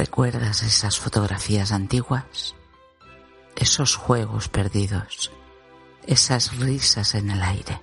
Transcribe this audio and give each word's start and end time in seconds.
¿Recuerdas 0.00 0.62
esas 0.62 0.98
fotografías 0.98 1.72
antiguas? 1.72 2.54
Esos 3.54 3.96
juegos 3.96 4.48
perdidos, 4.48 5.30
esas 6.06 6.56
risas 6.56 7.14
en 7.14 7.30
el 7.30 7.42
aire. 7.42 7.82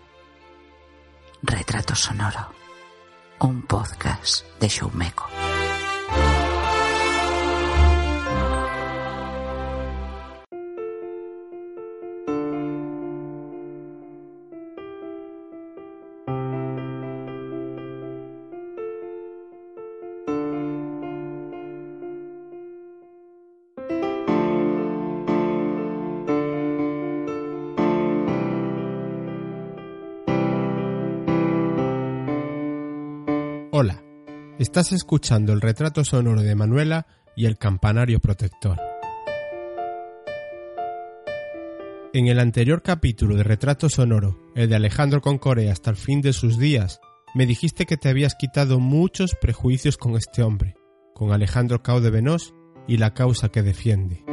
Retrato 1.44 1.94
sonoro, 1.94 2.50
un 3.38 3.62
podcast 3.62 4.44
de 4.60 4.68
Showmeco. 4.68 5.37
Estás 34.80 34.94
escuchando 34.94 35.54
el 35.54 35.62
retrato 35.62 36.04
sonoro 36.04 36.44
de 36.44 36.54
Manuela 36.54 37.08
y 37.36 37.48
el 37.48 37.58
campanario 37.58 38.20
protector. 38.20 38.80
En 42.14 42.28
el 42.28 42.40
anterior 42.40 42.84
capítulo 42.84 43.36
de 43.36 43.42
Retrato 43.42 43.90
Sonoro, 43.90 44.38
el 44.54 44.70
de 44.70 44.76
Alejandro 44.76 45.20
con 45.20 45.40
Corea 45.40 45.72
hasta 45.72 45.90
el 45.90 45.96
fin 45.96 46.22
de 46.22 46.32
sus 46.32 46.60
días, 46.60 47.00
me 47.34 47.48
dijiste 47.48 47.88
que 47.88 47.98
te 47.98 48.10
habías 48.10 48.36
quitado 48.36 48.80
muchos 48.80 49.36
prejuicios 49.42 49.98
con 49.98 50.16
este 50.16 50.44
hombre, 50.44 50.76
con 51.16 51.32
Alejandro 51.32 51.82
Cao 51.82 52.00
de 52.00 52.12
Venós 52.12 52.54
y 52.88 52.98
la 52.98 53.16
causa 53.16 53.50
que 53.50 53.64
defiende. 53.64 54.24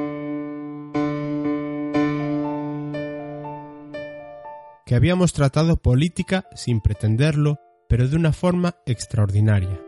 Que 4.85 4.95
habíamos 4.95 5.33
tratado 5.33 5.79
política 5.79 6.45
sin 6.55 6.83
pretenderlo 6.83 7.57
pero 7.89 8.09
de 8.09 8.17
una 8.17 8.35
forma 8.35 8.77
extraordinaria. 8.85 9.81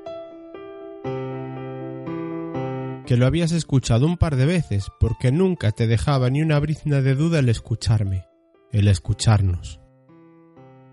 Que 3.06 3.16
lo 3.16 3.26
habías 3.26 3.52
escuchado 3.52 4.04
un 4.04 4.16
par 4.16 4.34
de 4.34 4.46
veces 4.46 4.88
porque 4.98 5.30
nunca 5.30 5.70
te 5.70 5.86
dejaba 5.86 6.28
ni 6.28 6.42
una 6.42 6.58
brizna 6.58 7.02
de 7.02 7.14
duda 7.14 7.38
el 7.38 7.48
escucharme, 7.48 8.24
el 8.72 8.88
escucharnos. 8.88 9.80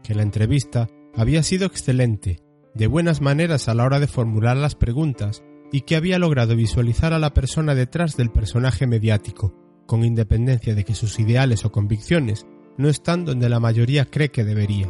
Que 0.04 0.14
la 0.14 0.22
entrevista 0.22 0.88
había 1.16 1.42
sido 1.42 1.66
excelente, 1.66 2.40
de 2.76 2.86
buenas 2.86 3.20
maneras 3.20 3.68
a 3.68 3.74
la 3.74 3.86
hora 3.86 4.00
de 4.00 4.06
formular 4.06 4.56
las 4.58 4.76
preguntas 4.76 5.44
y 5.72 5.82
que 5.82 5.96
había 5.96 6.20
logrado 6.20 6.56
visualizar 6.56 7.14
a 7.14 7.20
la 7.20 7.34
persona 7.34 7.74
detrás 7.74 8.16
del 8.16 8.30
personaje 8.30 8.86
mediático, 8.86 9.56
con 9.88 10.06
independencia 10.06 10.76
de 10.76 10.84
que 10.84 10.94
sus 10.94 11.20
ideales 11.20 11.66
o 11.66 11.72
convicciones 11.72 12.46
no 12.78 12.90
están 12.90 13.26
donde 13.26 13.50
la 13.50 13.60
mayoría 13.60 14.06
cree 14.06 14.30
que 14.30 14.44
debería. 14.44 14.88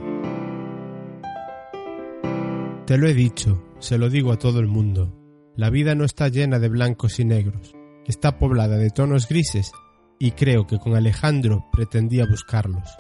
Te 2.85 2.97
lo 2.97 3.07
he 3.07 3.13
dicho, 3.13 3.63
se 3.79 3.97
lo 3.97 4.09
digo 4.09 4.33
a 4.33 4.38
todo 4.38 4.59
el 4.59 4.67
mundo. 4.67 5.22
La 5.55 5.69
vida 5.69 5.93
no 5.93 6.03
está 6.03 6.29
llena 6.29 6.57
de 6.57 6.67
blancos 6.67 7.19
y 7.19 7.25
negros, 7.25 7.75
está 8.07 8.39
poblada 8.39 8.77
de 8.77 8.89
tonos 8.89 9.29
grises 9.29 9.71
y 10.17 10.31
creo 10.31 10.65
que 10.65 10.79
con 10.79 10.95
Alejandro 10.95 11.67
pretendía 11.71 12.25
buscarlos. 12.25 12.97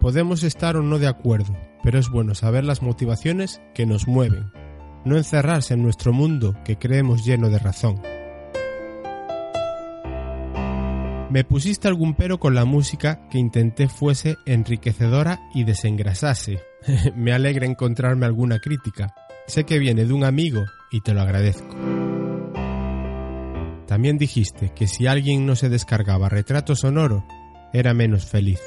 Podemos 0.00 0.44
estar 0.44 0.78
o 0.78 0.82
no 0.82 0.98
de 0.98 1.08
acuerdo, 1.08 1.54
pero 1.82 1.98
es 1.98 2.08
bueno 2.08 2.34
saber 2.34 2.64
las 2.64 2.80
motivaciones 2.80 3.60
que 3.74 3.84
nos 3.84 4.08
mueven, 4.08 4.50
no 5.04 5.18
encerrarse 5.18 5.74
en 5.74 5.82
nuestro 5.82 6.14
mundo 6.14 6.56
que 6.64 6.78
creemos 6.78 7.26
lleno 7.26 7.50
de 7.50 7.58
razón. 7.58 8.00
Me 11.28 11.44
pusiste 11.44 11.86
algún 11.86 12.14
pero 12.14 12.40
con 12.40 12.54
la 12.54 12.64
música 12.64 13.28
que 13.28 13.38
intenté 13.38 13.88
fuese 13.88 14.36
enriquecedora 14.46 15.40
y 15.52 15.64
desengrasase, 15.64 16.62
me 17.14 17.34
alegra 17.34 17.66
encontrarme 17.66 18.24
alguna 18.24 18.58
crítica. 18.58 19.14
Sé 19.46 19.64
que 19.64 19.78
viene 19.78 20.04
de 20.04 20.12
un 20.12 20.24
amigo 20.24 20.64
y 20.90 21.00
te 21.00 21.14
lo 21.14 21.20
agradezco. 21.20 21.74
También 23.86 24.18
dijiste 24.18 24.72
que 24.74 24.86
si 24.86 25.06
alguien 25.06 25.46
no 25.46 25.56
se 25.56 25.68
descargaba 25.68 26.28
retrato 26.28 26.74
sonoro, 26.74 27.26
era 27.72 27.94
menos 27.94 28.24
feliz. 28.24 28.60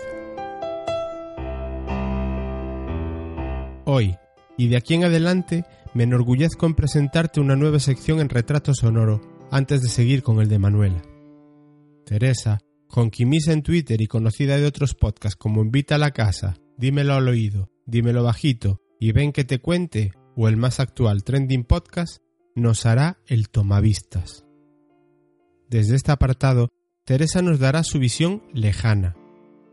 Hoy, 3.85 4.15
y 4.57 4.67
de 4.67 4.77
aquí 4.77 4.93
en 4.93 5.05
adelante, 5.05 5.65
me 5.93 6.03
enorgullezco 6.03 6.65
en 6.65 6.75
presentarte 6.75 7.39
una 7.39 7.55
nueva 7.55 7.79
sección 7.79 8.19
en 8.19 8.29
retrato 8.29 8.73
sonoro 8.73 9.21
antes 9.49 9.81
de 9.81 9.89
seguir 9.89 10.23
con 10.23 10.39
el 10.39 10.49
de 10.49 10.59
Manuela. 10.59 11.01
Teresa, 12.05 12.59
con 12.87 13.09
Kimis 13.09 13.47
en 13.47 13.63
Twitter 13.63 14.01
y 14.01 14.07
conocida 14.07 14.57
de 14.57 14.65
otros 14.65 14.93
podcasts 14.93 15.37
como 15.37 15.61
Invita 15.61 15.95
a 15.95 15.99
la 15.99 16.11
casa, 16.11 16.55
Dímelo 16.77 17.15
al 17.15 17.27
oído 17.27 17.71
dímelo 17.87 18.23
bajito 18.23 18.81
y 18.99 19.13
ven 19.13 19.31
que 19.31 19.43
te 19.43 19.59
cuente, 19.59 20.11
o 20.37 20.47
el 20.47 20.55
más 20.55 20.79
actual 20.79 21.23
trending 21.23 21.63
podcast, 21.63 22.19
nos 22.55 22.85
hará 22.85 23.17
el 23.25 23.49
tomavistas. 23.49 24.45
Desde 25.67 25.95
este 25.95 26.11
apartado, 26.11 26.69
Teresa 27.03 27.41
nos 27.41 27.59
dará 27.59 27.83
su 27.83 27.99
visión 27.99 28.43
lejana. 28.53 29.15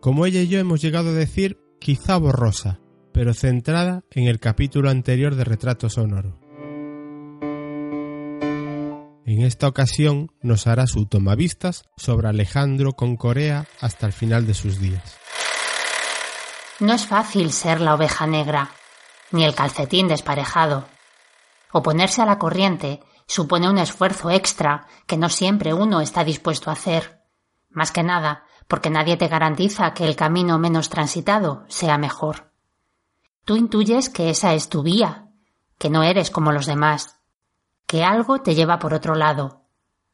Como 0.01 0.25
ella 0.25 0.41
y 0.41 0.49
yo 0.49 0.59
hemos 0.59 0.81
llegado 0.81 1.11
a 1.11 1.13
decir, 1.13 1.59
quizá 1.81 2.17
borrosa, 2.17 2.81
pero 3.13 3.35
centrada 3.35 4.05
en 4.11 4.27
el 4.27 4.41
capítulo 4.41 4.89
anterior 4.89 5.35
de 5.35 5.45
Retrato 5.45 5.91
Sonoro. 5.91 6.41
En 9.27 9.43
esta 9.43 9.69
ocasión 9.69 10.31
nos 10.43 10.67
hará 10.67 10.87
su 10.87 11.07
tomavistas 11.07 11.85
sobre 11.97 12.29
Alejandro 12.29 12.93
con 12.93 13.17
Corea 13.17 13.67
hasta 13.81 14.07
el 14.07 14.13
final 14.13 14.47
de 14.47 14.55
sus 14.55 14.81
días. 14.81 15.19
No 16.81 16.93
es 16.93 17.07
fácil 17.07 17.53
ser 17.53 17.81
la 17.81 17.95
oveja 17.95 18.27
negra, 18.27 18.71
ni 19.35 19.45
el 19.45 19.55
calcetín 19.55 20.09
desparejado. 20.09 20.85
Oponerse 21.73 22.23
a 22.23 22.27
la 22.27 22.39
corriente 22.39 23.03
supone 23.27 23.69
un 23.69 23.79
esfuerzo 23.79 24.31
extra 24.31 24.87
que 25.07 25.17
no 25.17 25.29
siempre 25.29 25.75
uno 25.75 26.01
está 26.01 26.25
dispuesto 26.25 26.71
a 26.71 26.75
hacer. 26.75 27.21
Más 27.69 27.91
que 27.91 28.03
nada, 28.03 28.45
porque 28.69 28.91
nadie 28.91 29.17
te 29.17 29.29
garantiza 29.29 29.93
que 29.93 30.05
el 30.05 30.17
camino 30.17 30.59
menos 30.59 30.89
transitado 30.89 31.65
sea 31.69 31.99
mejor. 31.99 32.53
Tú 33.45 33.57
intuyes 33.57 34.09
que 34.09 34.31
esa 34.31 34.55
es 34.55 34.69
tu 34.69 34.83
vía, 34.83 35.29
que 35.79 35.91
no 35.91 36.03
eres 36.03 36.31
como 36.31 36.53
los 36.53 36.67
demás, 36.67 37.19
que 37.87 38.05
algo 38.05 38.41
te 38.41 38.55
lleva 38.55 38.79
por 38.79 38.95
otro 38.95 39.15
lado, 39.15 39.63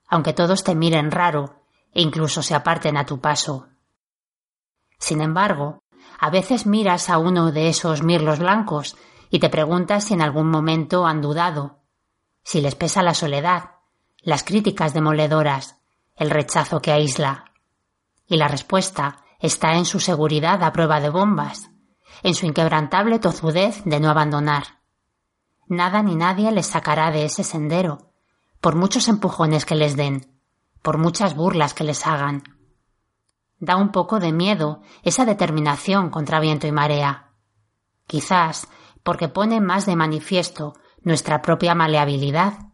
aunque 0.08 0.32
todos 0.32 0.64
te 0.64 0.74
miren 0.74 1.10
raro 1.10 1.62
e 1.92 2.00
incluso 2.00 2.42
se 2.42 2.54
aparten 2.54 2.96
a 2.96 3.06
tu 3.06 3.20
paso. 3.20 3.68
Sin 4.98 5.20
embargo, 5.20 5.82
a 6.18 6.30
veces 6.30 6.66
miras 6.66 7.08
a 7.08 7.18
uno 7.18 7.52
de 7.52 7.68
esos 7.68 8.02
mirlos 8.02 8.38
blancos 8.38 8.96
y 9.30 9.38
te 9.38 9.48
preguntas 9.48 10.04
si 10.04 10.14
en 10.14 10.22
algún 10.22 10.50
momento 10.50 11.06
han 11.06 11.22
dudado, 11.22 11.78
si 12.42 12.60
les 12.60 12.74
pesa 12.74 13.02
la 13.02 13.14
soledad, 13.14 13.76
las 14.22 14.42
críticas 14.42 14.92
demoledoras, 14.92 15.78
el 16.16 16.30
rechazo 16.30 16.82
que 16.82 16.92
aísla. 16.92 17.44
Y 18.26 18.36
la 18.36 18.48
respuesta 18.48 19.24
está 19.38 19.74
en 19.74 19.86
su 19.86 20.00
seguridad 20.00 20.62
a 20.62 20.72
prueba 20.72 21.00
de 21.00 21.10
bombas, 21.10 21.70
en 22.22 22.34
su 22.34 22.46
inquebrantable 22.46 23.18
tozudez 23.18 23.82
de 23.84 24.00
no 24.00 24.10
abandonar. 24.10 24.80
Nada 25.68 26.02
ni 26.02 26.16
nadie 26.16 26.50
les 26.50 26.66
sacará 26.66 27.12
de 27.12 27.24
ese 27.24 27.44
sendero, 27.44 28.10
por 28.60 28.74
muchos 28.74 29.08
empujones 29.08 29.64
que 29.64 29.76
les 29.76 29.96
den, 29.96 30.40
por 30.82 30.98
muchas 30.98 31.34
burlas 31.36 31.72
que 31.72 31.84
les 31.84 32.06
hagan. 32.06 32.42
Da 33.58 33.76
un 33.76 33.92
poco 33.92 34.18
de 34.18 34.32
miedo 34.32 34.82
esa 35.02 35.24
determinación 35.24 36.10
contra 36.10 36.40
viento 36.40 36.66
y 36.66 36.72
marea. 36.72 37.32
Quizás 38.06 38.68
porque 39.10 39.26
pone 39.26 39.60
más 39.60 39.86
de 39.86 39.96
manifiesto 39.96 40.74
nuestra 41.02 41.42
propia 41.42 41.74
maleabilidad, 41.74 42.68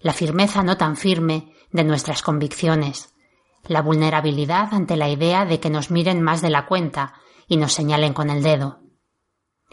la 0.00 0.12
firmeza 0.12 0.64
no 0.64 0.76
tan 0.76 0.96
firme 0.96 1.54
de 1.70 1.84
nuestras 1.84 2.22
convicciones, 2.22 3.14
la 3.62 3.82
vulnerabilidad 3.82 4.74
ante 4.74 4.96
la 4.96 5.08
idea 5.08 5.44
de 5.44 5.60
que 5.60 5.70
nos 5.70 5.92
miren 5.92 6.22
más 6.22 6.42
de 6.42 6.50
la 6.50 6.66
cuenta 6.66 7.14
y 7.46 7.56
nos 7.56 7.72
señalen 7.72 8.14
con 8.14 8.30
el 8.30 8.42
dedo, 8.42 8.80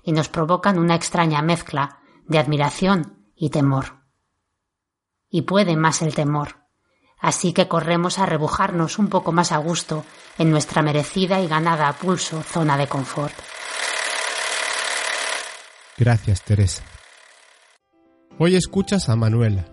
y 0.04 0.12
nos 0.12 0.30
provocan 0.30 0.78
una 0.78 0.94
extraña 0.94 1.42
mezcla 1.42 1.98
de 2.28 2.38
admiración 2.38 3.32
y 3.36 3.50
temor. 3.50 4.04
Y 5.32 5.42
puede 5.42 5.76
más 5.76 6.04
el 6.04 6.14
temor, 6.14 6.68
así 7.18 7.54
que 7.54 7.68
corremos 7.68 8.20
a 8.20 8.28
rebujarnos 8.28 9.00
un 9.00 9.08
poco 9.08 9.32
más 9.32 9.52
a 9.52 9.58
gusto 9.58 10.06
en 10.38 10.52
nuestra 10.52 10.84
merecida 10.84 11.42
y 11.42 11.48
ganada 11.48 11.88
a 11.88 11.94
pulso 11.94 12.44
zona 12.44 12.78
de 12.78 12.86
confort. 12.86 13.34
Gracias, 15.98 16.44
Teresa. 16.44 16.84
Hoy 18.40 18.56
escuchas 18.56 19.10
a 19.10 19.16
Manuela. 19.16 19.66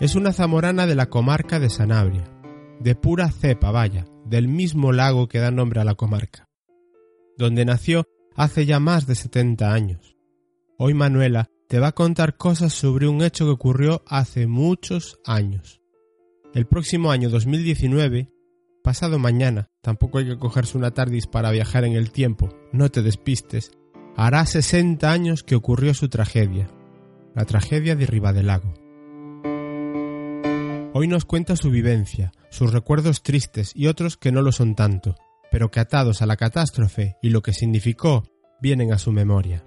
Es 0.00 0.14
una 0.14 0.32
zamorana 0.32 0.86
de 0.86 0.94
la 0.94 1.06
comarca 1.06 1.60
de 1.60 1.70
Sanabria, 1.70 2.24
de 2.80 2.94
pura 2.94 3.30
cepa, 3.30 3.70
vaya, 3.70 4.04
del 4.24 4.48
mismo 4.48 4.92
lago 4.92 5.28
que 5.28 5.38
da 5.38 5.50
nombre 5.50 5.80
a 5.80 5.84
la 5.84 5.94
comarca, 5.94 6.48
donde 7.38 7.64
nació 7.64 8.04
hace 8.34 8.66
ya 8.66 8.80
más 8.80 9.06
de 9.06 9.14
70 9.14 9.72
años. 9.72 10.16
Hoy 10.76 10.92
Manuela 10.92 11.48
te 11.68 11.78
va 11.78 11.88
a 11.88 11.92
contar 11.92 12.36
cosas 12.36 12.74
sobre 12.74 13.08
un 13.08 13.22
hecho 13.22 13.46
que 13.46 13.52
ocurrió 13.52 14.02
hace 14.06 14.46
muchos 14.46 15.18
años, 15.24 15.80
el 16.56 16.66
próximo 16.66 17.10
año 17.10 17.28
2019, 17.28 18.30
pasado 18.82 19.18
mañana, 19.18 19.68
tampoco 19.82 20.16
hay 20.16 20.26
que 20.26 20.38
cogerse 20.38 20.78
una 20.78 20.90
tardis 20.90 21.26
para 21.26 21.50
viajar 21.50 21.84
en 21.84 21.92
el 21.92 22.12
tiempo, 22.12 22.48
no 22.72 22.90
te 22.90 23.02
despistes, 23.02 23.72
hará 24.16 24.46
60 24.46 25.10
años 25.10 25.42
que 25.42 25.54
ocurrió 25.54 25.92
su 25.92 26.08
tragedia, 26.08 26.68
la 27.34 27.44
tragedia 27.44 27.94
de 27.96 28.06
Ribadelago. 28.06 28.72
Hoy 30.94 31.06
nos 31.06 31.26
cuenta 31.26 31.54
su 31.56 31.70
vivencia, 31.70 32.32
sus 32.50 32.72
recuerdos 32.72 33.22
tristes 33.22 33.72
y 33.74 33.88
otros 33.88 34.16
que 34.16 34.32
no 34.32 34.40
lo 34.40 34.52
son 34.52 34.74
tanto, 34.74 35.16
pero 35.50 35.70
que 35.70 35.80
atados 35.80 36.22
a 36.22 36.26
la 36.26 36.36
catástrofe 36.36 37.16
y 37.20 37.28
lo 37.28 37.42
que 37.42 37.52
significó, 37.52 38.24
vienen 38.62 38.94
a 38.94 38.98
su 38.98 39.12
memoria. 39.12 39.66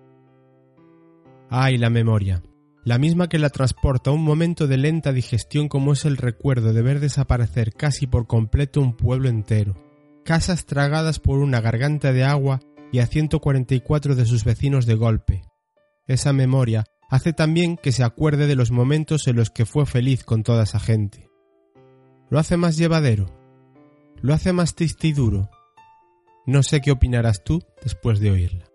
Ay, 1.52 1.78
la 1.78 1.92
memoria, 1.92 2.42
la 2.84 2.98
misma 2.98 3.30
que 3.30 3.38
la 3.38 3.52
transporta 3.52 4.10
a 4.10 4.14
un 4.14 4.24
momento 4.24 4.66
de 4.66 4.78
lenta 4.78 5.14
digestión 5.14 5.68
como 5.68 5.94
es 5.94 6.06
el 6.06 6.18
recuerdo 6.18 6.74
de 6.74 6.82
ver 6.82 7.00
desaparecer 7.00 7.74
casi 7.74 8.08
por 8.08 8.26
completo 8.26 8.82
un 8.82 8.98
pueblo 8.98 9.30
entero, 9.30 9.76
casas 10.26 10.66
tragadas 10.66 11.20
por 11.20 11.38
una 11.38 11.62
garganta 11.62 12.14
de 12.14 12.24
agua 12.24 12.62
y 12.92 13.00
a 13.00 13.08
144 13.08 14.16
de 14.16 14.26
sus 14.26 14.44
vecinos 14.44 14.86
de 14.86 14.96
golpe. 14.96 15.44
Esa 16.08 16.34
memoria 16.34 16.86
hace 17.10 17.34
también 17.34 17.78
que 17.78 17.92
se 17.92 18.04
acuerde 18.04 18.48
de 18.48 18.56
los 18.56 18.72
momentos 18.72 19.28
en 19.28 19.36
los 19.36 19.50
que 19.50 19.66
fue 19.66 19.86
feliz 19.86 20.24
con 20.24 20.44
toda 20.44 20.64
esa 20.64 20.80
gente. 20.80 21.30
Lo 22.30 22.40
hace 22.40 22.58
más 22.58 22.78
llevadero, 22.78 23.28
lo 24.22 24.34
hace 24.34 24.54
más 24.54 24.76
triste 24.76 25.08
y 25.08 25.14
duro. 25.14 25.50
No 26.46 26.64
sé 26.64 26.82
qué 26.82 26.92
opinarás 26.92 27.44
tú 27.44 27.64
después 27.84 28.20
de 28.20 28.32
oírla. 28.32 28.66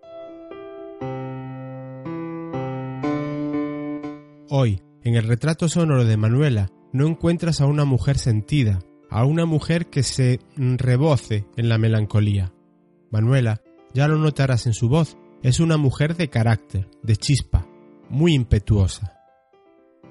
Hoy, 4.49 4.81
en 5.03 5.15
el 5.15 5.27
retrato 5.27 5.67
sonoro 5.67 6.05
de 6.05 6.17
Manuela, 6.17 6.69
no 6.93 7.07
encuentras 7.07 7.61
a 7.61 7.65
una 7.65 7.83
mujer 7.83 8.17
sentida, 8.17 8.79
a 9.09 9.25
una 9.25 9.45
mujer 9.45 9.87
que 9.87 10.03
se 10.03 10.39
reboce 10.55 11.45
en 11.57 11.67
la 11.67 11.77
melancolía. 11.77 12.53
Manuela, 13.11 13.61
ya 13.95 14.09
lo 14.09 14.17
notarás 14.17 14.67
en 14.67 14.73
su 14.73 14.89
voz, 14.89 15.17
es 15.41 15.61
una 15.61 15.77
mujer 15.77 16.17
de 16.17 16.29
carácter, 16.29 16.89
de 17.01 17.15
chispa, 17.15 17.65
muy 18.09 18.33
impetuosa. 18.33 19.13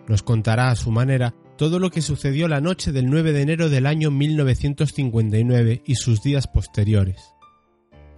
Nos 0.09 0.23
contará 0.23 0.71
a 0.71 0.77
su 0.77 0.91
manera 0.91 1.35
todo 1.59 1.79
lo 1.79 1.91
que 1.91 2.01
sucedió 2.01 2.49
la 2.49 2.63
noche 2.63 2.93
del 2.93 3.11
9 3.11 3.33
de 3.33 3.43
enero 3.43 3.69
del 3.69 3.87
año 3.87 4.11
1959 4.11 5.83
y 5.85 5.95
sus 5.97 6.23
días 6.23 6.47
posteriores. 6.47 7.35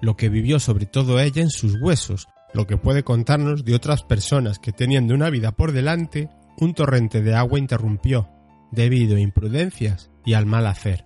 Lo 0.00 0.16
que 0.16 0.28
vivió 0.28 0.60
sobre 0.60 0.86
todo 0.86 1.18
ella 1.18 1.42
en 1.42 1.50
sus 1.50 1.74
huesos, 1.82 2.28
lo 2.54 2.68
que 2.68 2.76
puede 2.76 3.02
contarnos 3.02 3.64
de 3.64 3.74
otras 3.74 4.04
personas 4.04 4.60
que 4.60 4.70
teniendo 4.70 5.14
una 5.14 5.30
vida 5.30 5.50
por 5.50 5.72
delante, 5.72 6.30
un 6.58 6.74
torrente 6.74 7.22
de 7.22 7.34
agua 7.34 7.58
interrumpió, 7.58 8.28
debido 8.70 9.16
a 9.16 9.20
imprudencias 9.20 10.10
y 10.24 10.34
al 10.34 10.46
mal 10.46 10.68
hacer. 10.68 11.05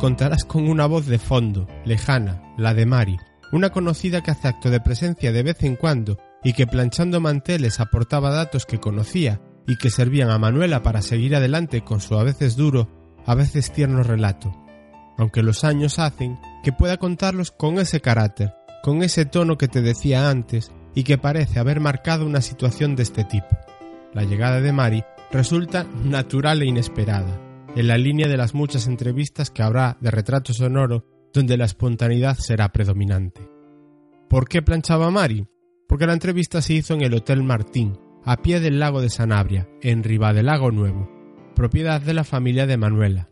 Contarás 0.00 0.44
con 0.44 0.66
una 0.66 0.86
voz 0.86 1.04
de 1.04 1.18
fondo, 1.18 1.68
lejana, 1.84 2.54
la 2.56 2.72
de 2.72 2.86
Mari, 2.86 3.18
una 3.52 3.68
conocida 3.68 4.22
que 4.22 4.30
hace 4.30 4.48
acto 4.48 4.70
de 4.70 4.80
presencia 4.80 5.30
de 5.30 5.42
vez 5.42 5.62
en 5.62 5.76
cuando 5.76 6.16
y 6.42 6.54
que 6.54 6.66
planchando 6.66 7.20
manteles 7.20 7.80
aportaba 7.80 8.30
datos 8.30 8.64
que 8.64 8.80
conocía 8.80 9.42
y 9.66 9.76
que 9.76 9.90
servían 9.90 10.30
a 10.30 10.38
Manuela 10.38 10.82
para 10.82 11.02
seguir 11.02 11.36
adelante 11.36 11.82
con 11.82 12.00
su 12.00 12.18
a 12.18 12.24
veces 12.24 12.56
duro, 12.56 12.88
a 13.26 13.34
veces 13.34 13.72
tierno 13.72 14.02
relato, 14.02 14.56
aunque 15.18 15.42
los 15.42 15.64
años 15.64 15.98
hacen 15.98 16.38
que 16.64 16.72
pueda 16.72 16.96
contarlos 16.96 17.50
con 17.50 17.78
ese 17.78 18.00
carácter, 18.00 18.54
con 18.82 19.02
ese 19.02 19.26
tono 19.26 19.58
que 19.58 19.68
te 19.68 19.82
decía 19.82 20.30
antes 20.30 20.72
y 20.94 21.02
que 21.02 21.18
parece 21.18 21.60
haber 21.60 21.78
marcado 21.78 22.24
una 22.24 22.40
situación 22.40 22.96
de 22.96 23.02
este 23.02 23.24
tipo. 23.24 23.54
La 24.14 24.22
llegada 24.22 24.62
de 24.62 24.72
Mari 24.72 25.04
resulta 25.30 25.84
natural 26.04 26.62
e 26.62 26.66
inesperada, 26.66 27.49
en 27.76 27.86
la 27.86 27.98
línea 27.98 28.28
de 28.28 28.36
las 28.36 28.54
muchas 28.54 28.86
entrevistas 28.86 29.50
que 29.50 29.62
habrá 29.62 29.96
de 30.00 30.10
retrato 30.10 30.52
sonoro 30.52 31.04
donde 31.32 31.56
la 31.56 31.64
espontaneidad 31.64 32.36
será 32.36 32.72
predominante. 32.72 33.48
¿Por 34.28 34.48
qué 34.48 34.62
planchaba 34.62 35.10
Mari? 35.10 35.46
Porque 35.88 36.06
la 36.06 36.12
entrevista 36.12 36.62
se 36.62 36.74
hizo 36.74 36.94
en 36.94 37.02
el 37.02 37.14
Hotel 37.14 37.42
Martín, 37.42 37.98
a 38.24 38.36
pie 38.36 38.60
del 38.60 38.78
lago 38.78 39.00
de 39.00 39.10
Sanabria, 39.10 39.68
en 39.82 40.02
Lago 40.44 40.70
Nuevo, 40.70 41.10
propiedad 41.54 42.00
de 42.00 42.14
la 42.14 42.24
familia 42.24 42.66
de 42.66 42.76
Manuela. 42.76 43.30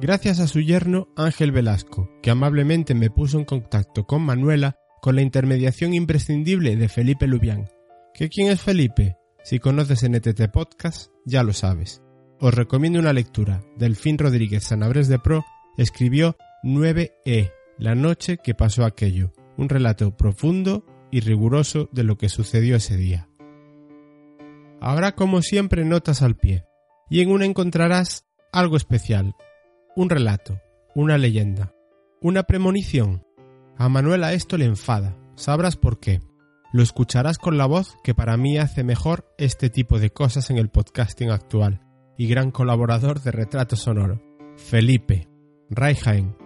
Gracias 0.00 0.40
a 0.40 0.48
su 0.48 0.60
yerno 0.60 1.08
Ángel 1.16 1.52
Velasco, 1.52 2.10
que 2.22 2.30
amablemente 2.30 2.94
me 2.94 3.10
puso 3.10 3.38
en 3.38 3.44
contacto 3.44 4.04
con 4.04 4.22
Manuela 4.22 4.76
con 5.00 5.16
la 5.16 5.22
intermediación 5.22 5.94
imprescindible 5.94 6.76
de 6.76 6.88
Felipe 6.88 7.26
Lubián. 7.26 7.68
¿Qué 8.14 8.28
quién 8.28 8.50
es 8.50 8.60
Felipe? 8.60 9.16
Si 9.44 9.58
conoces 9.58 10.08
NTT 10.08 10.50
Podcast, 10.52 11.10
ya 11.24 11.42
lo 11.42 11.52
sabes. 11.52 12.02
Os 12.44 12.52
recomiendo 12.52 12.98
una 12.98 13.12
lectura. 13.12 13.62
Delfín 13.76 14.18
Rodríguez 14.18 14.64
Sanabres 14.64 15.06
de 15.06 15.20
Pro 15.20 15.44
escribió 15.76 16.36
9E, 16.64 17.52
la 17.78 17.94
noche 17.94 18.38
que 18.42 18.52
pasó 18.52 18.84
aquello, 18.84 19.32
un 19.56 19.68
relato 19.68 20.16
profundo 20.16 20.84
y 21.12 21.20
riguroso 21.20 21.88
de 21.92 22.02
lo 22.02 22.18
que 22.18 22.28
sucedió 22.28 22.74
ese 22.74 22.96
día. 22.96 23.28
Habrá 24.80 25.12
como 25.12 25.40
siempre 25.40 25.84
notas 25.84 26.20
al 26.20 26.34
pie, 26.34 26.64
y 27.08 27.20
en 27.20 27.30
una 27.30 27.46
encontrarás 27.46 28.26
algo 28.52 28.76
especial, 28.76 29.36
un 29.94 30.10
relato, 30.10 30.60
una 30.96 31.18
leyenda, 31.18 31.72
una 32.20 32.42
premonición. 32.42 33.24
A 33.78 33.88
Manuela 33.88 34.32
esto 34.32 34.58
le 34.58 34.64
enfada, 34.64 35.16
sabrás 35.36 35.76
por 35.76 36.00
qué. 36.00 36.18
Lo 36.72 36.82
escucharás 36.82 37.38
con 37.38 37.56
la 37.56 37.66
voz 37.66 37.94
que 38.02 38.16
para 38.16 38.36
mí 38.36 38.58
hace 38.58 38.82
mejor 38.82 39.32
este 39.38 39.70
tipo 39.70 40.00
de 40.00 40.10
cosas 40.10 40.50
en 40.50 40.58
el 40.58 40.70
podcasting 40.70 41.30
actual 41.30 41.82
y 42.16 42.26
gran 42.26 42.50
colaborador 42.50 43.20
de 43.20 43.30
Retrato 43.30 43.76
Sonoro, 43.76 44.20
Felipe. 44.56 45.28
Raijaen. 45.74 46.36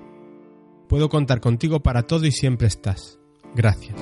Puedo 0.88 1.08
contar 1.08 1.40
contigo 1.40 1.82
para 1.82 2.02
todo 2.02 2.26
y 2.26 2.32
siempre 2.32 2.68
estás. 2.68 3.18
Gracias. 3.54 3.99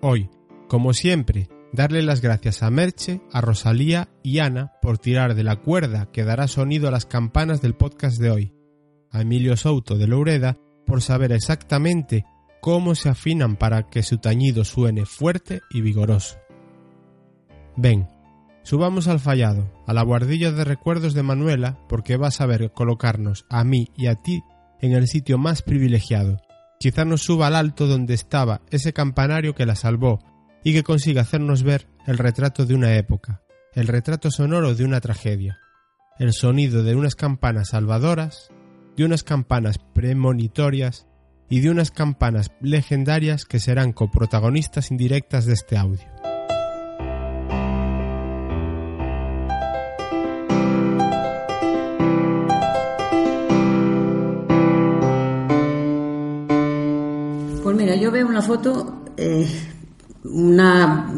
Hoy, 0.00 0.28
como 0.66 0.92
siempre, 0.92 1.48
darle 1.72 2.02
las 2.02 2.20
gracias 2.20 2.64
a 2.64 2.70
Merche, 2.70 3.20
a 3.32 3.40
Rosalía 3.40 4.08
y 4.24 4.40
Ana 4.40 4.72
por 4.82 4.98
tirar 4.98 5.36
de 5.36 5.44
la 5.44 5.56
cuerda 5.56 6.10
que 6.10 6.24
dará 6.24 6.48
sonido 6.48 6.88
a 6.88 6.90
las 6.90 7.06
campanas 7.06 7.62
del 7.62 7.74
podcast 7.74 8.18
de 8.18 8.30
hoy, 8.30 8.52
a 9.10 9.20
Emilio 9.20 9.56
Souto 9.56 9.96
de 9.96 10.08
Loureda 10.08 10.58
por 10.84 11.02
saber 11.02 11.30
exactamente 11.30 12.24
cómo 12.60 12.96
se 12.96 13.08
afinan 13.08 13.56
para 13.56 13.88
que 13.88 14.02
su 14.02 14.18
tañido 14.18 14.64
suene 14.64 15.06
fuerte 15.06 15.60
y 15.70 15.80
vigoroso. 15.80 16.41
Ven, 17.76 18.08
Subamos 18.64 19.08
al 19.08 19.18
fallado, 19.18 19.68
a 19.86 19.92
la 19.92 20.02
guardilla 20.02 20.52
de 20.52 20.64
recuerdos 20.64 21.14
de 21.14 21.24
Manuela, 21.24 21.78
porque 21.88 22.16
va 22.16 22.28
a 22.28 22.32
saber 22.32 22.70
colocarnos 22.72 23.44
a 23.50 23.64
mí 23.64 23.88
y 23.96 24.06
a 24.06 24.14
ti 24.14 24.42
en 24.80 24.92
el 24.92 25.08
sitio 25.08 25.36
más 25.36 25.62
privilegiado. 25.62 26.40
Quizá 26.78 27.04
nos 27.04 27.22
suba 27.22 27.48
al 27.48 27.56
alto 27.56 27.86
donde 27.86 28.14
estaba 28.14 28.62
ese 28.70 28.92
campanario 28.92 29.54
que 29.54 29.66
la 29.66 29.74
salvó 29.74 30.20
y 30.62 30.72
que 30.72 30.84
consiga 30.84 31.22
hacernos 31.22 31.64
ver 31.64 31.88
el 32.06 32.18
retrato 32.18 32.64
de 32.64 32.74
una 32.74 32.94
época, 32.94 33.42
el 33.74 33.88
retrato 33.88 34.30
sonoro 34.30 34.74
de 34.74 34.84
una 34.84 35.00
tragedia, 35.00 35.58
el 36.18 36.32
sonido 36.32 36.84
de 36.84 36.94
unas 36.94 37.16
campanas 37.16 37.70
salvadoras, 37.70 38.50
de 38.96 39.04
unas 39.04 39.24
campanas 39.24 39.78
premonitorias 39.78 41.06
y 41.48 41.60
de 41.60 41.70
unas 41.70 41.90
campanas 41.90 42.52
legendarias 42.60 43.44
que 43.44 43.58
serán 43.58 43.92
coprotagonistas 43.92 44.92
indirectas 44.92 45.46
de 45.46 45.54
este 45.54 45.76
audio. 45.76 46.31
Yo 58.02 58.10
veo 58.10 58.26
una 58.26 58.42
foto, 58.42 59.04
eh, 59.16 59.48
una 60.24 61.08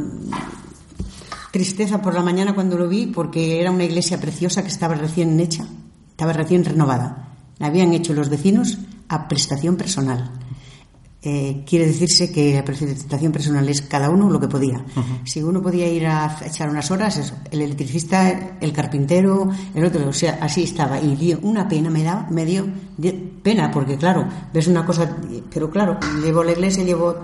tristeza 1.50 2.02
por 2.02 2.12
la 2.12 2.22
mañana 2.22 2.54
cuando 2.54 2.76
lo 2.76 2.88
vi, 2.88 3.06
porque 3.06 3.58
era 3.58 3.70
una 3.70 3.84
iglesia 3.84 4.20
preciosa 4.20 4.60
que 4.60 4.68
estaba 4.68 4.94
recién 4.94 5.40
hecha, 5.40 5.66
estaba 6.10 6.34
recién 6.34 6.62
renovada. 6.62 7.36
La 7.58 7.68
habían 7.68 7.94
hecho 7.94 8.12
los 8.12 8.28
vecinos 8.28 8.76
a 9.08 9.28
prestación 9.28 9.76
personal. 9.76 10.30
Eh, 11.26 11.64
quiere 11.66 11.86
decirse 11.86 12.30
que 12.30 12.52
la 12.52 12.62
prestación 12.62 13.32
personal 13.32 13.66
es 13.66 13.80
cada 13.80 14.10
uno 14.10 14.28
lo 14.28 14.38
que 14.38 14.46
podía. 14.46 14.84
Si 15.24 15.42
uno 15.42 15.62
podía 15.62 15.88
ir 15.88 16.06
a 16.06 16.36
echar 16.44 16.68
unas 16.68 16.90
horas, 16.90 17.16
eso, 17.16 17.34
el 17.50 17.62
electricista, 17.62 18.58
el 18.60 18.72
carpintero, 18.74 19.48
el 19.74 19.86
otro, 19.86 20.06
o 20.06 20.12
sea, 20.12 20.36
así 20.42 20.64
estaba. 20.64 21.00
Y 21.00 21.16
dio 21.16 21.38
una 21.40 21.66
pena, 21.66 21.88
me, 21.88 22.02
da, 22.02 22.26
me 22.30 22.44
dio 22.44 22.66
pena, 23.42 23.70
porque 23.70 23.96
claro, 23.96 24.28
ves 24.52 24.66
una 24.66 24.84
cosa, 24.84 25.16
pero 25.50 25.70
claro, 25.70 25.98
llevo 26.22 26.44
la 26.44 26.52
iglesia, 26.52 26.84
llevo 26.84 27.16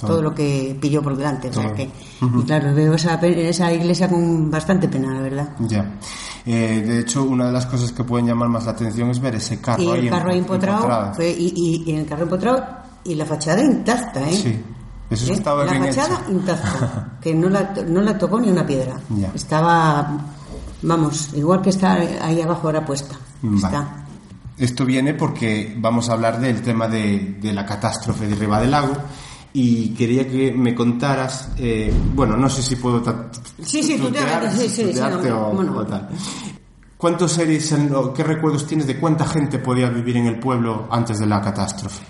todo 0.00 0.22
lo 0.22 0.34
que 0.34 0.74
pilló 0.80 1.02
por 1.02 1.14
delante. 1.14 1.50
O 1.50 1.52
sea 1.52 1.74
que, 1.74 1.82
y 1.82 2.42
claro, 2.44 2.74
veo 2.74 2.94
esa, 2.94 3.16
esa 3.16 3.70
iglesia 3.74 4.08
con 4.08 4.50
bastante 4.50 4.88
pena, 4.88 5.12
la 5.12 5.20
verdad. 5.20 5.50
Ya. 5.58 5.98
Eh, 6.46 6.82
de 6.84 7.00
hecho, 7.00 7.24
una 7.24 7.48
de 7.48 7.52
las 7.52 7.66
cosas 7.66 7.92
que 7.92 8.04
pueden 8.04 8.26
llamar 8.26 8.48
más 8.48 8.64
la 8.64 8.72
atención 8.72 9.10
es 9.10 9.20
ver 9.20 9.34
ese 9.34 9.60
carro 9.60 9.82
y 9.82 9.88
el 9.90 10.08
carro 10.08 10.30
ahí 10.30 10.38
empotrado. 10.38 11.12
y, 11.20 11.24
y, 11.24 11.82
y, 11.86 11.90
en 11.92 11.98
el 11.98 12.06
carro 12.06 12.22
empotrado 12.22 12.81
y 13.04 13.14
la 13.14 13.24
fachada 13.26 13.62
intacta, 13.62 14.20
¿eh? 14.28 14.34
Sí. 14.36 14.62
Eso 15.10 15.30
¿Eh? 15.30 15.34
estaba 15.34 15.64
la 15.64 15.72
bien 15.72 15.84
fachada 15.86 16.20
hecho. 16.22 16.30
intacta, 16.32 17.18
que 17.20 17.34
no 17.34 17.48
la, 17.48 17.74
no 17.86 18.00
la 18.00 18.16
tocó 18.16 18.40
ni 18.40 18.48
una 18.50 18.66
piedra. 18.66 18.94
Ya. 19.10 19.30
Estaba, 19.34 20.18
vamos, 20.82 21.30
igual 21.34 21.60
que 21.62 21.70
está 21.70 21.92
ahí 21.94 22.40
abajo 22.40 22.68
ahora 22.68 22.84
puesta. 22.84 23.14
Vale. 23.42 23.56
Está. 23.56 23.98
Esto 24.58 24.84
viene 24.84 25.14
porque 25.14 25.74
vamos 25.78 26.08
a 26.08 26.12
hablar 26.12 26.38
del 26.40 26.62
tema 26.62 26.86
de, 26.88 27.36
de 27.40 27.52
la 27.52 27.66
catástrofe 27.66 28.28
de 28.28 28.34
Riva 28.36 28.60
del 28.60 28.70
Lago 28.70 28.92
y 29.54 29.90
quería 29.90 30.26
que 30.28 30.52
me 30.52 30.74
contaras, 30.74 31.50
eh, 31.58 31.92
bueno, 32.14 32.36
no 32.36 32.48
sé 32.48 32.62
si 32.62 32.76
puedo 32.76 33.02
Sí, 33.62 33.82
sí, 33.82 33.98
tutear, 33.98 34.40
tutear, 34.40 34.52
sí, 34.56 34.68
sí, 34.68 34.92
sí, 34.94 35.00
no, 35.00 35.18
o, 35.18 35.50
cómo 35.50 35.62
no. 35.62 35.76
o 35.78 35.86
tal. 35.86 36.08
¿Cuántos 36.96 37.32
seres, 37.32 37.74
qué 38.14 38.22
recuerdos 38.22 38.66
tienes 38.66 38.86
de 38.86 38.98
cuánta 38.98 39.26
gente 39.26 39.58
podía 39.58 39.88
vivir 39.90 40.16
en 40.18 40.26
el 40.26 40.38
pueblo 40.38 40.86
antes 40.90 41.18
de 41.18 41.26
la 41.26 41.40
catástrofe? 41.40 42.04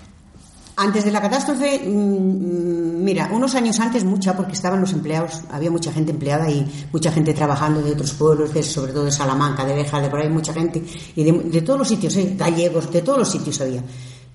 Antes 0.75 1.05
de 1.05 1.11
la 1.11 1.21
catástrofe, 1.21 1.79
mm, 1.87 3.03
mira, 3.03 3.29
unos 3.31 3.53
años 3.55 3.79
antes 3.79 4.03
mucha, 4.03 4.35
porque 4.35 4.53
estaban 4.53 4.81
los 4.81 4.91
empleados, 4.93 5.41
había 5.51 5.69
mucha 5.69 5.91
gente 5.91 6.11
empleada 6.11 6.49
y 6.49 6.65
mucha 6.91 7.11
gente 7.11 7.33
trabajando 7.33 7.81
de 7.81 7.91
otros 7.91 8.11
pueblos, 8.13 8.53
de- 8.53 8.63
sobre 8.63 8.91
todo 8.91 9.05
de 9.05 9.11
Salamanca, 9.11 9.65
de 9.65 9.75
Beja, 9.75 10.01
de 10.01 10.09
por 10.09 10.19
ahí, 10.19 10.29
mucha 10.29 10.51
gente, 10.53 10.83
y 11.15 11.23
de, 11.23 11.31
de 11.31 11.61
todos 11.61 11.77
los 11.79 11.87
sitios, 11.87 12.15
¿eh? 12.17 12.35
gallegos, 12.37 12.91
de 12.91 13.01
todos 13.03 13.19
los 13.19 13.29
sitios 13.29 13.61
había. 13.61 13.83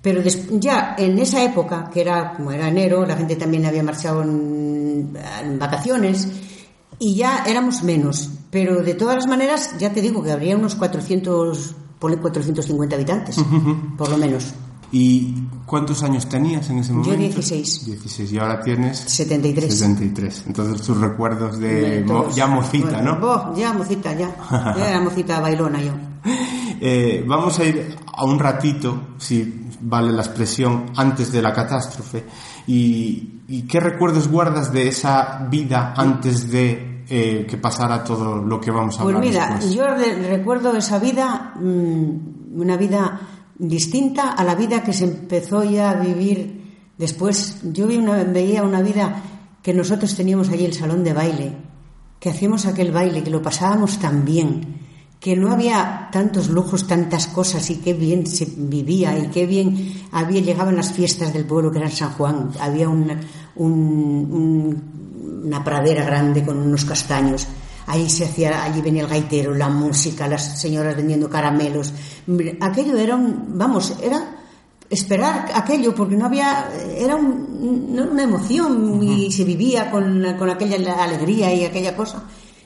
Pero 0.01 0.23
des- 0.23 0.47
ya 0.61 0.95
en 0.97 1.19
esa 1.19 1.43
época, 1.43 1.91
que 1.93 2.03
era 2.03 2.35
como 2.35 2.53
era 2.53 2.69
enero, 2.69 3.05
la 3.05 3.17
gente 3.17 3.35
también 3.35 3.67
había 3.67 3.83
marchado 3.83 4.23
en, 4.23 5.13
en 5.43 5.59
vacaciones 5.59 6.29
y 7.01 7.17
ya 7.17 7.43
éramos 7.49 7.83
menos. 7.83 8.31
Pero 8.51 8.83
de 8.83 8.95
todas 8.95 9.17
las 9.17 9.27
maneras, 9.27 9.75
ya 9.79 9.93
te 9.93 10.01
digo 10.01 10.23
que 10.23 10.31
habría 10.31 10.57
unos 10.57 10.77
400, 10.77 11.75
ponle 11.99 12.17
450 12.19 12.95
habitantes, 12.95 13.37
por 13.99 14.09
lo 14.09 14.17
menos. 14.19 14.45
¿Y 14.91 15.35
cuántos 15.67 16.03
años 16.03 16.29
tenías 16.29 16.71
en 16.71 16.79
ese 16.79 16.93
momento? 16.93 17.15
16. 17.17 17.85
16 17.87 18.33
y 18.33 18.39
ahora 18.39 18.63
tienes 18.63 18.99
73. 18.99 19.79
73. 19.79 20.45
Entonces 20.47 20.81
tus 20.87 20.97
recuerdos 20.99 21.59
de 21.59 22.03
mo- 22.07 22.31
ya 22.31 22.47
mocita, 22.47 22.93
Bueno, 23.03 23.19
¿no? 23.19 23.55
ya 23.57 23.73
mocita, 23.75 24.13
ya. 24.15 24.35
Ya 24.77 24.89
era 24.91 25.01
mocita 25.01 25.41
bailona 25.41 25.81
yo. 25.83 25.93
Eh, 26.81 27.25
vamos 27.27 27.59
a 27.59 27.65
ir 27.65 27.97
a 28.15 28.25
un 28.25 28.39
ratito, 28.39 29.01
si 29.19 29.67
vale 29.81 30.13
la 30.13 30.23
expresión, 30.23 30.87
antes 30.95 31.33
de 31.33 31.43
la 31.43 31.53
catástrofe. 31.53 32.25
¿Y, 32.69 33.41
y 33.49 33.63
qué 33.63 33.81
recuerdos 33.81 34.29
guardas 34.29 34.73
de 34.73 34.87
esa 34.87 35.45
vida 35.51 35.93
antes 35.97 36.49
de 36.53 37.05
eh, 37.09 37.47
que 37.51 37.57
pasara 37.57 38.05
todo 38.05 38.37
lo 38.37 38.61
que 38.61 38.71
vamos 38.71 38.95
a 39.01 39.03
Pues 39.03 39.17
hablar 39.17 39.29
mira, 39.29 39.47
después? 39.57 39.75
yo 39.75 39.87
re- 39.89 40.29
recuerdo 40.37 40.77
esa 40.77 41.01
vida, 41.01 41.55
mm, 41.61 42.61
una 42.61 42.77
vida 42.77 43.21
distinta 43.59 44.33
a 44.33 44.45
la 44.45 44.55
vida 44.55 44.83
que 44.83 44.93
se 44.93 45.05
empezó 45.05 45.65
ya 45.65 45.91
a 45.91 45.95
vivir 46.01 46.77
después. 46.97 47.59
Yo 47.65 47.87
veía 47.87 48.63
una 48.63 48.83
vida 48.83 49.23
que 49.63 49.75
nosotros 49.75 50.15
teníamos 50.15 50.49
allí 50.51 50.65
el 50.65 50.75
salón 50.75 51.05
de 51.05 51.13
baile, 51.13 51.53
que 52.21 52.31
hacíamos 52.31 52.67
aquel 52.67 52.93
baile, 52.93 53.23
que 53.23 53.31
lo 53.31 53.43
pasábamos 53.43 53.99
tan 53.99 54.25
bien, 54.25 54.79
que 55.21 55.35
no 55.37 55.51
había 55.53 56.09
tantos 56.13 56.49
lujos, 56.49 56.87
tantas 56.87 57.27
cosas 57.27 57.69
y 57.71 57.77
qué 57.77 57.93
bien 57.93 58.27
se 58.27 58.47
vivía 58.57 59.19
y 59.19 59.29
qué 59.29 59.47
bien 59.47 59.93
había 60.13 60.41
llegaban 60.41 60.77
las 60.77 60.93
fiestas 60.93 61.33
del 61.33 61.45
pueblo 61.45 61.73
que 61.73 61.79
era 61.79 61.91
San 61.91 62.11
Juan. 62.13 62.51
Había 62.61 62.89
una, 62.89 63.19
un- 63.57 64.29
un- 64.31 65.43
una 65.45 65.65
pradera 65.65 66.05
grande 66.05 66.45
con 66.45 66.59
unos 66.59 66.85
castaños. 66.85 67.47
Ahí 67.89 68.09
se 68.11 68.27
hacía, 68.27 68.63
allí 68.65 68.81
venía 68.83 69.03
el 69.03 69.09
gaitero, 69.09 69.55
la 69.55 69.69
música, 69.69 70.29
las 70.29 70.61
señoras 70.61 70.95
vendiendo 70.95 71.29
caramelos. 71.29 71.93
Aquello 72.61 72.97
era 72.97 73.17
un, 73.17 73.59
vamos, 73.59 73.95
era 74.03 74.37
esperar 74.91 75.51
aquello 75.55 75.95
porque 75.95 76.17
no 76.17 76.27
había, 76.27 76.69
era 76.97 77.17
un- 77.17 77.99
una 78.13 78.23
emoción 78.23 79.03
y 79.03 79.31
se 79.33 79.45
vivía 79.45 79.91
con, 79.91 80.23
con 80.39 80.49
aquella 80.51 81.03
alegría 81.03 81.53
y 81.55 81.65
aquella 81.65 81.97
cosa. 81.97 82.23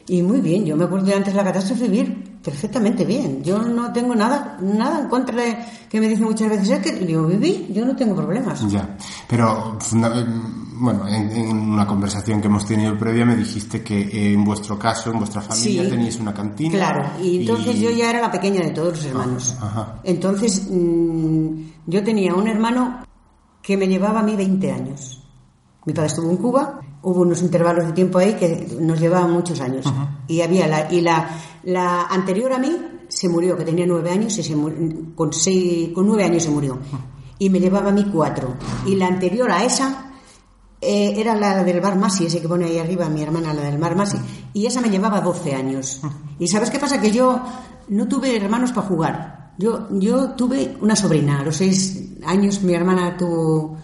Y 0.08 0.20
muy 0.22 0.40
bien, 0.40 0.64
yo 0.66 0.76
me 0.76 0.84
acuerdo 0.84 1.06
de 1.06 1.14
antes 1.14 1.32
de 1.32 1.36
la 1.38 1.44
catástrofe 1.44 1.84
vivir 1.88 2.38
perfectamente 2.42 3.04
bien. 3.04 3.42
Yo 3.44 3.58
no 3.62 3.92
tengo 3.92 4.16
nada, 4.16 4.58
nada 4.60 5.00
en 5.02 5.08
contra 5.08 5.36
de 5.40 5.56
que 5.88 6.00
me 6.00 6.08
dicen 6.08 6.24
muchas 6.24 6.48
veces, 6.50 6.68
es 6.70 6.78
que 6.80 7.06
yo 7.06 7.24
viví, 7.26 7.68
yo 7.72 7.84
no 7.84 7.94
tengo 7.94 8.16
problemas. 8.16 8.68
Ya, 8.68 8.96
pero 9.28 9.78
em, 9.92 10.71
bueno, 10.82 11.06
en, 11.08 11.30
en 11.30 11.56
una 11.56 11.86
conversación 11.86 12.40
que 12.40 12.48
hemos 12.48 12.66
tenido 12.66 12.98
previa 12.98 13.24
me 13.24 13.36
dijiste 13.36 13.82
que 13.82 14.00
eh, 14.00 14.32
en 14.32 14.44
vuestro 14.44 14.78
caso, 14.78 15.10
en 15.10 15.18
vuestra 15.18 15.40
familia, 15.40 15.84
Sí. 15.84 15.88
teníais 15.90 16.18
una 16.20 16.34
cantina. 16.34 16.72
Claro, 16.72 17.10
y 17.22 17.40
entonces 17.40 17.76
y- 17.76 17.80
yo 17.80 17.90
ya 17.90 18.10
era 18.10 18.20
la 18.20 18.30
pequeña 18.30 18.60
de 18.62 18.70
todos 18.70 18.88
los 18.96 19.04
hermanos. 19.06 19.56
Ajá. 19.60 20.00
Entonces 20.04 20.66
mm, 20.70 21.46
yo 21.86 22.02
tenía 22.04 22.34
un 22.34 22.48
hermano 22.48 22.98
que 23.62 23.76
me 23.76 23.86
llevaba 23.86 24.20
a 24.20 24.22
mí 24.22 24.34
20 24.36 24.72
años. 24.72 25.22
Mi 25.86 25.92
padre 25.92 26.08
estuvo 26.08 26.30
en 26.30 26.36
Cuba, 26.36 26.80
hubo 27.02 27.22
unos 27.22 27.42
intervalos 27.42 27.86
de 27.86 27.92
tiempo 27.92 28.18
ahí 28.18 28.34
que 28.34 28.76
nos 28.80 29.00
llevaban 29.00 29.30
muchos 29.32 29.60
años. 29.60 29.84
Y 30.28 30.40
había 30.40 30.66
la, 30.66 30.92
y 30.92 31.00
la, 31.00 31.28
la 31.64 32.02
anterior 32.06 32.52
a 32.52 32.58
mí 32.58 32.70
se 33.08 33.28
murió, 33.28 33.56
que 33.56 33.64
tenía 33.64 33.86
nueve 33.86 34.10
años, 34.10 34.36
y 34.38 34.42
se 34.42 34.54
mu- 34.56 35.14
con, 35.14 35.32
seis, 35.32 35.90
con 35.94 36.06
nueve 36.06 36.24
años 36.24 36.42
se 36.44 36.50
murió. 36.50 36.78
Y 37.38 37.50
me 37.50 37.58
llevaba 37.60 37.90
a 37.90 37.92
mí 37.92 38.06
cuatro. 38.12 38.54
Y 38.86 38.94
la 38.94 39.06
anterior 39.08 39.50
a 39.50 39.64
esa 39.64 40.11
eh, 40.82 41.14
era 41.16 41.34
la 41.36 41.62
del 41.64 41.80
Bar 41.80 41.96
Masi, 41.96 42.26
ese 42.26 42.40
que 42.40 42.48
pone 42.48 42.66
ahí 42.66 42.78
arriba, 42.78 43.08
mi 43.08 43.22
hermana, 43.22 43.54
la 43.54 43.62
del 43.62 43.78
Bar 43.78 43.96
Masi, 43.96 44.18
y 44.52 44.66
esa 44.66 44.80
me 44.80 44.90
llevaba 44.90 45.20
12 45.20 45.54
años. 45.54 46.00
¿Y 46.38 46.48
sabes 46.48 46.70
qué 46.70 46.78
pasa? 46.78 47.00
Que 47.00 47.10
yo 47.10 47.40
no 47.88 48.08
tuve 48.08 48.36
hermanos 48.36 48.72
para 48.72 48.86
jugar. 48.88 49.52
Yo, 49.58 49.88
yo 49.92 50.30
tuve 50.30 50.76
una 50.80 50.96
sobrina. 50.96 51.40
A 51.40 51.44
los 51.44 51.56
seis 51.56 52.10
años 52.26 52.62
mi 52.62 52.74
hermana 52.74 53.16
tuvo... 53.16 53.76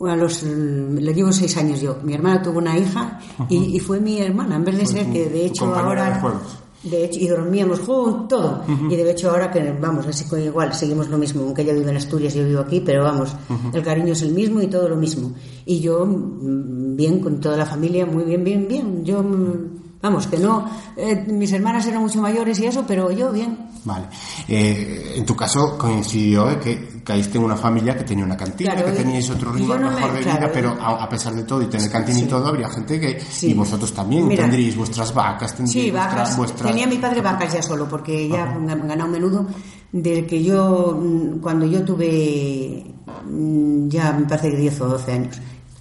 A 0.00 0.14
los, 0.14 0.44
le 0.44 1.12
llevo 1.12 1.32
seis 1.32 1.56
años 1.56 1.80
yo. 1.80 1.98
Mi 2.04 2.14
hermana 2.14 2.40
tuvo 2.40 2.58
una 2.58 2.78
hija 2.78 3.18
y, 3.48 3.76
y 3.76 3.80
fue 3.80 3.98
mi 4.00 4.20
hermana, 4.20 4.54
en 4.56 4.64
vez 4.64 4.78
de 4.78 4.86
ser 4.86 5.06
tu- 5.06 5.12
que 5.12 5.28
de 5.28 5.46
hecho 5.46 5.64
ahora... 5.86 6.04
de. 6.04 6.40
De 6.82 7.04
hecho, 7.04 7.18
y 7.18 7.26
dormíamos 7.26 7.80
juntos, 7.80 8.28
todo. 8.28 8.64
Y 8.88 8.94
de 8.94 9.10
hecho 9.10 9.30
ahora 9.30 9.50
que, 9.50 9.72
vamos, 9.72 10.06
así 10.06 10.28
que 10.28 10.44
igual, 10.44 10.72
seguimos 10.72 11.08
lo 11.08 11.18
mismo, 11.18 11.42
aunque 11.42 11.62
ella 11.62 11.72
vive 11.72 11.90
en 11.90 11.96
Asturias 11.96 12.34
y 12.36 12.38
yo 12.38 12.44
vivo 12.46 12.60
aquí, 12.60 12.80
pero 12.80 13.02
vamos, 13.02 13.34
el 13.72 13.82
cariño 13.82 14.12
es 14.12 14.22
el 14.22 14.32
mismo 14.32 14.62
y 14.62 14.68
todo 14.68 14.88
lo 14.88 14.96
mismo. 14.96 15.32
Y 15.66 15.80
yo, 15.80 16.06
mm, 16.06 16.96
bien, 16.96 17.20
con 17.20 17.40
toda 17.40 17.56
la 17.56 17.66
familia, 17.66 18.06
muy 18.06 18.24
bien, 18.24 18.44
bien, 18.44 18.68
bien. 18.68 19.04
Yo, 19.04 19.22
mm, 19.22 20.00
vamos, 20.00 20.28
que 20.28 20.38
no, 20.38 20.70
eh, 20.96 21.26
mis 21.28 21.52
hermanas 21.52 21.86
eran 21.86 22.00
mucho 22.00 22.20
mayores 22.20 22.60
y 22.60 22.66
eso, 22.66 22.84
pero 22.86 23.10
yo 23.10 23.32
bien. 23.32 23.58
Vale. 23.84 24.06
Eh, 24.46 25.14
en 25.16 25.26
tu 25.26 25.34
caso 25.34 25.76
coincidió 25.76 26.50
eh, 26.50 26.58
que 26.58 26.97
caíste 27.08 27.38
en 27.38 27.44
una 27.44 27.56
familia 27.56 27.96
que 27.96 28.04
tenía 28.04 28.22
una 28.22 28.36
cantina, 28.36 28.74
Claro, 28.74 28.86
que 28.92 28.98
teníais 28.98 29.30
otro 29.30 29.50
ritmo 29.50 29.74
no 29.76 29.88
me- 29.88 29.94
mejor 29.96 30.12
de 30.12 30.20
claro, 30.20 30.38
vida, 30.40 30.50
pero 30.52 30.76
a, 30.78 31.02
a 31.04 31.08
pesar 31.08 31.34
de 31.34 31.42
todo 31.44 31.62
y 31.62 31.66
tener 31.66 31.90
cantina 31.90 32.18
y 32.18 32.26
todo, 32.26 32.46
habría 32.46 32.68
gente 32.68 33.00
que... 33.00 33.18
Sí. 33.18 33.52
Y 33.52 33.54
vosotros 33.54 33.94
también 33.94 34.28
Mira. 34.28 34.42
tendríais 34.44 34.76
vuestras 34.76 35.14
vacas, 35.14 35.56
tendríais 35.56 35.86
Sí, 35.86 35.90
vacas. 35.90 36.36
vuestras- 36.36 36.68
Tenía 36.70 36.86
mi 36.86 36.98
padre 36.98 37.22
vacas 37.22 37.54
ya 37.54 37.62
solo, 37.62 37.88
porque 37.88 38.28
ya 38.28 38.44
han 38.44 38.66
ganado 38.66 39.08
menudo. 39.10 39.46
Del 39.90 40.26
que 40.26 40.44
yo, 40.44 41.00
mm, 41.02 41.38
cuando 41.40 41.64
yo 41.64 41.82
tuve 41.82 42.84
mm, 43.26 43.88
ya 43.88 44.12
me 44.12 44.26
parece 44.26 44.50
que 44.50 44.56
10 44.58 44.80
o 44.82 44.88
12 44.88 45.12
años, 45.12 45.40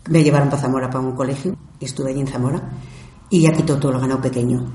me 0.09 0.23
llevaron 0.23 0.47
para 0.49 0.61
Zamora 0.61 0.87
para 0.89 1.01
un 1.01 1.11
colegio, 1.13 1.57
y 1.77 1.83
estuve 1.85 2.11
allí 2.11 2.21
en 2.21 2.27
Zamora, 2.27 2.61
y 3.29 3.41
ya 3.41 3.51
quitó 3.51 3.77
todo 3.77 3.91
el 3.91 3.99
ganado 3.99 4.21
pequeño. 4.21 4.65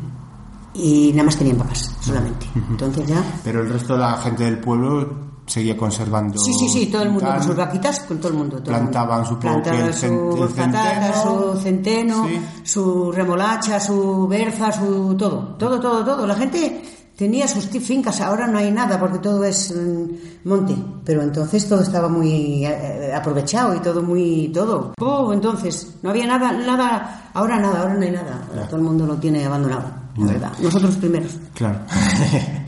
Y 0.74 1.10
nada 1.12 1.24
más 1.24 1.36
tenían 1.38 1.56
vacas, 1.56 1.96
solamente. 2.00 2.44
Entonces 2.68 3.06
ya. 3.06 3.22
Pero 3.42 3.62
el 3.62 3.70
resto 3.70 3.94
de 3.94 4.00
la 4.00 4.18
gente 4.18 4.44
del 4.44 4.58
pueblo 4.58 5.31
seguía 5.46 5.76
conservando... 5.76 6.38
Sí, 6.38 6.52
sí, 6.54 6.68
sí, 6.68 6.86
todo 6.86 7.02
el 7.02 7.10
mundo 7.10 7.26
con 7.26 7.42
sus 7.42 7.56
vaquitas, 7.56 8.00
con 8.00 8.18
todo 8.18 8.28
el 8.28 8.34
mundo. 8.34 8.58
todo 8.62 8.74
el 8.74 8.82
mundo. 8.82 8.90
Plantaban, 8.90 9.28
que 9.28 9.36
Plantaban 9.36 9.92
centeno. 9.92 11.22
su 11.54 11.60
centeno, 11.60 12.26
Sí. 12.26 12.40
su 12.64 13.12
remolacha, 13.12 13.80
su 13.80 14.26
berza, 14.28 14.72
su 14.72 15.14
todo. 15.16 15.54
Todo, 15.58 15.80
todo, 15.80 16.04
todo. 16.04 16.26
La 16.26 16.34
gente 16.34 16.82
tenía 17.16 17.46
sus 17.46 17.66
fincas, 17.66 18.20
ahora 18.20 18.46
no 18.46 18.58
hay 18.58 18.70
nada 18.70 18.98
porque 18.98 19.18
todo 19.18 19.44
es 19.44 19.74
mm, 19.74 20.48
monte. 20.48 20.74
Pero 21.04 21.22
entonces 21.22 21.68
todo 21.68 21.82
estaba 21.82 22.08
muy 22.08 22.64
eh, 22.64 23.12
aprovechado 23.14 23.74
y 23.74 23.80
todo 23.80 24.02
muy. 24.02 24.50
todo. 24.54 24.94
Oh, 25.00 25.32
entonces, 25.32 25.94
no 26.02 26.10
había 26.10 26.26
nada, 26.26 26.52
nada. 26.52 27.30
Ahora 27.34 27.58
nada, 27.58 27.80
ahora 27.82 27.94
no 27.94 28.02
hay 28.02 28.10
nada. 28.12 28.46
Ahora 28.50 28.66
todo 28.66 28.76
el 28.76 28.82
mundo 28.82 29.06
lo 29.06 29.16
tiene 29.16 29.44
abandonado, 29.44 29.84
la 30.16 30.26
verdad. 30.26 30.52
Nosotros 30.62 30.96
primeros. 30.96 31.32
Claro. 31.54 31.80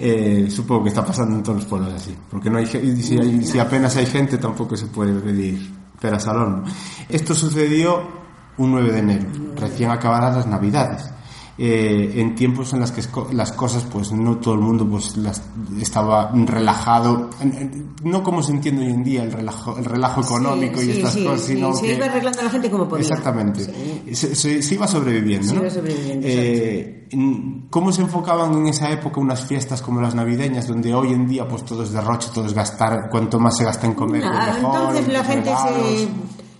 Eh, 0.00 0.48
supongo 0.50 0.84
que 0.84 0.88
está 0.90 1.04
pasando 1.04 1.34
en 1.36 1.42
todos 1.42 1.58
los 1.58 1.66
pueblos 1.66 1.92
así. 1.92 2.14
Porque 2.30 2.48
no 2.50 2.58
hay, 2.58 2.66
si, 2.66 2.76
hay- 3.18 3.44
si 3.44 3.58
apenas 3.58 3.96
hay 3.96 4.06
gente, 4.06 4.38
tampoco 4.38 4.76
se 4.76 4.86
puede 4.86 5.12
pedir 5.20 5.74
peras 6.00 6.26
al 6.28 6.36
horno. 6.36 6.64
Esto 7.08 7.34
sucedió 7.34 8.02
un 8.58 8.70
9 8.72 8.92
de 8.92 8.98
enero, 9.00 9.26
recién 9.56 9.90
acabadas 9.90 10.36
las 10.36 10.46
Navidades. 10.46 11.10
Eh, 11.60 12.20
en 12.20 12.36
tiempos 12.36 12.72
en 12.72 12.78
las 12.78 12.92
que 12.92 13.02
las 13.32 13.50
cosas, 13.50 13.82
pues 13.92 14.12
no 14.12 14.36
todo 14.36 14.54
el 14.54 14.60
mundo 14.60 14.86
pues 14.88 15.16
las, 15.16 15.42
estaba 15.80 16.30
relajado, 16.32 17.30
no 18.04 18.22
como 18.22 18.44
se 18.44 18.52
entiende 18.52 18.86
hoy 18.86 18.92
en 18.92 19.02
día 19.02 19.24
el 19.24 19.32
relajo, 19.32 19.76
el 19.76 19.84
relajo 19.84 20.20
económico 20.20 20.78
Sí, 20.80 20.90
y 20.90 20.92
sí, 20.92 20.98
estas 20.98 21.14
sí, 21.14 21.24
cosas, 21.24 21.40
sino 21.46 21.74
se 21.74 21.82
que 21.86 21.94
iba 21.96 22.06
arreglando 22.06 22.42
la 22.42 22.50
gente 22.50 22.70
como 22.70 22.86
podía. 22.88 23.02
Exactamente. 23.02 23.64
Se, 24.14 24.36
se- 24.36 24.62
se 24.62 24.74
iba 24.74 24.86
sobreviviendo. 24.86 25.48
Se 25.48 25.56
iba 25.56 25.68
sobreviviendo, 25.70 26.26
Eh, 26.30 26.94
¿Cómo 27.70 27.90
se 27.90 28.02
enfocaban 28.02 28.52
en 28.54 28.66
esa 28.68 28.90
época 28.92 29.18
unas 29.20 29.44
fiestas 29.44 29.82
como 29.82 30.00
las 30.00 30.14
navideñas, 30.14 30.68
donde 30.68 30.94
hoy 30.94 31.12
en 31.12 31.26
día 31.26 31.48
pues 31.48 31.64
todo 31.64 31.82
es 31.82 31.90
derroche, 31.90 32.28
todo 32.32 32.46
es 32.46 32.52
gastar, 32.54 33.08
cuanto 33.10 33.40
más 33.40 33.56
se 33.56 33.64
gasta 33.64 33.86
en 33.86 33.94
comer, 33.94 34.22
pues 34.22 34.32
Ah, 34.38 34.52
mejor, 34.54 34.76
entonces 34.94 35.08
la 35.12 35.18
en 35.20 35.24
gente 35.24 35.50
se? 35.50 36.08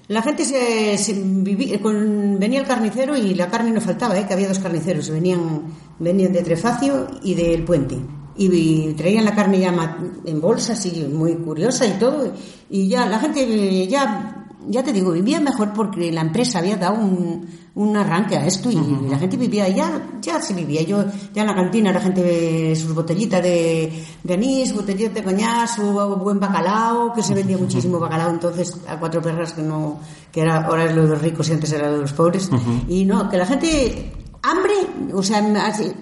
La 0.09 0.23
gente 0.23 0.45
se, 0.45 0.97
se 0.97 1.15
vivi- 1.15 1.79
con- 1.81 2.39
venía 2.39 2.61
el 2.61 2.67
carnicero 2.67 3.15
y 3.17 3.35
la 3.35 3.49
carne 3.49 3.71
no 3.73 3.81
faltaba, 3.81 4.19
¿eh? 4.19 4.25
que 4.27 4.33
había 4.35 4.49
dos 4.49 4.59
carniceros, 4.59 5.11
venían, 5.11 5.65
venían 5.99 6.33
de 6.33 6.43
Trefacio 6.43 7.07
y 7.23 7.35
del 7.35 7.63
Puente. 7.65 7.97
Y, 8.37 8.47
y 8.55 8.95
traían 8.95 9.25
la 9.25 9.35
carne 9.35 9.59
ya 9.61 9.99
en 10.25 10.41
bolsas 10.41 10.87
y 10.87 11.05
muy 11.05 11.35
curiosa 11.35 11.87
y 11.87 11.99
todo. 11.99 12.33
Y 12.71 12.89
ya 12.89 13.05
la 13.07 13.19
gente 13.19 13.43
eh, 13.43 13.87
ya, 13.89 14.38
ya 14.69 14.83
te 14.83 14.93
digo, 14.93 15.13
vivía 15.13 15.41
mejor 15.41 15.73
porque 15.73 16.13
la 16.13 16.21
empresa 16.21 16.59
había 16.59 16.77
dado 16.77 16.95
un, 16.95 17.47
un 17.75 17.97
arranque 17.97 18.37
a 18.37 18.47
esto 18.47 18.71
y 18.71 19.09
la 19.09 19.19
gente 19.19 19.37
vivía, 19.37 19.69
ya, 19.69 20.19
ya 20.21 20.41
se 20.41 20.53
vivía. 20.55 20.83
Yo, 20.83 21.05
ya 21.33 21.43
en 21.43 21.49
la 21.49 21.55
cantina 21.55 21.93
la 21.93 22.01
gente, 22.01 22.75
sus 22.77 22.95
botellitas 22.95 23.43
de, 23.43 24.05
de 24.23 24.35
anís, 24.35 24.75
botellitas 24.75 25.15
de 25.15 25.23
coñac, 25.23 25.69
su 25.69 25.83
buen 25.93 26.41
bacalao, 26.41 27.13
que 27.13 27.23
se 27.23 27.35
vendía 27.35 27.57
muchísimo 27.57 27.99
bacalao 27.99 28.31
entonces 28.31 28.77
a 28.89 28.99
cuatro 28.99 29.23
perras 29.23 29.53
que 29.53 29.63
no, 29.63 30.01
que 30.33 30.41
era, 30.41 30.65
ahora 30.65 30.85
es 30.85 30.95
lo 30.95 31.03
de 31.03 31.09
los 31.09 31.23
ricos 31.23 31.49
y 31.49 31.53
antes 31.53 31.73
era 31.73 31.89
lo 31.89 31.95
de 31.95 32.03
los 32.03 32.13
pobres. 32.13 32.51
Y 32.89 33.05
no, 33.05 33.29
que 33.29 33.37
la 33.37 33.47
gente, 33.47 34.13
hambre, 34.43 34.75
o 35.13 35.23
sea, 35.23 35.39
así, 35.65 35.93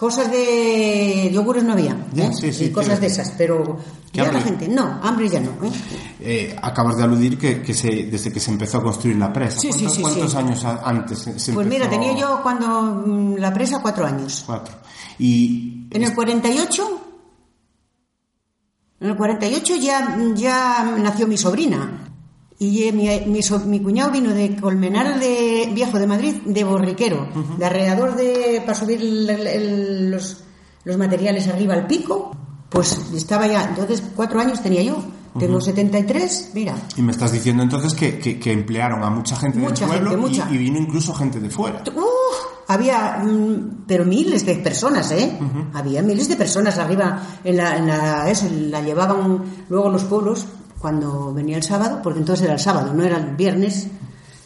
cosas 0.00 0.30
de 0.30 1.30
yogures 1.30 1.62
no 1.62 1.74
había, 1.74 1.92
¿eh? 2.16 2.30
sí, 2.32 2.54
sí, 2.54 2.64
y 2.64 2.70
cosas 2.70 2.98
de 3.02 3.08
esas, 3.08 3.34
pero 3.36 3.76
¿Qué 4.10 4.22
ya 4.22 4.32
la 4.32 4.40
gente, 4.40 4.66
no, 4.66 4.98
hambre 5.02 5.28
ya 5.28 5.40
no, 5.40 5.50
¿eh? 5.62 5.72
Eh, 6.20 6.56
acabas 6.62 6.96
de 6.96 7.02
aludir 7.02 7.36
que, 7.36 7.60
que 7.60 7.74
se, 7.74 8.04
desde 8.04 8.32
que 8.32 8.40
se 8.40 8.50
empezó 8.50 8.78
a 8.78 8.82
construir 8.82 9.18
la 9.18 9.30
presa. 9.30 9.60
Sí, 9.60 9.68
¿Cuántos, 10.00 10.34
años 10.34 10.64
antes 10.64 11.18
se, 11.18 11.38
se 11.38 11.52
Pues 11.52 11.66
mira, 11.66 11.84
empezó? 11.84 12.00
tenía 12.00 12.18
yo 12.18 12.40
cuando 12.42 12.80
mm, 12.82 13.34
la 13.36 13.52
presa 13.52 13.82
cuatro 13.82 14.06
años. 14.06 14.42
Cuatro. 14.46 14.74
Y 15.18 15.86
En 15.90 16.02
el 16.02 16.14
48, 16.14 17.00
en 19.00 19.10
el 19.10 19.16
48 19.16 19.76
ya, 19.76 20.16
ya 20.34 20.96
nació 20.96 21.26
mi 21.26 21.36
sobrina. 21.36 22.09
Y 22.62 22.92
mi, 22.92 23.08
mi 23.26 23.42
so- 23.42 23.58
mi 23.60 23.80
cuñado 23.80 24.10
vino 24.12 24.34
de 24.34 24.54
Colmenar 24.54 25.18
de 25.18 25.70
Viejo 25.74 25.98
de 25.98 26.06
Madrid, 26.06 26.34
de 26.44 26.62
Borriquero, 26.62 27.26
de 27.58 27.64
alrededor 27.64 28.14
de, 28.16 28.60
para 28.66 28.78
subir 28.78 29.00
el- 29.00 29.28
el- 29.30 30.10
los, 30.10 30.44
los 30.84 30.96
materiales 30.98 31.48
arriba 31.48 31.72
al 31.74 31.86
pico. 31.86 32.36
Pues 32.68 32.92
estaba 33.14 33.46
ya, 33.48 33.64
entonces 33.64 34.02
cuatro 34.14 34.38
años 34.40 34.62
tenía 34.62 34.82
yo. 34.82 35.02
Tengo 35.38 35.60
73, 35.60 36.50
mira. 36.54 36.74
Y 36.96 37.02
me 37.02 37.12
estás 37.12 37.32
diciendo 37.32 37.62
entonces 37.62 37.94
que, 37.94 38.18
que- 38.18 38.38
que 38.38 38.52
emplearon 38.52 39.02
a 39.04 39.10
mucha 39.10 39.36
gente 39.36 39.58
Mucha 39.58 39.86
del 39.86 40.00
pueblo 40.02 40.10
gente, 40.10 40.26
y- 40.26 40.28
mucha. 40.40 40.54
Y, 40.54 40.58
vino 40.58 40.78
incluso 40.78 41.14
gente 41.14 41.40
de 41.40 41.48
fuera. 41.50 41.82
¡Uf! 41.96 42.04
había, 42.68 43.22
mm, 43.24 43.84
pero 43.86 44.04
miles 44.04 44.44
de 44.46 44.54
personas, 44.56 45.10
¿eh? 45.12 45.36
Había 45.74 46.02
miles 46.02 46.28
de 46.28 46.36
personas 46.36 46.78
arriba 46.78 47.20
en 47.42 47.56
la, 47.56 47.76
en 47.76 47.86
la, 47.88 48.30
eso, 48.30 48.46
la 48.52 48.80
llevaban 48.80 49.42
luego 49.68 49.88
los 49.90 50.04
pueblos 50.04 50.46
cuando 50.80 51.32
venía 51.34 51.56
el 51.56 51.62
sábado, 51.62 52.00
porque 52.02 52.18
entonces 52.20 52.44
era 52.44 52.54
el 52.54 52.60
sábado, 52.60 52.92
no 52.94 53.02
era 53.04 53.18
el 53.18 53.36
viernes. 53.36 53.88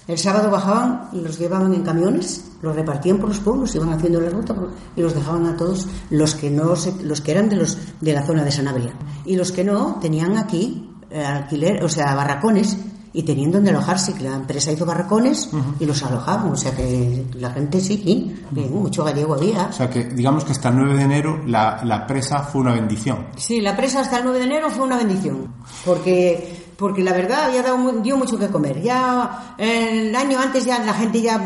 El 0.06 0.18
sábado 0.18 0.50
bajaban, 0.50 1.08
los 1.12 1.38
llevaban 1.38 1.72
en 1.72 1.82
camiones, 1.82 2.44
los 2.60 2.74
repartían 2.76 3.16
por 3.18 3.28
los 3.30 3.38
pueblos, 3.40 3.74
iban 3.74 3.90
haciendo 3.92 4.20
la 4.20 4.28
ruta 4.28 4.54
y 4.96 5.00
los 5.00 5.14
dejaban 5.14 5.46
a 5.46 5.56
todos 5.56 5.86
los 6.10 6.34
que 6.34 6.50
no 6.50 6.76
se- 6.76 7.02
los 7.04 7.22
que 7.22 7.30
eran 7.32 7.48
de 7.48 7.56
los 7.56 7.78
de 8.02 8.12
la 8.12 8.22
zona 8.26 8.44
de 8.44 8.52
Sanabria 8.52 8.92
y 9.24 9.36
los 9.36 9.50
que 9.50 9.64
no 9.64 9.98
tenían 10.02 10.36
aquí 10.36 10.90
eh, 11.10 11.24
alquiler, 11.24 11.82
o 11.84 11.88
sea, 11.88 12.14
barracones 12.14 12.76
y 13.16 13.22
tenían 13.22 13.52
donde 13.52 13.70
alojarse, 13.70 14.12
que 14.12 14.24
la 14.24 14.34
empresa 14.34 14.72
hizo 14.72 14.84
barracones 14.84 15.48
y 15.78 15.86
los 15.86 16.02
alojaban, 16.02 16.50
o 16.50 16.56
sea 16.56 16.74
que 16.74 17.24
la 17.34 17.50
gente 17.50 17.80
sí, 17.80 18.02
sí, 18.04 18.34
bien, 18.50 18.74
mucho 18.74 19.04
gallego 19.04 19.34
había. 19.34 19.66
O 19.66 19.72
sea 19.72 19.88
que 19.88 20.04
digamos 20.04 20.44
que 20.44 20.50
hasta 20.50 20.70
el 20.70 20.76
9 20.76 20.96
de 20.96 21.02
enero 21.02 21.40
la, 21.46 21.80
la 21.84 22.08
presa 22.08 22.40
fue 22.40 22.62
una 22.62 22.72
bendición. 22.72 23.28
Sí, 23.36 23.60
la 23.60 23.76
presa 23.76 24.00
hasta 24.00 24.18
el 24.18 24.24
9 24.24 24.40
de 24.40 24.44
enero 24.44 24.68
fue 24.68 24.84
una 24.84 24.96
bendición, 24.96 25.54
porque 25.84 26.64
porque 26.76 27.04
la 27.04 27.12
verdad 27.12 27.44
había 27.44 27.62
dado 27.62 27.92
dio 28.02 28.16
mucho 28.16 28.36
que 28.36 28.48
comer. 28.48 28.82
Ya 28.82 29.54
eh, 29.58 30.08
el 30.08 30.16
año 30.16 30.40
antes 30.40 30.64
ya 30.64 30.80
la 30.80 30.92
gente 30.92 31.22
ya 31.22 31.40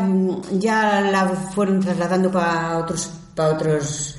ya 0.53 1.01
la 1.01 1.27
fueron 1.53 1.79
trasladando 1.79 2.31
para 2.31 2.79
otros 2.79 3.11
para 3.39 3.53
otros 3.53 4.17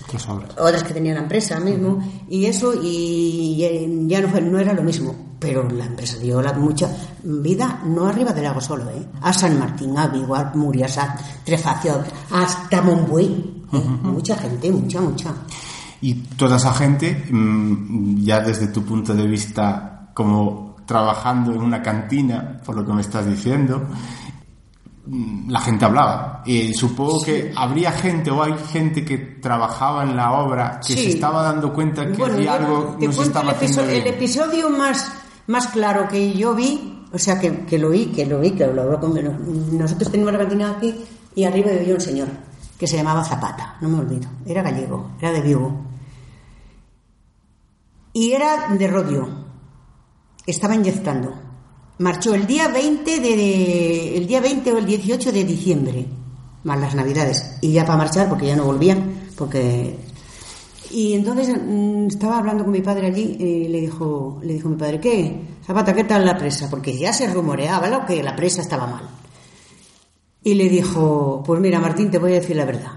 Otras 0.59 0.83
que 0.83 0.95
tenían 0.95 1.17
la 1.17 1.23
empresa 1.23 1.61
mismo 1.61 2.03
y 2.27 2.47
eso 2.47 2.73
y 2.83 4.07
ya 4.09 4.23
no 4.23 4.29
fue 4.29 4.41
no 4.41 4.59
era 4.59 4.73
lo 4.73 4.83
mismo 4.83 5.15
pero 5.39 5.69
la 5.69 5.85
empresa 5.85 6.17
dio 6.19 6.41
la 6.41 6.55
mucha 6.55 6.89
vida 7.23 7.83
no 7.85 8.07
arriba 8.07 8.33
del 8.33 8.45
lago 8.45 8.63
solo 8.63 8.89
¿eh? 8.89 9.07
a 9.21 9.31
San 9.35 9.59
Martín 9.59 9.99
a 9.99 10.07
Vigo 10.09 10.35
a 10.35 10.53
Murias 10.55 10.97
a 10.97 11.15
Trefacio 11.45 12.03
hasta 12.31 12.81
Monbuey 12.81 13.67
¿eh? 13.75 13.79
mucha 14.05 14.37
gente 14.37 14.73
mucha 14.73 15.03
mucha 15.03 15.35
Y 16.01 16.15
toda 16.15 16.57
esa 16.57 16.73
gente, 16.73 17.27
mm, 17.31 18.25
ya 18.25 18.41
desde 18.41 18.69
tu 18.69 18.83
punto 18.83 19.13
de 19.15 19.27
vista 19.27 20.09
como 20.15 20.77
trabajando 20.87 21.53
en 21.53 21.61
una 21.61 21.83
cantina, 21.83 22.59
por 22.65 22.75
lo 22.75 22.87
que 22.87 22.93
me 22.95 23.03
estás 23.03 23.27
diciendo, 23.27 23.87
la 25.49 25.61
gente 25.61 25.85
hablaba. 25.85 26.43
Y 26.47 26.73
supongo 26.75 27.23
que 27.23 27.53
habría 27.57 27.91
gente 27.93 28.31
o 28.31 28.43
hay 28.43 28.55
gente 28.73 29.05
que 29.05 29.19
trabajaba 29.19 30.05
en 30.05 30.17
la 30.17 30.33
obra 30.33 30.81
que 30.87 30.95
Sí. 30.95 31.03
se 31.05 31.09
estaba 31.11 31.43
dando 31.43 31.73
cuenta 31.73 32.07
que 32.07 32.17
Bueno, 32.17 32.35
había 32.35 32.59
yo 32.59 32.65
algo 32.67 32.97
no 33.01 33.13
se 33.13 33.23
estaba 33.23 33.51
el, 33.51 33.57
haciendo 33.57 33.83
episodio, 33.83 34.03
el 34.03 34.07
episodio 34.15 34.71
más, 34.71 35.13
más 35.49 35.67
claro 35.69 36.07
que 36.09 36.33
yo 36.33 36.55
vi, 36.55 37.05
o 37.13 37.19
sea, 37.19 37.41
que, 37.41 37.65
que 37.65 37.79
lo 37.79 37.91
vi, 37.91 38.07
que 38.07 38.25
lo 38.27 38.39
vi, 38.41 38.53
que 38.53 38.67
lo 38.67 38.83
hablo 38.83 39.01
con 39.01 39.15
Nosotros 39.77 40.11
teníamos 40.11 40.33
la 40.33 40.39
cantina 40.41 40.71
aquí 40.77 40.95
y 41.35 41.45
arriba 41.45 41.73
vivía 41.73 41.95
un 41.95 42.01
señor 42.01 42.29
que 42.79 42.87
se 42.87 42.97
llamaba 42.97 43.25
Zapata, 43.25 43.77
no 43.81 43.89
me 43.89 43.99
olvido. 43.99 44.29
Era 44.47 44.63
gallego, 44.63 45.11
era 45.21 45.33
de 45.33 45.43
Vigo. 45.43 45.85
Y 48.13 48.33
era 48.33 48.69
de 48.69 48.87
Rodio. 48.89 49.29
Estaba 50.47 50.75
inyectando. 50.75 51.50
Marchó 52.01 52.35
el 52.35 52.47
día 52.47 52.69
20 52.69 53.21
de, 53.21 54.17
el 54.17 54.27
día 54.27 54.41
20 54.41 54.73
o 54.73 54.79
el 54.79 54.87
18 54.87 55.33
de 55.33 55.45
diciembre, 55.45 56.07
más 56.65 56.81
las 56.81 56.95
navidades. 56.95 57.57
Y 57.61 57.73
ya 57.73 57.85
para 57.85 57.99
marchar, 57.99 58.29
porque 58.29 58.47
ya 58.47 58.57
no 58.57 58.65
volvían, 58.65 59.13
porque 59.37 59.97
y 60.91 61.13
entonces 61.13 61.49
mm, 61.63 62.07
estaba 62.09 62.39
hablando 62.39 62.65
con 62.65 62.73
mi 62.73 62.81
padre 62.81 63.07
allí 63.09 63.37
y 63.39 63.69
le 63.69 63.83
dijo, 63.83 64.41
le 64.43 64.55
dijo 64.55 64.69
mi 64.69 64.77
padre, 64.77 64.99
¿qué? 64.99 65.41
Zapata, 65.65 65.95
¿qué 65.95 66.05
tal 66.05 66.25
la 66.27 66.37
presa? 66.37 66.69
Porque 66.69 66.97
ya 66.99 67.13
se 67.13 67.33
rumoreaba 67.33 67.89
¿no? 67.89 68.05
que 68.07 68.23
la 68.23 68.35
presa 68.35 68.63
estaba 68.63 68.87
mal. 68.87 69.05
Y 70.43 70.55
le 70.55 70.69
dijo, 70.69 71.43
pues 71.47 71.61
mira 71.61 71.79
Martín, 71.81 72.11
te 72.11 72.19
voy 72.19 72.33
a 72.33 72.41
decir 72.41 72.57
la 72.57 72.65
verdad. 72.65 72.93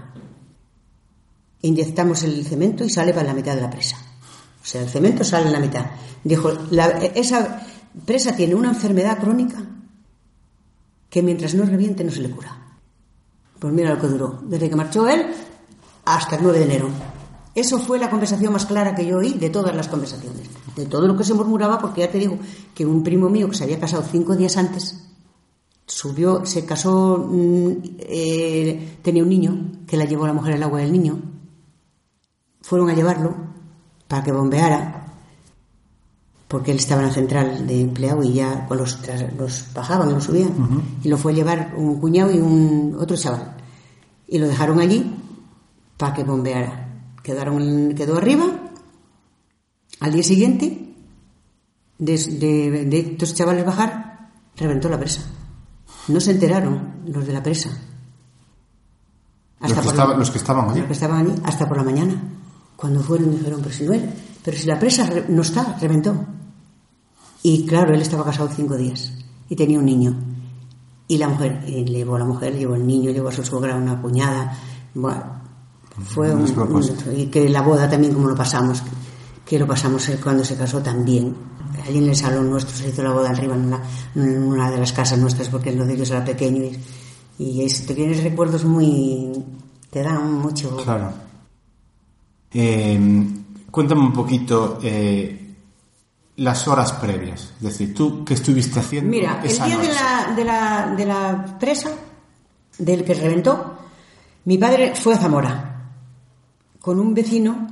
Inyectamos 1.62 2.22
el 2.24 2.44
cemento 2.44 2.84
y 2.84 2.90
sale 2.90 3.12
para 3.12 3.26
la 3.28 3.34
mitad 3.34 3.54
de 3.54 3.60
la 3.60 3.70
presa. 3.70 3.96
O 4.62 4.66
sea, 4.66 4.80
el 4.82 4.88
cemento 4.88 5.22
sale 5.24 5.46
en 5.46 5.52
la 5.52 5.60
mitad. 5.60 5.86
Dijo, 6.24 6.50
la- 6.70 6.88
esa 7.14 7.60
presa 8.06 8.36
tiene 8.36 8.54
una 8.54 8.70
enfermedad 8.70 9.18
crónica 9.18 9.62
que 11.08 11.22
mientras 11.22 11.54
no 11.54 11.64
reviente 11.64 12.04
no 12.04 12.10
se 12.10 12.22
le 12.22 12.30
cura. 12.30 12.78
Pues 13.58 13.72
mira 13.72 13.94
lo 13.94 14.00
que 14.00 14.08
duró, 14.08 14.40
desde 14.42 14.68
que 14.68 14.76
marchó 14.76 15.08
él 15.08 15.26
hasta 16.04 16.36
el 16.36 16.42
9 16.42 16.58
de 16.58 16.64
enero. 16.64 16.88
Eso 17.54 17.78
fue 17.78 17.98
la 17.98 18.10
conversación 18.10 18.52
más 18.52 18.66
clara 18.66 18.94
que 18.94 19.06
yo 19.06 19.18
oí 19.18 19.34
de 19.34 19.48
todas 19.48 19.76
las 19.76 19.86
conversaciones, 19.86 20.48
de 20.74 20.86
todo 20.86 21.06
lo 21.06 21.16
que 21.16 21.22
se 21.22 21.34
murmuraba, 21.34 21.78
porque 21.78 22.00
ya 22.00 22.10
te 22.10 22.18
digo 22.18 22.36
que 22.74 22.84
un 22.84 23.04
primo 23.04 23.30
mío 23.30 23.48
que 23.48 23.56
se 23.56 23.64
había 23.64 23.78
casado 23.78 24.02
cinco 24.02 24.34
días 24.34 24.56
antes, 24.56 25.04
subió, 25.86 26.44
se 26.44 26.64
casó, 26.64 27.16
mm, 27.30 27.72
eh, 28.00 28.98
tenía 29.02 29.22
un 29.22 29.28
niño, 29.28 29.72
que 29.86 29.96
la 29.96 30.04
llevó 30.04 30.26
la 30.26 30.32
mujer 30.32 30.54
al 30.54 30.62
agua 30.64 30.80
del 30.80 30.90
niño, 30.90 31.20
fueron 32.60 32.90
a 32.90 32.94
llevarlo 32.94 33.36
para 34.08 34.24
que 34.24 34.32
bombeara, 34.32 35.03
porque 36.54 36.70
él 36.70 36.76
estaba 36.78 37.00
en 37.02 37.08
la 37.08 37.12
central 37.12 37.66
de 37.66 37.80
empleado 37.80 38.22
y 38.22 38.34
ya 38.34 38.64
con 38.68 38.78
los, 38.78 39.00
los 39.36 39.66
bajaban 39.74 40.08
y 40.10 40.12
los 40.14 40.22
subían, 40.22 40.52
y 41.02 41.08
lo 41.08 41.18
fue 41.18 41.32
a 41.32 41.34
llevar 41.34 41.74
un 41.76 41.98
cuñado 41.98 42.30
y 42.32 42.38
un 42.38 42.96
otro 42.96 43.16
chaval, 43.16 43.56
y 44.28 44.38
lo 44.38 44.46
dejaron 44.46 44.78
allí 44.78 45.16
para 45.96 46.14
que 46.14 46.22
bombeara. 46.22 47.10
Quedaron, 47.24 47.92
quedó 47.96 48.18
arriba. 48.18 48.44
Al 49.98 50.12
día 50.12 50.22
siguiente, 50.22 50.94
de, 51.98 52.16
de, 52.18 52.84
de 52.84 52.98
estos 53.00 53.34
chavales 53.34 53.66
bajar, 53.66 54.30
reventó 54.56 54.88
la 54.88 55.00
presa. 55.00 55.22
No 56.06 56.20
se 56.20 56.30
enteraron 56.30 57.00
los 57.08 57.26
de 57.26 57.32
la 57.32 57.42
presa. 57.42 57.70
Los 59.60 59.72
que, 59.72 59.76
por 59.76 59.84
la- 59.86 59.90
estaba- 59.90 60.16
los 60.16 60.30
que 60.30 60.38
estaban 60.38 60.70
allí. 60.70 60.78
los 60.78 60.86
que 60.86 60.92
estaban 60.92 61.26
allí, 61.26 61.34
hasta 61.44 61.66
por 61.66 61.78
la 61.78 61.82
mañana. 61.82 62.14
Cuando 62.76 63.00
fueron 63.02 63.32
dijeron, 63.32 63.60
pero 63.60 63.74
si 63.74 63.84
no 63.84 63.92
era, 63.94 64.06
pero 64.44 64.56
si 64.56 64.66
la 64.66 64.78
presa 64.78 65.06
re- 65.06 65.26
no 65.28 65.42
está, 65.42 65.76
reventó. 65.80 66.14
Y 67.46 67.66
claro, 67.66 67.92
él 67.94 68.00
estaba 68.00 68.24
casado 68.24 68.48
cinco 68.48 68.74
días 68.74 69.12
y 69.50 69.54
tenía 69.54 69.78
un 69.78 69.84
niño. 69.84 70.16
Y 71.06 71.18
la 71.18 71.28
mujer, 71.28 71.62
y 71.66 71.84
llevó 71.84 72.16
a 72.16 72.20
la 72.20 72.24
mujer, 72.24 72.56
llevó 72.56 72.74
el 72.74 72.86
niño, 72.86 73.10
llevó 73.10 73.28
a 73.28 73.32
su 73.32 73.44
suegra, 73.44 73.76
una 73.76 74.00
cuñada. 74.00 74.58
Bueno, 74.94 75.22
fue 76.06 76.34
Un 76.34 76.40
un, 76.42 76.84
Y 77.18 77.26
que 77.26 77.46
la 77.50 77.60
boda 77.60 77.88
también, 77.88 78.14
como 78.14 78.28
lo 78.30 78.34
pasamos, 78.34 78.82
que 79.44 79.58
lo 79.58 79.66
pasamos 79.66 80.08
él 80.08 80.18
cuando 80.24 80.42
se 80.42 80.56
casó 80.56 80.80
también. 80.82 81.36
Allí 81.86 81.98
en 81.98 82.08
el 82.08 82.16
salón 82.16 82.48
nuestro 82.48 82.74
se 82.74 82.88
hizo 82.88 83.02
la 83.02 83.12
boda 83.12 83.28
arriba 83.28 83.54
en 83.54 83.66
una, 83.66 83.82
en 84.14 84.42
una 84.42 84.70
de 84.70 84.78
las 84.78 84.94
casas 84.94 85.18
nuestras 85.18 85.50
porque 85.50 85.70
lo 85.72 85.84
de 85.84 85.92
ellos 85.94 86.10
era 86.10 86.24
pequeño 86.24 86.62
y, 86.64 86.78
y 87.44 87.62
es- 87.62 87.84
te 87.84 87.94
tienes 87.94 88.22
recuerdos 88.24 88.64
muy... 88.64 89.32
te 89.90 90.02
dan 90.02 90.32
mucho... 90.40 90.76
Claro. 90.78 91.12
Eh, 92.52 93.26
cuéntame 93.70 94.00
un 94.02 94.12
poquito 94.14 94.78
eh, 94.82 95.43
las 96.36 96.66
horas 96.68 96.92
previas. 96.94 97.52
Es 97.58 97.62
decir, 97.62 97.94
tú, 97.94 98.24
¿qué 98.24 98.34
estuviste 98.34 98.80
haciendo 98.80 99.10
Mira, 99.10 99.40
el 99.44 99.50
día 99.56 99.78
de 99.78 99.88
la, 99.88 100.34
de, 100.36 100.44
la, 100.44 100.94
de 100.96 101.06
la 101.06 101.58
presa, 101.58 101.90
del 102.78 103.04
que 103.04 103.14
reventó, 103.14 103.78
mi 104.44 104.58
padre 104.58 104.94
fue 104.94 105.14
a 105.14 105.18
Zamora 105.18 105.70
con 106.80 106.98
un 107.00 107.14
vecino 107.14 107.68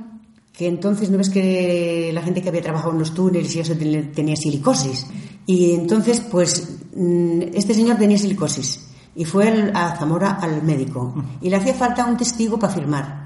que 0.53 0.67
entonces, 0.67 1.09
¿no 1.09 1.17
ves 1.17 1.29
que 1.29 2.11
la 2.13 2.21
gente 2.21 2.41
que 2.41 2.49
había 2.49 2.61
trabajado 2.61 2.91
en 2.93 2.99
los 2.99 3.13
túneles 3.13 3.55
y 3.55 3.59
eso 3.59 3.75
ten- 3.75 4.11
tenía 4.11 4.35
silicosis? 4.35 5.07
Y 5.45 5.73
entonces, 5.73 6.19
pues, 6.21 6.77
mm, 6.95 7.41
este 7.53 7.73
señor 7.73 7.97
tenía 7.97 8.17
silicosis 8.17 8.87
y 9.15 9.25
fue 9.25 9.71
a 9.73 9.95
Zamora 9.97 10.33
al 10.41 10.61
médico 10.63 11.13
y 11.41 11.49
le 11.49 11.55
hacía 11.57 11.73
falta 11.73 12.05
un 12.05 12.17
testigo 12.17 12.57
para 12.59 12.73
firmar. 12.73 13.22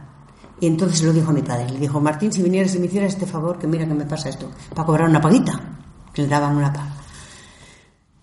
Y 0.60 0.68
entonces 0.68 1.04
lo 1.04 1.14
dijo 1.14 1.30
a 1.30 1.34
mi 1.34 1.42
padre. 1.44 1.70
Le 1.70 1.80
dijo, 1.80 2.00
Martín, 2.02 2.32
si 2.34 2.42
vinieras 2.42 2.74
y 2.76 2.80
me 2.80 2.88
hicieras 2.88 3.14
este 3.14 3.26
favor, 3.26 3.60
que 3.60 3.68
mira 3.68 3.86
que 3.88 3.94
me 3.94 4.06
pasa 4.06 4.30
esto, 4.30 4.50
para 4.74 4.86
cobrar 4.86 5.10
una 5.10 5.22
paguita. 5.22 5.54
Que 6.14 6.24
le 6.24 6.28
daban 6.28 6.56
una 6.58 6.74
paga. 6.74 6.94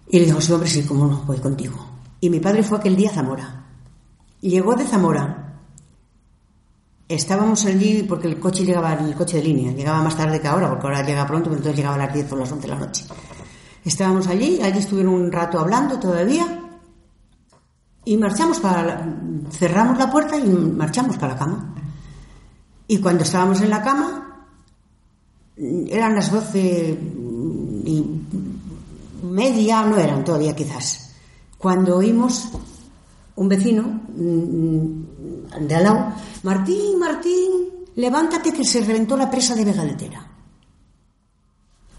Y 0.09 0.19
le 0.19 0.27
dijo, 0.27 0.41
sí, 0.41 0.53
hombre, 0.53 0.69
sí, 0.69 0.83
cómo 0.85 1.07
no, 1.07 1.19
voy 1.27 1.39
contigo. 1.39 1.77
Y 2.21 2.31
mi 2.31 2.41
padre 2.41 2.63
fue 2.63 2.79
aquel 2.79 2.97
día 2.97 3.11
a 3.11 3.15
Zamora. 3.15 3.65
Llegó 4.41 4.75
de 4.75 4.85
Zamora. 4.85 5.41
Estábamos 7.09 7.65
allí 7.67 8.03
porque 8.09 8.27
el 8.27 8.41
coche 8.41 8.65
llegaba, 8.65 8.95
el 8.95 9.15
coche 9.15 9.37
de 9.37 9.45
línea, 9.45 9.73
llegaba 9.73 10.03
más 10.03 10.17
tarde 10.17 10.41
que 10.41 10.49
ahora, 10.49 10.71
porque 10.71 10.87
ahora 10.87 11.03
llega 11.05 11.27
pronto, 11.27 11.45
pero 11.51 11.57
entonces 11.59 11.77
llegaba 11.77 11.97
a 11.97 11.99
las 12.07 12.15
10 12.15 12.33
o 12.33 12.37
las 12.37 12.51
11 12.51 12.63
de 12.67 12.75
la 12.75 12.81
noche. 12.81 13.05
Estábamos 13.85 14.27
allí, 14.27 14.61
allí 14.63 14.79
estuvieron 14.79 15.13
un 15.15 15.31
rato 15.31 15.59
hablando 15.61 15.99
todavía, 15.99 16.61
y 18.07 18.17
marchamos 18.17 18.59
para, 18.59 18.83
la- 18.83 19.07
cerramos 19.51 19.99
la 19.99 20.11
puerta 20.11 20.37
y 20.39 20.45
marchamos 20.49 21.17
para 21.19 21.35
la 21.35 21.39
cama. 21.39 21.74
Y 22.87 22.99
cuando 22.99 23.25
estábamos 23.25 23.61
en 23.61 23.71
la 23.71 23.83
cama, 23.83 24.47
eran 25.57 26.15
las 26.15 26.31
12 26.31 26.99
y 27.87 28.05
media, 29.23 29.85
no 29.85 29.97
eran 29.97 30.25
todavía 30.25 30.55
quizás, 30.55 31.15
cuando 31.59 31.97
oímos 31.97 32.51
un 33.37 33.49
vecino 33.49 33.83
mm, 33.83 35.67
de 35.67 35.75
al 35.75 35.83
lado, 35.83 36.13
Martín, 36.43 36.99
Martín, 36.99 37.51
levántate 37.97 38.53
que 38.53 38.65
se 38.65 38.81
reventó 38.81 39.17
la 39.17 39.31
presa 39.31 39.55
de 39.55 39.65
Vegaletera. 39.65 40.31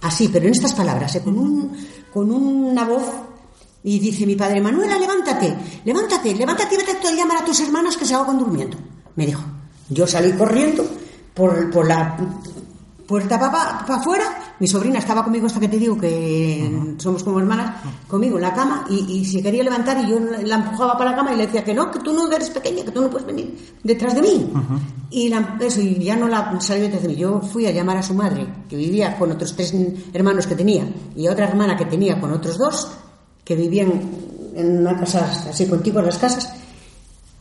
Así, 0.01 0.29
pero 0.29 0.45
en 0.45 0.51
estas 0.51 0.73
palabras, 0.73 1.15
¿eh? 1.15 1.21
con, 1.23 1.37
un, 1.37 1.75
con 2.13 2.31
una 2.31 2.85
voz, 2.85 3.05
y 3.83 3.99
dice 3.99 4.25
mi 4.25 4.35
padre, 4.35 4.61
Manuela, 4.61 4.97
levántate, 4.97 5.55
levántate, 5.83 6.35
levántate 6.35 6.75
y 6.75 6.77
vete 6.77 7.07
a 7.07 7.11
llamar 7.11 7.37
a 7.37 7.45
tus 7.45 7.59
hermanas 7.59 7.97
que 7.97 8.05
se 8.05 8.13
ahogan 8.13 8.37
durmiendo. 8.37 8.77
Me 9.15 9.25
dijo, 9.25 9.41
yo 9.89 10.07
salí 10.07 10.31
corriendo 10.33 10.85
por, 11.33 11.69
por 11.71 11.87
la 11.87 12.17
puerta 13.07 13.39
para 13.39 13.79
afuera, 13.99 14.55
mi 14.59 14.67
sobrina 14.67 14.97
estaba 14.97 15.23
conmigo, 15.23 15.45
hasta 15.45 15.59
que 15.59 15.67
te 15.67 15.77
digo 15.77 15.95
que 15.95 16.95
somos 16.97 17.23
como 17.23 17.39
hermanas, 17.39 17.83
conmigo 18.07 18.37
en 18.37 18.41
la 18.41 18.53
cama, 18.53 18.85
y, 18.89 19.19
y 19.19 19.25
se 19.25 19.43
quería 19.43 19.63
levantar 19.63 20.03
y 20.03 20.09
yo 20.09 20.19
la 20.19 20.55
empujaba 20.55 20.97
para 20.97 21.11
la 21.11 21.17
cama 21.17 21.33
y 21.33 21.37
le 21.37 21.45
decía 21.45 21.63
que 21.63 21.73
no, 21.75 21.91
que 21.91 21.99
tú 21.99 22.13
no 22.13 22.31
eres 22.31 22.49
pequeña, 22.49 22.83
que 22.83 22.89
tú 22.91 23.01
no 23.01 23.09
puedes 23.11 23.27
venir 23.27 23.55
detrás 23.83 24.15
de 24.15 24.21
mí. 24.23 24.51
Y 25.11 25.29
la- 25.29 25.55
eso, 25.61 25.81
y 25.81 25.99
ya 26.03 26.15
no 26.15 26.27
la 26.27 26.59
salió 26.59 26.85
detrás 26.85 27.03
de 27.03 27.09
mí. 27.09 27.15
Yo 27.15 27.41
fui 27.41 27.67
a 27.67 27.71
llamar 27.71 27.97
a 27.97 28.01
su 28.03 28.15
madre, 28.15 28.47
que 28.67 28.75
vivía 28.75 29.15
con 29.19 29.31
otros 29.31 29.55
tres 29.55 29.71
hermanos 30.11 30.47
que 30.47 30.55
tenía, 30.55 30.87
y 31.15 31.27
otra 31.27 31.47
hermana 31.47 31.77
que 31.77 31.85
tenía 31.85 32.19
con 32.19 32.31
otros 32.31 32.57
dos, 32.57 32.87
que 33.43 33.55
vivían 33.55 34.01
en 34.55 34.79
una 34.79 34.97
casa 34.99 35.29
así 35.49 35.67
contigo 35.67 35.99
en 35.99 36.05
las 36.07 36.17
casas, 36.17 36.51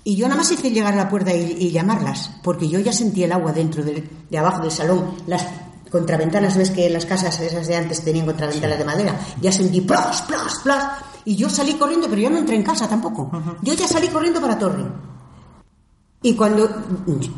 y 0.05 0.17
yo 0.17 0.27
nada 0.29 0.39
más 0.39 0.51
hice 0.53 0.71
llegar 0.71 0.93
a 0.93 0.97
la 0.97 1.09
puerta 1.09 1.35
y, 1.35 1.57
y 1.59 1.71
llamarlas, 1.71 2.31
porque 2.43 2.69
yo 2.69 2.79
ya 2.79 2.93
sentía 2.93 3.25
el 3.27 3.33
agua 3.33 3.53
dentro 3.53 3.83
del- 3.83 4.09
de, 4.31 4.39
abajo 4.39 4.61
del 4.63 4.71
salón. 4.71 5.15
Las 5.27 5.47
contraventanas, 5.91 6.57
ves 6.57 6.71
que 6.71 6.91
las 6.91 7.07
casas 7.07 7.41
esas 7.41 7.67
de 7.67 7.77
antes 7.77 8.05
tenían 8.05 8.27
contraventanas 8.27 8.79
de 8.79 8.85
madera. 8.85 9.19
Ya 9.41 9.51
sentí 9.51 9.81
plas, 9.81 10.23
plas, 10.23 10.61
plas. 10.63 10.85
Y 11.25 11.37
yo 11.37 11.49
salí 11.49 11.75
corriendo, 11.75 12.07
pero 12.09 12.21
yo 12.21 12.31
no 12.31 12.37
entré 12.39 12.55
en 12.57 12.63
casa 12.63 12.87
tampoco. 12.89 13.31
Yo 13.63 13.73
ya 13.75 13.89
salí 13.89 14.09
corriendo 14.09 14.41
para 14.41 14.59
Torre. 14.59 14.85
Y 16.23 16.35
cuando 16.35 16.69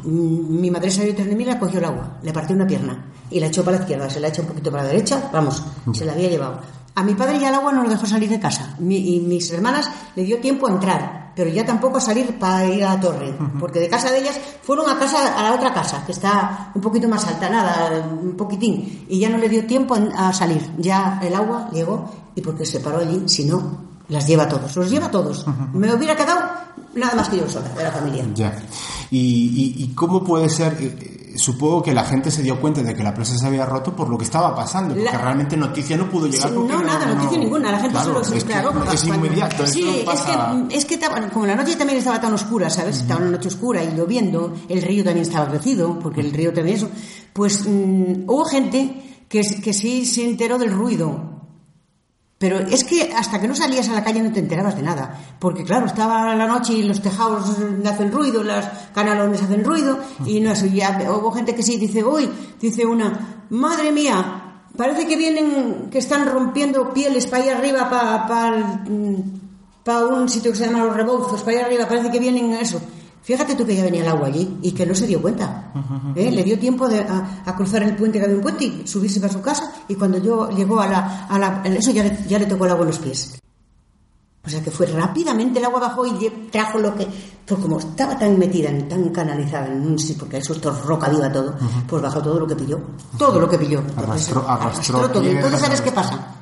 mi 0.05 0.70
madre 0.70 0.90
salió 0.90 1.09
detrás 1.11 1.29
de 1.29 1.35
mí, 1.35 1.44
la 1.44 1.59
cogió 1.59 1.79
el 1.81 1.85
agua, 1.87 2.18
le 2.22 2.33
partió 2.33 2.55
una 2.55 2.66
pierna 2.66 3.05
y 3.31 3.40
la 3.40 3.46
echó 3.48 3.64
para 3.64 3.79
la 3.79 3.83
izquierda, 3.83 4.09
se 4.09 4.20
la 4.20 4.29
echó 4.29 4.42
un 4.42 4.48
poquito 4.48 4.70
para 4.70 4.85
la 4.85 4.90
derecha, 4.90 5.29
vamos, 5.33 5.62
se 5.92 6.05
la 6.05 6.12
había 6.12 6.29
llevado. 6.31 6.61
A 6.94 7.02
mi 7.02 7.14
padre 7.14 7.38
ya 7.40 7.48
el 7.48 7.55
agua 7.57 7.72
no 7.72 7.83
lo 7.83 7.88
dejó 7.90 8.07
salir 8.07 8.31
de 8.31 8.38
casa 8.40 8.76
Mi- 8.79 9.16
y 9.16 9.20
mis 9.20 9.50
hermanas 9.50 9.90
le 10.14 10.22
dio 10.22 10.38
tiempo 10.38 10.68
a 10.68 10.70
entrar, 10.70 11.15
pero 11.37 11.51
ya 11.51 11.66
tampoco 11.66 11.99
a 11.99 12.01
salir 12.01 12.38
para 12.38 12.66
ir 12.66 12.83
a 12.83 12.94
la 12.94 13.01
torre, 13.01 13.37
porque 13.61 13.79
de 13.79 13.90
casa 13.90 14.11
de 14.11 14.20
ellas 14.20 14.40
fueron 14.62 14.88
a 14.88 14.99
casa 14.99 15.38
a 15.38 15.42
la 15.42 15.55
otra 15.55 15.75
casa, 15.75 16.03
que 16.07 16.12
está 16.12 16.72
un 16.75 16.81
poquito 16.81 17.07
más 17.09 17.27
alta, 17.27 17.51
nada, 17.51 18.09
un 18.11 18.35
poquitín, 18.35 19.05
y 19.07 19.20
ya 19.20 19.29
no 19.29 19.37
le 19.37 19.46
dio 19.51 19.66
tiempo 19.66 19.94
a 20.16 20.33
salir. 20.33 20.72
Ya 20.79 21.20
el 21.22 21.35
agua 21.35 21.68
llegó 21.72 22.11
y 22.35 22.40
porque 22.40 22.64
se 22.64 22.81
paró 22.81 23.01
allí, 23.01 23.25
si 23.27 23.44
no, 23.44 23.85
las 24.09 24.27
lleva 24.27 24.44
a 24.44 24.49
todos, 24.49 24.75
los 24.75 24.90
lleva 24.90 25.07
a 25.07 25.11
todos. 25.11 25.44
Me 25.75 25.92
hubiera 25.94 26.16
quedado 26.16 26.40
nada 26.94 27.14
más 27.14 27.29
que 27.29 27.37
yo 27.37 27.49
sola 27.49 27.68
de 27.68 27.85
la 27.85 27.92
familia. 27.92 28.25
Ya. 28.35 28.57
¿Y, 29.11 29.18
y, 29.18 29.85
y 29.85 29.88
cómo 29.88 30.25
puede 30.25 30.49
ser? 30.49 30.75
Supongo 31.38 31.83
que 31.83 31.92
la 31.94 32.05
gente 32.05 32.31
se 32.31 32.42
dio 32.42 32.61
cuenta 32.61 32.83
de 32.83 32.94
que 32.94 33.03
la 33.03 33.14
presa 33.14 33.37
se 33.37 33.46
había 33.46 33.64
roto 33.66 33.94
por 33.94 34.09
lo 34.09 34.16
que 34.18 34.25
estaba 34.25 34.55
pasando, 34.55 34.94
porque 34.94 35.05
La- 35.11 35.18
realmente 35.18 35.57
noticia 35.57 35.96
no 35.96 36.09
pudo 36.11 36.27
llegar. 36.27 36.49
Sí, 36.49 36.55
no, 36.57 36.83
nada, 36.83 37.07
noticia 37.07 37.38
ninguna. 37.38 37.70
La 37.72 37.79
gente 37.79 37.92
Claro, 37.92 38.07
solo 38.09 38.20
es 38.20 38.27
se 38.29 38.35
que 38.38 38.44
claro, 38.44 38.72
es 38.92 39.05
inmediato. 39.05 39.66
Sí, 39.66 40.03
no 40.05 40.12
es 40.12 40.20
que, 40.20 40.77
es 40.77 40.85
que 40.85 40.94
estaba- 40.94 41.20
como 41.31 41.46
la 41.46 41.55
noche 41.57 41.77
también 41.77 41.99
estaba 41.99 42.20
tan 42.20 42.33
oscura, 42.35 42.70
¿sabes? 42.70 42.99
Estaba 43.01 43.20
una 43.20 43.31
noche 43.31 43.49
oscura 43.49 43.83
y 43.85 43.92
lloviendo, 43.94 44.53
el 44.68 44.83
río 44.83 45.05
también 45.05 45.27
estaba 45.27 45.49
crecido, 45.49 45.99
porque 45.99 46.20
el 46.20 46.33
río 46.33 46.53
también 46.53 46.77
eso. 46.77 46.88
Pues 47.33 47.66
mm, 47.66 48.25
hubo 48.29 48.44
gente 48.44 49.25
que, 49.29 49.40
que 49.62 49.72
sí 49.72 50.05
se 50.07 50.25
enteró 50.29 50.59
del 50.59 50.72
ruido. 50.72 51.36
Pero 52.38 52.59
es 52.59 52.85
que 52.85 53.14
hasta 53.14 53.40
que 53.40 53.49
no 53.49 53.55
salías 53.55 53.88
a 53.88 53.94
la 53.94 54.05
calle 54.05 54.22
no 54.22 54.31
te 54.31 54.40
enterabas 54.40 54.77
de 54.77 54.83
nada. 54.83 55.18
Porque 55.38 55.64
claro, 55.64 55.87
estaba 55.87 56.35
la 56.35 56.46
noche 56.46 56.75
y 56.75 56.83
los 56.83 57.01
tejados 57.01 57.57
hacen 57.85 58.12
ruido, 58.12 58.42
las 58.42 58.66
canalones 58.94 59.42
hacen 59.42 59.64
ruido, 59.64 59.99
y 60.27 60.40
no 60.40 60.53
eso. 60.53 60.66
Ya 60.66 60.99
hubo 61.11 61.33
gente 61.33 61.55
que 61.55 61.62
sí 61.62 61.79
dice, 61.79 62.05
uy, 62.05 62.29
dice 62.61 62.85
una, 62.85 63.46
madre 63.49 63.90
mía, 63.90 64.64
parece 64.77 65.07
que 65.07 65.16
vienen, 65.16 65.88
que 65.90 65.99
están 65.99 66.27
rompiendo 66.27 66.92
pieles 66.92 67.27
para 67.27 67.42
allá 67.42 67.59
arriba, 67.59 67.88
para 67.88 68.85
para 69.87 70.05
un 70.05 70.29
sitio 70.29 70.51
que 70.51 70.59
se 70.59 70.66
llama 70.66 70.85
Los 70.85 70.96
Rebolzos, 70.96 71.42
para 71.42 71.59
allá 71.59 71.66
arriba, 71.66 71.87
parece 71.87 72.11
que 72.11 72.18
vienen 72.18 72.53
eso. 72.55 72.81
Fíjate 73.27 73.57
tú 73.57 73.67
que 73.67 73.75
ya 73.75 73.83
venía 73.83 74.03
el 74.03 74.09
agua 74.09 74.29
allí 74.29 74.59
y 74.62 74.71
que 74.71 74.87
no 74.87 74.95
se 74.95 75.05
dio 75.05 75.21
cuenta. 75.21 75.73
¿eh? 76.15 76.31
Le 76.31 76.45
dio 76.45 76.57
tiempo 76.61 76.89
de- 76.89 77.01
a, 77.01 77.43
a 77.45 77.57
cruzar 77.57 77.83
el 77.83 77.97
puente, 77.97 78.19
que 78.21 78.25
había 78.25 78.37
un 78.37 78.43
puente, 78.43 78.65
y 78.65 78.87
subirse 78.87 79.19
para 79.19 79.33
su 79.33 79.41
casa. 79.43 79.73
Y 79.89 79.97
cuando 79.97 80.19
yo 80.19 80.49
llegó 80.51 80.79
a 80.81 80.87
la, 80.87 81.27
a 81.27 81.37
la- 81.37 81.61
eso 81.65 81.91
ya 81.91 82.05
le, 82.05 82.17
ya 82.29 82.39
le 82.39 82.47
tocó 82.47 82.67
el 82.67 82.71
agua 82.71 82.83
en 82.85 82.91
los 82.91 83.01
pies. 83.01 83.37
O 84.45 84.49
sea 84.49 84.62
que 84.62 84.71
fue 84.71 84.87
rápidamente 84.87 85.59
el 85.59 85.65
agua 85.65 85.81
bajó 85.81 86.07
y 86.07 86.12
trajo 86.53 86.79
lo 86.79 86.95
que. 86.95 87.05
Pues 87.45 87.61
como 87.61 87.81
estaba 87.81 88.17
tan 88.17 88.39
metida, 88.39 88.71
tan 88.89 89.09
canalizada 89.09 89.67
en 89.73 89.85
un 89.85 89.99
sitio, 89.99 90.19
porque 90.21 90.37
eso 90.37 90.53
es 90.53 90.61
todo 90.61 90.81
roca 90.85 91.09
viva 91.09 91.31
todo, 91.33 91.57
pues 91.89 92.01
bajó 92.01 92.23
todo 92.23 92.39
lo 92.39 92.47
que 92.47 92.55
pilló. 92.55 92.79
Todo 93.19 93.41
lo 93.41 93.49
que 93.49 93.59
pilló. 93.59 93.81
Entonces, 93.81 94.33
Arrastró- 94.37 94.49
arrastró 94.49 95.11
todo. 95.11 95.25
Entonces, 95.25 95.61
¿sabes 95.61 95.81
qué 95.81 95.91
arrastró. 95.91 96.17
pasa? 96.19 96.35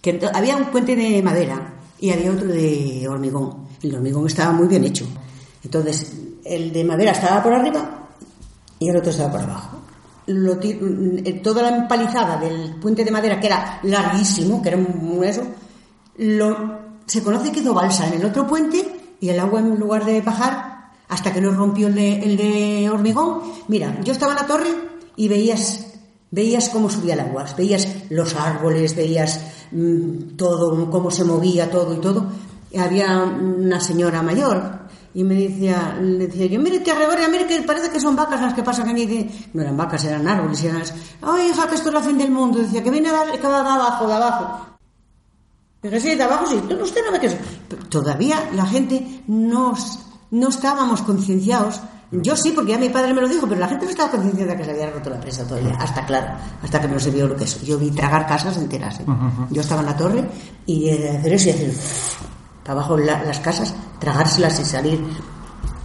Que 0.00 0.20
había 0.32 0.56
un 0.56 0.66
puente 0.66 0.94
de 0.94 1.20
madera 1.20 1.74
y 1.98 2.10
había 2.12 2.30
otro 2.30 2.46
de 2.46 3.06
hormigón. 3.08 3.66
El 3.82 3.94
hormigón 3.96 4.26
estaba 4.28 4.52
muy 4.52 4.68
bien 4.68 4.84
hecho. 4.84 5.04
Entonces, 5.64 6.12
el 6.44 6.72
de 6.72 6.84
madera 6.84 7.12
estaba 7.12 7.42
por 7.42 7.52
arriba 7.52 8.08
y 8.78 8.88
el 8.88 8.96
otro 8.96 9.10
estaba 9.10 9.30
por 9.30 9.40
abajo. 9.40 9.78
Lo 10.26 10.56
mm, 10.56 11.42
toda 11.42 11.62
la 11.62 11.76
empalizada 11.76 12.36
del 12.36 12.76
puente 12.76 13.04
de 13.04 13.10
madera, 13.10 13.40
que 13.40 13.46
era 13.46 13.80
larguísimo, 13.82 14.62
que 14.62 14.68
era 14.68 14.78
un 14.78 15.24
eso, 15.24 15.42
lo, 16.18 16.78
se 17.06 17.22
conoce 17.22 17.52
que 17.52 17.60
hizo 17.60 17.74
balsa 17.74 18.06
en 18.06 18.14
el 18.14 18.24
otro 18.24 18.46
puente 18.46 19.16
y 19.20 19.28
el 19.28 19.38
agua 19.38 19.60
en 19.60 19.78
lugar 19.78 20.04
de 20.04 20.20
bajar 20.20 20.90
hasta 21.08 21.32
que 21.32 21.40
no 21.40 21.52
rompió 21.52 21.88
el 21.88 21.94
de, 21.94 22.90
hormigón. 22.90 23.40
Mira, 23.68 24.00
yo 24.02 24.12
estaba 24.12 24.32
en 24.32 24.38
la 24.38 24.46
torre 24.46 24.70
y 25.16 25.28
veías 25.28 25.86
veías 26.30 26.70
cómo 26.70 26.88
subía 26.88 27.12
el 27.12 27.20
agua, 27.20 27.44
veías 27.56 27.86
los 28.08 28.34
árboles, 28.34 28.96
veías 28.96 29.38
mm, 29.70 30.36
todo, 30.36 30.90
cómo 30.90 31.10
se 31.10 31.24
movía 31.24 31.70
todo 31.70 31.94
y 31.94 31.98
todo. 31.98 32.26
Había 32.78 33.22
una 33.22 33.78
señora 33.78 34.22
mayor 34.22 34.81
y 35.14 35.24
me 35.24 35.34
decía, 35.34 35.98
le 36.00 36.26
decía 36.26 36.46
yo, 36.46 36.60
mire 36.60 36.80
tía 36.80 36.94
Gregoria, 36.94 37.28
mire 37.28 37.46
que 37.46 37.60
parece 37.62 37.90
que 37.90 38.00
son 38.00 38.16
vacas 38.16 38.40
las 38.40 38.54
que 38.54 38.62
pasan 38.62 38.88
aquí. 38.88 39.06
de-". 39.06 39.30
No 39.52 39.62
eran 39.62 39.76
vacas, 39.76 40.04
eran 40.04 40.26
árboles. 40.26 40.62
y 40.62 40.66
Eran... 40.68 40.82
Ay, 41.22 41.48
hija, 41.50 41.66
que 41.68 41.74
esto 41.74 41.88
es 41.88 41.94
la 41.94 42.02
fin 42.02 42.16
del 42.18 42.30
mundo. 42.30 42.58
Decía 42.58 42.82
que 42.82 42.90
viene 42.90 43.10
de, 43.10 43.38
de 43.38 43.46
abajo, 43.46 44.06
de 44.06 44.14
abajo. 44.14 44.66
Dije, 45.82 46.00
sí, 46.00 46.14
de 46.14 46.22
abajo 46.22 46.46
sí, 46.46 46.62
pero 46.68 46.84
usted 46.84 47.04
no 47.04 47.12
ve 47.12 47.20
que 47.20 47.26
eso. 47.26 47.36
Pero 47.68 47.84
todavía 47.86 48.50
la 48.54 48.64
gente 48.66 49.22
no, 49.26 49.74
no 50.30 50.48
estábamos 50.48 51.02
concienciados. 51.02 51.80
Yo 52.12 52.36
sí, 52.36 52.52
porque 52.52 52.72
ya 52.72 52.78
mi 52.78 52.90
padre 52.90 53.14
me 53.14 53.22
lo 53.22 53.28
dijo, 53.28 53.46
pero 53.48 53.58
la 53.58 53.68
gente 53.68 53.86
no 53.86 53.90
estaba 53.90 54.10
concienciada 54.10 54.54
que 54.54 54.64
se 54.64 54.70
había 54.70 54.90
roto 54.90 55.08
la 55.08 55.18
presa 55.18 55.46
todavía, 55.48 55.74
hasta 55.80 56.04
claro, 56.04 56.34
hasta 56.62 56.78
que 56.78 56.86
no 56.86 57.00
se 57.00 57.10
vio 57.10 57.26
lo 57.26 57.34
que 57.34 57.44
es. 57.44 57.62
Yo 57.62 57.78
vi 57.78 57.90
tragar 57.90 58.26
casas 58.26 58.58
enteras. 58.58 59.00
¿eh? 59.00 59.04
Yo 59.50 59.62
estaba 59.62 59.80
en 59.80 59.86
la 59.86 59.96
torre 59.96 60.28
y 60.66 60.90
de 60.90 61.08
hacer 61.16 61.32
eso 61.32 61.48
y 61.48 61.52
hacer 61.52 61.72
para 62.64 62.78
abajo 62.80 62.96
la- 62.96 63.22
las 63.24 63.40
casas, 63.40 63.74
tragárselas 63.98 64.58
y 64.60 64.64
salir 64.64 65.04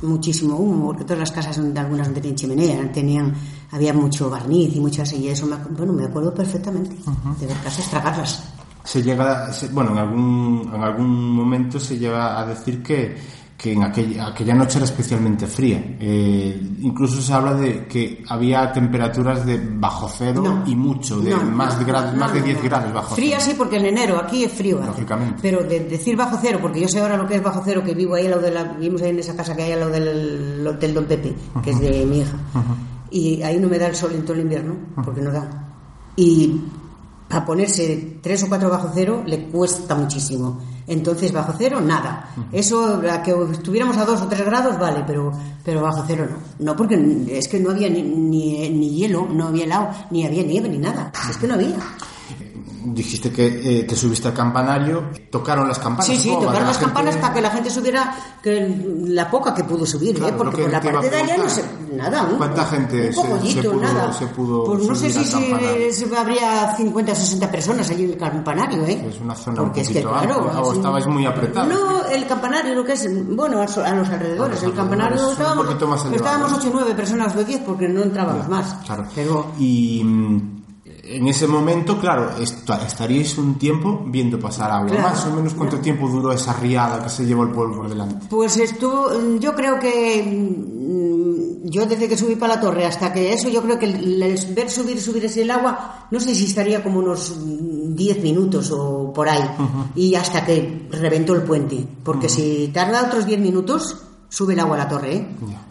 muchísimo 0.01 0.55
humo, 0.57 0.87
porque 0.87 1.03
todas 1.03 1.19
las 1.19 1.31
casas, 1.31 1.57
donde 1.57 1.79
algunas 1.79 2.07
no 2.07 2.13
tenían 2.13 2.35
chimenea, 2.35 2.91
tenían 2.91 3.33
había 3.71 3.93
mucho 3.93 4.29
barniz 4.29 4.75
y 4.75 4.79
muchas 4.79 5.11
y 5.13 5.27
eso, 5.27 5.45
me, 5.47 5.55
bueno, 5.75 5.91
me 5.93 6.05
acuerdo 6.05 6.33
perfectamente 6.33 6.95
de 7.39 7.45
ver 7.47 7.57
casas 7.63 7.89
tragarlas. 7.89 8.43
Se 8.83 9.01
llega, 9.03 9.51
se- 9.51 9.67
bueno, 9.69 9.91
en 9.91 9.97
algún, 9.97 10.71
en 10.73 10.81
algún 10.81 11.31
momento 11.35 11.79
se 11.79 11.97
llega 11.97 12.39
a 12.39 12.45
decir 12.45 12.81
que, 12.83 13.17
que 13.57 13.73
en 13.73 13.81
aquella, 13.83 14.27
aquella 14.27 14.53
noche 14.53 14.77
era 14.77 14.85
especialmente 14.85 15.47
fría. 15.47 15.83
Eh, 15.99 16.61
incluso 16.81 17.19
se 17.23 17.33
habla 17.33 17.55
de 17.55 17.87
que 17.87 18.23
había 18.29 18.71
temperaturas 18.71 19.45
de 19.47 19.59
bajo 19.73 20.07
cero 20.15 20.43
No. 20.43 20.63
y 20.69 20.75
mucho, 20.75 21.19
de 21.19 21.31
No, 21.31 21.41
más, 21.43 21.79
de, 21.79 21.85
grados, 21.85 22.13
no, 22.13 22.19
más 22.19 22.33
de 22.33 22.39
no, 22.41 22.45
10 22.45 22.57
no. 22.57 22.63
grados 22.63 22.93
bajo 22.93 23.15
Fría 23.15 23.37
cero. 23.39 23.51
sí, 23.51 23.57
porque 23.57 23.77
en 23.77 23.85
enero 23.87 24.17
aquí 24.19 24.43
es 24.43 24.51
frío. 24.53 24.77
hace. 24.79 24.87
Lógicamente. 24.89 25.39
Pero 25.41 25.63
de 25.63 25.79
decir 25.79 26.15
bajo 26.15 26.37
cero, 26.39 26.59
porque 26.61 26.81
yo 26.81 26.87
sé 26.87 26.99
ahora 26.99 27.17
lo 27.17 27.27
que 27.27 27.35
es 27.37 27.41
bajo 27.43 27.63
cero, 27.65 27.81
que 27.83 27.95
vivo 27.95 28.13
ahí 28.13 28.25
al 28.25 28.31
lado 28.31 28.43
de 28.43 28.51
la, 28.51 28.63
vivimos 28.63 29.01
ahí 29.01 29.09
en 29.09 29.19
esa 29.19 29.35
casa 29.35 29.55
que 29.55 29.63
hay 29.63 29.71
al 29.71 29.79
lado 29.79 29.91
del 29.91 30.67
hotel 30.67 30.93
Don 30.93 31.05
Pepe, 31.05 31.33
que 31.63 31.71
es 31.71 31.79
de 31.79 32.05
mi 32.05 32.19
hija. 32.19 32.37
Y 33.09 33.41
ahí 33.41 33.57
no 33.57 33.67
me 33.69 33.79
da 33.79 33.87
el 33.87 33.95
sol 33.95 34.11
en 34.13 34.21
todo 34.23 34.33
el 34.33 34.41
invierno, 34.41 34.75
porque 35.03 35.21
no 35.21 35.31
da. 35.31 35.73
Y 36.15 36.61
para 37.27 37.43
ponerse 37.43 38.19
tres 38.21 38.43
o 38.43 38.49
cuatro 38.49 38.69
bajo 38.69 38.91
cero 38.93 39.23
le 39.25 39.45
cuesta 39.45 39.95
muchísimo. 39.95 40.59
Entonces, 40.87 41.33
bajo 41.33 41.53
cero, 41.57 41.81
nada. 41.81 42.29
Eso, 42.51 43.01
a 43.11 43.21
que 43.21 43.35
estuviéramos 43.51 43.97
a 43.97 44.05
dos 44.05 44.21
o 44.21 44.27
tres 44.27 44.45
grados, 44.45 44.79
vale, 44.79 45.03
pero, 45.05 45.31
pero 45.63 45.81
bajo 45.81 46.03
cero 46.07 46.27
no. 46.29 46.65
No, 46.65 46.75
porque 46.75 46.95
es 47.29 47.47
que 47.47 47.59
no 47.59 47.71
había 47.71 47.89
ni, 47.89 48.01
ni, 48.01 48.69
ni 48.69 48.89
hielo, 48.95 49.27
no 49.27 49.47
había 49.47 49.65
helado, 49.65 49.89
ni 50.11 50.25
había 50.25 50.43
nieve, 50.43 50.69
ni 50.69 50.77
nada. 50.77 51.11
Es 51.29 51.37
que 51.37 51.47
no 51.47 51.55
había. 51.55 51.75
Dijiste 52.89 53.31
que 53.31 53.79
eh, 53.79 53.83
te 53.83 53.95
subiste 53.95 54.29
al 54.29 54.33
campanario, 54.33 55.03
tocaron 55.29 55.67
las 55.67 55.77
campanas. 55.77 56.05
Sí, 56.07 56.15
sí, 56.17 56.29
tocaron 56.29 56.53
la 56.53 56.59
las 56.61 56.77
gente- 56.77 56.85
campanas 56.85 57.17
para 57.17 57.33
que 57.33 57.41
la 57.41 57.49
gente 57.49 57.69
subiera, 57.69 58.15
que 58.41 58.81
la 59.07 59.29
poca 59.29 59.53
que 59.53 59.63
pudo 59.65 59.85
subir, 59.85 60.15
Claro, 60.15 60.33
¿eh? 60.33 60.37
porque 60.37 60.61
por 60.63 60.71
la 60.71 60.79
parte 60.81 61.09
de 61.09 61.17
allá 61.17 61.37
no 61.37 61.49
sé, 61.49 61.63
nada. 61.93 62.23
Un, 62.23 62.37
¿Cuánta 62.37 62.65
gente 62.65 63.07
un 63.09 63.13
se- 63.13 63.21
poquito, 63.29 63.61
se 63.61 63.69
pudo- 63.69 63.81
nada. 63.81 64.13
se 64.13 64.27
pudo 64.27 64.63
pues 64.65 64.87
no 64.87 64.95
sé 64.95 65.09
subir 65.09 65.25
si 65.27 65.35
al 65.35 65.93
se, 65.93 66.15
habría 66.15 66.75
50 66.77 67.11
o 67.11 67.15
60 67.15 67.51
personas 67.51 67.89
allí 67.89 68.03
en 68.05 68.11
el 68.11 68.17
campanario, 68.17 68.85
¿eh? 68.85 69.05
Es 69.09 69.19
una 69.19 69.35
zona 69.35 69.57
porque 69.57 69.81
un 69.81 69.85
es 69.85 69.91
que, 69.91 70.01
claro. 70.01 70.37
o 70.37 70.61
es 70.61 70.67
un- 70.69 70.75
estabais 70.77 71.07
muy 71.07 71.25
apretados. 71.25 71.67
No, 71.73 72.05
el 72.05 72.25
campanario, 72.25 72.73
lo 72.73 72.85
que 72.85 72.93
es, 72.93 73.09
bueno, 73.35 73.57
a, 73.59 73.65
los 73.65 73.77
alrededores. 74.09 74.63
El 74.63 74.73
campanario 74.73 75.25
un 75.25 75.31
estábamos, 75.33 75.65
poquito 75.65 75.87
más 75.87 76.05
estábamos 76.05 76.53
8 76.53 76.69
o 76.69 76.71
9 76.73 76.95
personas 76.95 77.35
o 77.35 77.43
10 77.43 77.61
porque 77.65 77.89
no 77.89 78.03
entrábamos 78.03 78.47
más. 78.47 78.75
Claro. 78.85 79.05
Pero 79.13 79.51
Y 79.59 80.01
mm, 80.05 80.56
en 81.09 81.27
ese 81.27 81.47
momento, 81.47 81.99
claro, 81.99 82.29
est- 82.39 82.69
estaríais 82.85 83.37
un 83.37 83.55
tiempo 83.57 84.03
viendo 84.07 84.39
pasar 84.39 84.69
agua. 84.71 84.89
Claro. 84.91 85.07
Más 85.09 85.25
o 85.25 85.31
menos 85.35 85.53
cuánto 85.53 85.77
tiempo 85.79 86.07
duró 86.07 86.31
esa 86.31 86.53
riada 86.53 87.03
que 87.03 87.09
se 87.09 87.25
llevó 87.25 87.43
el 87.43 87.51
pueblo 87.51 87.77
por 87.77 87.89
delante. 87.89 88.25
Pues 88.29 88.57
estuvo, 88.57 89.09
yo 89.39 89.53
creo 89.55 89.79
que 89.79 90.23
mm, 90.23 91.69
yo 91.69 91.85
desde 91.85 92.07
que 92.07 92.17
subí 92.17 92.35
para 92.35 92.55
la 92.55 92.61
torre 92.61 92.85
hasta 92.85 93.11
que 93.11 93.33
eso, 93.33 93.49
yo 93.49 93.61
creo 93.61 93.77
que 93.79 93.85
el, 93.85 94.21
el 94.21 94.53
ver 94.55 94.69
subir, 94.69 94.99
subir 95.01 95.25
ese 95.25 95.41
el 95.41 95.51
agua, 95.51 96.07
no 96.11 96.19
sé 96.19 96.33
si 96.35 96.45
estaría 96.45 96.83
como 96.83 96.99
unos 96.99 97.35
mm, 97.37 97.95
10 97.95 98.21
minutos 98.23 98.71
o 98.71 99.11
por 99.13 99.27
ahí, 99.27 99.43
y 99.95 100.15
hasta 100.15 100.45
que 100.45 100.87
reventó 100.91 101.33
el 101.33 101.41
puente, 101.43 101.85
porque 102.03 102.29
si 102.29 102.69
tarda 102.73 103.03
otros 103.07 103.25
10 103.25 103.39
minutos, 103.39 104.03
sube 104.29 104.53
el 104.53 104.59
agua 104.59 104.75
a 104.75 104.79
la 104.79 104.87
torre, 104.89 105.15
¿eh? 105.15 105.27
Ya. 105.49 105.66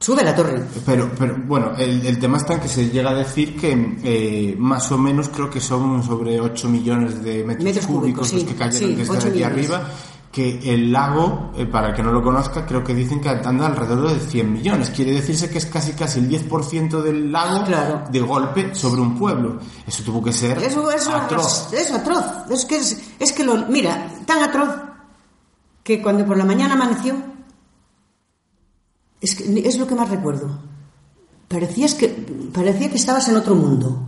Sube 0.00 0.22
la 0.22 0.34
torre. 0.34 0.62
Pero, 0.86 1.10
pero 1.18 1.36
bueno, 1.46 1.72
el, 1.76 2.06
el 2.06 2.18
tema 2.20 2.36
está 2.38 2.54
en 2.54 2.60
que 2.60 2.68
se 2.68 2.88
llega 2.88 3.10
a 3.10 3.14
decir 3.14 3.56
que 3.56 3.96
eh, 4.04 4.54
más 4.56 4.90
o 4.92 4.98
menos 4.98 5.28
creo 5.28 5.50
que 5.50 5.60
son 5.60 6.02
sobre 6.04 6.40
8 6.40 6.68
millones 6.68 7.22
de 7.22 7.42
metros, 7.44 7.64
Metros 7.64 7.86
cúbicos 7.86 8.30
cúbicos, 8.30 8.32
los 8.34 8.44
que 8.44 8.54
cayeron 8.54 8.90
sí, 8.90 8.94
desde 8.94 9.12
8 9.12 9.26
allí 9.26 9.34
millones. 9.36 9.56
arriba. 9.70 9.90
Que 10.30 10.74
el 10.74 10.92
lago, 10.92 11.52
eh, 11.56 11.66
para 11.66 11.88
el 11.88 11.94
que 11.94 12.02
no 12.02 12.12
lo 12.12 12.22
conozca, 12.22 12.64
creo 12.64 12.84
que 12.84 12.94
dicen 12.94 13.18
que 13.20 13.28
anda 13.30 13.66
alrededor 13.66 14.12
de 14.12 14.20
100 14.20 14.52
millones. 14.52 14.90
Quiere 14.90 15.10
decirse 15.12 15.50
que 15.50 15.58
es 15.58 15.66
casi 15.66 15.92
casi 15.92 16.20
el 16.20 16.28
10% 16.28 17.02
del 17.02 17.32
lago 17.32 17.64
Claro. 17.64 18.04
de 18.12 18.20
golpe 18.20 18.74
sobre 18.74 19.00
un 19.00 19.18
pueblo. 19.18 19.58
Eso 19.86 20.04
tuvo 20.04 20.22
que 20.22 20.32
ser 20.32 20.58
Eso, 20.58 20.92
eso, 20.92 21.12
atroz. 21.16 21.72
es 21.72 21.90
atroz. 21.90 22.24
Es 22.50 22.64
que, 22.66 22.76
es, 22.76 23.00
es 23.18 23.32
que 23.32 23.42
lo, 23.42 23.66
mira, 23.66 24.12
tan 24.26 24.42
atroz 24.44 24.68
que 25.82 26.00
cuando 26.00 26.24
por 26.26 26.36
la 26.36 26.44
mañana 26.44 26.74
amaneció, 26.74 27.16
es, 29.20 29.34
que, 29.34 29.60
es 29.66 29.78
lo 29.78 29.86
que 29.86 29.94
más 29.94 30.08
recuerdo. 30.08 30.58
Que, 31.48 32.08
parecía 32.52 32.90
que 32.90 32.96
estabas 32.96 33.28
en 33.28 33.36
otro 33.36 33.54
mundo. 33.54 34.02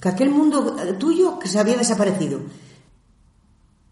Que 0.00 0.08
aquel 0.08 0.30
mundo 0.30 0.76
eh, 0.78 0.92
tuyo 0.94 1.38
que 1.38 1.48
se 1.48 1.58
había 1.58 1.76
desaparecido. 1.76 2.40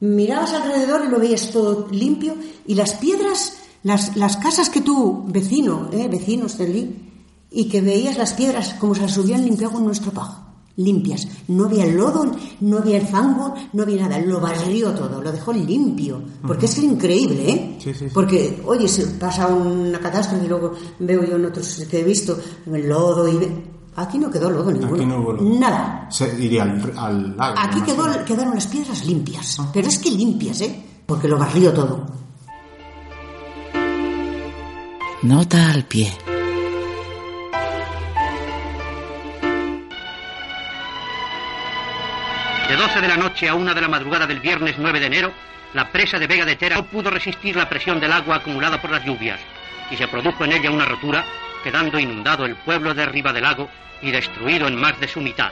Mirabas 0.01 0.53
alrededor 0.53 1.05
y 1.05 1.09
lo 1.09 1.19
veías 1.19 1.51
todo 1.51 1.89
limpio 1.91 2.35
y 2.67 2.75
las 2.75 2.95
piedras, 2.95 3.59
las, 3.83 4.17
las 4.17 4.37
casas 4.37 4.71
que 4.71 4.81
tú, 4.81 5.25
vecino, 5.27 5.91
eh, 5.93 6.09
vecinos 6.09 6.59
de 6.59 6.65
allí, 6.65 7.11
y 7.51 7.69
que 7.69 7.81
veías 7.81 8.17
las 8.17 8.35
piedras 8.35 8.75
como 8.75 8.95
se 8.95 9.03
las 9.03 9.17
hubieran 9.19 9.45
limpiado 9.45 9.75
con 9.75 9.85
nuestro 9.85 10.13
pajo. 10.13 10.50
Limpias. 10.81 11.29
No 11.49 11.67
había 11.67 11.87
lodo, 11.87 12.31
no 12.61 12.79
había 12.79 12.97
el 12.99 13.07
fango, 13.07 13.55
no 13.73 13.83
había 13.83 14.03
nada. 14.09 14.19
Lo 14.21 14.41
barrió 14.41 14.91
todo, 14.93 15.21
lo 15.23 15.31
dejó 15.33 15.53
limpio. 15.53 16.23
Porque 16.47 16.67
es 16.67 16.79
increíble, 16.79 17.51
¿eh? 17.51 17.77
Sí, 17.79 17.93
sí, 17.93 18.07
sí. 18.07 18.11
Porque, 18.15 18.63
oye, 18.67 18.89
se 18.89 19.07
pasa 19.07 19.47
una 19.49 19.99
catástrofe 20.01 20.45
y 20.45 20.49
luego 20.49 20.73
veo 20.99 21.25
yo 21.25 21.37
en 21.37 21.45
otros 21.47 21.87
que 21.91 22.01
he 22.01 22.05
visto 22.05 22.39
el 22.67 22.89
lodo 22.89 23.29
y... 23.29 23.37
ve- 23.37 23.65
Aquí 23.97 24.19
no 24.19 24.31
quedó 24.31 24.49
lodo 24.51 24.71
ninguno. 24.71 24.95
Aquí 24.95 25.05
no 25.05 25.21
hubo 25.21 25.33
lodo. 25.33 25.59
Nada. 25.59 26.07
Se 26.11 26.25
iría 26.43 26.63
al, 26.63 26.93
al 26.97 27.37
lago. 27.37 27.55
Aquí 27.59 27.83
quedó, 27.83 28.05
quedaron 28.25 28.55
las 28.55 28.67
piedras 28.69 29.05
limpias. 29.05 29.59
Pero 29.75 29.89
es 29.89 29.99
que 29.99 30.11
limpias, 30.13 30.61
¿eh? 30.63 30.83
Porque 31.05 31.27
lo 31.29 31.37
barrió 31.37 31.73
todo. 31.73 32.07
Nota 35.23 35.71
al 35.73 35.85
pie. 35.85 36.11
De 42.71 42.77
12 42.77 43.01
de 43.01 43.09
la 43.09 43.17
noche 43.17 43.49
a 43.49 43.55
1 43.57 43.75
de 43.75 43.81
la 43.81 43.89
madrugada 43.89 44.29
del 44.29 44.39
viernes 44.39 44.77
9 44.79 45.01
de 45.01 45.07
enero, 45.07 45.33
la 45.75 45.91
presa 45.91 46.21
de 46.21 46.29
Vega 46.29 46.45
de 46.45 46.55
Tera 46.55 46.77
no 46.77 46.85
pudo 46.85 47.11
resistir 47.11 47.57
la 47.57 47.69
presión 47.69 47.99
del 47.99 48.13
agua 48.13 48.37
acumulada 48.37 48.81
por 48.81 48.93
las 48.93 49.05
lluvias 49.05 49.41
y 49.91 49.97
se 49.97 50.07
produjo 50.07 50.45
en 50.45 50.53
ella 50.53 50.71
una 50.71 50.85
rotura, 50.85 51.25
quedando 51.65 51.99
inundado 51.99 52.47
el 52.47 52.55
pueblo 52.55 52.95
de 52.95 53.07
Riva 53.07 53.33
del 53.33 53.43
Lago 53.43 53.69
y 54.01 54.13
destruido 54.13 54.69
en 54.69 54.77
más 54.77 55.01
de 55.01 55.09
su 55.09 55.21
mitad. 55.21 55.51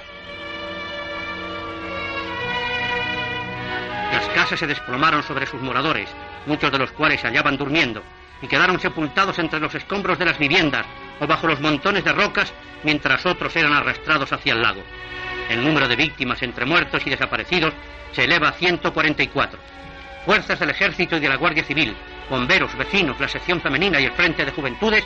Las 4.12 4.28
casas 4.28 4.61
se 4.61 4.68
desplomaron 4.68 5.24
sobre 5.24 5.46
sus 5.46 5.61
moradores, 5.61 6.09
muchos 6.46 6.70
de 6.70 6.78
los 6.78 6.92
cuales 6.92 7.20
se 7.20 7.26
hallaban 7.26 7.57
durmiendo, 7.57 8.00
y 8.42 8.46
quedaron 8.46 8.78
sepultados 8.78 9.40
entre 9.40 9.59
los 9.59 9.74
escombros 9.74 10.20
de 10.20 10.26
las 10.26 10.38
viviendas 10.38 10.87
o 11.18 11.26
bajo 11.26 11.48
los 11.48 11.61
montones 11.61 12.04
de 12.04 12.12
rocas, 12.12 12.52
mientras 12.85 13.26
otros 13.26 13.57
eran 13.57 13.72
arrastrados 13.72 14.33
hacia 14.33 14.52
el 14.52 14.62
lago. 14.62 14.85
El 15.48 15.64
número 15.64 15.88
de 15.88 15.96
víctimas 15.96 16.42
entre 16.42 16.66
muertos 16.66 17.02
y 17.06 17.11
desaparecidos 17.11 17.72
se 18.12 18.24
eleva 18.24 18.48
a 18.48 18.52
144. 18.52 19.58
Fuerzas 20.24 20.58
del 20.61 20.70
Ejército 20.70 21.16
y 21.16 21.20
de 21.20 21.28
la 21.28 21.37
Guardia 21.37 21.64
Civil, 21.64 21.96
bomberos, 22.28 22.76
vecinos, 22.76 23.18
la 23.18 23.28
sección 23.28 23.61
femenina 23.61 24.00
y 24.00 24.04
el 24.04 24.12
Frente 24.12 24.44
de 24.44 24.52
Juventudes 24.52 25.04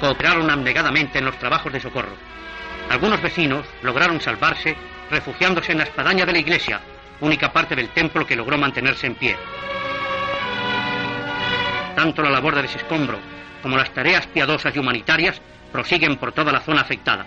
cooperaron 0.00 0.50
abnegadamente 0.50 1.18
en 1.18 1.26
los 1.26 1.38
trabajos 1.38 1.72
de 1.72 1.80
socorro. 1.80 2.16
Algunos 2.90 3.20
vecinos 3.20 3.66
lograron 3.82 4.20
salvarse 4.20 4.76
refugiándose 5.10 5.72
en 5.72 5.78
la 5.78 5.84
espadaña 5.84 6.24
de 6.24 6.32
la 6.32 6.38
iglesia, 6.38 6.80
única 7.20 7.52
parte 7.52 7.76
del 7.76 7.90
templo 7.90 8.26
que 8.26 8.36
logró 8.36 8.56
mantenerse 8.56 9.06
en 9.06 9.14
pie. 9.14 9.36
Tanto 11.94 12.22
la 12.22 12.30
labor 12.30 12.54
de 12.54 12.62
desescombro 12.62 13.18
como 13.62 13.76
las 13.76 13.92
tareas 13.92 14.26
piadosas 14.26 14.74
y 14.74 14.78
humanitarias 14.78 15.40
prosiguen 15.70 16.16
por 16.16 16.32
toda 16.32 16.50
la 16.50 16.60
zona 16.60 16.80
afectada. 16.80 17.26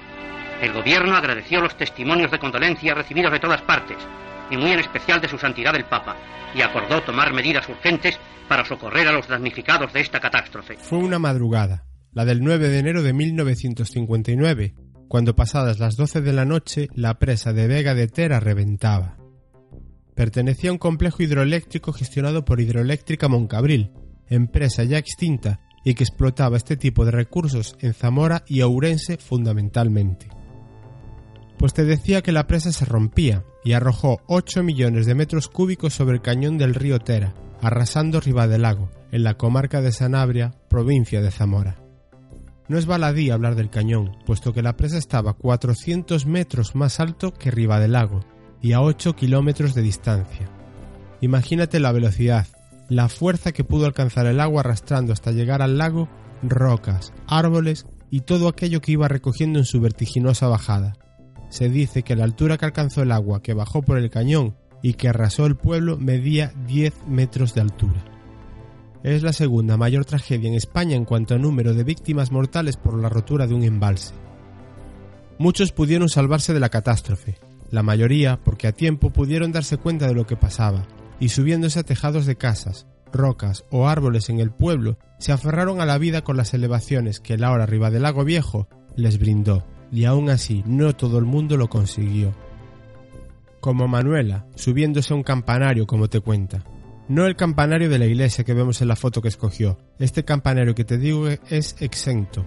El 0.61 0.73
gobierno 0.73 1.15
agradeció 1.15 1.61
los 1.61 1.77
testimonios 1.77 2.31
de 2.31 2.39
condolencia 2.39 2.93
recibidos 2.93 3.31
de 3.31 3.39
todas 3.39 3.61
partes, 3.61 3.97
y 4.49 4.57
muy 4.57 4.71
en 4.71 4.79
especial 4.79 5.19
de 5.21 5.27
su 5.27 5.37
santidad 5.37 5.75
el 5.75 5.85
Papa, 5.85 6.15
y 6.55 6.61
acordó 6.61 7.01
tomar 7.01 7.33
medidas 7.33 7.67
urgentes 7.67 8.17
para 8.47 8.65
socorrer 8.65 9.07
a 9.07 9.11
los 9.11 9.27
damnificados 9.27 9.91
de 9.91 10.01
esta 10.01 10.19
catástrofe. 10.19 10.77
Fue 10.77 10.99
una 10.99 11.19
madrugada, 11.19 11.85
la 12.11 12.25
del 12.25 12.41
9 12.43 12.69
de 12.69 12.79
enero 12.79 13.03
de 13.03 13.13
1959, 13.13 14.75
cuando 15.07 15.35
pasadas 15.35 15.79
las 15.79 15.97
12 15.97 16.21
de 16.21 16.33
la 16.33 16.45
noche 16.45 16.87
la 16.93 17.19
presa 17.19 17.53
de 17.53 17.67
Vega 17.67 17.93
de 17.93 18.07
Tera 18.07 18.39
reventaba. 18.39 19.17
Pertenecía 20.15 20.69
a 20.69 20.73
un 20.73 20.79
complejo 20.79 21.23
hidroeléctrico 21.23 21.91
gestionado 21.91 22.45
por 22.45 22.61
Hidroeléctrica 22.61 23.27
Moncabril, 23.27 23.91
empresa 24.29 24.83
ya 24.85 24.97
extinta 24.97 25.59
y 25.83 25.93
que 25.93 26.03
explotaba 26.03 26.57
este 26.57 26.77
tipo 26.77 27.05
de 27.05 27.11
recursos 27.11 27.75
en 27.81 27.93
Zamora 27.93 28.43
y 28.47 28.61
Ourense 28.61 29.17
fundamentalmente. 29.17 30.34
Pues 31.57 31.73
te 31.73 31.85
decía 31.85 32.21
que 32.21 32.31
la 32.31 32.47
presa 32.47 32.71
se 32.71 32.85
rompía 32.85 33.43
y 33.63 33.73
arrojó 33.73 34.21
8 34.27 34.63
millones 34.63 35.05
de 35.05 35.15
metros 35.15 35.47
cúbicos 35.47 35.93
sobre 35.93 36.15
el 36.15 36.21
cañón 36.21 36.57
del 36.57 36.75
río 36.75 36.99
Tera, 36.99 37.33
arrasando 37.61 38.19
Ribadelago, 38.19 38.89
en 39.11 39.23
la 39.23 39.35
comarca 39.35 39.81
de 39.81 39.91
Sanabria, 39.91 40.53
provincia 40.69 41.21
de 41.21 41.31
Zamora. 41.31 41.77
No 42.67 42.77
es 42.77 42.85
baladí 42.85 43.29
hablar 43.29 43.55
del 43.55 43.69
cañón, 43.69 44.17
puesto 44.25 44.51
que 44.51 44.63
la 44.63 44.75
presa 44.75 44.97
estaba 44.97 45.33
400 45.33 46.25
metros 46.25 46.75
más 46.75 46.99
alto 46.99 47.31
que 47.31 47.51
Ribadelago 47.51 48.25
y 48.61 48.73
a 48.73 48.81
8 48.81 49.15
kilómetros 49.15 49.75
de 49.75 49.83
distancia. 49.83 50.49
Imagínate 51.21 51.79
la 51.79 51.91
velocidad, 51.91 52.47
la 52.89 53.07
fuerza 53.07 53.51
que 53.51 53.63
pudo 53.63 53.85
alcanzar 53.85 54.25
el 54.25 54.39
agua 54.39 54.61
arrastrando 54.61 55.13
hasta 55.13 55.31
llegar 55.31 55.61
al 55.61 55.77
lago 55.77 56.09
rocas, 56.43 57.13
árboles 57.27 57.85
y 58.09 58.21
todo 58.21 58.47
aquello 58.47 58.81
que 58.81 58.91
iba 58.91 59.07
recogiendo 59.07 59.59
en 59.59 59.65
su 59.65 59.79
vertiginosa 59.79 60.47
bajada. 60.47 60.93
Se 61.55 61.69
dice 61.69 62.03
que 62.03 62.17
la 62.17 62.25
altura 62.25 62.57
que 62.57 62.65
alcanzó 62.65 63.01
el 63.01 63.13
agua 63.13 63.41
que 63.41 63.53
bajó 63.53 63.81
por 63.81 63.97
el 63.97 64.09
cañón 64.09 64.57
y 64.81 64.95
que 64.95 65.07
arrasó 65.07 65.45
el 65.45 65.55
pueblo 65.55 65.97
medía 65.97 66.51
10 66.67 67.07
metros 67.07 67.55
de 67.55 67.61
altura. 67.61 68.03
Es 69.03 69.23
la 69.23 69.31
segunda 69.31 69.77
mayor 69.77 70.03
tragedia 70.03 70.49
en 70.49 70.55
España 70.55 70.97
en 70.97 71.05
cuanto 71.05 71.33
a 71.33 71.37
número 71.37 71.73
de 71.73 71.85
víctimas 71.85 72.29
mortales 72.29 72.75
por 72.75 72.99
la 73.01 73.07
rotura 73.07 73.47
de 73.47 73.53
un 73.53 73.63
embalse. 73.63 74.13
Muchos 75.37 75.71
pudieron 75.71 76.09
salvarse 76.09 76.53
de 76.53 76.59
la 76.59 76.67
catástrofe, 76.67 77.37
la 77.71 77.83
mayoría 77.83 78.37
porque 78.43 78.67
a 78.67 78.73
tiempo 78.73 79.11
pudieron 79.11 79.53
darse 79.53 79.77
cuenta 79.77 80.07
de 80.07 80.13
lo 80.13 80.27
que 80.27 80.35
pasaba, 80.35 80.85
y 81.21 81.29
subiéndose 81.29 81.79
a 81.79 81.83
tejados 81.83 82.25
de 82.25 82.35
casas, 82.35 82.85
rocas 83.13 83.63
o 83.71 83.87
árboles 83.87 84.29
en 84.29 84.41
el 84.41 84.51
pueblo, 84.51 84.97
se 85.19 85.31
aferraron 85.31 85.79
a 85.79 85.85
la 85.85 85.97
vida 85.99 86.21
con 86.21 86.35
las 86.35 86.53
elevaciones 86.53 87.21
que 87.21 87.35
el 87.35 87.45
ahora 87.45 87.63
arriba 87.63 87.91
del 87.91 88.03
lago 88.03 88.25
viejo 88.25 88.67
les 88.97 89.19
brindó, 89.19 89.63
y 89.91 90.05
aún 90.05 90.29
así 90.29 90.63
no 90.65 90.95
todo 90.95 91.17
el 91.17 91.25
mundo 91.25 91.57
lo 91.57 91.67
consiguió. 91.67 92.33
Como 93.59 93.87
Manuela, 93.87 94.45
subiéndose 94.55 95.13
a 95.13 95.17
un 95.17 95.23
campanario 95.23 95.87
como 95.87 96.07
te 96.07 96.19
cuenta. 96.19 96.63
No 97.07 97.25
el 97.25 97.35
campanario 97.35 97.89
de 97.89 97.99
la 97.99 98.05
iglesia 98.05 98.43
que 98.43 98.53
vemos 98.53 98.81
en 98.81 98.87
la 98.87 98.95
foto 98.95 99.21
que 99.21 99.27
escogió, 99.27 99.77
este 99.99 100.25
campanario 100.25 100.73
que 100.73 100.85
te 100.85 100.97
digo 100.97 101.27
es 101.27 101.75
exento, 101.79 102.45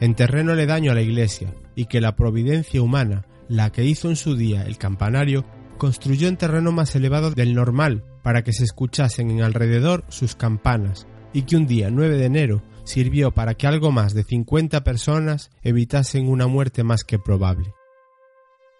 en 0.00 0.14
terreno 0.14 0.52
aledaño 0.52 0.90
a 0.90 0.94
la 0.94 1.02
iglesia, 1.02 1.54
y 1.76 1.86
que 1.86 2.00
la 2.00 2.16
providencia 2.16 2.82
humana, 2.82 3.26
la 3.48 3.70
que 3.70 3.84
hizo 3.84 4.08
en 4.08 4.16
su 4.16 4.34
día 4.36 4.62
el 4.62 4.78
campanario, 4.78 5.44
construyó 5.78 6.28
en 6.28 6.36
terreno 6.36 6.72
más 6.72 6.94
elevado 6.96 7.30
del 7.30 7.54
normal 7.54 8.04
para 8.22 8.42
que 8.42 8.52
se 8.52 8.64
escuchasen 8.64 9.30
en 9.30 9.42
alrededor 9.42 10.04
sus 10.08 10.34
campanas, 10.34 11.06
y 11.32 11.42
que 11.42 11.56
un 11.56 11.66
día 11.66 11.90
9 11.90 12.16
de 12.16 12.24
enero 12.24 12.62
sirvió 12.90 13.30
para 13.30 13.54
que 13.54 13.66
algo 13.66 13.92
más 13.92 14.14
de 14.14 14.24
50 14.24 14.84
personas 14.84 15.50
evitasen 15.62 16.28
una 16.28 16.46
muerte 16.46 16.82
más 16.82 17.04
que 17.04 17.18
probable. 17.18 17.72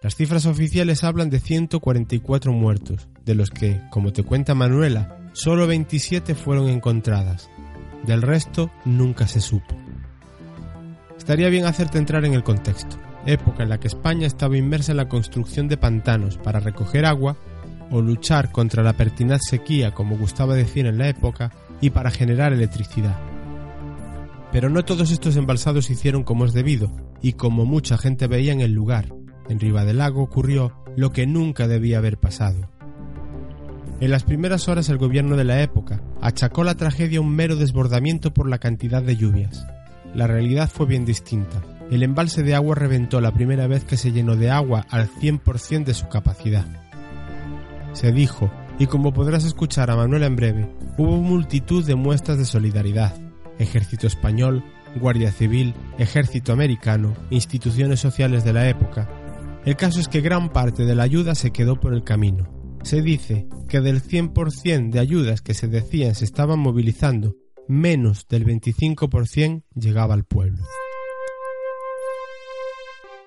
Las 0.03 0.17
cifras 0.17 0.47
oficiales 0.47 1.05
hablan 1.05 1.31
de 1.31 1.41
144 1.41 2.53
muertos, 2.53 3.09
de 3.25 3.35
los 3.35 3.51
que, 3.51 3.81
como 3.91 4.13
te 4.13 4.23
cuenta 4.23 4.55
Manuela, 4.55 5.19
solo 5.33 5.67
27 5.67 6.35
fueron 6.35 6.69
encontradas. 6.69 7.51
Del 8.07 8.23
resto 8.23 8.71
nunca 8.85 9.29
se 9.29 9.41
supo. 9.41 9.77
Estaría 11.17 11.51
bien 11.51 11.67
hacerte 11.67 11.99
entrar 11.99 12.25
en 12.25 12.33
el 12.35 12.43
contexto, 12.43 12.97
época 13.27 13.63
en 13.63 13.69
la 13.69 13.79
que 13.79 13.89
España 13.89 14.27
estaba 14.27 14.57
inmersa 14.57 14.93
en 14.93 14.97
la 14.97 15.09
construcción 15.09 15.69
de 15.69 15.77
pantanos 15.77 16.39
para 16.39 16.61
recoger 16.61 17.05
agua 17.05 17.37
o 17.91 18.01
luchar 18.01 18.51
contra 18.53 18.83
la 18.83 18.95
pertinaz 18.95 19.43
sequía, 19.49 19.93
como 19.93 20.17
gustaba 20.17 20.55
decir 20.55 20.87
en 20.87 20.97
la 20.97 21.09
época, 21.09 21.53
y 21.81 21.91
para 21.91 22.11
generar 22.11 22.53
electricidad. 22.53 23.19
Pero 24.53 24.69
no 24.69 24.85
todos 24.85 25.11
estos 25.11 25.37
embalsados 25.37 25.91
hicieron 25.91 26.25
como 26.25 26.45
es 26.45 26.53
debido, 26.53 26.91
y 27.23 27.35
como 27.35 27.65
mucha 27.65 27.97
gente 27.97 28.27
veía 28.27 28.53
en 28.53 28.61
el 28.61 28.73
lugar, 28.73 29.15
en 29.49 29.61
Riva 29.61 29.85
del 29.85 29.99
Lago 29.99 30.23
ocurrió 30.23 30.73
lo 30.97 31.13
que 31.13 31.27
nunca 31.27 31.69
debía 31.69 31.99
haber 31.99 32.19
pasado. 32.19 32.71
En 34.01 34.11
las 34.11 34.25
primeras 34.25 34.69
horas 34.69 34.89
el 34.89 34.97
gobierno 34.97 35.37
de 35.37 35.45
la 35.45 35.61
época 35.61 36.03
achacó 36.21 36.65
la 36.65 36.75
tragedia 36.75 37.19
a 37.19 37.23
un 37.23 37.35
mero 37.35 37.57
desbordamiento 37.57 38.33
por 38.33 38.49
la 38.49 38.59
cantidad 38.59 39.03
de 39.03 39.17
lluvias. 39.17 39.67
La 40.15 40.27
realidad 40.27 40.71
fue 40.73 40.87
bien 40.87 41.05
distinta. 41.05 41.63
El 41.91 42.03
embalse 42.03 42.43
de 42.43 42.55
agua 42.55 42.75
reventó 42.75 43.21
la 43.21 43.33
primera 43.33 43.67
vez 43.67 43.85
que 43.85 43.97
se 43.97 44.11
llenó 44.11 44.37
de 44.37 44.51
agua 44.51 44.87
al 44.89 45.09
100% 45.09 45.85
de 45.85 45.95
su 45.95 46.09
capacidad. 46.09 46.65
Se 47.93 48.11
dijo, 48.11 48.51
y 48.79 48.87
como 48.87 49.13
podrás 49.13 49.45
escuchar 49.45 49.91
a 49.91 49.97
Manuel 49.97 50.23
en 50.23 50.37
breve, 50.37 50.75
hubo 50.97 51.17
multitud 51.19 51.85
de 51.85 51.95
muestras 51.95 52.39
de 52.39 52.45
solidaridad. 52.47 53.30
Ejército 53.61 54.07
español, 54.07 54.65
Guardia 54.97 55.31
Civil, 55.31 55.75
Ejército 55.99 56.53
americano, 56.53 57.15
instituciones 57.31 58.01
sociales 58.01 58.43
de 58.43 58.53
la 58.53 58.69
época. 58.69 59.09
El 59.65 59.77
caso 59.77 60.01
es 60.01 60.09
que 60.09 60.21
gran 60.21 60.51
parte 60.51 60.85
de 60.85 60.95
la 60.95 61.05
ayuda 61.05 61.35
se 61.35 61.53
quedó 61.53 61.79
por 61.79 61.93
el 61.93 62.03
camino. 62.03 62.49
Se 62.83 63.03
dice 63.03 63.47
que 63.69 63.81
del 63.81 64.03
100% 64.03 64.91
de 64.91 64.99
ayudas 64.99 65.43
que 65.43 65.55
se 65.55 65.69
decían 65.69 66.15
se 66.15 66.25
estaban 66.25 66.59
movilizando, 66.59 67.37
menos 67.69 68.27
del 68.27 68.47
25% 68.47 69.65
llegaba 69.75 70.15
al 70.15 70.25
pueblo. 70.25 70.65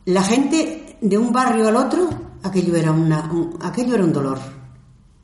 la 0.05 0.23
gente 0.23 0.97
de 0.99 1.17
un 1.17 1.31
barrio 1.31 1.67
al 1.67 1.75
otro 1.75 2.09
aquello 2.43 2.75
era 2.75 2.91
una 2.91 3.29
un- 3.31 3.57
aquello 3.61 3.95
era 3.95 4.03
un 4.03 4.13
dolor 4.13 4.39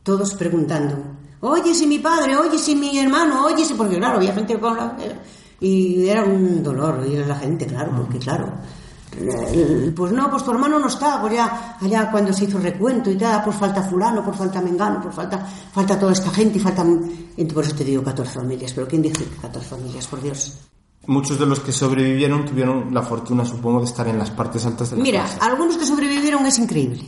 todos 0.04 0.36
preguntando 0.36 0.96
oye 1.42 1.74
si 1.74 1.88
mi 1.88 2.00
padre 2.00 2.36
oye 2.38 2.58
si 2.58 2.76
mi 2.76 2.98
hermano 2.98 3.46
oye 3.46 3.66
si 3.66 3.74
porque 3.74 3.98
claro 3.98 4.18
había 4.18 4.34
gente 4.34 4.60
con 4.60 4.76
la 4.76 4.96
y 5.60 6.08
era 6.08 6.24
un 6.24 6.62
dolor 6.64 7.00
oír 7.00 7.24
a 7.24 7.28
la 7.28 7.36
gente 7.36 7.66
claro 7.66 7.92
porque 7.96 8.20
claro 8.20 8.54
pues 9.96 10.12
no, 10.12 10.30
pues 10.30 10.44
tu 10.44 10.52
hermano 10.52 10.80
no 10.80 10.88
está, 10.88 11.22
pues 11.22 11.34
ya 11.34 11.78
allá 11.80 12.12
cuando 12.12 12.34
se 12.34 12.46
hizo 12.46 12.60
recuento 12.60 13.10
y 13.10 13.16
tal, 13.16 13.44
pues 13.44 13.56
falta 13.56 13.82
fulano, 13.82 14.24
por 14.24 14.36
falta 14.36 14.62
mengano, 14.62 15.02
por 15.02 15.14
falta, 15.14 15.40
falta 15.40 15.98
toda 15.98 16.12
esta 16.12 16.30
gente 16.32 16.58
y 16.58 16.62
faltan, 16.62 17.10
por 17.54 17.64
eso 17.64 17.76
te 17.76 17.84
digo 17.84 18.04
14 18.04 18.40
familias, 18.40 18.74
pero 18.74 18.88
¿quién 18.88 19.02
dice 19.02 19.24
que 19.24 19.42
14 19.42 19.70
familias, 19.70 20.08
por 20.08 20.22
Dios? 20.22 20.58
Muchos 21.08 21.40
de 21.40 21.46
los 21.46 21.60
que 21.60 21.72
sobrevivieron 21.72 22.46
tuvieron 22.46 22.94
la 22.94 23.04
fortuna, 23.04 23.46
supongo, 23.46 23.80
de 23.80 23.86
estar 23.86 24.08
en 24.08 24.18
las 24.18 24.32
partes 24.32 24.66
altas 24.66 24.90
de 24.90 24.98
la 24.98 25.04
Mira, 25.04 25.22
casa. 25.22 25.46
algunos 25.46 25.78
que 25.78 25.86
sobrevivieron 25.86 26.46
es 26.46 26.60
increíble, 26.60 27.04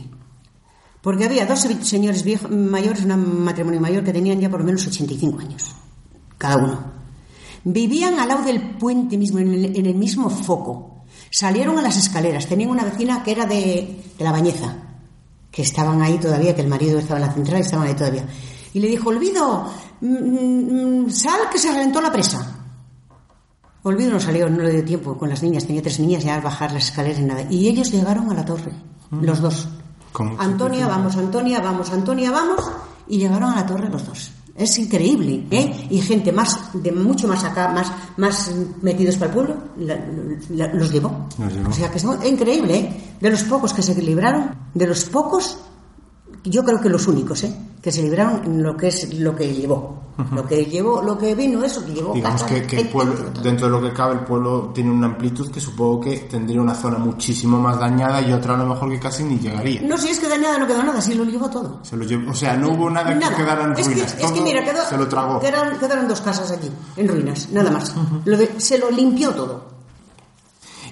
porque 1.02 1.24
había 1.24 1.46
dos 1.46 1.60
se- 1.60 1.82
señores 1.84 2.22
viejos, 2.24 2.50
mayores, 2.50 3.04
un 3.04 3.44
matrimonio 3.44 3.80
mayor 3.80 4.04
que 4.04 4.12
tenían 4.12 4.40
ya 4.40 4.48
por 4.50 4.60
lo 4.60 4.66
menos 4.66 4.86
85 4.86 5.40
años, 5.40 5.74
cada 6.36 6.56
uno. 6.56 6.98
Vivían 7.64 8.18
al 8.20 8.28
lado 8.28 8.44
del 8.44 8.76
puente 8.78 9.18
mismo, 9.18 9.38
en 9.40 9.52
el, 9.52 9.76
en 9.76 9.86
el 9.86 9.94
mismo 9.94 10.30
foco. 10.30 11.04
Salieron 11.30 11.78
a 11.78 11.82
las 11.82 11.96
escaleras. 11.96 12.46
Tenían 12.46 12.70
una 12.70 12.84
vecina 12.84 13.22
que 13.22 13.32
era 13.32 13.44
de, 13.46 14.02
de 14.16 14.24
la 14.24 14.32
Bañeza, 14.32 14.76
que 15.50 15.62
estaban 15.62 16.00
ahí 16.00 16.18
todavía, 16.18 16.54
que 16.54 16.62
el 16.62 16.68
marido 16.68 16.98
estaba 16.98 17.20
en 17.20 17.26
la 17.26 17.32
central 17.32 17.58
y 17.58 17.62
estaban 17.62 17.86
ahí 17.86 17.94
todavía. 17.94 18.26
Y 18.72 18.80
le 18.80 18.88
dijo, 18.88 19.10
Olvido, 19.10 19.70
mm, 20.00 21.04
mm, 21.06 21.10
sal 21.10 21.40
que 21.52 21.58
se 21.58 21.70
reventó 21.72 22.00
la 22.00 22.12
presa. 22.12 22.54
Olvido 23.82 24.10
no 24.12 24.20
salió, 24.20 24.48
no 24.48 24.62
le 24.62 24.72
dio 24.72 24.84
tiempo 24.84 25.16
con 25.18 25.28
las 25.28 25.42
niñas, 25.42 25.66
tenía 25.66 25.82
tres 25.82 25.98
niñas 26.00 26.24
ya 26.24 26.36
a 26.36 26.40
bajar 26.40 26.72
las 26.72 26.84
escaleras 26.84 27.20
y 27.20 27.24
nada. 27.24 27.42
Y 27.50 27.68
ellos 27.68 27.90
llegaron 27.92 28.30
a 28.30 28.34
la 28.34 28.44
torre, 28.44 28.72
los 29.10 29.40
dos. 29.40 29.68
Antonia, 30.38 30.86
vamos, 30.88 31.16
Antonia, 31.16 31.60
vamos, 31.60 31.90
Antonia, 31.90 32.30
vamos. 32.30 32.64
Y 33.06 33.18
llegaron 33.18 33.50
a 33.52 33.56
la 33.56 33.66
torre 33.66 33.88
los 33.88 34.04
dos. 34.06 34.30
Es 34.54 34.76
increíble, 34.78 35.46
¿eh? 35.52 35.86
Y 35.88 36.00
gente 36.00 36.32
más, 36.32 36.58
de 36.74 36.90
mucho 36.90 37.28
más 37.28 37.44
acá, 37.44 37.68
más, 37.68 37.92
más 38.16 38.50
metidos 38.82 39.14
para 39.16 39.26
el 39.30 39.34
pueblo, 39.34 39.54
la- 39.78 39.98
la- 40.50 40.74
los 40.74 40.90
llevó. 40.92 41.28
Los 41.38 41.52
llevó. 41.54 41.70
O 41.70 41.72
sea 41.72 41.90
que 41.90 41.98
es 41.98 42.04
increíble, 42.28 42.76
¿eh? 42.76 43.14
De 43.20 43.30
los 43.30 43.44
pocos 43.44 43.72
que 43.72 43.82
se 43.82 43.94
libraron, 44.02 44.50
de 44.74 44.86
los 44.88 45.04
pocos, 45.04 45.58
yo 46.44 46.64
creo 46.64 46.80
que 46.80 46.88
los 46.88 47.06
únicos, 47.06 47.42
¿eh? 47.44 47.54
Que 47.82 47.92
se 47.92 48.02
libraron 48.02 48.42
en 48.44 48.62
lo 48.62 48.76
que 48.76 48.88
es 48.88 49.12
lo 49.18 49.34
que 49.36 49.52
llevó. 49.54 50.02
Lo 50.32 50.44
que 50.44 50.64
llevó, 50.64 51.00
lo 51.00 51.16
que 51.16 51.32
vino 51.36 51.62
eso, 51.62 51.84
que 51.86 51.92
llevó. 51.94 52.12
Digamos 52.12 52.42
que, 52.42 52.66
que 52.66 52.80
el 52.80 52.88
pueblo, 52.88 53.14
dentro 53.40 53.66
de 53.66 53.70
lo 53.70 53.80
que 53.80 53.92
cabe, 53.94 54.14
el 54.14 54.20
pueblo 54.24 54.72
tiene 54.74 54.90
una 54.90 55.06
amplitud 55.06 55.48
que 55.48 55.60
supongo 55.60 56.00
que 56.00 56.16
tendría 56.28 56.60
una 56.60 56.74
zona 56.74 56.98
muchísimo 56.98 57.60
más 57.60 57.78
dañada 57.78 58.20
y 58.20 58.32
otra 58.32 58.54
a 58.54 58.58
lo 58.58 58.66
mejor 58.66 58.90
que 58.90 58.98
casi 58.98 59.22
ni 59.22 59.38
llegaría. 59.38 59.80
No, 59.82 59.96
si 59.96 60.08
es 60.08 60.18
que 60.18 60.28
dañada 60.28 60.58
no 60.58 60.66
quedó 60.66 60.82
nada, 60.82 61.00
sí 61.00 61.14
lo 61.14 61.22
llevó 61.24 61.48
todo. 61.48 61.78
Se 61.84 61.96
lo 61.96 62.04
llevó- 62.04 62.32
o 62.32 62.34
sea, 62.34 62.56
no 62.56 62.70
hubo 62.70 62.90
nada, 62.90 63.14
Nada. 63.14 63.30
que 63.36 63.42
quedara 63.44 63.62
en 63.66 63.72
es 63.78 63.86
que, 63.86 63.94
ruinas. 63.94 64.16
es 64.18 64.32
que 64.32 64.40
mira, 64.40 64.64
quedó, 64.64 64.84
se 64.88 64.96
lo 64.98 65.06
tragó. 65.06 65.38
Quedaron, 65.38 65.78
quedaron 65.78 66.08
dos 66.08 66.20
casas 66.20 66.50
allí, 66.50 66.68
en 66.96 67.06
ruinas, 67.06 67.50
nada 67.52 67.70
más. 67.70 67.94
Lo 68.24 68.36
de- 68.36 68.60
se 68.60 68.76
lo 68.76 68.90
limpió 68.90 69.30
todo. 69.30 69.77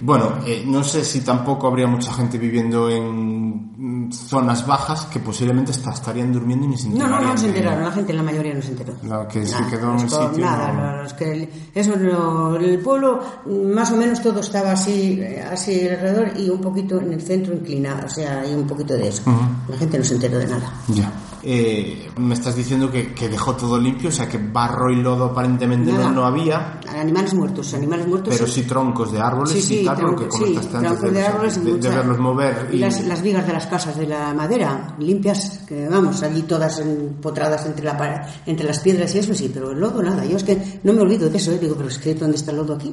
Bueno, 0.00 0.38
eh, 0.46 0.64
no 0.66 0.84
sé 0.84 1.04
si 1.04 1.20
tampoco 1.20 1.66
habría 1.66 1.86
mucha 1.86 2.12
gente 2.12 2.38
viviendo 2.38 2.88
en 2.90 4.06
mm, 4.06 4.12
zonas 4.12 4.66
bajas 4.66 5.06
que 5.06 5.20
posiblemente 5.20 5.70
hasta 5.70 5.92
estarían 5.92 6.32
durmiendo 6.32 6.66
y 6.66 6.68
ni 6.68 6.76
se 6.76 6.88
No, 6.88 7.06
no, 7.06 7.08
no 7.08 7.16
enterarían 7.16 7.38
se 7.38 7.46
enteraron, 7.46 7.84
la 7.84 7.92
gente, 7.92 8.12
la 8.12 8.22
mayoría 8.22 8.54
no 8.54 8.62
se 8.62 8.68
enteró. 8.68 8.94
La 9.04 9.28
que 9.28 9.46
se 9.46 9.52
Nada, 9.52 9.70
quedó 9.70 9.92
en 9.92 10.00
el 10.00 10.10
sitio, 10.10 10.38
Nada, 10.38 10.72
no. 10.72 11.02
los 11.02 11.14
que, 11.14 11.70
eso 11.74 11.96
no, 11.96 12.56
el 12.56 12.78
pueblo, 12.80 13.20
mm, 13.46 13.74
más 13.74 13.90
o 13.92 13.96
menos 13.96 14.22
todo 14.22 14.40
estaba 14.40 14.72
así, 14.72 15.18
eh, 15.20 15.44
así 15.50 15.88
alrededor 15.88 16.32
y 16.36 16.48
un 16.48 16.60
poquito 16.60 17.00
en 17.00 17.12
el 17.12 17.22
centro 17.22 17.54
inclinado, 17.54 18.06
o 18.06 18.10
sea, 18.10 18.40
hay 18.40 18.54
un 18.54 18.66
poquito 18.66 18.94
de 18.94 19.08
eso. 19.08 19.22
La 19.68 19.76
gente 19.76 19.98
no 19.98 20.04
se 20.04 20.14
enteró 20.14 20.38
de 20.38 20.46
nada. 20.46 20.72
Ya. 20.88 21.10
Eh, 21.48 22.10
me 22.18 22.34
estás 22.34 22.56
diciendo 22.56 22.90
que, 22.90 23.14
que 23.14 23.28
dejó 23.28 23.54
todo 23.54 23.78
limpio, 23.78 24.08
o 24.08 24.12
sea 24.12 24.28
que 24.28 24.36
barro 24.36 24.90
y 24.90 24.96
lodo 24.96 25.26
aparentemente 25.26 25.92
no, 25.92 25.98
Nada. 25.98 26.10
no 26.10 26.26
había, 26.26 26.80
Animales 26.88 27.34
muertos, 27.34 27.72
animales 27.72 28.08
muertos. 28.08 28.34
pero 28.34 28.48
sí. 28.48 28.62
sí 28.62 28.66
troncos 28.66 29.12
de 29.12 29.20
árboles 29.20 29.52
Sí, 29.52 29.62
sí, 29.62 29.80
y 29.80 29.84
tal, 29.84 29.94
lo 29.94 30.08
tronco- 30.16 30.24
que 30.24 30.30
sí, 30.32 30.38
troncos 30.68 31.00
de, 31.02 31.10
de 31.12 31.22
árboles 31.24 31.54
de- 31.54 31.64
de 31.64 31.72
mucha- 31.76 31.88
verlos 31.90 32.18
mover. 32.18 32.68
y 32.72 32.76
Y, 32.76 32.78
las, 32.80 33.04
las 33.06 33.22
vigas 33.22 33.46
de 33.46 33.52
las 33.52 33.66
casas 33.68 33.96
de 33.96 34.08
la 34.08 34.34
madera 34.34 34.96
limpias 34.98 35.60
que 35.68 35.86
vamos 35.88 36.20
allí 36.24 36.42
todas 36.42 36.80
empotradas 36.80 37.64
entre 37.66 37.84
la 37.84 37.96
pared- 37.96 38.22
entre 38.46 38.66
las 38.66 38.80
piedras 38.80 39.14
y 39.14 39.18
eso 39.20 39.32
sí 39.32 39.48
pero 39.54 39.70
el 39.70 39.78
lodo 39.78 40.02
nada 40.02 40.24
yo 40.24 40.36
es 40.38 40.42
que 40.42 40.80
no 40.82 40.92
me 40.92 41.00
olvido 41.02 41.30
de 41.30 41.36
eso 41.36 41.52
¿eh? 41.52 41.58
digo 41.60 41.76
pero 41.76 41.88
es 41.88 41.98
que 41.98 42.14
dónde 42.16 42.36
está 42.38 42.50
el 42.50 42.56
lodo 42.56 42.74
aquí 42.74 42.92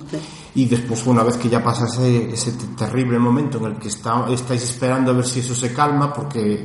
y 0.53 0.65
después, 0.67 1.07
una 1.07 1.23
vez 1.23 1.37
que 1.37 1.49
ya 1.49 1.63
pasa 1.63 1.85
ese, 1.87 2.29
ese 2.31 2.51
te- 2.51 2.67
terrible 2.77 3.17
momento 3.17 3.57
en 3.57 3.65
el 3.65 3.75
que 3.77 3.87
está, 3.87 4.27
estáis 4.29 4.61
esperando 4.63 5.09
a 5.09 5.15
ver 5.15 5.25
si 5.25 5.39
eso 5.39 5.55
se 5.55 5.73
calma, 5.73 6.13
porque 6.13 6.63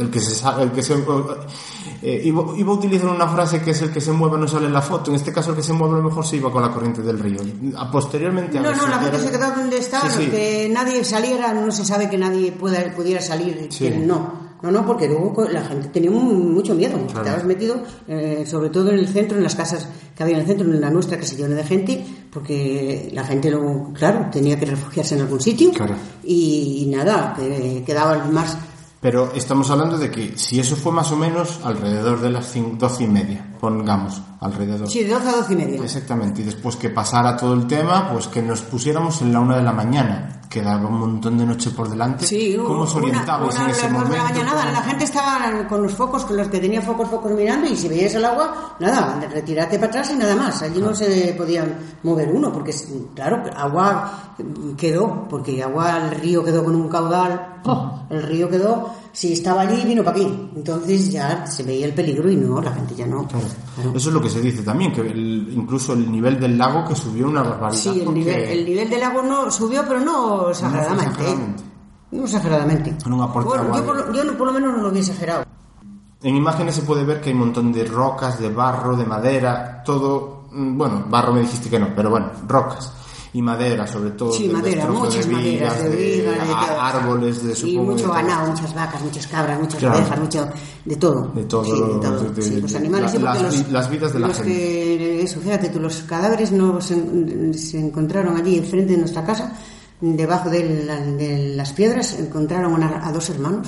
el 0.00 0.10
que 0.10 0.20
se 0.20 0.44
el 0.60 0.70
que 0.72 0.82
se 0.82 0.94
eh, 2.02 2.20
iba, 2.24 2.44
iba 2.56 2.72
a 2.72 2.74
utilizar 2.74 3.08
una 3.08 3.28
frase 3.28 3.60
que 3.62 3.70
es 3.70 3.82
el 3.82 3.90
que 3.92 4.00
se 4.00 4.12
mueve 4.12 4.38
no 4.38 4.48
sale 4.48 4.66
en 4.66 4.72
la 4.72 4.82
foto 4.82 5.10
en 5.10 5.16
este 5.16 5.32
caso 5.32 5.50
el 5.50 5.56
que 5.56 5.62
se 5.62 5.72
mueve 5.72 5.94
a 5.94 5.98
lo 5.98 6.04
mejor 6.04 6.26
se 6.26 6.36
iba 6.36 6.50
con 6.50 6.62
la 6.62 6.70
corriente 6.72 7.02
del 7.02 7.18
río 7.18 7.40
a 7.76 7.90
posteriormente 7.90 8.58
a 8.58 8.62
no 8.62 8.74
no 8.74 8.86
la 8.88 8.98
gente 8.98 9.16
era- 9.16 9.24
se 9.24 9.30
quedó 9.30 9.50
donde 9.56 9.78
estaba 9.78 10.10
Sí, 10.10 10.24
sí. 10.24 10.30
que 10.30 10.68
nadie 10.72 11.04
saliera 11.04 11.52
no 11.54 11.70
se 11.72 11.84
sabe 11.84 12.08
que 12.10 12.18
nadie 12.18 12.52
pueda, 12.52 12.78
pudiera 12.94 13.20
salir 13.20 13.68
Sí. 13.70 13.84
que 13.88 13.96
no 13.98 14.44
no, 14.62 14.70
no, 14.70 14.86
porque 14.86 15.06
luego 15.06 15.44
la 15.46 15.60
gente 15.62 15.88
tenía 15.88 16.10
mu- 16.10 16.22
mucho 16.32 16.74
miedo. 16.74 16.96
Claro. 17.08 17.20
Estabas 17.20 17.44
metido, 17.44 17.82
eh, 18.08 18.46
sobre 18.46 18.70
todo 18.70 18.88
en 18.92 18.98
el 18.98 19.08
centro, 19.08 19.36
en 19.36 19.42
las 19.44 19.54
casas 19.54 19.86
que 20.16 20.22
había 20.22 20.36
en 20.36 20.40
el 20.40 20.46
centro, 20.46 20.64
en 20.66 20.80
la 20.80 20.88
nuestra 20.88 21.18
que 21.18 21.26
se 21.26 21.36
llenó 21.36 21.54
de 21.54 21.64
gente, 21.64 22.02
porque 22.32 23.10
la 23.12 23.24
gente 23.24 23.50
luego, 23.50 23.92
claro, 23.92 24.28
tenía 24.32 24.58
que 24.58 24.64
refugiarse 24.64 25.16
en 25.16 25.20
algún 25.20 25.38
sitio. 25.42 25.70
Claro. 25.70 25.94
Y, 26.22 26.84
y 26.84 26.86
nada, 26.86 27.34
que 27.36 27.82
quedaban 27.84 28.32
más 28.32 28.56
Pero 29.04 29.32
estamos 29.34 29.68
hablando 29.70 29.98
de 29.98 30.10
que 30.10 30.32
si 30.38 30.58
eso 30.58 30.76
fue 30.76 30.90
más 30.90 31.12
o 31.12 31.16
menos 31.18 31.60
alrededor 31.62 32.22
de 32.22 32.30
las 32.30 32.56
cin- 32.56 32.78
doce 32.78 33.04
y 33.04 33.06
media, 33.06 33.44
pongamos, 33.60 34.22
alrededor. 34.40 34.88
Sí, 34.88 35.04
de 35.04 35.10
12 35.12 35.28
a 35.28 35.32
12 35.36 35.52
y 35.52 35.56
media. 35.56 35.82
Exactamente, 35.84 36.40
y 36.40 36.44
después 36.44 36.76
que 36.76 36.88
pasara 36.88 37.36
todo 37.36 37.52
el 37.52 37.66
tema, 37.66 38.08
pues 38.10 38.28
que 38.28 38.40
nos 38.40 38.62
pusiéramos 38.62 39.20
en 39.20 39.30
la 39.34 39.40
una 39.40 39.58
de 39.58 39.62
la 39.62 39.72
mañana. 39.72 40.40
Quedaba 40.54 40.86
un 40.86 41.00
montón 41.00 41.36
de 41.36 41.44
noche 41.44 41.70
por 41.72 41.88
delante. 41.88 42.24
Sí, 42.24 42.56
¿Cómo 42.56 42.82
os 42.82 42.94
orientabais 42.94 43.58
en 43.58 43.70
ese 43.70 43.88
momento? 43.88 44.14
nada, 44.44 44.70
la 44.70 44.82
gente 44.82 45.02
estaba 45.02 45.66
con 45.68 45.82
los 45.82 45.92
focos, 45.94 46.24
con 46.24 46.36
los 46.36 46.46
que 46.46 46.60
tenía 46.60 46.80
focos, 46.80 47.08
focos 47.08 47.32
mirando, 47.32 47.66
y 47.66 47.76
si 47.76 47.88
veías 47.88 48.14
el 48.14 48.24
agua, 48.24 48.76
nada, 48.78 49.18
retirate 49.32 49.80
para 49.80 49.90
atrás 49.90 50.12
y 50.12 50.16
nada 50.16 50.36
más. 50.36 50.62
Allí 50.62 50.80
no 50.80 50.94
se 50.94 51.34
podía 51.36 51.66
mover 52.04 52.28
uno, 52.28 52.52
porque, 52.52 52.72
claro, 53.16 53.42
agua 53.56 54.36
quedó, 54.78 55.26
porque 55.28 55.60
agua, 55.60 55.98
el 56.04 56.20
río 56.20 56.44
quedó 56.44 56.62
con 56.62 56.76
un 56.76 56.88
caudal, 56.88 57.60
¡oh! 57.64 58.04
el 58.10 58.22
río 58.22 58.48
quedó, 58.48 58.94
si 59.14 59.32
estaba 59.32 59.62
allí, 59.62 59.82
vino 59.86 60.02
para 60.04 60.16
aquí. 60.18 60.50
Entonces 60.56 61.10
ya 61.10 61.46
se 61.46 61.62
veía 61.62 61.86
el 61.86 61.94
peligro 61.94 62.28
y 62.30 62.36
no, 62.36 62.60
la 62.60 62.72
gente 62.72 62.94
ya 62.94 63.06
no. 63.06 63.26
Claro. 63.26 63.46
Claro. 63.76 63.92
Eso 63.94 64.08
es 64.10 64.14
lo 64.14 64.20
que 64.20 64.28
se 64.28 64.40
dice 64.42 64.62
también, 64.62 64.92
que 64.92 65.00
el- 65.00 65.48
incluso 65.56 65.92
el 65.94 66.10
nivel 66.12 66.38
del 66.38 66.58
lago 66.58 66.84
que 66.86 66.94
subió 66.94 67.28
una 67.28 67.42
barbaridad. 67.42 67.80
Sí, 67.80 67.88
el 68.00 68.04
porque- 68.04 68.18
nivel, 68.18 68.42
el 68.42 68.64
nivel 68.66 68.90
del 68.90 69.02
agua 69.02 69.22
no 69.22 69.50
subió, 69.50 69.84
pero 69.88 70.00
no 70.00 70.50
exageradamente. 70.50 71.04
¿eh? 71.04 71.10
exageradamente. 71.30 71.62
No 72.10 72.24
exageradamente. 72.24 72.96
Bueno, 73.04 73.76
yo, 73.76 73.84
por, 73.86 73.96
lo- 73.96 74.12
yo 74.12 74.24
no- 74.24 74.32
por 74.36 74.46
lo 74.48 74.52
menos 74.52 74.76
no 74.76 74.82
lo 74.82 74.88
había 74.88 75.00
exagerado. 75.00 75.44
En 76.22 76.36
imágenes 76.36 76.74
se 76.74 76.82
puede 76.82 77.04
ver 77.04 77.20
que 77.20 77.28
hay 77.30 77.34
un 77.34 77.40
montón 77.40 77.72
de 77.72 77.84
rocas, 77.84 78.38
de 78.40 78.48
barro, 78.48 78.96
de 78.96 79.04
madera, 79.04 79.82
todo, 79.84 80.44
mm, 80.52 80.76
bueno, 80.78 81.04
barro 81.08 81.32
me 81.32 81.40
dijiste 81.40 81.68
que 81.70 81.78
no, 81.78 81.88
pero 81.94 82.10
bueno, 82.10 82.30
rocas 82.48 82.92
y 83.34 83.42
madera 83.42 83.86
sobre 83.86 84.12
todo. 84.12 84.32
Sí, 84.32 84.46
de 84.46 84.52
madera, 84.54 84.86
muchas 84.88 85.26
de 85.26 85.32
maderas, 85.32 85.82
de 85.82 85.88
vigas, 85.96 86.48
de 86.48 86.54
árboles, 86.80 87.42
de 87.44 87.52
Y 87.52 87.56
supongo, 87.56 87.82
mucho 87.82 87.96
de 87.96 88.02
todo. 88.04 88.12
ganado, 88.14 88.50
muchas 88.52 88.74
vacas, 88.74 89.02
muchas 89.02 89.26
cabras, 89.26 89.60
muchas 89.60 89.78
Claro. 89.80 89.98
ovejas, 89.98 90.20
mucho 90.20 90.48
de 90.84 90.96
todo. 90.96 91.32
De 91.34 91.44
todo, 91.44 91.64
Sí, 91.64 91.70
de 91.72 91.76
todo. 92.00 92.20
de- 92.20 92.30
de- 92.30 92.42
Sí, 92.42 92.60
los 92.60 92.72
de- 92.72 92.78
animales. 92.78 93.14
la- 93.14 93.20
las 93.34 93.42
los- 93.42 93.68
las 93.70 93.90
vidas 93.90 94.12
de 94.12 94.18
la 94.20 94.28
los 94.28 94.36
gente. 94.36 94.52
que- 94.52 95.22
eso, 95.22 95.40
fíjate 95.40 95.68
tú, 95.68 95.80
los 95.80 95.96
cadáveres 96.04 96.52
no 96.52 96.80
se, 96.80 96.94
se 97.54 97.78
encontraron 97.80 98.36
allí 98.36 98.56
enfrente 98.56 98.92
de 98.92 98.98
nuestra 98.98 99.24
casa, 99.24 99.52
debajo 100.00 100.48
de, 100.48 100.84
la- 100.84 101.00
de 101.00 101.54
las 101.56 101.72
piedras, 101.72 102.16
encontraron 102.18 102.82
a, 102.82 103.06
a 103.08 103.12
dos 103.12 103.28
hermanos. 103.30 103.66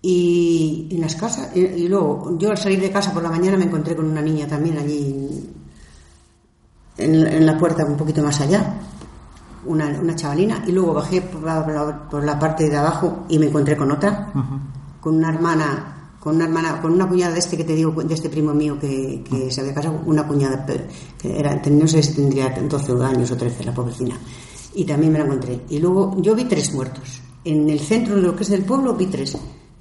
Y 0.00 0.88
en 0.92 1.00
las 1.00 1.16
casas, 1.16 1.50
y, 1.56 1.60
y 1.60 1.88
luego 1.88 2.36
yo 2.38 2.50
al 2.50 2.56
salir 2.58 2.80
de 2.80 2.90
casa 2.90 3.12
por 3.12 3.22
la 3.22 3.30
mañana 3.30 3.56
me 3.56 3.64
encontré 3.64 3.96
con 3.96 4.06
una 4.08 4.22
niña 4.22 4.46
también 4.46 4.78
allí 4.78 5.50
en, 6.98 7.26
en 7.26 7.46
la 7.46 7.56
puerta 7.56 7.84
un 7.84 7.96
poquito 7.96 8.22
más 8.22 8.40
allá, 8.40 8.74
una, 9.66 9.86
una 10.00 10.14
chavalina, 10.14 10.64
y 10.66 10.72
luego 10.72 10.94
bajé 10.94 11.22
por 11.22 11.42
la, 11.42 12.08
por 12.08 12.38
parte 12.38 12.68
de 12.68 12.76
abajo 12.76 13.24
y 13.28 13.38
me 13.38 13.46
encontré 13.46 13.76
con 13.76 13.90
otra, 13.90 14.32
con 15.00 15.16
una 15.16 15.30
hermana, 15.30 16.12
con 16.20 16.36
una 16.36 16.44
hermana, 16.44 16.80
con 16.80 16.92
una 16.92 17.08
cuñada 17.08 17.32
de 17.32 17.38
este 17.38 17.56
que 17.56 17.64
te 17.64 17.74
digo, 17.74 17.92
de 17.92 18.14
este 18.14 18.28
primo 18.28 18.52
mío 18.52 18.78
que, 18.78 19.24
que 19.28 19.50
se 19.50 19.60
había 19.60 19.74
casado, 19.74 20.00
una 20.06 20.26
cuñada, 20.26 20.66
que 20.66 21.38
era, 21.38 21.54
no 21.70 21.86
sé 21.86 22.02
si 22.02 22.14
tendría 22.14 22.50
12 22.50 23.04
años 23.04 23.30
o 23.30 23.36
13, 23.36 23.64
la 23.64 23.74
pobrecina, 23.74 24.16
y 24.74 24.84
también 24.84 25.12
me 25.12 25.18
la 25.18 25.24
encontré. 25.24 25.60
Y 25.68 25.78
luego 25.78 26.16
yo 26.20 26.34
vi 26.34 26.44
tres 26.44 26.72
muertos. 26.74 27.22
En 27.44 27.68
el 27.70 27.80
centro 27.80 28.16
de 28.16 28.22
lo 28.22 28.36
que 28.36 28.42
es 28.42 28.50
del 28.50 28.64
pueblo 28.64 28.94
vi 28.94 29.06
tres. 29.06 29.36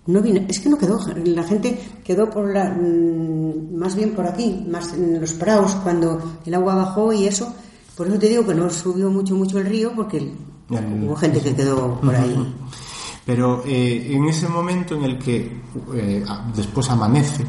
No 0.08 0.22
vino, 0.22 0.42
es 0.48 0.60
que 0.60 0.70
no 0.70 0.78
quedó, 0.78 1.00
la 1.26 1.44
gente 1.44 1.78
quedó 2.04 2.30
por 2.30 2.54
la, 2.54 2.70
mm, 2.70 3.76
más 3.76 3.96
bien 3.96 4.16
por 4.16 4.26
aquí, 4.26 4.66
más 4.70 4.94
en 4.94 5.20
los 5.20 5.34
praos, 5.34 5.76
cuando 5.84 6.40
el 6.46 6.54
agua 6.54 6.76
bajó 6.76 7.12
y 7.12 7.28
eso. 7.28 7.54
Por 7.96 8.08
eso 8.08 8.18
te 8.18 8.30
digo 8.30 8.46
que 8.46 8.56
no 8.56 8.70
subió 8.70 9.10
mucho, 9.10 9.36
mucho 9.36 9.60
el 9.60 9.66
río, 9.66 9.92
porque 9.96 10.32
hubo 10.70 11.16
gente 11.16 11.42
que 11.42 11.56
quedó 11.56 12.00
por 12.00 12.16
ahí. 12.16 12.56
Pero 13.26 13.62
eh, 13.66 14.08
en 14.12 14.26
ese 14.26 14.48
momento 14.48 14.96
en 14.96 15.04
el 15.04 15.20
que 15.20 15.62
eh, 15.94 16.24
después 16.56 16.90
amanece 16.90 17.46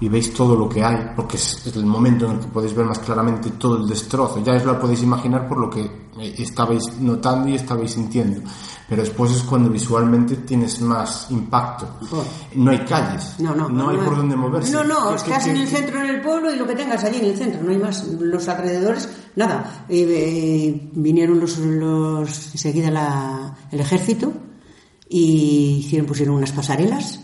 y 0.00 0.08
veis 0.08 0.32
todo 0.32 0.56
lo 0.56 0.68
que 0.68 0.82
hay, 0.82 1.10
porque 1.14 1.36
es, 1.36 1.66
es 1.66 1.76
el 1.76 1.84
momento 1.84 2.24
en 2.24 2.32
el 2.32 2.38
que 2.38 2.46
podéis 2.46 2.74
ver 2.74 2.86
más 2.86 2.98
claramente 3.00 3.50
todo 3.50 3.76
el 3.76 3.86
destrozo, 3.86 4.42
ya 4.42 4.54
os 4.54 4.64
lo 4.64 4.80
podéis 4.80 5.02
imaginar 5.02 5.46
por 5.46 5.58
lo 5.58 5.68
que 5.68 5.82
eh, 5.82 6.34
estabais 6.38 6.98
notando 7.00 7.48
y 7.48 7.56
estabais 7.56 7.90
sintiendo, 7.90 8.40
pero 8.88 9.02
después 9.02 9.30
es 9.32 9.42
cuando 9.42 9.68
visualmente 9.68 10.36
tienes 10.36 10.80
más 10.80 11.26
impacto. 11.30 11.86
Oh. 12.10 12.24
No 12.54 12.70
hay 12.70 12.78
calles, 12.86 13.34
No, 13.38 13.54
no. 13.54 13.88
hay 13.90 13.96
por 13.98 14.16
dónde 14.16 14.34
moverse. 14.34 14.72
No, 14.72 14.82
no, 14.84 15.10
¿Qué- 15.10 15.16
estás 15.16 15.46
en 15.48 15.56
el 15.58 15.68
centro, 15.68 16.00
en 16.00 16.06
el 16.06 16.20
pueblo 16.22 16.52
y 16.52 16.56
lo 16.56 16.66
que 16.66 16.74
tengas 16.74 17.04
allí 17.04 17.18
en 17.18 17.26
el 17.26 17.36
centro, 17.36 17.62
no 17.62 17.70
hay 17.70 17.76
más. 17.78 18.06
Los 18.08 18.48
alrededores, 18.48 19.08
nada. 19.36 19.84
Eh, 19.88 20.06
eh, 20.08 20.90
vinieron 20.94 21.38
los, 21.38 21.58
los 21.58 22.52
enseguida 22.54 22.90
la, 22.90 23.54
el 23.70 23.80
ejército 23.80 24.32
y 25.08 25.80
hicieron, 25.84 26.06
pusieron 26.06 26.34
unas 26.36 26.52
pasarelas. 26.52 27.20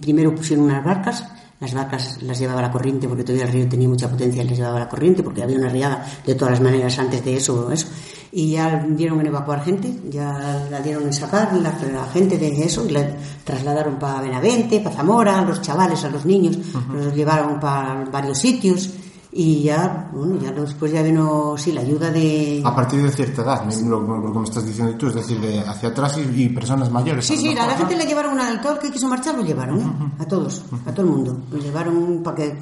Primero 0.00 0.34
pusieron 0.34 0.64
unas 0.66 0.84
barcas. 0.84 1.24
Las 1.60 1.74
barcas 1.74 2.22
las 2.22 2.38
llevaba 2.38 2.62
la 2.62 2.70
corriente 2.70 3.08
porque 3.08 3.24
todavía 3.24 3.46
el 3.46 3.52
río 3.52 3.68
tenía 3.68 3.88
mucha 3.88 4.08
potencia 4.08 4.44
y 4.44 4.48
las 4.48 4.56
llevaba 4.56 4.78
la 4.78 4.88
corriente 4.88 5.24
porque 5.24 5.42
había 5.42 5.58
una 5.58 5.68
riada 5.68 6.06
de 6.24 6.36
todas 6.36 6.52
las 6.52 6.60
maneras 6.60 6.96
antes 7.00 7.24
de 7.24 7.36
eso. 7.36 7.70
eso. 7.72 7.88
Y 8.32 8.52
ya 8.52 8.84
dieron 8.90 9.20
en 9.20 9.26
evacuar 9.28 9.62
gente, 9.64 9.92
ya 10.10 10.66
la 10.70 10.80
dieron 10.80 11.04
en 11.04 11.12
sacar 11.12 11.52
la, 11.54 11.70
la 11.92 12.04
gente 12.12 12.36
de 12.38 12.62
eso 12.64 12.84
y 12.86 12.90
la 12.90 13.08
trasladaron 13.44 13.98
para 13.98 14.20
Benavente, 14.20 14.80
para 14.80 14.94
Zamora, 14.96 15.38
a 15.38 15.44
los 15.44 15.62
chavales, 15.62 16.04
a 16.04 16.10
los 16.10 16.24
niños, 16.26 16.58
los 16.92 17.14
llevaron 17.14 17.58
para 17.58 18.04
varios 18.10 18.38
sitios 18.38 18.90
y 19.30 19.62
ya, 19.62 20.08
bueno, 20.12 20.38
ya 20.42 20.50
después 20.52 20.90
ya 20.90 21.02
vino, 21.02 21.54
sí, 21.58 21.70
la 21.72 21.82
ayuda 21.82 22.10
de... 22.10 22.62
A 22.64 22.74
partir 22.74 23.02
de 23.02 23.10
cierta 23.12 23.42
edad, 23.42 23.64
me- 23.64 23.88
lo, 23.88 24.00
lo 24.00 24.32
que 24.32 24.38
me 24.38 24.44
estás 24.44 24.66
diciendo 24.66 24.94
tú, 24.96 25.08
es 25.08 25.14
decir, 25.14 25.38
de 25.40 25.60
hacia 25.60 25.90
atrás 25.90 26.16
y, 26.18 26.42
y 26.44 26.48
personas 26.48 26.90
mayores. 26.90 27.26
Sí, 27.26 27.36
sí, 27.36 27.50
a 27.52 27.54
la 27.54 27.66
mejor, 27.66 27.78
gente 27.88 27.96
le 27.96 28.06
llevaron 28.06 28.40
al 28.40 28.60
todo 28.60 28.72
el 28.74 28.78
que 28.78 28.90
quiso 28.90 29.06
marchar, 29.06 29.34
lo 29.36 29.44
llevaron, 29.44 29.80
¿eh? 29.80 30.12
a 30.18 30.24
todos, 30.24 30.64
a 30.86 30.90
todo 30.92 31.02
el 31.06 31.12
mundo. 31.12 31.38
Lo 31.52 31.58
llevaron 31.58 32.22
para 32.24 32.36
que 32.36 32.54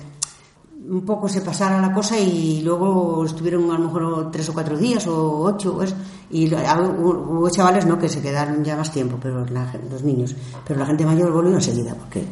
un 0.88 1.02
poco 1.04 1.28
se 1.28 1.40
pasara 1.40 1.80
la 1.80 1.92
cosa 1.92 2.18
y 2.18 2.62
luego 2.62 3.24
estuvieron 3.24 3.70
a 3.70 3.78
lo 3.78 3.86
mejor 3.86 4.30
tres 4.30 4.48
o 4.48 4.54
cuatro 4.54 4.76
días 4.76 5.06
o 5.06 5.40
ocho 5.42 5.82
eso, 5.82 5.94
y 6.30 6.52
hubo 6.54 7.48
chavales 7.50 7.86
no 7.86 7.98
que 7.98 8.08
se 8.08 8.20
quedaron 8.22 8.62
ya 8.64 8.76
más 8.76 8.92
tiempo, 8.92 9.18
pero 9.20 9.44
la 9.46 9.72
los 9.90 10.02
niños, 10.02 10.34
pero 10.66 10.78
la 10.78 10.86
gente 10.86 11.04
mayor 11.04 11.32
volvió 11.32 11.54
enseguida 11.54 11.94
porque 11.94 12.24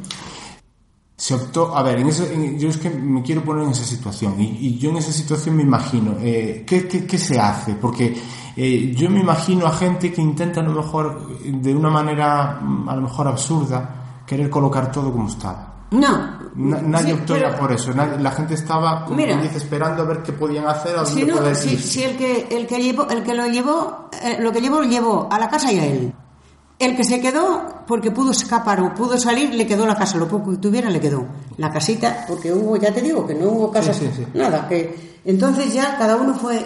Se 1.16 1.32
optó, 1.34 1.74
a 1.76 1.82
ver, 1.82 1.98
en 2.00 2.08
ese- 2.08 2.34
en- 2.34 2.58
yo 2.58 2.68
es 2.68 2.76
que 2.76 2.90
me 2.90 3.22
quiero 3.22 3.42
poner 3.44 3.62
en 3.64 3.70
esa 3.70 3.84
situación 3.84 4.34
y, 4.40 4.76
yo 4.78 4.90
en 4.90 4.96
esa 4.96 5.12
situación 5.12 5.56
me 5.56 5.62
imagino, 5.62 6.16
eh, 6.20 6.64
¿qué, 6.66 6.88
qué, 6.88 7.18
se 7.18 7.38
hace? 7.38 7.74
Porque 7.74 8.14
eh, 8.56 8.92
yo 8.96 9.08
me 9.08 9.20
imagino 9.20 9.64
a 9.66 9.70
gente 9.72 10.12
que 10.12 10.20
intenta 10.20 10.60
a 10.60 10.64
lo 10.64 10.72
mejor, 10.72 11.38
de 11.44 11.74
una 11.74 11.88
manera 11.88 12.58
mm, 12.60 12.88
a 12.88 12.96
lo 12.96 13.02
mejor 13.02 13.28
absurda, 13.28 14.22
querer 14.26 14.50
colocar 14.50 14.90
todo 14.90 15.12
como 15.12 15.28
estaba. 15.28 15.73
No, 16.00 16.44
Na- 16.56 16.80
nadie 16.80 17.14
Sí, 17.14 17.20
pero- 17.26 17.40
ya 17.50 17.58
por 17.58 17.72
eso, 17.72 17.92
nadie- 17.94 18.18
la 18.22 18.30
gente 18.30 18.54
estaba, 18.54 19.04
como 19.04 19.16
Mira. 19.16 19.36
dice, 19.40 19.58
esperando 19.58 20.02
a 20.02 20.06
ver 20.06 20.22
qué 20.22 20.32
podían 20.32 20.66
hacer, 20.68 20.96
a 20.96 21.04
Si, 21.04 21.24
no, 21.24 21.36
poder 21.38 21.56
si, 21.56 21.70
ir. 21.72 21.80
si 21.82 22.02
el 22.04 22.16
que 22.16 22.46
el 22.50 22.66
que 22.68 22.78
llevó, 22.80 23.08
el 23.08 23.22
que 23.24 23.34
lo 23.34 23.46
llevó, 23.46 24.08
eh, 24.22 24.36
lo 24.40 24.52
que 24.52 24.60
llevó 24.60 24.80
lo 24.80 24.86
llevó 24.88 25.28
a 25.30 25.38
la 25.38 25.48
casa 25.48 25.72
y 25.72 25.78
a 25.80 25.86
él. 25.86 26.12
El 26.78 26.96
que 26.96 27.02
se 27.04 27.20
quedó 27.20 27.62
porque 27.86 28.10
pudo 28.12 28.30
escapar 28.32 28.80
o 28.82 28.94
pudo 28.94 29.16
salir 29.18 29.52
le 29.54 29.66
quedó 29.66 29.84
la 29.86 29.94
casa, 29.96 30.16
lo 30.18 30.28
poco 30.28 30.50
que 30.52 30.56
tuviera 30.58 30.90
le 30.90 31.00
quedó 31.00 31.24
la 31.56 31.70
casita, 31.72 32.24
porque 32.28 32.52
hubo, 32.52 32.76
ya 32.76 32.92
te 32.94 33.00
digo 33.02 33.26
que 33.26 33.34
no 33.34 33.46
hubo 33.48 33.70
casas, 33.72 33.96
Sí, 33.96 34.08
sí, 34.14 34.22
sí. 34.24 34.38
nada, 34.38 34.68
que 34.68 35.18
entonces 35.24 35.72
ya 35.72 35.96
cada 35.98 36.16
uno 36.16 36.34
fue 36.34 36.64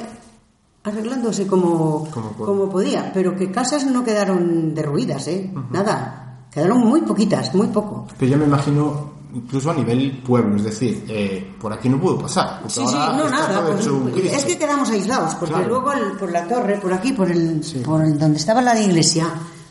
arreglándose 0.85 1.47
como 1.47 2.09
Como 2.11 2.69
podía, 2.71 3.11
pero 3.13 3.37
que 3.37 3.51
casas 3.51 3.85
no 3.87 4.05
quedaron 4.05 4.75
derruidas, 4.75 5.29
eh, 5.29 5.53
nada, 5.71 6.41
quedaron 6.51 6.79
muy 6.87 7.03
poquitas, 7.03 7.55
muy 7.55 7.67
poco. 7.69 8.07
Pero 8.19 8.33
yo 8.33 8.39
me 8.39 8.45
imagino, 8.47 9.18
incluso 9.35 9.71
a 9.71 9.75
nivel 9.75 10.19
pueblo, 10.23 10.57
es 10.57 10.65
decir, 10.65 11.05
eh, 11.09 11.55
por 11.61 11.73
aquí 11.73 11.89
no 11.89 12.01
pudo 12.01 12.19
pasar. 12.19 12.63
Sí, 12.69 12.81
sí, 12.87 12.95
no, 12.95 13.29
nada. 13.29 13.63
es 14.33 14.45
que 14.45 14.59
quedamos 14.59 14.89
aislados, 14.91 15.35
porque 15.35 15.55
Claro. 15.55 15.69
luego 15.69 15.93
el- 15.93 16.13
por 16.13 16.31
la 16.33 16.47
torre, 16.49 16.79
por 16.79 16.93
aquí, 16.93 17.13
por 17.13 17.31
el, 17.31 17.61
por 17.85 18.03
el 18.03 18.19
donde 18.19 18.39
estaba 18.39 18.61
la 18.63 18.79
iglesia, 18.81 19.27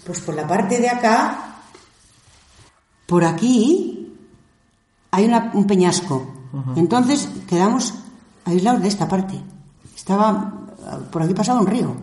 pues 0.06 0.20
por 0.22 0.36
la 0.36 0.46
parte 0.48 0.80
de 0.80 0.90
acá, 0.90 1.60
por 3.06 3.24
aquí, 3.24 4.14
hay 5.12 5.26
una- 5.26 5.52
un 5.54 5.66
peñasco. 5.66 6.34
Entonces 6.76 7.30
quedamos 7.48 7.94
aislados 8.46 8.82
de 8.82 8.88
esta 8.88 9.08
parte. 9.08 9.40
Estaba, 9.96 10.54
por 11.12 11.22
aquí 11.24 11.34
pasaba 11.34 11.60
un 11.62 11.68
río 11.68 11.96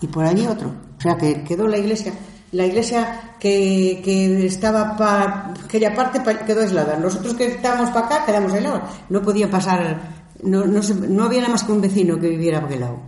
y 0.00 0.06
por 0.08 0.24
allí 0.24 0.46
otro. 0.46 0.72
O 0.98 1.00
sea 1.00 1.16
que 1.16 1.42
quedó 1.44 1.66
la 1.68 1.78
iglesia. 1.78 2.12
La 2.54 2.64
iglesia 2.66 3.32
que, 3.38 4.00
que 4.04 4.46
estaba 4.46 4.96
para 4.96 5.52
aquella 5.64 5.94
parte 5.94 6.20
pa- 6.20 6.38
quedó 6.46 6.62
aislada. 6.62 6.96
Nosotros 6.96 7.34
que 7.34 7.46
estábamos 7.46 7.90
para 7.90 8.06
acá 8.06 8.24
quedamos 8.26 8.52
aislados. 8.52 8.82
No 9.10 9.20
podía 9.22 9.50
pasar, 9.50 10.00
no, 10.42 10.64
no, 10.64 10.82
se- 10.82 10.94
no 10.94 11.24
había 11.24 11.40
nada 11.40 11.52
más 11.52 11.64
que 11.64 11.72
un 11.72 11.80
vecino 11.80 12.18
que 12.18 12.28
viviera 12.28 12.60
por 12.60 12.68
aquel 12.68 12.80
lado. 12.80 12.98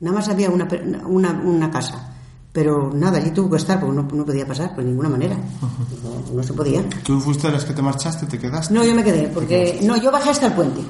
Nada 0.00 0.16
más 0.16 0.28
había 0.28 0.48
una, 0.50 0.68
una, 1.06 1.32
una 1.32 1.70
casa. 1.70 2.10
Pero 2.52 2.92
nada, 2.94 3.18
allí 3.18 3.30
tuvo 3.32 3.50
que 3.50 3.56
estar 3.56 3.80
porque 3.80 3.96
no, 3.96 4.02
no 4.02 4.24
podía 4.24 4.46
pasar 4.46 4.76
de 4.76 4.84
ninguna 4.84 5.08
manera. 5.08 5.34
No, 5.34 6.36
no 6.36 6.42
se 6.44 6.52
podía. 6.52 6.84
¿Tú 7.02 7.18
fuiste 7.18 7.48
de 7.48 7.54
las 7.54 7.64
que 7.64 7.72
te 7.74 7.82
marchaste, 7.82 8.26
te 8.26 8.38
quedaste? 8.38 8.72
No, 8.72 8.84
yo 8.84 8.94
me 8.94 9.02
quedé, 9.02 9.26
porque 9.28 9.80
no, 9.82 9.96
yo 9.96 10.12
bajé 10.12 10.30
hasta 10.30 10.46
el 10.46 10.52
puente. 10.52 10.80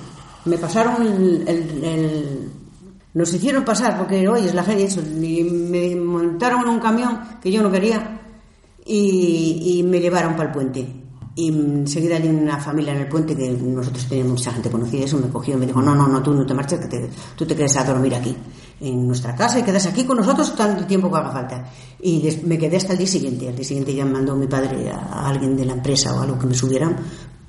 Me 0.45 0.59
pasaron 0.59 1.01
el, 1.01 1.45
el- 1.49 1.85
el- 1.85 2.51
nos 3.15 3.33
hicieron 3.33 3.65
pasar 3.65 3.97
porque 3.97 4.29
oye, 4.29 4.47
es 4.47 4.55
la 4.55 4.63
eso, 4.63 5.01
y 5.01 5.45
me 5.45 5.95
montaron 5.97 6.63
en 6.63 6.69
un 6.69 6.81
camión 6.81 7.21
que 7.41 7.51
yo 7.51 7.63
no 7.63 7.71
quería 7.71 8.21
y, 8.85 9.83
me 9.85 10.01
llevaron 10.01 10.33
para 10.35 10.49
el 10.49 10.55
puente. 10.55 11.01
Y 11.37 11.49
enseguida 11.49 12.17
hay 12.17 12.29
una 12.29 12.59
familia 12.59 12.93
en 12.95 13.01
el 13.03 13.09
puente 13.09 13.35
que 13.37 13.51
nosotros 13.51 14.07
teníamos 14.07 14.39
mucha 14.39 14.53
gente 14.53 14.71
conocida, 14.71 15.05
eso 15.05 15.19
me 15.19 15.29
cogió 15.29 15.55
y 15.55 15.59
me 15.59 15.67
dijo, 15.67 15.83
no, 15.83 15.93
no, 15.95 16.07
no, 16.07 16.23
tú 16.23 16.33
no 16.33 16.47
te 16.47 16.55
marches, 16.55 16.79
tú 17.35 17.45
te 17.45 17.57
quedes 17.57 17.77
a 17.77 17.83
dormir 17.85 18.15
aquí, 18.15 18.37
en 18.81 19.07
nuestra 19.07 19.35
casa, 19.35 19.59
y 19.59 19.63
quedas 19.65 19.87
aquí 19.87 20.05
con 20.05 20.17
nosotros 20.19 20.55
tanto 20.55 20.85
tiempo 20.87 21.11
que 21.11 21.17
haga 21.19 21.33
falta. 21.33 21.65
Y 22.01 22.21
des- 22.23 22.45
me 22.45 22.57
quedé 22.57 22.77
hasta 22.77 22.93
el 22.93 22.99
día 22.99 23.09
siguiente. 23.09 23.49
Al 23.49 23.57
día 23.57 23.65
siguiente 23.65 23.93
ya 23.93 24.05
mandó 24.05 24.37
mi 24.37 24.47
padre 24.47 24.89
a, 24.91 24.97
a 24.97 25.29
alguien 25.31 25.57
de 25.57 25.65
la 25.65 25.73
empresa 25.73 26.15
o 26.15 26.21
algo 26.21 26.39
que 26.39 26.47
me 26.47 26.55
subieran, 26.55 26.97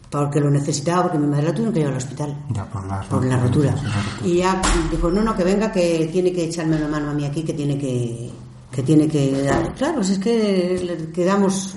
porque 0.09 0.39
lo 0.39 0.49
necesitaba, 0.49 1.03
porque 1.03 1.17
mi 1.17 1.27
madre 1.27 1.43
la 1.47 1.51
tuvieron 1.51 1.73
que 1.73 1.79
llevar 1.79 1.93
al 1.93 1.97
hospital 2.01 2.37
Ya, 2.51 2.65
por 2.65 2.85
la, 2.87 3.01
por 3.01 3.25
la 3.25 3.37
rotura. 3.37 3.75
Sí. 4.21 4.29
Y 4.29 4.37
ya 4.37 4.61
dijo, 4.91 5.09
no, 5.11 5.21
no, 5.21 5.35
que 5.35 5.43
venga, 5.43 5.71
que 5.71 6.09
tiene 6.11 6.31
que 6.31 6.45
echarme 6.45 6.77
una 6.77 6.87
mano 6.87 7.09
a 7.09 7.13
mí 7.13 7.25
aquí, 7.25 7.43
que 7.43 7.53
tiene 7.53 7.77
que... 7.77 8.31
que 8.71 8.83
tiene 8.83 9.07
que 9.07 9.41
dar. 9.43 9.73
Claro, 9.75 10.03
si 10.03 10.13
es 10.13 10.19
que 10.19 10.81
le- 10.83 11.11
quedamos 11.11 11.75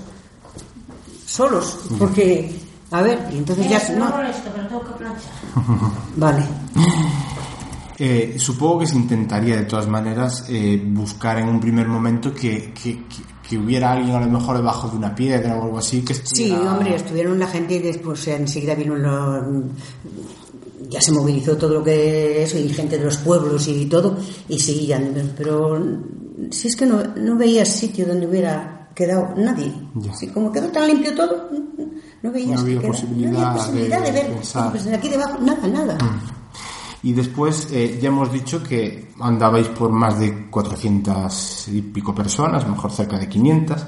solos, 1.25 1.79
porque... 1.97 2.59
A 2.91 3.03
ver, 3.03 3.19
y 3.31 3.37
entonces 3.37 3.69
ya... 3.69 3.79
No, 3.95 4.05
vale. 6.15 6.43
Eh, 8.01 8.37
supongo 8.39 8.79
que 8.79 8.87
se 8.87 8.95
intentaría 8.95 9.57
de 9.57 9.63
todas 9.65 9.85
maneras 9.89 10.45
eh, 10.47 10.81
buscar 10.87 11.37
en 11.39 11.49
un 11.49 11.59
primer 11.59 11.85
momento 11.85 12.33
que, 12.33 12.71
que, 12.71 13.03
que- 13.03 13.23
que 13.49 13.57
hubiera 13.57 13.93
alguien 13.93 14.15
a 14.15 14.19
lo 14.19 14.27
mejor 14.27 14.57
debajo 14.57 14.87
de 14.89 14.97
una 14.97 15.15
piedra 15.15 15.57
o 15.57 15.63
algo 15.63 15.79
así 15.79 16.01
que 16.03 16.13
Sí, 16.13 16.43
estuviera... 16.43 16.71
hombre, 16.71 16.95
estuvieron 16.95 17.39
la 17.39 17.47
gente 17.47 17.75
y 17.75 17.79
después 17.79 18.27
enseguida 18.27 18.75
vino 18.75 18.95
los... 18.95 19.43
Ya 20.87 21.01
se 21.01 21.11
movilizó 21.11 21.57
todo 21.57 21.75
lo 21.75 21.83
que 21.83 22.43
eso, 22.43 22.57
y 22.57 22.69
gente 22.69 22.97
de 22.97 23.05
los 23.05 23.17
pueblos 23.17 23.67
y 23.67 23.85
todo, 23.87 24.17
y 24.47 24.59
seguían. 24.59 25.33
Pero 25.37 25.79
si 26.49 26.67
es 26.67 26.75
que 26.75 26.85
no, 26.85 27.03
no 27.15 27.35
veía 27.37 27.63
sitio 27.63 28.07
donde 28.07 28.25
hubiera 28.27 28.89
quedado 28.95 29.33
nadie. 29.35 29.71
Ya. 29.95 30.13
Sí, 30.15 30.27
como 30.27 30.51
quedó 30.51 30.67
tan 30.69 30.87
limpio 30.87 31.13
todo, 31.13 31.49
no 32.23 32.31
veías 32.31 32.55
No 32.55 32.61
había 32.61 32.81
que 32.81 32.87
posibilidad 32.87 33.31
no 33.31 33.39
había 33.39 33.53
posibilidad 33.53 33.99
de 33.99 34.11
de, 34.11 34.19
ver. 34.23 34.31
Pues 34.71 34.87
aquí 34.87 35.09
debajo, 35.09 35.37
nada, 35.41 35.67
nada. 35.67 35.97
Y 37.01 37.13
después 37.13 37.69
eh, 37.71 37.97
ya 38.01 38.09
hemos 38.09 38.31
dicho 38.31 38.61
que 38.61 39.09
andabais 39.19 39.67
por 39.69 39.91
más 39.91 40.19
de 40.19 40.49
400 40.49 41.67
y 41.69 41.81
pico 41.81 42.13
personas, 42.13 42.67
mejor 42.67 42.91
cerca 42.91 43.17
de 43.17 43.29
500, 43.29 43.85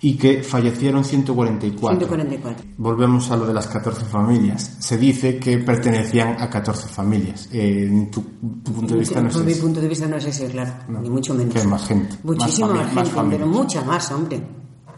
y 0.00 0.16
que 0.16 0.42
fallecieron 0.42 1.04
144. 1.04 1.98
144. 1.98 2.64
Volvemos 2.76 3.30
a 3.30 3.36
lo 3.36 3.46
de 3.46 3.54
las 3.54 3.66
14 3.66 4.04
familias. 4.04 4.76
Se 4.78 4.96
dice 4.96 5.38
que 5.38 5.58
pertenecían 5.58 6.40
a 6.40 6.48
14 6.48 6.88
familias. 6.88 7.48
Eh, 7.52 7.86
en 7.86 8.10
tu, 8.10 8.22
tu 8.62 8.72
punto 8.72 8.94
de 8.94 9.00
vista 9.00 9.20
no 9.20 9.28
es 9.28 9.34
Por 9.34 9.44
mi 9.44 9.54
punto 9.54 9.80
de 9.80 9.88
vista 9.88 10.06
no 10.06 10.16
es 10.16 10.24
ese, 10.24 10.46
claro, 10.46 10.72
ni 11.00 11.10
mucho 11.10 11.34
menos. 11.34 11.54
Que 11.54 11.64
más 11.64 11.86
gente. 11.86 12.16
Muchísima 12.22 12.68
Más 12.68 12.94
más, 12.94 13.08
gente, 13.12 13.28
pero 13.30 13.46
mucha 13.46 13.84
más, 13.84 14.10
hombre. 14.12 14.40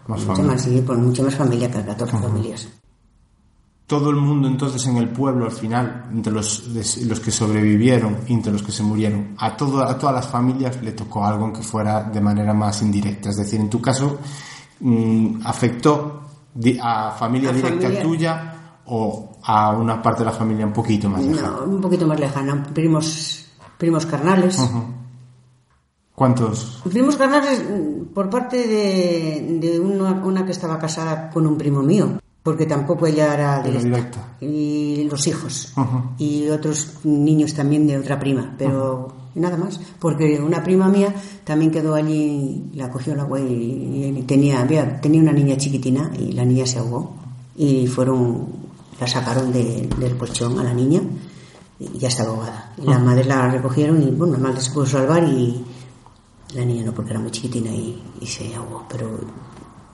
Más 0.07 0.21
mucha 0.21 0.35
familias. 0.35 0.47
más, 0.47 0.63
sí, 0.63 0.83
por 0.83 0.99
mucha 0.99 1.23
más 1.23 1.35
familia 1.35 1.71
que 1.71 1.83
14 1.83 2.19
familias. 2.19 2.69
Todo 3.91 4.11
el 4.11 4.17
mundo 4.17 4.47
entonces 4.47 4.87
en 4.87 4.99
el 4.99 5.09
pueblo 5.09 5.47
al 5.47 5.51
final, 5.51 6.05
entre 6.13 6.33
los, 6.33 6.69
los 6.69 7.19
que 7.19 7.33
sobrevivieron 7.33 8.19
y 8.29 8.35
entre 8.35 8.53
los 8.53 8.63
que 8.63 8.71
se 8.71 8.85
murieron, 8.85 9.35
a, 9.37 9.57
todo, 9.57 9.83
a 9.83 9.99
todas 9.99 10.15
las 10.15 10.29
familias 10.29 10.81
le 10.81 10.93
tocó 10.93 11.25
algo 11.25 11.53
que 11.53 11.61
fuera 11.61 12.05
de 12.05 12.21
manera 12.21 12.55
más 12.55 12.83
indirecta. 12.83 13.31
Es 13.31 13.37
decir, 13.39 13.59
en 13.59 13.69
tu 13.69 13.81
caso 13.81 14.21
mm, 14.79 15.41
afectó 15.45 16.21
a 16.81 17.11
familia 17.19 17.51
A 17.51 17.53
directa 17.53 17.81
familia. 17.83 18.03
tuya 18.05 18.55
o 18.87 19.33
a 19.43 19.71
una 19.71 20.01
parte 20.01 20.21
de 20.21 20.27
la 20.27 20.37
familia 20.37 20.67
un 20.67 20.73
poquito 20.73 21.11
más 21.11 21.25
lejana. 21.25 21.57
No, 21.59 21.65
un 21.65 21.81
poquito 21.81 22.07
más 22.07 22.21
lejana. 22.21 22.63
Primos, 22.73 23.45
primos 23.77 24.07
carnales. 24.07 24.71
¿Cuántos? 26.15 26.81
Primos 26.89 27.17
carnales 27.17 27.61
mm, 27.69 28.15
por 28.15 28.31
parte 28.31 28.69
de, 28.69 29.59
de 29.61 29.81
una, 29.81 30.13
una 30.13 30.47
que 30.47 30.53
estaba 30.53 30.79
casada 30.79 31.29
con 31.29 31.45
un 31.45 31.59
primo 31.59 31.83
mío, 31.83 32.21
porque 32.43 32.67
tampoco 32.67 33.07
ella 33.07 33.35
era 33.35 33.63
directa. 33.63 33.89
directa. 33.89 34.27
Y 34.41 35.05
los 35.11 35.27
hijos. 35.27 35.73
Y 36.19 36.49
otros 36.49 36.95
niños 37.05 37.55
también 37.55 37.87
de 37.87 37.99
otra 37.99 38.19
prima, 38.19 38.55
pero 38.57 39.13
nada 39.35 39.57
más. 39.57 39.79
Porque 39.99 40.41
una 40.41 40.63
prima 40.63 40.89
mía 40.89 41.15
también 41.45 41.71
quedó 41.71 41.95
allí, 41.95 42.71
la 42.75 42.91
cogió 42.91 43.13
el 43.13 43.21
agua 43.21 43.39
y, 43.41 44.15
y 44.17 44.23
tenía, 44.23 44.61
había, 44.63 45.01
tenía 45.01 45.21
una 45.21 45.33
niña 45.33 45.57
chiquitina 45.57 46.11
y 46.19 46.33
la 46.33 46.45
niña 46.45 46.65
se 46.67 46.79
ahogó. 46.79 47.15
Y 47.57 47.87
fueron, 47.87 48.47
la 48.99 49.07
sacaron 49.07 49.53
de- 49.53 49.89
del 49.99 50.17
colchón 50.17 50.59
a 50.59 50.65
la 50.65 50.73
niña 50.73 51.03
y 51.79 51.99
ya 51.99 52.09
estaba 52.09 52.31
ahogada. 52.31 52.73
Y 52.79 52.87
la 52.87 52.99
madre 52.99 53.25
la 53.25 53.51
recogieron 53.51 54.03
y 54.03 54.11
bueno, 54.13 54.35
la 54.35 54.39
madre 54.49 54.61
se 54.63 54.71
pudo 54.71 54.87
salvar 54.87 55.25
y 55.25 55.63
la 56.55 56.65
niña 56.65 56.85
no, 56.87 56.93
porque 56.95 57.11
era 57.11 57.21
muy 57.21 57.31
chiquitina 57.31 57.71
y, 57.71 58.03
y 58.21 58.27
se 58.27 58.55
ahogó. 58.55 58.85
Pero 58.89 59.19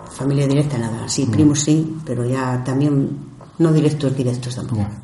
familia 0.06 0.46
directa 0.46 0.78
nada. 0.78 1.08
Sí, 1.08 1.26
primos 1.26 1.60
sí, 1.60 1.96
pero 2.04 2.24
ya 2.26 2.62
también 2.64 3.18
no 3.58 3.72
directos, 3.72 4.16
directos 4.16 4.54
tampoco. 4.54 4.82
Ya. 4.82 5.02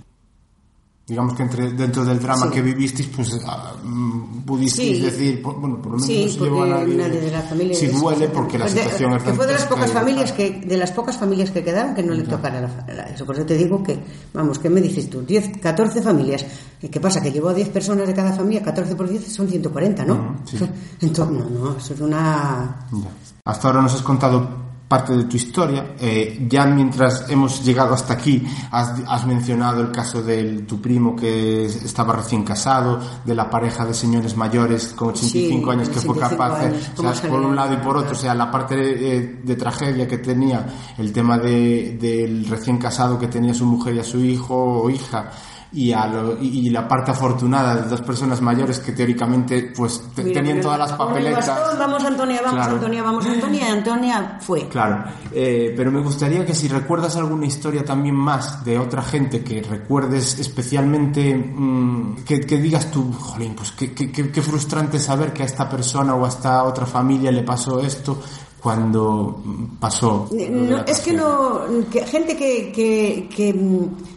digamos 1.05 1.34
que 1.34 1.42
entre, 1.42 1.72
dentro 1.72 2.05
del 2.05 2.20
drama 2.20 2.46
Sí. 2.46 2.53
que 2.53 2.62
vivisteis, 2.62 3.09
pues 3.09 3.38
ah, 3.44 3.74
mm, 3.82 4.42
pudisteis 4.46 4.96
Sí. 4.98 5.03
decir, 5.03 5.42
bueno, 5.42 5.76
por 5.82 5.86
lo 5.92 5.98
menos 5.98 6.07
Sí, 6.07 6.24
no 6.26 6.32
se 6.32 6.38
llevó 6.40 6.62
a 6.62 6.66
nadie, 6.68 6.94
nadie 6.96 7.20
de 7.20 7.30
la 7.32 7.42
familia 7.42 7.76
si 7.76 7.86
es- 7.86 8.00
duele 8.00 8.28
porque 8.28 8.57
la 8.57 8.64
Pues 8.64 8.74
de- 8.76 8.82
situación 8.84 9.12
es 9.14 9.22
que 9.24 9.32
fue 9.34 9.46
de 9.48 9.53
las 9.53 9.64
pocas 9.66 9.90
familias 9.90 10.32
que 10.32 10.61
de 10.64 10.76
las 10.76 10.92
pocas 10.92 11.18
familias 11.18 11.50
que 11.50 11.64
quedaron 11.64 11.94
que 11.96 12.03
no 12.05 12.14
le 12.14 12.22
tocara 12.22 12.61
la- 12.62 12.94
la- 12.94 13.03
eso 13.11 13.26
por 13.26 13.34
eso 13.36 13.44
te 13.44 13.57
digo 13.59 13.82
que 13.82 13.98
vamos 14.32 14.59
qué 14.61 14.70
me 14.70 14.80
dices 14.80 15.11
tú 15.11 15.20
10 15.22 15.59
14 15.61 16.00
familias 16.03 16.46
¿Y 16.80 16.88
qué 16.88 17.00
pasa 17.00 17.20
que 17.20 17.30
llevó 17.32 17.48
a 17.50 17.55
10 17.55 17.68
personas 17.68 18.07
de 18.07 18.14
cada 18.14 18.32
familia 18.32 18.62
14 18.62 18.94
por 18.96 19.09
10 19.09 19.26
son 19.30 19.48
140 19.48 20.05
¿no? 20.05 20.14
Ujú, 20.14 20.34
sí. 20.57 20.57
entonces 21.00 21.34
no 21.36 21.50
no 21.50 21.76
eso 21.76 21.94
es 21.94 22.00
una 22.00 22.86
Ya. 22.92 23.09
Hasta 23.44 23.68
ahora 23.68 23.82
nos 23.82 23.92
has 23.94 24.03
contado 24.03 24.62
parte 24.93 25.16
de 25.16 25.24
tu 25.24 25.38
historia. 25.38 25.95
Eh, 25.99 26.47
ya 26.51 26.66
mientras 26.66 27.30
hemos 27.30 27.64
llegado 27.64 27.95
hasta 27.95 28.12
aquí, 28.12 28.45
has, 28.70 28.93
has 29.09 29.26
mencionado 29.26 29.80
el 29.80 29.90
caso 29.90 30.22
de 30.22 30.64
tu 30.68 30.82
primo 30.82 31.16
que 31.16 31.64
estaba 31.64 32.12
recién 32.14 32.45
casado, 32.45 33.01
de 33.24 33.34
la 33.34 33.49
pareja 33.49 33.86
de 33.86 33.95
señores 33.95 34.36
mayores 34.36 34.88
con 34.88 35.09
85 35.09 35.32
Sí, 35.32 35.70
años 35.70 35.88
que 35.88 36.01
fue 36.01 36.14
85 36.18 36.28
capaz 36.28 36.61
de, 36.61 37.09
o 37.09 37.14
sea, 37.14 37.30
por 37.30 37.40
un 37.40 37.57
lado 37.57 37.72
y 37.72 37.78
por 37.78 37.97
otro, 37.97 38.12
o 38.12 38.14
sea, 38.14 38.34
la 38.34 38.51
parte 38.51 38.76
de, 38.76 39.40
de 39.43 39.57
tragedia 39.57 40.07
que 40.07 40.18
tenía, 40.18 40.66
el 40.99 41.11
tema 41.11 41.38
de, 41.38 41.97
del 41.99 42.45
recién 42.45 42.76
casado 42.76 43.18
que 43.18 43.28
tenía 43.28 43.55
su 43.55 43.64
mujer 43.64 43.95
y 43.95 44.01
a 44.01 44.05
su 44.05 44.18
hijo 44.22 44.82
o 44.82 44.90
hija. 44.90 45.30
Y, 45.75 45.91
a 45.93 46.07
lo- 46.07 46.37
y, 46.39 46.68
la 46.68 46.87
parte 46.87 47.12
afortunada 47.12 47.77
de 47.77 47.89
dos 47.89 48.03
personas 48.03 48.43
mayores 48.43 48.79
que 48.79 48.93
teóricamente 48.93 49.73
pues 49.75 50.03
te- 50.14 50.23
Mira, 50.23 50.41
tenían 50.43 50.61
todas 50.61 50.79
las 50.79 50.93
papeletas. 50.93 51.47
bastón, 51.49 51.79
vamos 51.79 52.05
Antonia 52.05 52.41
vamos 52.43 52.55
Claro. 52.59 52.73
Antonia 52.75 53.03
vamos 53.03 53.25
Antonia 53.27 53.61
y 53.68 53.70
Antonia 53.70 54.39
fue 54.43 54.68
Claro, 54.68 55.05
eh, 55.33 55.73
pero 55.75 55.91
me 55.91 56.01
gustaría 56.03 56.45
que 56.45 56.55
si 56.55 56.68
recuerdas 56.68 57.16
alguna 57.16 57.47
historia 57.47 57.85
también 57.87 58.14
más 58.14 58.62
de 58.66 58.79
otra 58.79 59.01
gente 59.03 59.43
que 59.43 59.62
recuerdes 59.62 60.39
especialmente, 60.39 61.35
mm, 61.37 62.16
que, 62.27 62.41
que 62.41 62.59
digas 62.59 62.91
tú, 62.91 63.11
jolín, 63.12 63.55
pues 63.55 63.73
qué, 63.73 63.93
qué- 63.93 64.12
qué- 64.12 64.31
qué 64.31 64.43
frustrante 64.43 64.99
saber 64.99 65.33
que 65.33 65.43
a 65.43 65.47
esta 65.47 65.70
persona 65.70 66.14
o 66.14 66.27
a 66.27 66.29
esta 66.29 66.64
otra 66.64 66.85
familia 66.85 67.31
le 67.33 67.45
pasó 67.45 67.81
esto 67.81 68.20
cuando 68.61 69.41
mm, 69.45 69.64
pasó. 69.81 70.29
No, 70.31 70.77
la 70.77 70.83
es 70.83 71.01
que 71.01 71.12
no. 71.12 71.61
que 71.91 72.07
gente 72.07 72.37
que, 72.37 72.70
que, 72.73 73.29
que, 73.35 73.53
mm, 73.55 74.12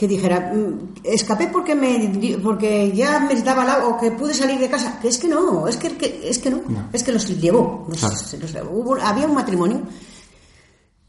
que 0.00 0.08
dijera, 0.08 0.50
mm, 0.54 1.00
escapé 1.04 1.48
porque 1.52 1.74
me 1.74 2.10
porque 2.42 2.90
ya 2.92 3.20
me 3.20 3.34
daba 3.42 3.66
la 3.66 3.86
o 3.86 3.98
que 4.00 4.10
pude 4.12 4.32
salir 4.32 4.58
de 4.58 4.70
casa. 4.70 4.98
Que 4.98 5.08
es 5.08 5.18
que 5.18 5.28
no, 5.28 5.68
es 5.68 5.76
que, 5.76 5.94
que- 5.94 6.22
es 6.26 6.38
que 6.38 6.48
no, 6.48 6.62
No. 6.68 6.88
es 6.90 7.02
que 7.04 7.12
los 7.12 7.28
llevó. 7.38 7.84
los- 7.86 8.00
Claro. 8.00 8.70
hubo- 8.72 8.96
había 9.02 9.26
un 9.26 9.34
matrimonio 9.34 9.82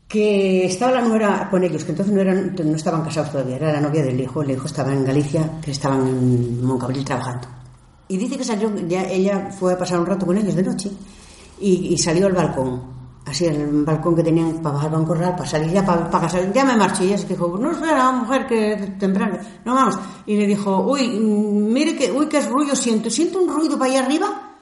que 0.09 0.65
estaba 0.65 0.91
la 0.91 1.01
nuera 1.07 1.47
con 1.49 1.63
ellos, 1.63 1.85
que 1.85 1.91
entonces 1.91 2.13
no, 2.13 2.19
eran, 2.19 2.53
no 2.65 2.75
estaban 2.75 3.01
casados 3.01 3.31
todavía, 3.31 3.55
era 3.55 3.71
la 3.71 3.79
novia 3.79 4.03
del 4.03 4.19
hijo, 4.19 4.41
el 4.41 4.51
hijo 4.51 4.65
estaba 4.65 4.91
en 4.91 5.05
Galicia, 5.05 5.49
que 5.63 5.71
estaban 5.71 6.05
en 6.05 6.61
Moncabril 6.65 7.05
trabajando. 7.05 7.47
Y 8.09 8.17
dice 8.17 8.37
que 8.37 8.43
salió, 8.43 8.69
ya 8.89 9.03
ella 9.03 9.49
fue 9.57 9.71
a 9.73 9.77
pasar 9.77 10.01
un 10.01 10.05
rato 10.05 10.25
con 10.25 10.37
ellos 10.37 10.53
de 10.53 10.63
noche 10.63 10.91
y, 11.61 11.93
y 11.93 11.97
salió 11.97 12.27
al 12.27 12.33
balcón, 12.33 12.81
así 13.25 13.45
el 13.45 13.83
balcón 13.83 14.15
que 14.15 14.23
tenían 14.23 14.61
para 14.61 14.75
bajar 14.75 14.93
a 14.93 14.97
un 14.97 15.05
corral, 15.05 15.35
para 15.35 15.49
salir 15.49 15.71
ya, 15.71 15.85
para, 15.85 16.09
para 16.09 16.25
casar, 16.25 16.51
ya 16.51 16.65
me 16.65 16.75
marcho. 16.75 17.03
Y 17.03 17.07
ella 17.07 17.17
se 17.17 17.27
dijo, 17.27 17.57
no 17.57 17.71
espera, 17.71 18.11
mujer, 18.11 18.47
que 18.47 18.95
temprano, 18.99 19.37
no 19.65 19.75
vamos. 19.75 19.95
Y 20.25 20.37
le 20.37 20.47
dijo, 20.47 20.81
uy, 20.81 21.07
mm, 21.07 21.73
mire 21.73 21.95
que, 21.95 22.11
uy, 22.11 22.27
qué 22.27 22.41
ruido 22.41 22.75
siento, 22.75 23.09
siento 23.09 23.39
un 23.39 23.49
ruido 23.49 23.77
para 23.77 23.91
allá 23.91 24.05
arriba. 24.05 24.57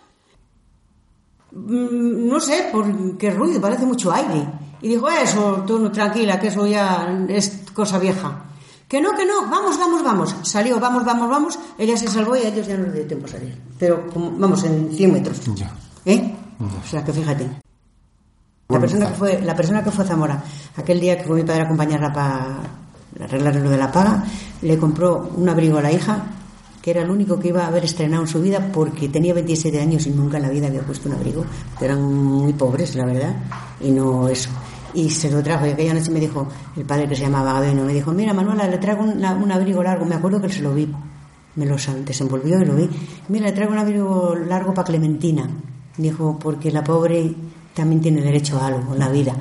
Mm, 1.51 2.27
no 2.27 2.39
sé 2.39 2.69
por 2.71 3.17
qué 3.17 3.31
ruido, 3.31 3.61
parece 3.61 3.85
mucho 3.85 4.11
aire. 4.11 4.47
Y 4.81 4.89
dijo, 4.89 5.09
eso, 5.09 5.63
tú 5.65 5.89
tranquila, 5.89 6.39
que 6.39 6.47
eso 6.47 6.65
ya 6.65 7.25
es 7.27 7.63
cosa 7.73 7.99
vieja. 7.99 8.45
Que 8.87 8.99
no, 8.99 9.15
que 9.15 9.25
no, 9.25 9.47
vamos, 9.49 9.77
vamos, 9.77 10.03
vamos. 10.03 10.35
Salió, 10.41 10.79
vamos, 10.79 11.05
vamos, 11.05 11.29
vamos. 11.29 11.59
Ella 11.77 11.95
se 11.95 12.07
salvó 12.07 12.35
y 12.35 12.39
a 12.39 12.47
ellos 12.47 12.65
ya 12.65 12.75
no 12.75 12.85
les 12.85 12.93
dio 12.93 13.07
tiempo 13.07 13.27
a 13.27 13.29
salir. 13.29 13.55
Pero, 13.77 14.07
como, 14.07 14.31
vamos, 14.31 14.63
en 14.63 14.89
100 14.91 15.13
metros. 15.13 15.39
Ya. 15.55 15.71
¿Eh? 16.05 16.35
O 16.59 16.87
sea, 16.87 17.03
que 17.03 17.13
fíjate. 17.13 17.68
La 18.71 18.79
persona, 18.79 19.07
que 19.07 19.15
fue, 19.15 19.41
la 19.41 19.55
persona 19.55 19.83
que 19.83 19.89
fue 19.89 20.05
a 20.05 20.07
Zamora, 20.07 20.43
aquel 20.77 20.99
día 20.99 21.17
que 21.17 21.23
fue 21.23 21.37
mi 21.37 21.43
padre 21.43 21.61
a 21.61 21.65
acompañarla 21.65 22.13
para 22.13 23.25
arreglar 23.25 23.55
lo 23.55 23.67
de 23.67 23.77
la 23.77 23.91
paga, 23.91 24.23
le 24.61 24.77
compró 24.77 25.31
un 25.35 25.49
abrigo 25.49 25.79
a 25.79 25.81
la 25.81 25.91
hija, 25.91 26.23
que 26.79 26.91
era 26.91 27.01
el 27.01 27.09
único 27.09 27.39
que 27.39 27.47
iba 27.47 27.63
a 27.63 27.67
haber 27.67 27.85
estrenado 27.85 28.21
en 28.21 28.27
su 28.27 28.39
vida 28.39 28.69
porque 28.71 29.09
tenía 29.09 29.33
27 29.33 29.81
años 29.81 30.05
y 30.05 30.11
nunca 30.11 30.37
en 30.37 30.43
la 30.43 30.49
vida 30.49 30.67
había 30.67 30.81
puesto 30.81 31.09
un 31.09 31.15
abrigo. 31.15 31.43
Eran 31.81 31.99
muy 31.99 32.53
pobres, 32.53 32.93
la 32.93 33.07
verdad, 33.07 33.37
y 33.81 33.89
no 33.89 34.27
eso. 34.27 34.51
Y 34.93 35.09
se 35.09 35.31
lo 35.31 35.41
trajo, 35.41 35.65
y 35.65 35.71
aquella 35.71 35.95
noche 35.95 36.11
me 36.11 36.19
dijo, 36.19 36.47
el 36.77 36.85
padre 36.85 37.07
que 37.07 37.15
se 37.15 37.23
llamaba 37.23 37.53
Gabeno, 37.53 37.85
me 37.85 37.93
dijo, 37.95 38.11
mira 38.11 38.35
Manuela, 38.35 38.67
le 38.67 38.77
traigo 38.77 39.01
un, 39.01 39.25
un 39.25 39.51
abrigo 39.51 39.81
largo. 39.81 40.05
Me 40.05 40.13
acuerdo 40.13 40.39
que 40.39 40.49
se 40.49 40.61
lo 40.61 40.75
vi, 40.75 40.87
me 41.55 41.65
lo 41.65 41.75
desenvolvió 42.05 42.61
y 42.61 42.65
lo 42.65 42.75
vi. 42.75 42.87
Mira, 43.29 43.47
le 43.47 43.53
traigo 43.53 43.73
un 43.73 43.79
abrigo 43.79 44.35
largo 44.35 44.75
para 44.75 44.85
Clementina. 44.85 45.49
Dijo, 45.97 46.37
porque 46.37 46.69
la 46.69 46.83
pobre 46.83 47.33
también 47.73 48.01
tiene 48.01 48.21
derecho 48.21 48.59
a 48.59 48.67
algo 48.67 48.95
la 48.95 49.09
vida. 49.09 49.35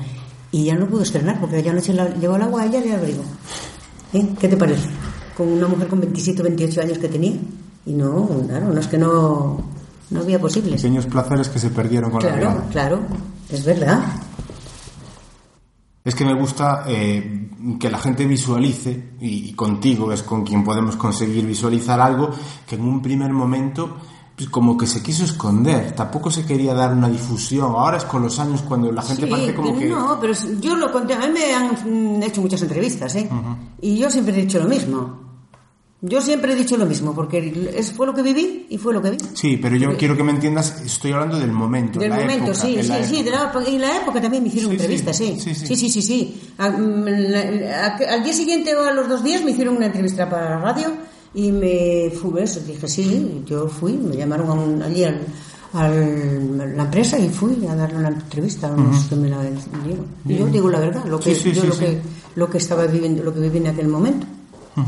Y 0.50 0.64
ya 0.64 0.74
no 0.76 0.86
pudo 0.86 1.02
estrenar, 1.02 1.38
porque 1.40 1.56
aquella 1.56 1.74
noche 1.74 1.92
la- 1.92 2.14
llegó 2.14 2.36
el 2.36 2.42
agua 2.42 2.62
a 2.62 2.66
ella 2.66 2.80
le 2.80 2.94
abrigo. 2.94 3.22
¿Eh? 4.12 4.28
¿Qué 4.40 4.48
te 4.48 4.56
parece? 4.56 4.88
Con 5.36 5.48
una 5.48 5.68
mujer 5.68 5.88
con 5.88 6.00
27 6.00 6.40
o 6.40 6.44
28 6.44 6.80
años 6.80 6.98
que 6.98 7.08
tenía. 7.08 7.34
Y 7.86 7.92
no, 7.92 8.26
claro, 8.46 8.72
no 8.72 8.80
es 8.80 8.86
que 8.86 8.98
no, 8.98 9.60
no 10.10 10.20
había 10.20 10.38
posibles. 10.40 10.80
Pequeños 10.80 11.06
placeres 11.06 11.48
que 11.48 11.58
se 11.58 11.70
perdieron 11.70 12.10
con 12.10 12.22
la 12.22 12.28
Claro, 12.34 12.50
vida. 12.50 12.66
claro, 12.70 13.00
es 13.50 13.64
verdad. 13.64 14.00
Es 16.04 16.14
que 16.14 16.24
me 16.24 16.34
gusta 16.34 16.84
eh, 16.88 17.50
que 17.78 17.90
la 17.90 17.98
gente 17.98 18.24
visualice, 18.26 19.10
y, 19.20 19.50
y 19.50 19.52
contigo 19.52 20.10
es 20.12 20.22
con 20.22 20.44
quien 20.44 20.64
podemos 20.64 20.96
conseguir 20.96 21.44
visualizar 21.46 22.00
algo 22.00 22.30
que 22.66 22.76
en 22.76 22.82
un 22.82 23.02
primer 23.02 23.30
momento 23.32 23.96
como 24.46 24.76
que 24.78 24.86
se 24.86 25.02
quiso 25.02 25.24
esconder, 25.24 25.92
tampoco 25.92 26.30
se 26.30 26.46
quería 26.46 26.72
dar 26.74 26.92
una 26.92 27.08
difusión. 27.08 27.72
Ahora 27.72 27.96
es 27.96 28.04
con 28.04 28.22
los 28.22 28.38
años 28.38 28.62
cuando 28.62 28.92
la 28.92 29.02
gente 29.02 29.24
Sí, 29.24 29.30
parece 29.30 29.54
como 29.54 29.68
pero 29.68 29.78
que... 29.80 29.86
No, 29.88 30.18
pero 30.20 30.32
yo 30.60 30.76
lo 30.76 30.92
conté, 30.92 31.14
a 31.14 31.18
mí 31.18 31.26
me 31.32 31.52
han 31.54 32.18
mm, 32.18 32.22
hecho 32.22 32.40
muchas 32.40 32.62
entrevistas, 32.62 33.14
¿eh? 33.16 33.28
Y 33.80 33.98
yo 33.98 34.10
siempre 34.10 34.34
he 34.36 34.42
dicho 34.42 34.58
lo 34.60 34.66
mismo. 34.68 35.26
Yo 36.00 36.20
siempre 36.20 36.52
he 36.52 36.54
dicho 36.54 36.76
lo 36.76 36.86
mismo, 36.86 37.12
porque 37.12 37.72
es, 37.76 37.90
fue 37.92 38.06
lo 38.06 38.14
que 38.14 38.22
viví 38.22 38.66
y 38.70 38.78
fue 38.78 38.94
lo 38.94 39.02
que 39.02 39.10
vi. 39.10 39.16
Sí, 39.34 39.56
pero 39.56 39.74
yo 39.74 39.96
quiero 39.96 40.16
que 40.16 40.22
me 40.22 40.30
entiendas, 40.30 40.80
estoy 40.86 41.10
hablando 41.10 41.40
del 41.40 41.50
momento. 41.50 41.98
Del 41.98 42.10
la 42.10 42.18
momento, 42.20 42.52
época, 42.52 42.54
sí, 42.66 42.78
sí, 42.80 42.88
la 42.88 43.02
sí, 43.04 43.22
de 43.24 43.30
la, 43.32 43.52
en 43.66 43.80
la 43.80 43.96
época 43.96 44.20
también 44.20 44.44
me 44.44 44.48
hicieron 44.48 44.70
Sí, 44.70 44.76
entrevistas, 44.76 45.16
sí. 45.16 45.36
sí, 45.40 45.52
sí. 45.56 45.66
Sí, 45.66 45.74
sí, 45.76 45.90
sí, 45.90 46.02
sí. 46.02 46.40
A- 46.58 46.70
mm, 46.70 47.06
a- 47.74 48.12
al 48.14 48.22
día 48.22 48.32
siguiente 48.32 48.76
o 48.76 48.84
a 48.86 48.92
los 48.92 49.08
dos 49.08 49.24
días 49.24 49.42
me 49.42 49.50
hicieron 49.50 49.76
una 49.76 49.86
entrevista 49.86 50.30
para 50.30 50.50
la 50.50 50.58
radio 50.58 50.92
y 51.34 51.52
me 51.52 52.10
fui, 52.10 52.40
eso, 52.42 52.60
dije 52.60 52.88
sí, 52.88 53.42
yo 53.46 53.68
fui, 53.68 53.92
me 53.94 54.16
llamaron 54.16 54.48
a 54.48 54.52
un- 54.54 54.82
allí 54.82 55.04
al, 55.04 55.20
al- 55.74 56.76
la 56.76 56.84
empresa 56.84 57.18
y 57.18 57.28
fui 57.28 57.66
a 57.66 57.74
darle 57.74 57.98
una 57.98 58.08
entrevista 58.08 58.72
a 58.72 58.76
los 58.76 59.04
que 59.04 59.16
me 59.16 59.28
la 59.28 59.42
dieron. 59.42 60.06
Y 60.26 60.36
yo 60.36 60.46
digo 60.46 60.68
la 60.70 60.80
verdad, 60.80 61.04
lo 61.04 61.18
que, 61.20 61.34
Sí, 61.34 61.42
sí, 61.50 61.52
yo 61.52 61.62
sí, 61.62 61.66
lo, 61.68 61.74
sí. 61.74 61.80
que, 61.80 62.00
lo 62.36 62.50
que 62.50 62.58
estaba 62.58 62.86
viviendo, 62.86 63.22
lo 63.22 63.32
que 63.34 63.40
viví 63.40 63.58
en 63.58 63.66
aquel 63.68 63.88
momento, 63.88 64.26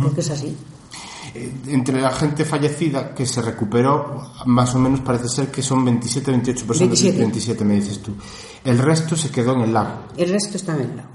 porque 0.03 0.21
es 0.21 0.31
así. 0.31 0.57
Eh, 1.35 1.53
entre 1.69 2.01
la 2.01 2.11
gente 2.11 2.45
fallecida 2.45 3.15
que 3.15 3.25
se 3.25 3.41
recuperó, 3.41 4.33
más 4.47 4.75
o 4.75 4.79
menos 4.81 5.01
parece 5.01 5.29
ser 5.29 5.49
que 5.49 5.63
son 5.63 5.85
27, 5.85 6.31
28 6.33 6.67
personas. 6.67 6.89
27. 6.91 7.19
27 7.19 7.65
me 7.65 7.75
dices 7.77 8.01
tú. 8.01 8.13
El 8.65 8.79
resto 8.79 9.15
se 9.17 9.31
quedó 9.31 9.55
en 9.55 9.61
el 9.63 9.73
lago. 9.73 9.91
El 10.17 10.31
resto 10.31 10.57
está 10.57 10.75
en 10.75 10.81
el 10.83 10.97
lago. 10.97 11.09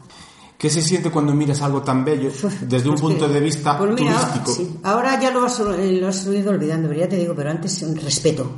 ¿Qué 0.58 0.70
se 0.70 0.82
siente 0.82 1.12
cuando 1.12 1.34
miras 1.34 1.62
algo 1.62 1.82
tan 1.82 2.04
bello 2.06 2.30
desde 2.62 2.88
un 2.90 2.96
Pues 2.96 3.02
punto 3.02 3.28
que- 3.28 3.34
de 3.34 3.40
vista 3.42 3.78
pues 3.78 3.92
mira, 4.00 4.14
turístico? 4.18 4.52
sí, 4.52 4.78
ahora 4.84 5.20
ya 5.22 5.32
lo 5.32 5.46
has, 5.46 5.60
eh, 5.60 5.98
lo 6.00 6.08
has 6.08 6.26
ido 6.28 6.52
olvidando, 6.52 6.88
pero 6.88 7.00
ya 7.02 7.10
te 7.10 7.18
digo, 7.18 7.34
pero 7.36 7.50
antes 7.52 7.82
un 7.84 7.96
respeto. 7.96 8.50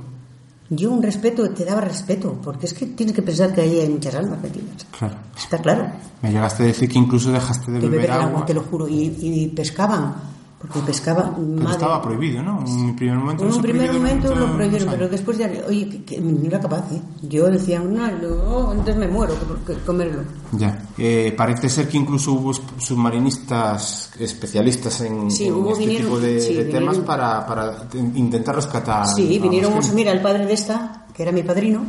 Yo 0.70 0.92
un 0.92 1.02
respeto, 1.02 1.50
te 1.52 1.64
daba 1.64 1.80
respeto, 1.80 2.38
porque 2.44 2.66
es 2.66 2.74
que 2.74 2.88
tienes 2.88 3.16
que 3.16 3.22
pensar 3.22 3.54
que 3.56 3.62
ahí 3.62 3.80
hay 3.80 3.88
muchas 3.90 4.14
almas 4.16 4.42
metidas. 4.42 4.86
Claro. 4.98 5.16
Está 5.38 5.60
claro. 5.60 5.88
Me 6.22 6.30
llegaste 6.32 6.64
a 6.64 6.66
decir 6.66 6.90
que 6.90 6.98
incluso 7.00 7.32
dejaste 7.32 7.72
de 7.72 7.80
Que 7.80 7.88
beber 7.88 8.08
beber 8.10 8.22
agua. 8.26 8.46
te 8.46 8.54
lo 8.54 8.62
juro. 8.64 8.86
Y, 8.88 9.16
y 9.22 9.48
pescaban, 9.56 10.16
porque 10.60 10.80
pescaba. 10.80 11.36
Pero 11.36 11.70
estaba 11.70 12.02
prohibido, 12.02 12.42
¿no? 12.42 12.60
En 12.66 12.74
un 12.74 12.96
primer 12.96 13.16
momento. 13.18 13.44
En 13.46 13.54
un 13.54 13.62
primer 13.62 13.94
momento 13.94 14.34
lo 14.36 14.54
prohibieron, 14.56 14.90
pero 14.90 15.08
después 15.08 15.38
ya, 15.38 15.50
oye, 15.68 15.88
que, 15.88 16.04
que 16.04 16.20
no 16.20 16.46
era 16.48 16.60
capaz, 16.60 16.92
¿eh? 16.92 17.02
Yo 17.22 17.46
decía, 17.52 17.80
no, 17.80 18.08
no, 18.12 18.72
entonces 18.72 18.98
me 18.98 19.08
muero 19.08 19.34
que, 19.66 19.74
que 19.74 19.80
comerlo. 19.82 20.24
Ya. 20.54 20.84
Eh, 20.98 21.34
parece 21.38 21.70
ser 21.70 21.88
que 21.88 21.98
incluso 21.98 22.32
hubo 22.34 22.54
submarinistas 22.54 24.12
especialistas 24.20 25.02
en, 25.02 25.30
Sí, 25.32 25.46
en 25.48 25.54
hubo- 25.56 25.72
este 25.74 25.86
vinieron- 25.86 26.06
tipo 26.08 26.20
de, 26.20 26.42
sí, 26.42 26.54
de 26.56 26.64
temas 26.66 26.98
vinieron- 26.98 27.06
para, 27.06 27.46
para 27.46 27.88
intentar 27.94 28.56
rescatar. 28.56 29.08
Sí, 29.08 29.40
vinieron, 29.40 29.74
muchos- 29.76 29.94
mira, 29.94 30.12
el 30.12 30.22
padre 30.22 30.46
de 30.46 30.54
esta, 30.54 31.06
que 31.14 31.24
era 31.24 31.32
mi 31.32 31.44
padrino, 31.44 31.84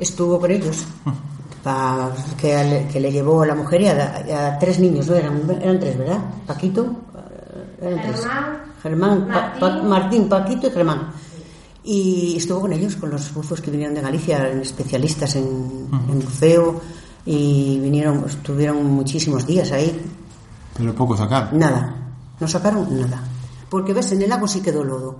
estuvo 0.00 0.40
con 0.40 0.50
ellos, 0.50 0.84
pa- 1.62 2.12
que, 2.40 2.64
le- 2.64 2.88
que 2.88 3.00
le 3.00 3.12
llevó 3.12 3.42
a 3.42 3.46
la 3.46 3.54
mujer 3.54 3.82
y 3.82 3.86
a, 3.88 4.48
a 4.54 4.58
tres 4.58 4.78
niños, 4.78 5.06
¿no? 5.06 5.14
Eran, 5.16 5.42
eran 5.62 5.78
tres, 5.80 5.98
¿verdad? 5.98 6.18
Paquito, 6.46 6.86
eran 7.86 8.02
tres. 8.02 8.22
Germán, 8.82 9.28
Pa- 9.28 9.54
Pa- 9.58 9.82
Martín, 9.82 10.28
Paquito 10.28 10.66
y 10.66 10.70
Germán. 10.70 11.10
Y 11.84 12.36
estuvo 12.38 12.60
con 12.62 12.72
ellos, 12.72 12.96
con 12.96 13.10
los 13.10 13.32
buzos 13.34 13.60
que 13.60 13.70
vinieron 13.70 13.94
de 13.94 14.00
Galicia, 14.00 14.48
especialistas 14.50 15.36
en, 15.36 15.88
en 16.08 16.18
buceo, 16.20 16.80
y 17.26 17.78
vinieron, 17.80 18.24
estuvieron 18.26 18.84
muchísimos 18.84 19.46
días 19.46 19.70
ahí, 19.72 20.00
Pero 20.76 20.94
poco 20.94 21.16
sacar. 21.16 21.52
Nada, 21.52 21.94
no 22.40 22.48
sacaron 22.48 22.86
nada. 23.00 23.22
porque 23.70 23.92
ves, 23.92 24.12
en 24.12 24.22
el 24.22 24.28
lago 24.30 24.46
sí 24.48 24.60
quedó 24.60 24.82
lodo. 24.84 25.16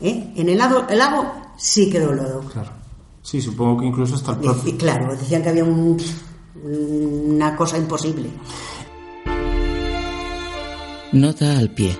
¿eh? 0.00 0.32
En 0.36 0.48
el 0.48 0.58
lago, 0.58 0.84
el 0.88 0.98
lago 0.98 1.32
sí 1.56 1.88
quedó 1.90 2.12
lodo. 2.12 2.40
Claro. 2.52 2.70
Sí, 3.22 3.40
supongo 3.40 3.80
que 3.80 3.86
incluso 3.86 4.14
hasta 4.16 4.32
el 4.32 4.38
Y, 4.38 4.42
propio... 4.44 4.72
y 4.72 4.76
claro, 4.76 5.16
decían 5.16 5.42
que 5.42 5.48
había 5.50 5.64
un- 5.64 5.96
una 6.64 7.56
cosa 7.56 7.78
imposible. 7.78 8.28
Nota 11.12 11.58
al 11.58 11.68
pie. 11.68 11.94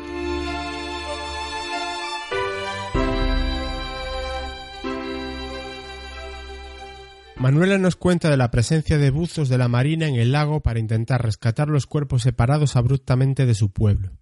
Manuela 7.36 7.76
nos 7.76 7.96
cuenta 7.96 8.30
de 8.30 8.38
la 8.38 8.50
presencia 8.50 8.96
de 8.96 9.10
buzos 9.10 9.50
de 9.50 9.58
la 9.58 9.68
Marina 9.68 10.08
en 10.08 10.14
el 10.14 10.32
lago 10.32 10.62
para 10.62 10.78
intentar 10.78 11.22
rescatar 11.22 11.68
los 11.68 11.86
cuerpos 11.86 12.22
separados 12.22 12.74
abruptamente 12.74 13.44
de 13.44 13.54
su 13.54 13.70
pueblo. 13.70 14.16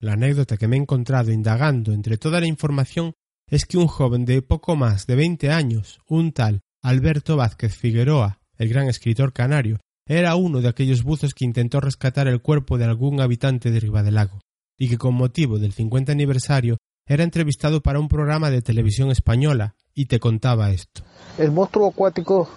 La 0.00 0.12
anécdota 0.12 0.58
que 0.58 0.68
me 0.68 0.76
he 0.76 0.80
encontrado 0.80 1.32
indagando 1.32 1.94
entre 1.94 2.18
toda 2.18 2.38
la 2.38 2.46
información 2.46 3.14
es 3.48 3.64
que 3.64 3.78
un 3.78 3.86
joven 3.86 4.26
de 4.26 4.42
poco 4.42 4.76
más 4.76 5.06
de 5.06 5.16
veinte 5.16 5.50
años, 5.50 6.00
un 6.06 6.32
tal 6.32 6.60
Alberto 6.82 7.36
Vázquez 7.36 7.74
Figueroa, 7.74 8.42
el 8.58 8.68
gran 8.68 8.86
escritor 8.88 9.32
canario, 9.32 9.80
era 10.06 10.36
uno 10.36 10.60
de 10.60 10.68
aquellos 10.68 11.02
buzos 11.02 11.34
que 11.34 11.44
intentó 11.44 11.80
rescatar 11.80 12.28
el 12.28 12.40
cuerpo 12.40 12.78
de 12.78 12.84
algún 12.84 13.20
habitante 13.20 13.70
de 13.70 13.80
Ribadelago, 13.80 14.38
y 14.78 14.88
que 14.88 14.98
con 14.98 15.14
motivo 15.14 15.58
del 15.58 15.72
50 15.72 16.12
aniversario 16.12 16.78
era 17.06 17.24
entrevistado 17.24 17.82
para 17.82 17.98
un 17.98 18.08
programa 18.08 18.50
de 18.50 18.62
televisión 18.62 19.10
española, 19.10 19.74
y 19.94 20.06
te 20.06 20.20
contaba 20.20 20.70
esto. 20.70 21.02
El 21.38 21.50
monstruo 21.50 21.88
acuático 21.88 22.48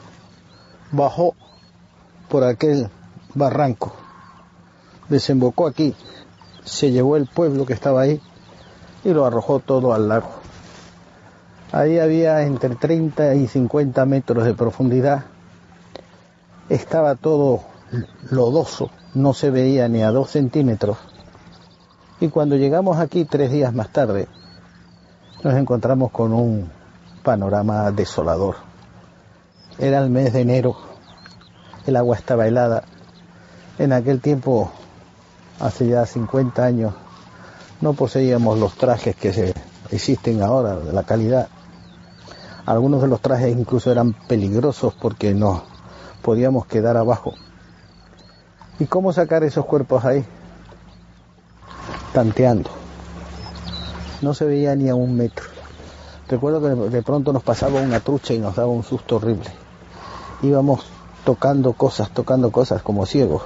bajó 0.92 1.36
por 2.30 2.44
aquel 2.44 2.90
barranco, 3.34 3.96
desembocó 5.08 5.68
aquí, 5.68 5.96
se 6.64 6.92
llevó 6.92 7.18
el 7.18 7.26
pueblo 7.26 7.66
que 7.66 7.74
estaba 7.74 8.02
ahí 8.02 8.22
y 9.04 9.10
lo 9.10 9.26
arrojó 9.26 9.60
todo 9.60 9.94
al 9.94 10.08
lago. 10.08 10.30
Ahí 11.72 12.00
había 12.00 12.44
entre 12.44 12.76
30 12.76 13.36
y 13.36 13.48
50 13.48 14.06
metros 14.06 14.46
de 14.46 14.54
profundidad, 14.54 15.26
estaba 16.70 17.16
todo 17.16 17.62
lodoso, 18.30 18.92
no 19.14 19.34
se 19.34 19.50
veía 19.50 19.88
ni 19.88 20.04
a 20.04 20.12
dos 20.12 20.32
centímetros. 20.32 20.98
Y 22.22 22.30
cuando 22.30 22.56
llegamos 22.56 22.98
aquí 23.00 23.26
tres 23.26 23.52
días 23.52 23.74
más 23.74 23.92
tarde, 23.92 24.28
nos 25.44 25.54
encontramos 25.56 26.12
con 26.12 26.34
un 26.34 26.70
panorama 27.24 27.92
desolador. 27.92 28.56
Era 29.78 30.00
el 30.00 30.10
mes 30.10 30.34
de 30.34 30.42
enero, 30.42 30.76
el 31.86 31.96
agua 31.96 32.18
estaba 32.18 32.48
helada. 32.48 32.84
En 33.78 33.94
aquel 33.94 34.20
tiempo, 34.20 34.72
hace 35.60 35.88
ya 35.88 36.06
50 36.06 36.64
años, 36.64 36.94
no 37.82 37.94
poseíamos 37.94 38.60
los 38.60 38.76
trajes 38.76 39.16
que 39.16 39.34
se 39.34 39.54
existen 39.90 40.44
ahora, 40.44 40.76
de 40.76 40.92
la 40.92 41.04
calidad. 41.04 41.48
Algunos 42.66 43.02
de 43.02 43.08
los 43.08 43.22
trajes 43.22 43.58
incluso 43.58 43.92
eran 43.92 44.14
peligrosos 44.28 44.94
porque 44.94 45.34
nos 45.34 45.62
podíamos 46.22 46.66
quedar 46.66 46.98
abajo. 46.98 47.34
¿Y 48.80 48.86
cómo 48.86 49.12
sacar 49.12 49.44
esos 49.44 49.66
cuerpos 49.66 50.06
ahí? 50.06 50.26
Tanteando. 52.14 52.70
No 54.22 54.34
se 54.34 54.46
veía 54.46 54.76
ni 54.76 54.90
a 54.90 54.96
un 54.96 55.16
metro. 55.16 55.46
Recuerdo 56.28 56.62
que 56.62 56.90
de 56.90 57.02
pronto 57.04 57.34
nos 57.34 57.44
pasaba 57.44 57.82
una 57.82 58.00
trucha 58.00 58.34
y 58.34 58.40
nos 58.40 58.56
daba 58.56 58.70
un 58.70 58.84
susto 58.84 59.18
horrible. 59.18 59.50
Íbamos 60.42 60.86
tocando 61.26 61.74
cosas, 61.74 62.10
tocando 62.12 62.52
cosas 62.52 62.82
como 62.82 63.06
ciegos. 63.06 63.44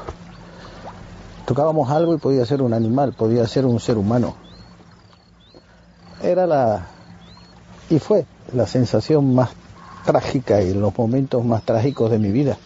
Tocábamos 1.46 1.90
algo 1.90 2.14
y 2.14 2.18
podía 2.18 2.46
ser 2.46 2.62
un 2.62 2.74
animal, 2.74 3.14
podía 3.14 3.48
ser 3.48 3.66
un 3.66 3.80
ser 3.80 3.98
humano. 3.98 4.36
Era 6.22 6.46
la... 6.46 6.88
y 7.90 8.00
fue 8.00 8.26
la 8.54 8.68
sensación 8.68 9.34
más 9.34 9.50
trágica 10.06 10.62
y 10.62 10.74
los 10.74 10.98
momentos 10.98 11.44
más 11.46 11.64
trágicos 11.64 12.12
de 12.12 12.20
mi 12.20 12.32
vida. 12.32 12.58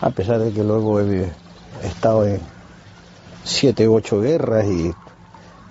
A 0.00 0.10
pesar 0.10 0.38
de 0.38 0.52
que 0.52 0.62
luego 0.62 1.00
he 1.00 1.30
estado 1.82 2.26
en 2.26 2.40
siete 3.44 3.88
u 3.88 3.94
ocho 3.94 4.20
guerras 4.20 4.66
y 4.66 4.92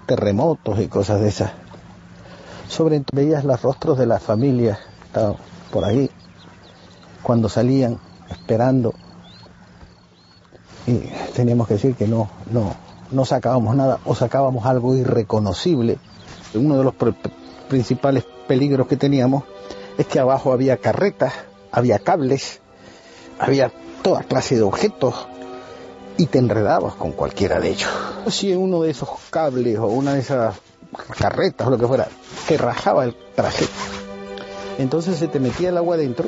terremotos 0.06 0.80
y 0.80 0.88
cosas 0.88 1.22
de 1.22 1.30
esas. 1.30 1.52
Sobre 2.68 3.04
veías 3.14 3.44
los 3.46 3.62
rostros 3.62 3.98
de 3.98 4.06
las 4.08 4.24
familias, 4.24 4.80
por 5.72 5.86
ahí, 5.86 6.10
cuando 7.22 7.50
salían, 7.50 8.00
esperando. 8.30 8.94
Y 10.88 11.00
teníamos 11.36 11.68
que 11.68 11.76
decir 11.76 11.96
que 11.96 12.08
no, 12.08 12.30
no, 12.52 12.76
no 13.12 13.26
sacábamos 13.26 13.76
nada 13.76 14.00
o 14.06 14.16
sacábamos 14.16 14.66
algo 14.66 14.96
irreconocible. 14.96 15.98
Uno 16.54 16.78
de 16.78 16.84
los 16.84 16.94
pr- 16.94 17.16
principales 17.70 18.26
peligros 18.48 18.88
que 18.88 18.98
teníamos 18.98 19.44
es 19.98 20.06
que 20.08 20.20
abajo 20.20 20.52
había 20.52 20.78
carretas, 20.78 21.34
había 21.72 22.00
cables, 22.00 22.60
había 23.39 23.72
toda 24.02 24.24
clase 24.24 24.56
de 24.56 24.64
objetos 24.64 25.28
y 26.18 26.28
te 26.28 26.39
enredabas 26.39 26.96
con 26.96 27.12
cualquiera 27.12 27.60
de 27.60 27.70
ellos. 27.70 27.89
Si 28.28 28.54
uno 28.54 28.82
de 28.82 28.91
esos 28.91 29.10
cables 29.30 29.78
o 29.80 29.88
una 29.88 30.14
de 30.14 30.20
esas 30.20 30.56
carretas 31.18 31.68
o 31.68 31.70
lo 31.72 31.78
que 31.78 31.88
fuera 31.88 32.08
te 32.48 32.58
rajaba 32.58 33.06
el 33.06 33.16
traje, 33.36 33.66
entonces 34.78 35.18
se 35.18 35.28
te 35.28 35.39
metía 35.39 35.70
el 35.70 35.78
agua 35.78 35.98
dentro 35.98 36.28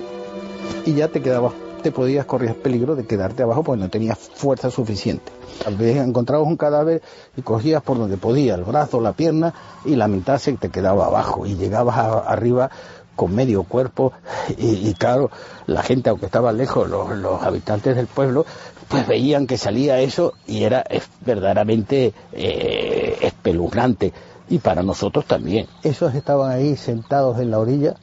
y 0.86 0.94
ya 0.94 1.08
te 1.10 1.22
quedabas, 1.22 1.54
te 1.84 1.92
podías 1.92 2.26
correr 2.26 2.56
peligro 2.62 2.96
de 2.96 3.06
quedarte 3.06 3.44
abajo 3.44 3.64
porque 3.64 3.82
no 3.82 3.90
tenías 3.90 4.18
fuerza 4.18 4.72
suficiente. 4.72 5.32
Tal 5.64 5.76
vez 5.76 5.98
encontrabas 5.98 6.48
un 6.48 6.58
cadáver 6.58 7.02
y 7.36 7.42
cogías 7.42 7.82
por 7.82 7.98
donde 7.98 8.18
podía, 8.18 8.56
el 8.56 8.64
brazo, 8.64 9.02
la 9.02 9.14
pierna 9.14 9.54
y 9.86 9.96
la 9.96 10.08
mitad 10.08 10.38
se 10.38 10.54
te 10.54 10.70
quedaba 10.70 11.08
abajo 11.08 11.46
y 11.46 11.56
llegabas 11.56 11.98
arriba 11.98 12.70
con 13.18 13.36
medio 13.36 13.64
cuerpo 13.64 14.14
y, 14.58 14.94
claro, 14.94 15.30
la 15.66 15.84
gente 15.84 16.10
aunque 16.10 16.28
estaba 16.28 16.54
lejos, 16.54 16.90
los, 16.90 17.10
los 17.18 17.44
habitantes 17.44 17.98
del 17.98 18.08
pueblo, 18.08 18.46
pues 18.88 19.06
veían 19.06 19.48
que 19.48 19.58
salía 19.58 20.00
eso 20.00 20.36
y 20.46 20.64
era 20.64 20.86
verdaderamente 21.26 22.14
eh, 22.32 23.18
espeluznante 23.22 24.14
y 24.48 24.60
para 24.60 24.84
nosotros 24.84 25.26
también. 25.26 25.68
Esos 25.84 26.16
estaban 26.16 26.52
ahí 26.52 26.78
sentados 26.78 27.40
en 27.40 27.52
la 27.52 27.60
orilla 27.60 27.96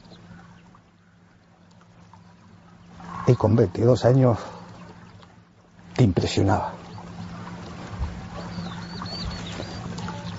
y 3.25 3.33
con 3.33 3.55
22 3.55 4.05
años 4.05 4.37
te 5.95 6.03
impresionaba. 6.03 6.73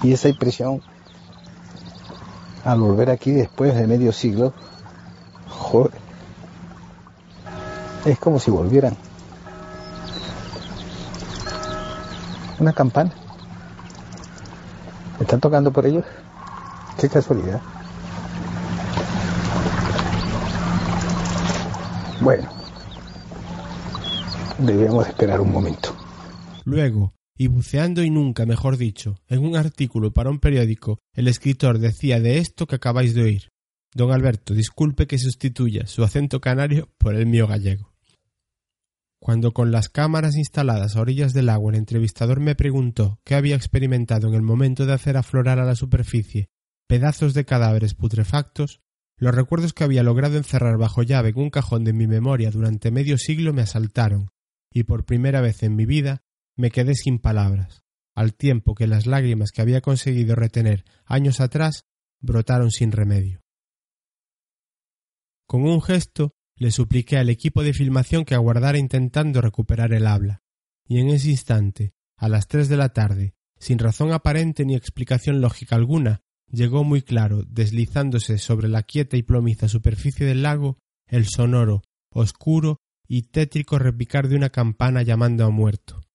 Y 0.03 0.13
esa 0.13 0.29
impresión, 0.29 0.83
al 2.67 2.81
volver 2.81 3.11
aquí 3.11 3.31
después 3.31 3.77
de 3.77 3.87
medio 3.87 4.11
siglo, 4.11 4.53
joder, 5.49 5.93
es 8.05 8.19
como 8.19 8.41
si 8.41 8.51
volvieran. 8.51 8.97
Una 12.59 12.73
campana. 12.73 13.13
¿Me 15.19 15.25
están 15.25 15.39
tocando 15.39 15.71
por 15.71 15.87
ellos? 15.87 16.05
Qué 16.99 17.09
casualidad. 17.09 17.61
Bueno, 22.21 22.49
debíamos 24.59 25.07
esperar 25.07 25.41
un 25.41 25.53
momento. 25.53 25.91
Luego, 26.65 27.13
y 27.37 27.49
buceando 27.49 28.03
y 28.03 28.11
nunca, 28.11 28.47
mejor 28.47 28.77
dicho, 28.77 29.17
en 29.29 29.45
un 29.45 29.57
artículo 29.57 30.13
para 30.13 30.31
un 30.31 30.39
periódico, 30.39 30.99
el 31.13 31.29
escritor 31.29 31.79
decía 31.79 32.21
de 32.21 32.39
esto 32.39 32.67
que 32.67 32.77
acabáis 32.77 33.15
de 33.15 33.23
oír. 33.23 33.51
Don 33.95 34.13
Alberto, 34.13 34.55
disculpe 34.55 35.07
que 35.07 35.19
sustituya 35.19 35.87
su 35.87 36.03
acento 36.03 36.41
canario 36.41 36.91
por 36.99 37.15
el 37.15 37.27
mío 37.27 37.47
gallego. 37.47 37.93
Cuando 39.19 39.53
con 39.53 39.73
las 39.73 39.89
cámaras 39.89 40.37
instaladas 40.37 40.97
a 40.97 41.01
orillas 41.01 41.33
del 41.33 41.49
agua 41.49 41.73
el 41.73 41.79
entrevistador 41.79 42.41
me 42.41 42.55
preguntó 42.55 43.19
qué 43.25 43.35
había 43.35 43.57
experimentado 43.57 44.29
en 44.29 44.35
el 44.35 44.43
momento 44.43 44.87
de 44.87 44.93
hacer 44.93 45.17
aflorar 45.17 45.59
a 45.59 45.65
la 45.65 45.75
superficie 45.75 46.49
pedazos 46.87 47.35
de 47.35 47.45
cadáveres 47.45 47.95
putrefactos, 47.95 48.81
los 49.19 49.35
recuerdos 49.35 49.73
que 49.73 49.85
había 49.85 50.03
logrado 50.03 50.37
encerrar 50.37 50.79
bajo 50.79 51.03
llave 51.03 51.31
en 51.31 51.39
un 51.39 51.51
cajón 51.51 51.85
de 51.85 51.93
mi 51.93 52.07
memoria 52.07 52.51
durante 52.51 52.91
medio 52.91 53.19
siglo 53.19 53.53
me 53.53 53.63
asaltaron, 53.63 54.29
y 54.73 54.85
por 54.85 55.05
primera 55.05 55.41
vez 55.41 55.63
en 55.63 55.75
mi 55.75 55.87
vida 55.87 56.23
me 56.57 56.71
quedé 56.71 56.95
sin 56.95 57.19
palabras, 57.19 57.85
al 58.15 58.35
tiempo 58.35 58.75
que 58.75 58.87
las 58.87 59.07
lágrimas 59.07 59.51
que 59.53 59.63
había 59.63 59.81
conseguido 59.81 60.35
retener 60.35 60.85
años 61.05 61.41
atrás 61.41 61.85
brotaron 62.21 62.71
sin 62.71 62.93
remedio. 62.93 63.43
Con 65.47 65.63
un 65.63 65.81
gesto 65.81 66.35
le 66.57 66.71
supliqué 66.71 67.19
al 67.19 67.29
equipo 67.29 67.63
de 67.63 67.75
filmación 67.75 68.25
que 68.25 68.35
aguardara 68.35 68.79
intentando 68.79 69.41
recuperar 69.41 69.93
el 69.93 70.07
habla, 70.07 70.43
y 70.89 71.01
en 71.01 71.09
ese 71.09 71.31
instante, 71.31 71.93
a 72.17 72.29
las 72.29 72.49
tres 72.49 72.69
de 72.69 72.79
la 72.79 72.89
tarde, 72.89 73.35
sin 73.59 73.79
razón 73.79 74.13
aparente 74.13 74.65
ni 74.65 74.75
explicación 74.75 75.41
lógica 75.41 75.77
alguna, 75.77 76.23
llegó 76.51 76.85
muy 76.85 77.03
claro, 77.03 77.43
deslizándose 77.47 78.39
sobre 78.39 78.69
la 78.69 78.83
quieta 78.83 79.17
y 79.17 79.23
plomiza 79.23 79.69
superficie 79.69 80.27
del 80.27 80.43
lago, 80.43 80.79
el 81.07 81.27
sonoro, 81.27 81.83
oscuro 82.11 82.79
y 83.07 83.23
tétrico 83.23 83.79
repicar 83.79 84.29
de 84.29 84.37
una 84.37 84.51
campana 84.51 85.03
llamando 85.03 85.45
a 85.45 85.51
muerto. 85.51 86.06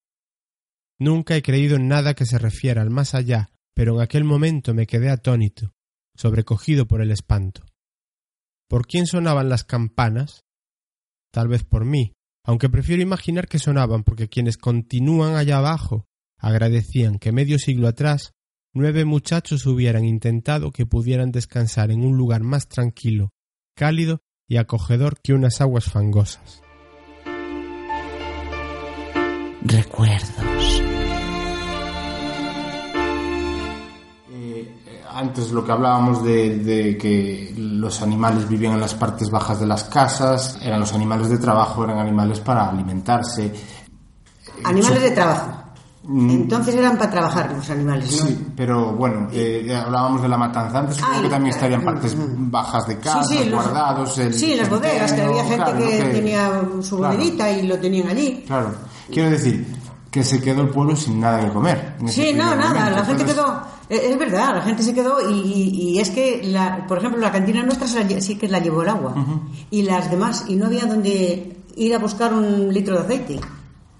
Nunca 1.02 1.36
he 1.36 1.41
creído 1.41 1.76
en 1.76 1.89
nada 1.89 2.14
que 2.14 2.26
se 2.26 2.38
refiera 2.38 2.82
al 2.82 2.91
más 2.91 3.16
allá 3.16 3.52
pero 3.74 3.95
en 3.95 4.02
aquel 4.02 4.24
momento 4.24 4.74
me 4.74 4.88
quedé 4.88 5.10
atónito, 5.10 5.74
sobrecogido 6.16 6.88
por 6.88 7.02
el 7.02 7.12
espanto. 7.12 7.66
¿Por 8.70 8.86
quién 8.86 9.08
sonaban 9.08 9.49
las 9.49 9.64
campanas? 9.64 10.43
Tal 11.32 11.47
vez 11.47 11.64
por 11.64 11.86
mí, 11.86 12.14
aunque 12.45 12.70
prefiero 12.70 13.02
imaginar 13.02 13.47
que 13.47 13.60
sonaban 13.60 14.04
porque 14.04 14.30
quienes 14.30 14.58
continúan 14.58 15.36
allá 15.36 15.58
abajo 15.58 16.06
agradecían 16.38 17.20
que 17.20 17.32
medio 17.32 17.60
siglo 17.60 17.88
atrás 17.88 18.34
nueve 18.74 19.06
muchachos 19.06 19.66
hubieran 19.66 20.06
intentado 20.06 20.72
que 20.72 20.86
pudieran 20.86 21.32
descansar 21.32 21.91
en 21.91 22.04
un 22.04 22.18
lugar 22.18 22.41
más 22.43 22.68
tranquilo, 22.68 23.30
cálido 23.76 24.22
y 24.47 24.58
acogedor 24.58 25.22
que 25.22 25.34
unas 25.34 25.62
aguas 25.62 25.86
fangosas. 25.86 26.62
Recuerdos. 29.64 30.51
Antes 35.22 35.51
lo 35.51 35.63
que 35.63 35.72
hablábamos 35.72 36.24
de, 36.24 36.57
de, 36.57 36.97
que 36.97 37.53
los 37.57 38.01
animales 38.01 38.47
vivían 38.49 38.74
en 38.74 38.82
las 38.82 38.93
partes 38.93 39.30
bajas 39.30 39.59
de 39.59 39.65
las 39.67 39.84
casas, 39.86 40.57
eran 40.61 40.80
los 40.80 40.93
animales 40.93 41.30
de 41.30 41.38
trabajo, 41.38 41.84
eran 41.84 41.99
animales 41.99 42.39
para 42.39 42.69
alimentarse. 42.69 43.53
Animales 44.63 45.01
de 45.01 45.11
trabajo. 45.11 45.57
Entonces 46.03 46.74
eran 46.76 46.97
para 46.97 47.11
trabajar 47.11 47.51
los 47.55 47.69
animales, 47.69 48.11
¿no? 48.19 48.26
Sí, 48.28 48.47
pero 48.55 48.93
bueno, 48.93 49.28
eh, 49.32 49.72
hablábamos 49.86 50.24
de 50.24 50.28
la 50.28 50.38
matanza 50.38 50.80
antes, 50.80 50.95
supongo 50.97 51.17
Ah, 51.19 51.22
que 51.22 51.30
también 51.30 51.53
estarían 51.55 51.82
mm, 51.82 51.86
partes 51.86 52.15
mm. 52.15 52.51
bajas 52.51 52.88
de 52.88 52.97
casa, 52.97 53.24
sí, 53.24 53.45
los- 53.45 53.63
guardados. 53.63 54.17
el 54.17 54.34
Sí, 54.34 54.51
en 54.53 54.57
las 54.57 54.69
bodegas, 54.69 55.13
que 55.13 55.22
había 55.22 55.43
gente 55.43 55.63
claro, 55.63 55.78
que, 55.78 56.03
tenía 56.11 56.61
su 56.82 56.97
claro, 56.97 57.13
bodeguita 57.15 57.51
y 57.51 57.67
lo 57.67 57.78
tenían 57.80 58.09
allí. 58.09 58.43
Claro, 58.47 58.72
quiero 59.11 59.30
decir 59.30 59.67
que 60.09 60.24
se 60.24 60.41
quedó 60.41 60.61
el 60.63 60.69
pueblo 60.69 60.95
sin 60.95 61.19
nada 61.19 61.39
que 61.45 61.53
comer. 61.53 61.95
Sí, 62.07 62.34
no, 62.36 62.55
nada, 62.55 62.67
momento. 62.74 62.89
la 62.89 63.05
gente 63.05 63.22
Entonces, 63.22 63.36
quedó, 63.36 63.61
es 63.98 64.18
verdad, 64.18 64.56
la 64.56 64.62
gente 64.62 64.84
se 64.84 64.94
quedó 64.94 65.18
y, 65.30 65.34
y- 65.34 65.89
y 65.92 66.00
es 66.00 66.10
que, 66.10 66.42
la, 66.44 66.86
por 66.88 66.98
ejemplo, 67.00 67.20
la 67.20 67.32
cantina 67.32 67.62
nuestra 67.64 67.88
se 67.88 68.00
la 68.04 68.08
lle- 68.10 68.22
sí 68.22 68.36
que 68.38 68.48
la 68.48 68.60
llevó 68.60 68.84
el 68.84 68.89
agua 68.89 69.14
y 69.70 69.82
las 69.84 70.10
demás, 70.10 70.46
y 70.48 70.56
no 70.56 70.68
había 70.68 70.86
donde 70.86 71.58
ir 71.76 71.94
a 71.96 72.00
buscar 72.00 72.34
un 72.34 72.74
litro 72.74 72.96
de 72.98 73.02
aceite. 73.04 73.39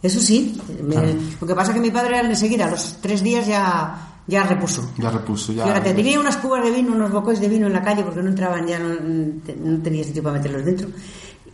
Eso 0.02 0.20
sí, 0.20 0.60
me- 0.84 0.96
lo 1.39 1.46
que 1.48 1.54
pasa 1.56 1.72
es 1.72 1.76
que 1.76 1.82
mi 1.82 1.92
padre 1.92 2.20
enseguida, 2.20 2.66
a 2.66 2.72
los 2.72 2.98
tres 3.02 3.22
días 3.22 3.46
ya, 3.46 4.22
ya 4.28 4.44
repuso. 4.44 4.89
Ya 4.98 5.12
repuso, 5.12 5.52
ya. 5.54 5.66
Fíjate, 5.66 5.94
tenía 5.94 6.20
unas 6.20 6.38
cubas 6.38 6.64
de 6.64 6.72
vino, 6.72 6.94
unos 6.94 7.12
bocois 7.12 7.39
de 7.39 7.48
vino 7.50 7.68
en 7.68 7.74
la 7.74 7.82
calle 7.84 8.04
porque 8.04 8.22
no 8.24 8.30
entraban 8.30 8.66
ya, 8.68 8.80
no, 8.80 8.89
no 8.96 9.82
tenía 9.84 10.04
sitio 10.04 10.24
para 10.24 10.38
meterlos 10.38 10.66
dentro. 10.66 10.88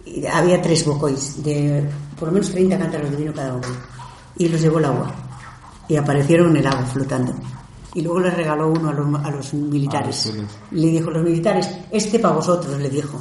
Y 0.06 0.26
había 0.26 0.62
tres 0.62 0.86
bocois 0.86 1.44
de 1.44 1.84
por 2.18 2.30
lo 2.30 2.34
menos 2.36 2.50
30 2.52 2.78
cántaros 2.78 3.12
de 3.12 3.18
vino 3.18 3.34
cada 3.34 3.54
uno. 3.56 3.68
Y 4.38 4.48
los 4.48 4.62
llevó 4.62 4.80
el 4.80 4.86
agua. 4.86 5.14
Y 5.90 5.96
aparecieron 5.98 6.52
en 6.52 6.58
el 6.58 6.68
agua 6.68 6.86
flotando. 6.86 7.34
Y 7.98 8.02
luego 8.04 8.20
les 8.20 8.34
regaló 8.36 8.70
uno 8.70 8.90
a 8.90 8.94
los, 8.94 9.26
a 9.26 9.32
los 9.32 9.54
militares. 9.56 10.32
Ah. 10.32 10.44
Le 10.72 10.88
dijo, 10.88 11.10
los 11.10 11.24
militares, 11.24 11.68
este 11.90 12.20
para 12.20 12.36
vosotros, 12.36 12.80
le 12.80 12.90
dijo. 12.90 13.18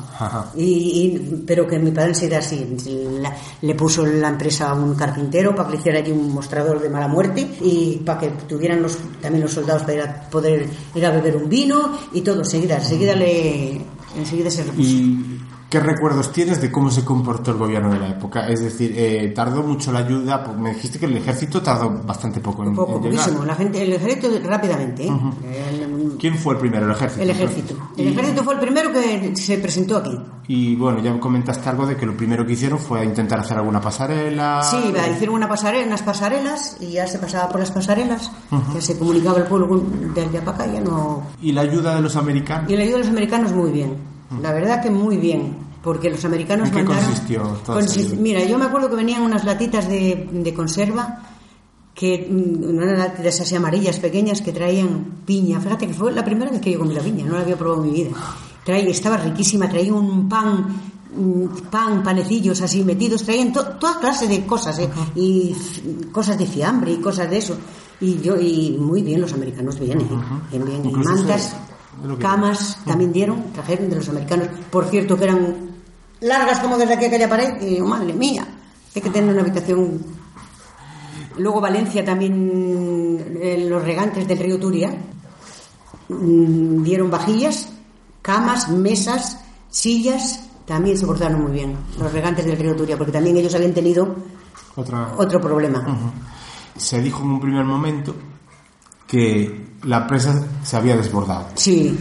Y, 0.55 0.63
y- 0.65 1.45
pero 1.47 1.67
que 1.67 1.79
mi 1.79 1.93
padre 1.93 2.11
enseguida 2.11 2.39
así, 2.39 2.77
la- 3.21 3.35
le 3.63 3.75
puso 3.75 4.05
la 4.05 4.29
empresa 4.29 4.71
a 4.71 4.75
un 4.75 4.95
carpintero 4.95 5.55
para 5.55 5.69
que 5.69 5.75
le 5.77 5.81
hiciera 5.81 5.99
allí 6.01 6.13
un 6.13 6.31
mostrador 6.35 6.79
de 6.81 6.91
mala 6.91 7.09
muerte 7.09 7.41
y 7.63 8.03
para 8.05 8.19
que 8.21 8.29
tuvieran 8.47 8.83
los, 8.83 8.99
también 9.23 9.43
los 9.45 9.53
soldados 9.53 9.83
para 9.83 9.95
ir 9.95 10.01
a 10.03 10.29
poder 10.31 10.69
ir 10.95 11.07
a 11.07 11.11
beber 11.11 11.37
un 11.39 11.49
vino 11.49 11.93
y 12.13 12.21
todo, 12.21 12.41
enseguida, 12.41 12.77
enseguida 12.77 13.15
le, 13.15 13.81
enseguida 14.15 14.51
se 14.51 14.63
repuso. 14.65 14.91
¿Y 14.91 15.41
qué 15.69 15.81
recuerdos 15.81 16.33
tienes 16.33 16.61
de 16.61 16.71
cómo 16.71 16.91
se 16.91 17.05
comportó 17.05 17.51
el 17.51 17.59
gobierno 17.59 17.93
de 17.93 17.99
la 18.01 18.09
época? 18.09 18.49
Es 18.49 18.61
decir, 18.61 18.93
eh, 18.97 19.33
tardó 19.35 19.63
mucho 19.63 19.93
la 19.93 20.01
ayuda, 20.01 20.45
pues 20.45 20.57
me 20.57 20.75
dijiste 20.75 20.99
que 20.99 21.07
el 21.07 21.17
ejército 21.17 21.63
tardó 21.63 21.91
bastante 21.91 22.41
poco 22.41 22.65
en, 22.65 22.75
Poco, 22.75 22.97
en 22.97 23.03
llegar. 23.03 23.19
poquísimo. 23.19 23.45
La 23.45 23.55
gente, 23.55 23.83
el 23.83 23.93
ejército 23.93 24.29
rápidamente, 24.45 25.07
¿eh? 25.07 25.13
El, 25.45 26.17
¿Quién 26.19 26.37
fue 26.37 26.55
el 26.55 26.61
primero? 26.61 26.87
El 26.87 26.93
ejército. 26.93 27.23
el 27.23 27.31
ejército. 27.31 27.75
El 27.97 28.09
ejército 28.09 28.45
fue 28.45 28.55
el 28.55 28.61
primero 28.61 28.93
que 28.93 29.37
se 29.37 29.59
presentó 29.59 29.97
aquí. 29.99 30.19
Y 30.49 30.77
bueno, 30.77 31.01
ya 31.03 31.19
comentaste 31.19 31.69
algo 31.69 31.87
de 31.87 31.97
que 31.97 32.07
lo 32.07 32.17
primero 32.17 32.47
que 32.47 32.53
hicieron 32.53 32.79
fue 32.79 33.05
intentar 33.05 33.41
hacer 33.41 33.57
alguna 33.57 33.81
pasarela. 33.81 34.63
Sí, 34.63 34.93
va, 34.97 35.09
hicieron 35.09 35.35
una 35.35 35.49
pasarela, 35.49 35.87
unas 35.87 36.03
pasarelas 36.03 36.77
y 36.81 36.93
ya 36.93 37.07
se 37.07 37.19
pasaba 37.19 37.49
por 37.49 37.59
las 37.61 37.73
pasarelas, 37.73 38.31
ya 38.73 38.81
se 38.81 38.97
comunicaba 38.99 39.39
el 39.39 39.45
pueblo 39.45 39.85
de 40.15 40.23
allá 40.23 40.45
para 40.45 40.65
acá, 40.65 40.73
ya 40.73 40.81
no... 40.81 41.25
Y 41.43 41.51
la 41.53 41.63
ayuda 41.63 41.97
de 41.97 42.01
los 42.03 42.15
americanos. 42.17 42.71
Y 42.71 42.77
la 42.77 42.83
ayuda 42.85 42.99
de 42.99 43.03
los 43.03 43.09
americanos 43.13 43.53
muy 43.53 43.73
bien, 43.73 43.97
la 44.43 44.53
verdad 44.53 44.83
que 44.83 44.91
muy 44.91 45.17
bien, 45.17 45.57
porque 45.83 46.11
los 46.11 46.25
americanos 46.25 46.69
¿En 46.69 46.75
qué 46.75 46.83
mandaron... 46.83 47.05
consistió? 47.11 47.59
Mira, 48.21 48.45
yo 48.45 48.59
me 48.59 48.65
acuerdo 48.65 48.91
que 48.91 48.97
venían 48.97 49.23
unas 49.23 49.45
latitas 49.45 49.89
de, 49.89 50.29
de 50.33 50.55
conserva, 50.55 51.23
que 51.95 52.27
mm, 52.31 52.69
unas 52.77 52.99
latitas 52.99 53.41
así 53.41 53.55
amarillas 53.57 53.99
pequeñas 53.99 54.43
que 54.43 54.53
traían 54.53 55.23
piña, 55.25 55.61
fíjate 55.61 55.87
que 55.87 55.95
fue 55.95 56.13
la 56.13 56.25
primera 56.25 56.51
vez 56.51 56.61
que 56.61 56.73
yo 56.73 56.79
comí 56.79 56.95
la 56.95 57.01
piña, 57.03 57.25
no 57.25 57.35
la 57.37 57.41
había 57.43 57.57
probado 57.57 57.83
en 57.85 57.91
mi 57.91 57.95
vida. 57.97 58.11
Traía, 58.65 58.91
estaba 58.91 59.17
riquísima, 59.17 59.69
traía 59.69 59.95
un 59.95 60.29
pan 60.29 60.67
mm, 61.17 61.69
pan, 61.71 62.03
panecillos 62.03 62.61
así 62.61 62.83
metidos, 62.85 63.23
traían 63.23 63.53
to- 63.53 63.65
toda 63.79 63.99
clase 64.01 64.27
de 64.27 64.45
cosas, 64.45 64.79
¿eh? 64.81 64.91
y 65.15 65.55
cosas 66.13 66.37
de 66.37 66.47
fiambre 66.47 66.93
y 66.93 66.97
cosas 66.97 67.31
de 67.31 67.39
eso. 67.39 67.57
Y 68.01 68.21
yo, 68.21 68.37
y 68.39 68.77
muy 68.79 69.01
bien, 69.03 69.23
los 69.23 69.33
americanos 69.33 69.79
bien, 69.81 69.99
¿eh? 70.01 70.05
bien, 70.51 70.65
bien. 70.67 70.83
Mantas, 71.27 71.57
camas 72.21 72.79
también 72.85 73.13
dieron, 73.13 73.53
trajeron 73.53 73.91
de 73.91 73.97
los 73.97 74.09
americanos. 74.09 74.49
Por 74.71 74.87
cierto, 74.87 75.17
que 75.17 75.25
eran 75.25 75.71
largas 76.21 76.61
como 76.61 76.79
desde 76.79 76.95
aquí 76.95 77.05
a 77.05 77.09
aquella 77.09 77.29
pared, 77.29 77.61
y 77.61 77.67
digo, 77.67 77.87
madre 77.87 78.13
mía, 78.13 78.47
hay 78.95 79.03
que 79.03 79.11
tener 79.11 79.31
una 79.31 79.43
habitación. 79.43 80.01
Luego 81.39 81.61
Valencia 81.61 82.05
también, 82.05 83.69
los 83.69 83.85
regantes 83.85 84.27
del 84.27 84.39
río 84.39 84.59
Turia, 84.59 84.91
mm, 86.09 86.83
dieron 86.83 87.11
vajillas, 87.11 87.69
camas, 88.23 88.71
mesas, 88.71 89.39
sillas, 89.69 90.41
también 90.65 90.97
se 90.97 91.07
portaron 91.07 91.43
muy 91.43 91.53
bien, 91.53 91.77
los 91.99 92.13
regantes 92.13 92.45
del 92.45 92.57
río 92.57 92.75
Turia, 92.75 92.97
porque 92.97 93.13
también 93.13 93.37
ellos 93.37 93.55
habían 93.55 93.75
tenido 93.75 94.17
Otra... 94.75 95.13
otro 95.17 95.41
problema. 95.41 95.85
Se 96.77 97.01
dijo 97.01 97.23
en 97.23 97.31
un 97.31 97.41
primer 97.41 97.65
momento 97.65 98.15
que 99.07 99.67
la 99.85 100.07
presa 100.07 100.43
se 100.63 100.77
había 100.77 100.97
desbordado 100.97 101.47
Sí, 101.55 101.99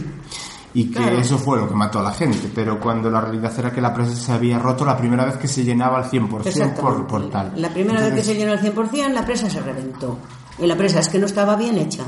y 0.74 0.86
que 0.90 0.98
Claro. 0.98 1.18
eso 1.18 1.38
fue 1.38 1.58
lo 1.58 1.68
que 1.68 1.74
mató 1.74 2.00
a 2.00 2.02
la 2.02 2.12
gente, 2.12 2.50
pero 2.54 2.78
cuando 2.80 3.10
la 3.10 3.20
realidad 3.20 3.52
era 3.58 3.72
que 3.72 3.80
la 3.80 3.94
presa 3.94 4.14
se 4.14 4.32
había 4.32 4.58
roto 4.58 4.84
la 4.84 4.96
primera 4.96 5.24
vez 5.24 5.36
que 5.36 5.48
se 5.48 5.64
llenaba 5.64 5.98
al 5.98 6.04
100% 6.10 6.74
por, 6.74 7.06
por 7.06 7.30
tal. 7.30 7.52
La 7.56 7.70
primera 7.70 8.00
vez 8.00 8.14
que 8.14 8.24
se 8.24 8.34
llenó 8.34 8.52
al 8.52 8.60
100%, 8.60 9.12
la 9.12 9.24
presa 9.24 9.48
se 9.48 9.60
reventó. 9.60 10.18
Y 10.58 10.66
la 10.66 10.76
presa 10.76 11.00
es 11.00 11.08
que 11.08 11.18
no 11.18 11.26
estaba 11.26 11.54
bien 11.56 11.78
hecha, 11.78 12.02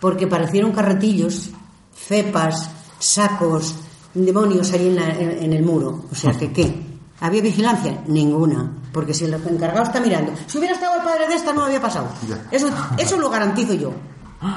porque 0.00 0.26
parecieron 0.26 0.72
carretillos, 0.72 1.50
cepas, 1.94 2.70
sacos, 2.98 3.76
demonios 4.14 4.72
allí 4.72 4.88
en, 4.88 4.96
la- 4.96 5.10
en- 5.14 5.42
en 5.44 5.52
el 5.52 5.62
muro. 5.62 6.04
O 6.10 6.14
sea, 6.14 6.32
que 6.32 6.52
qué. 6.52 6.86
¿Había 7.20 7.42
vigilancia? 7.42 8.02
Ninguna. 8.06 8.70
Porque 8.92 9.12
si 9.14 9.24
el 9.26 9.34
encargado 9.34 9.82
está 9.84 10.00
mirando. 10.00 10.32
Si 10.46 10.56
hubiera 10.58 10.74
estado 10.74 10.96
el 10.96 11.02
padre 11.04 11.28
de 11.28 11.34
esta, 11.34 11.52
no 11.52 11.64
había 11.64 11.80
pasado. 11.80 12.08
Ya. 12.28 12.42
Eso, 12.50 12.68
eso 12.98 13.18
lo 13.18 13.28
garantizo 13.30 13.74
yo. 13.74 13.92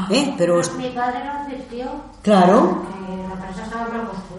¿Eh? 0.10 0.34
Pero, 0.38 0.62
Mi 0.78 0.90
padre 0.90 1.26
lo 1.26 1.32
advirtió 1.32 1.86
claro. 2.22 2.86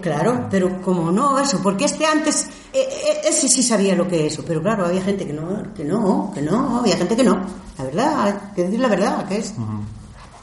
Claro, 0.00 0.48
pero 0.50 0.82
como 0.82 1.10
no, 1.10 1.38
eso, 1.38 1.60
porque 1.62 1.86
este 1.86 2.04
antes, 2.04 2.48
eh, 2.72 2.80
eh, 2.80 3.20
ese 3.24 3.48
sí 3.48 3.62
sabía 3.62 3.94
lo 3.94 4.06
que 4.06 4.26
es 4.26 4.34
eso, 4.34 4.44
pero 4.46 4.62
claro, 4.62 4.84
había 4.84 5.02
gente 5.02 5.26
que 5.26 5.32
no, 5.32 5.72
que 5.74 5.84
no, 5.84 6.30
que 6.34 6.42
no, 6.42 6.78
había 6.78 6.96
gente 6.96 7.16
que 7.16 7.24
no. 7.24 7.40
La 7.78 7.84
verdad, 7.84 8.26
hay 8.26 8.34
que 8.54 8.64
decir 8.64 8.80
la 8.80 8.88
verdad, 8.88 9.26
que 9.26 9.38
es. 9.38 9.54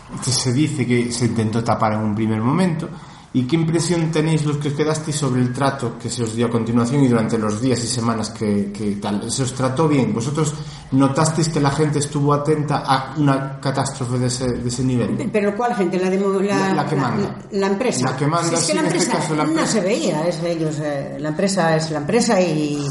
Entonces 0.09 0.35
se 0.35 0.51
dice 0.51 0.85
que 0.85 1.11
se 1.11 1.25
intentó 1.25 1.63
tapar 1.63 1.93
en 1.93 1.99
un 1.99 2.15
primer 2.15 2.41
momento. 2.41 2.89
¿Y 3.33 3.43
qué 3.43 3.55
impresión 3.55 4.11
tenéis 4.11 4.43
los 4.45 4.57
que 4.57 4.67
os 4.67 4.73
quedasteis 4.73 5.15
sobre 5.15 5.39
el 5.41 5.53
trato 5.53 5.97
que 5.97 6.09
se 6.09 6.21
os 6.23 6.35
dio 6.35 6.47
a 6.47 6.49
continuación 6.49 7.01
y 7.03 7.07
durante 7.07 7.37
los 7.37 7.61
días 7.61 7.81
y 7.81 7.87
semanas 7.87 8.29
que, 8.31 8.73
que 8.73 8.97
tal? 8.97 9.31
¿Se 9.31 9.43
os 9.43 9.53
trató 9.53 9.87
bien? 9.87 10.13
¿Vosotros 10.13 10.53
notasteis 10.91 11.47
que 11.47 11.61
la 11.61 11.71
gente 11.71 11.99
estuvo 11.99 12.33
atenta 12.33 12.83
a 12.85 13.13
una 13.17 13.57
catástrofe 13.61 14.19
de 14.19 14.27
ese, 14.27 14.47
de 14.51 14.67
ese 14.67 14.83
nivel? 14.83 15.29
Pero 15.31 15.55
¿cuál 15.55 15.73
gente? 15.75 15.97
La, 15.97 16.09
demo- 16.09 16.41
la, 16.41 16.57
La- 16.57 16.73
la 16.73 16.85
que 16.85 16.95
manda. 16.97 17.41
La, 17.51 17.59
la 17.59 17.67
empresa. 17.67 18.09
La 18.11 18.17
que 18.17 18.27
manda, 18.27 18.49
Si 18.49 18.55
es 18.55 18.59
sí, 18.61 18.67
que 18.67 18.73
la 18.73 18.79
en 18.81 18.85
este 18.87 18.97
empresa, 18.99 19.17
caso 19.21 19.35
la 19.35 19.43
no 19.45 19.49
empresa. 19.51 19.71
se 19.71 19.79
veía, 19.79 20.27
es 20.27 20.43
ellos, 20.43 20.75
eh, 20.83 21.17
la 21.17 21.29
empresa 21.29 21.75
es 21.77 21.89
la 21.91 21.99
empresa 21.99 22.41
y, 22.41 22.85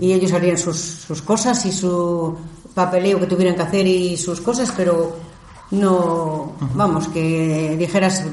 y 0.00 0.12
ellos 0.12 0.32
harían 0.34 0.58
sus, 0.58 0.76
sus 0.76 1.22
cosas 1.22 1.64
y 1.64 1.72
su 1.72 2.36
papeleo 2.74 3.18
que 3.20 3.26
tuvieran 3.26 3.54
que 3.56 3.62
hacer 3.62 3.86
y 3.86 4.18
sus 4.18 4.42
cosas, 4.42 4.70
pero 4.76 5.16
no, 5.70 6.52
vamos, 6.74 7.08
que 7.08 7.76
dijeras 7.78 8.24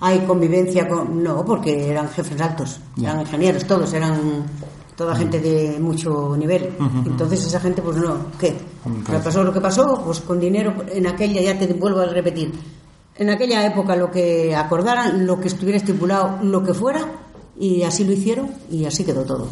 hay 0.00 0.20
convivencia 0.20 0.88
con... 0.88 1.22
No, 1.22 1.44
porque 1.44 1.90
eran 1.90 2.08
jefes 2.08 2.40
altos, 2.40 2.80
eran 3.00 3.20
ingenieros 3.20 3.64
todos, 3.64 3.92
eran 3.92 4.44
toda 4.96 5.14
gente 5.14 5.40
de 5.40 5.78
mucho 5.80 6.36
nivel. 6.36 6.70
Entonces 7.06 7.46
esa 7.46 7.60
gente, 7.60 7.82
pues 7.82 7.96
no, 7.96 8.26
¿qué? 8.38 8.56
Le 9.10 9.18
pasó 9.20 9.44
lo 9.44 9.52
que 9.52 9.60
pasó, 9.60 10.02
pues 10.04 10.20
con 10.20 10.40
dinero, 10.40 10.74
en 10.92 11.06
aquella, 11.06 11.40
ya 11.40 11.58
te 11.58 11.72
vuelvo 11.72 12.00
a 12.00 12.06
repetir, 12.06 12.52
en 13.16 13.30
aquella 13.30 13.64
época 13.64 13.94
lo 13.94 14.10
que 14.10 14.54
acordaran, 14.54 15.26
lo 15.26 15.38
que 15.40 15.48
estuviera 15.48 15.78
estipulado, 15.78 16.38
lo 16.42 16.62
que 16.62 16.74
fuera, 16.74 17.00
y 17.58 17.82
así 17.82 18.04
lo 18.04 18.12
hicieron 18.12 18.50
y 18.70 18.84
así 18.86 19.04
quedó 19.04 19.22
todo. 19.22 19.46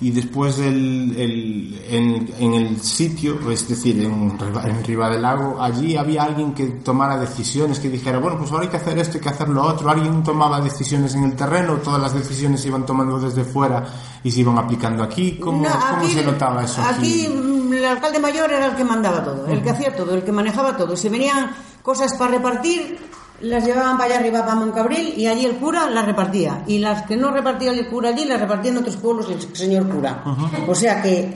Y 0.00 0.10
después 0.10 0.58
el, 0.58 1.14
el- 1.16 1.82
en, 1.88 2.34
en 2.38 2.54
el 2.54 2.80
sitio, 2.80 3.38
es 3.50 3.66
decir, 3.68 4.02
en, 4.04 4.38
Riva- 4.38 4.64
en 4.68 4.84
Riva 4.84 5.08
del 5.10 5.22
Lago, 5.22 5.60
allí 5.60 5.96
había 5.96 6.24
alguien 6.24 6.52
que 6.54 6.66
tomara 6.66 7.16
decisiones, 7.18 7.78
que 7.80 7.88
dijera, 7.88 8.18
bueno, 8.18 8.36
pues 8.38 8.50
ahora 8.52 8.64
hay 8.64 8.68
que 8.70 8.76
hacer 8.76 8.98
esto, 8.98 9.14
hay 9.18 9.22
que 9.22 9.28
hacer 9.30 9.48
lo 9.48 9.62
otro. 9.62 9.88
Alguien 9.90 10.22
tomaba 10.22 10.60
decisiones 10.60 11.14
en 11.14 11.24
el 11.24 11.34
terreno, 11.34 11.74
todas 11.76 12.00
las 12.02 12.12
decisiones 12.14 12.60
se 12.60 12.68
iban 12.68 12.84
tomando 12.84 13.18
desde 13.18 13.44
fuera 13.44 13.84
y 14.22 14.30
se 14.30 14.40
iban 14.40 14.58
aplicando 14.58 15.02
aquí. 15.02 15.38
¿Cómo, 15.40 15.62
No, 15.62 15.70
cómo 15.90 16.08
se 16.08 16.22
notaba 16.24 16.64
eso 16.64 16.82
aquí? 16.82 17.24
Aquí 17.24 17.28
mm, 17.34 17.72
el 17.72 17.84
alcalde 17.84 18.18
mayor 18.18 18.52
era 18.52 18.66
el 18.66 18.76
que 18.76 18.84
mandaba 18.84 19.24
todo, 19.24 19.46
el 19.46 19.62
que 19.62 19.70
hacía 19.70 19.94
todo, 19.96 20.14
el 20.14 20.22
que 20.24 20.32
manejaba 20.32 20.76
todo. 20.76 20.96
Si 20.96 21.08
venían 21.08 21.50
cosas 21.82 22.12
para 22.14 22.32
repartir, 22.32 22.98
las 23.42 23.64
llevaban 23.64 23.96
para 23.98 24.10
allá 24.10 24.20
arriba, 24.20 24.40
para 24.40 24.54
Moncabril, 24.56 25.14
y 25.16 25.26
allí 25.26 25.44
el 25.44 25.56
cura 25.56 25.90
las 25.90 26.06
repartía. 26.06 26.62
Y 26.66 26.78
las 26.78 27.02
que 27.02 27.16
no 27.16 27.30
repartía 27.30 27.70
el 27.72 27.86
cura 27.88 28.08
allí, 28.10 28.24
las 28.24 28.40
repartía 28.40 28.70
en 28.72 28.78
otros 28.78 28.96
pueblos 28.96 29.28
el 29.30 29.54
señor 29.56 29.88
cura. 29.88 30.22
O 30.66 30.74
sea 30.74 31.02
que 31.02 31.32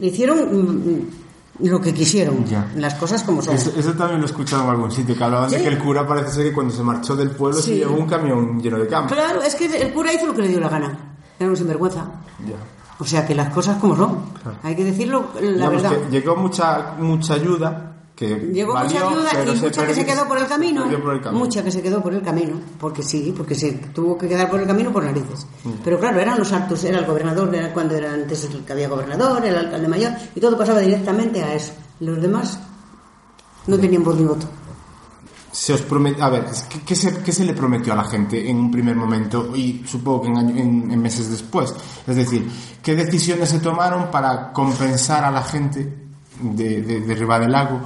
mm, 0.00 0.04
hicieron 0.04 0.38
mm, 0.38 1.66
lo 1.68 1.80
que 1.80 1.92
quisieron, 1.94 2.44
Ya. 2.46 2.70
las 2.76 2.94
cosas 2.94 3.22
como 3.22 3.42
son. 3.42 3.54
Eso, 3.54 3.72
eso 3.76 3.92
también 3.92 4.20
lo 4.20 4.26
he 4.26 4.30
escuchado 4.30 4.64
en 4.64 4.70
algún 4.70 4.90
sitio, 4.90 5.14
que 5.16 5.22
hablaban 5.24 5.50
de 5.50 5.60
que 5.60 5.68
el 5.68 5.78
cura 5.78 6.06
parece 6.06 6.30
ser 6.32 6.44
que 6.44 6.52
cuando 6.52 6.72
se 6.74 6.82
marchó 6.82 7.14
del 7.14 7.30
pueblo 7.30 7.58
se 7.58 7.64
Sí. 7.70 7.74
llevó 7.76 7.96
un 7.96 8.06
camión 8.06 8.60
lleno 8.60 8.78
de 8.78 8.88
campo. 8.88 9.14
Claro, 9.14 9.42
es 9.42 9.54
que 9.54 9.66
el 9.66 9.92
cura 9.92 10.12
hizo 10.12 10.26
lo 10.26 10.34
que 10.34 10.42
le 10.42 10.48
dio 10.48 10.60
la 10.60 10.68
gana. 10.68 10.98
Era 11.38 11.50
un 11.50 11.56
sinvergüenza. 11.56 12.04
Ya. 12.48 12.56
O 12.98 13.04
sea 13.04 13.26
que 13.26 13.34
las 13.34 13.52
cosas 13.52 13.78
como 13.78 13.96
son. 13.96 14.20
Claro. 14.42 14.58
Hay 14.62 14.74
que 14.76 14.84
decirlo 14.84 15.26
la 15.34 15.40
Digamos 15.50 15.82
verdad. 15.82 15.90
que 15.98 16.10
llegó 16.10 16.36
mucha, 16.36 16.94
mucha 16.98 17.34
ayuda, 17.34 17.92
que 18.28 18.36
Llegó 18.52 18.74
valió, 18.74 18.90
mucha 18.92 19.08
ayuda 19.08 19.52
y 19.52 19.60
mucha 19.60 19.86
que 19.86 19.94
se 19.94 20.06
quedó 20.06 20.28
por 20.28 20.38
el 20.38 20.46
camino. 20.46 20.82
perdió 20.82 21.02
por 21.02 21.14
el 21.14 21.20
camino. 21.20 21.44
Mucha 21.44 21.62
que 21.64 21.70
se 21.70 21.82
quedó 21.82 22.02
por 22.02 22.14
el 22.14 22.22
camino. 22.22 22.60
Porque 22.78 23.02
sí, 23.02 23.34
porque 23.36 23.54
se 23.54 23.72
tuvo 23.72 24.16
que 24.18 24.28
quedar 24.28 24.48
por 24.50 24.60
el 24.60 24.66
camino 24.66 24.92
por 24.92 25.04
narices. 25.04 25.46
Mm. 25.64 25.70
Pero 25.84 25.98
claro, 25.98 26.20
eran 26.20 26.38
los 26.38 26.52
actos, 26.52 26.84
era 26.84 26.98
el 26.98 27.06
gobernador, 27.06 27.54
era 27.54 27.72
cuando 27.72 27.94
era 27.96 28.12
antes 28.12 28.44
el 28.44 28.64
que 28.64 28.72
había 28.72 28.88
gobernador, 28.88 29.44
el 29.44 29.56
alcalde 29.56 29.88
mayor, 29.88 30.12
y 30.34 30.40
todo 30.40 30.56
pasaba 30.56 30.80
directamente 30.80 31.42
a 31.42 31.54
eso. 31.54 31.72
Los 32.00 32.20
demás 32.20 32.58
no 33.66 33.78
tenían 33.78 34.02
voz 34.04 34.16
ni 34.16 34.24
voto. 34.24 34.46
Se 35.52 35.74
os 35.74 35.86
promet- 35.86 36.18
a 36.18 36.30
ver, 36.30 36.46
¿qué, 36.70 36.80
qué 36.80 36.94
se, 36.96 37.22
qué 37.22 37.30
se 37.30 37.44
le 37.44 37.52
prometió 37.52 37.92
a 37.92 37.96
la 37.96 38.04
gente 38.04 38.48
en 38.48 38.56
un 38.56 38.70
primer 38.70 38.96
momento 38.96 39.54
y 39.54 39.84
supongo 39.86 40.22
que 40.22 40.28
en, 40.28 40.36
año- 40.38 40.56
en- 40.56 40.90
en 40.90 41.02
meses 41.02 41.30
después? 41.30 41.74
Es 42.06 42.16
decir, 42.16 42.48
¿qué 42.82 42.94
decisiones 42.96 43.50
se 43.50 43.58
tomaron 43.60 44.10
para 44.10 44.50
compensar 44.50 45.24
a 45.24 45.30
la 45.30 45.42
gente 45.42 46.06
de, 46.40 46.80
de, 46.80 47.00
de 47.02 47.14
Riva 47.14 47.38
del 47.38 47.52
Lago 47.52 47.80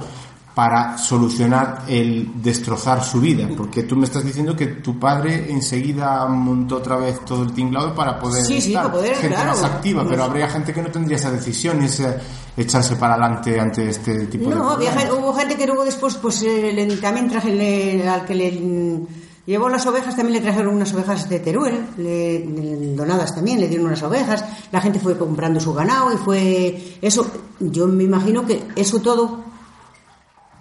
para 0.57 0.97
solucionar 0.97 1.83
el 1.87 2.41
destrozar 2.41 3.03
su 3.03 3.21
vida? 3.21 3.47
Porque 3.55 3.83
tú 3.83 3.95
me 3.95 4.05
estás 4.05 4.23
diciendo 4.25 4.55
que 4.55 4.65
tu 4.65 4.97
padre 4.97 5.51
enseguida 5.51 6.25
montó 6.25 6.77
otra 6.77 6.95
vez 6.95 7.23
todo 7.23 7.43
el 7.43 7.53
tinglado 7.53 7.93
para 7.93 8.17
poder 8.17 8.43
Sí, 8.43 8.59
sí, 8.59 8.69
estar. 8.69 8.85
para 8.85 8.95
poder, 8.95 9.13
gente 9.17 9.35
claro. 9.35 9.51
más 9.51 9.63
activa, 9.63 10.03
pero 10.09 10.23
habría 10.23 10.49
gente 10.49 10.73
que 10.73 10.81
no 10.81 10.89
tendría 10.89 11.17
esa 11.17 11.29
decisión, 11.29 11.83
ese 11.83 12.17
echarse 12.57 12.95
para 12.95 13.13
adelante 13.13 13.59
ante 13.59 13.87
este 13.87 14.25
tipo 14.25 14.49
de 14.49 14.55
No, 14.55 14.75
hubo 15.19 15.31
gente 15.35 15.55
que 15.55 15.67
luego 15.67 15.85
después, 15.85 16.15
pues 16.15 16.41
eh, 16.41 16.71
le- 16.73 16.97
también 16.97 17.29
traje, 17.29 17.53
le- 17.53 18.09
al 18.09 18.25
que 18.25 18.33
le 18.33 18.99
llevó 19.45 19.69
las 19.69 19.85
ovejas, 19.85 20.15
también 20.15 20.39
le 20.39 20.41
trajeron 20.41 20.73
unas 20.73 20.91
ovejas 20.91 21.29
de 21.29 21.39
Teruel, 21.39 21.85
le- 21.97 22.95
donadas 22.95 23.35
también, 23.35 23.59
le 23.59 23.67
dieron 23.67 23.85
unas 23.85 24.01
ovejas, 24.01 24.43
la 24.71 24.81
gente 24.81 24.99
fue 24.99 25.19
comprando 25.19 25.59
su 25.59 25.71
ganado 25.71 26.11
y 26.11 26.17
fue 26.17 26.97
eso, 26.99 27.29
yo 27.59 27.85
me 27.85 28.05
imagino 28.05 28.43
que 28.43 28.63
eso 28.75 28.99
todo, 29.01 29.45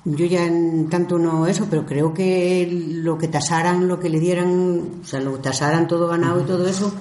yo 0.07 0.25
ya 0.27 0.45
en 0.47 0.89
tanto 0.89 1.19
no 1.19 1.47
eso, 1.49 1.67
pero 1.69 1.85
creo 1.85 2.15
que 2.15 2.69
lo 3.03 3.19
que 3.19 3.29
tasaran, 3.29 3.89
lo 3.89 3.99
que 3.99 4.09
le 4.09 4.21
dieran, 4.21 5.01
o 5.03 5.07
sea, 5.07 5.21
lo 5.21 5.33
tasaran 5.39 5.87
todo 5.89 6.07
ganado 6.09 6.41
y 6.41 6.45
todo 6.45 6.67
eso, 6.67 6.93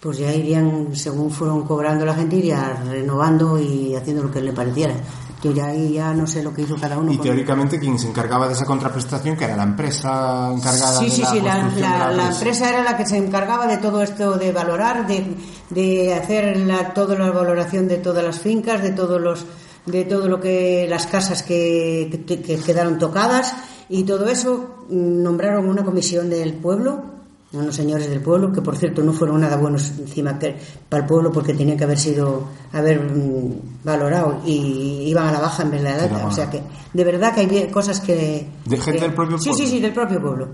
pues 0.00 0.18
ya 0.18 0.32
irían, 0.34 0.88
según 0.94 1.30
fueron 1.30 1.62
cobrando 1.66 2.06
la 2.06 2.14
gente, 2.14 2.36
iría 2.36 2.82
renovando 2.88 3.58
y 3.58 3.94
haciendo 3.94 4.22
lo 4.22 4.30
que 4.30 4.40
le 4.40 4.52
pareciera. 4.52 4.94
Yo 5.42 5.52
ya 5.52 5.66
ahí 5.66 5.92
ya 5.92 6.14
no 6.14 6.26
sé 6.26 6.42
lo 6.42 6.52
que 6.52 6.62
hizo 6.62 6.74
cada 6.76 6.98
uno. 6.98 7.12
Y 7.12 7.18
teóricamente 7.18 7.78
quien 7.78 7.96
se 7.96 8.08
encargaba 8.08 8.48
de 8.48 8.54
esa 8.54 8.64
contraprestación, 8.64 9.36
que 9.36 9.44
era 9.44 9.54
la 9.56 9.62
empresa 9.64 10.50
encargada 10.52 10.98
Sí, 10.98 11.04
de 11.04 11.10
sí, 11.12 11.20
la 11.22 11.28
sí, 11.30 11.40
la, 11.40 11.68
de 11.68 11.80
la- 11.80 11.98
la 12.10 12.14
presa. 12.24 12.32
empresa 12.38 12.68
era 12.70 12.82
la 12.82 12.96
que 12.96 13.06
se 13.06 13.16
encargaba 13.18 13.66
de 13.68 13.76
todo 13.76 14.02
esto, 14.02 14.36
de 14.36 14.50
valorar, 14.52 15.06
de, 15.06 15.36
de 15.70 16.14
hacer 16.14 16.56
la, 16.56 16.92
toda 16.92 17.16
la 17.16 17.30
valoración 17.30 17.86
de 17.86 17.98
todas 17.98 18.24
las 18.24 18.40
fincas, 18.40 18.82
de 18.82 18.90
todos 18.90 19.20
los 19.20 19.44
de 19.90 20.04
todo 20.04 20.28
lo 20.28 20.40
que 20.40 20.86
las 20.88 21.06
casas 21.06 21.42
que, 21.42 22.22
que- 22.26 22.40
que 22.40 22.56
quedaron 22.56 22.98
tocadas 22.98 23.54
y 23.88 24.04
todo 24.04 24.28
eso 24.28 24.84
mm, 24.90 25.22
nombraron 25.22 25.68
una 25.68 25.84
comisión 25.84 26.28
del 26.30 26.54
pueblo 26.54 27.16
unos 27.50 27.74
señores 27.76 28.10
del 28.10 28.20
pueblo 28.20 28.52
que 28.52 28.60
por 28.60 28.76
cierto 28.76 29.02
no 29.02 29.14
fueron 29.14 29.40
nada 29.40 29.56
buenos 29.56 29.90
encima 29.98 30.38
que, 30.38 30.54
para 30.86 31.04
el 31.04 31.08
pueblo 31.08 31.32
porque 31.32 31.54
tenían 31.54 31.78
que 31.78 31.84
haber 31.84 31.98
sido 31.98 32.44
haber 32.74 33.00
mm, 33.00 33.84
valorado 33.84 34.42
y 34.44 35.04
iban 35.06 35.28
a 35.28 35.32
la 35.32 35.40
baja 35.40 35.62
en 35.62 35.70
vez 35.70 35.82
de 35.82 35.88
la 35.88 35.94
alta. 35.94 36.08
Tiraban. 36.08 36.26
o 36.28 36.30
sea 36.34 36.50
que 36.50 36.60
de 36.92 37.04
verdad 37.04 37.34
que 37.34 37.40
hay 37.40 37.68
cosas 37.70 38.00
que 38.00 38.46
¿De 38.66 38.76
gente 38.76 38.98
que- 38.98 39.06
del 39.06 39.14
propio 39.14 39.38
sí 39.38 39.48
pueblo? 39.48 39.64
sí 39.64 39.70
sí 39.70 39.80
del 39.80 39.92
propio 39.94 40.20
pueblo. 40.20 40.48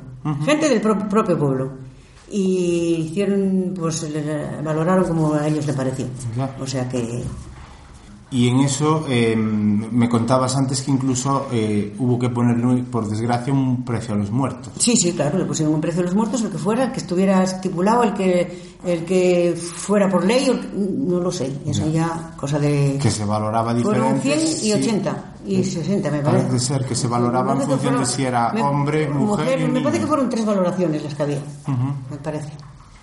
Gente 0.45 0.69
del 0.69 0.81
pro- 0.81 1.09
propio 1.09 1.37
pueblo. 1.37 1.71
Y 2.31 3.07
hicieron 3.11 3.75
pues 3.79 4.07
valoraron 4.65 5.05
como 5.05 5.35
a 5.35 5.47
ellos 5.49 5.67
les 5.67 5.75
pareció 5.77 6.07
o 6.61 6.67
sea 6.67 6.89
que 6.89 7.23
Y 8.35 8.49
en 8.49 8.61
eso 8.61 9.07
eh, 9.09 9.37
me 9.37 10.09
contabas 10.09 10.57
antes 10.57 10.83
que 10.83 10.91
incluso 10.91 11.47
eh, 11.53 11.95
hubo 12.01 12.19
que 12.19 12.29
ponerle, 12.31 12.83
por 12.83 13.07
desgracia, 13.09 13.53
un 13.53 13.85
precio 13.85 14.13
a 14.15 14.19
los 14.19 14.31
muertos. 14.33 14.73
Sí, 14.77 14.97
sí, 14.97 15.13
claro, 15.13 15.39
le 15.39 15.45
pusieron 15.45 15.73
un 15.73 15.81
precio 15.81 16.01
a 16.03 16.05
los 16.07 16.17
muertos, 16.17 16.43
el 16.43 16.51
que 16.51 16.59
fuera, 16.59 16.85
el 16.87 16.93
que 16.93 16.99
estuviera 16.99 17.45
estipulado, 17.45 18.03
el 18.03 18.13
que 18.15 18.75
el 18.85 19.05
que 19.05 19.55
fuera 19.57 20.11
por 20.11 20.25
ley, 20.27 20.47
el 20.47 20.61
que- 20.61 20.69
no 20.77 21.21
lo 21.21 21.31
sé, 21.31 21.51
eso 21.65 21.89
ya 21.89 22.35
cosa 22.37 22.59
de... 22.59 22.99
Que 23.01 23.11
se 23.11 23.25
valoraba 23.25 23.73
Fueron 23.77 24.21
diferente. 24.21 24.47
100 24.61 24.67
y 24.67 24.73
80 24.83 25.25
y 25.47 25.65
60, 25.65 26.11
me 26.11 26.19
parece. 26.21 26.47
Parece 26.49 26.59
ser 26.67 26.85
que 26.85 26.95
se 26.95 27.07
valoraba 27.07 27.55
en 27.55 27.61
función 27.63 27.99
de 28.01 28.05
si 28.07 28.25
era 28.25 28.53
me- 28.53 28.61
hombre, 28.63 29.09
mujer, 29.09 29.61
y 29.61 29.69
Me 29.69 29.81
parece 29.81 30.01
que 30.03 30.07
fueron 30.09 30.29
tres 30.29 30.45
valoraciones 30.45 31.03
las 31.05 31.15
que 31.15 31.23
había, 31.23 31.39
me 32.11 32.17
parece. 32.19 32.51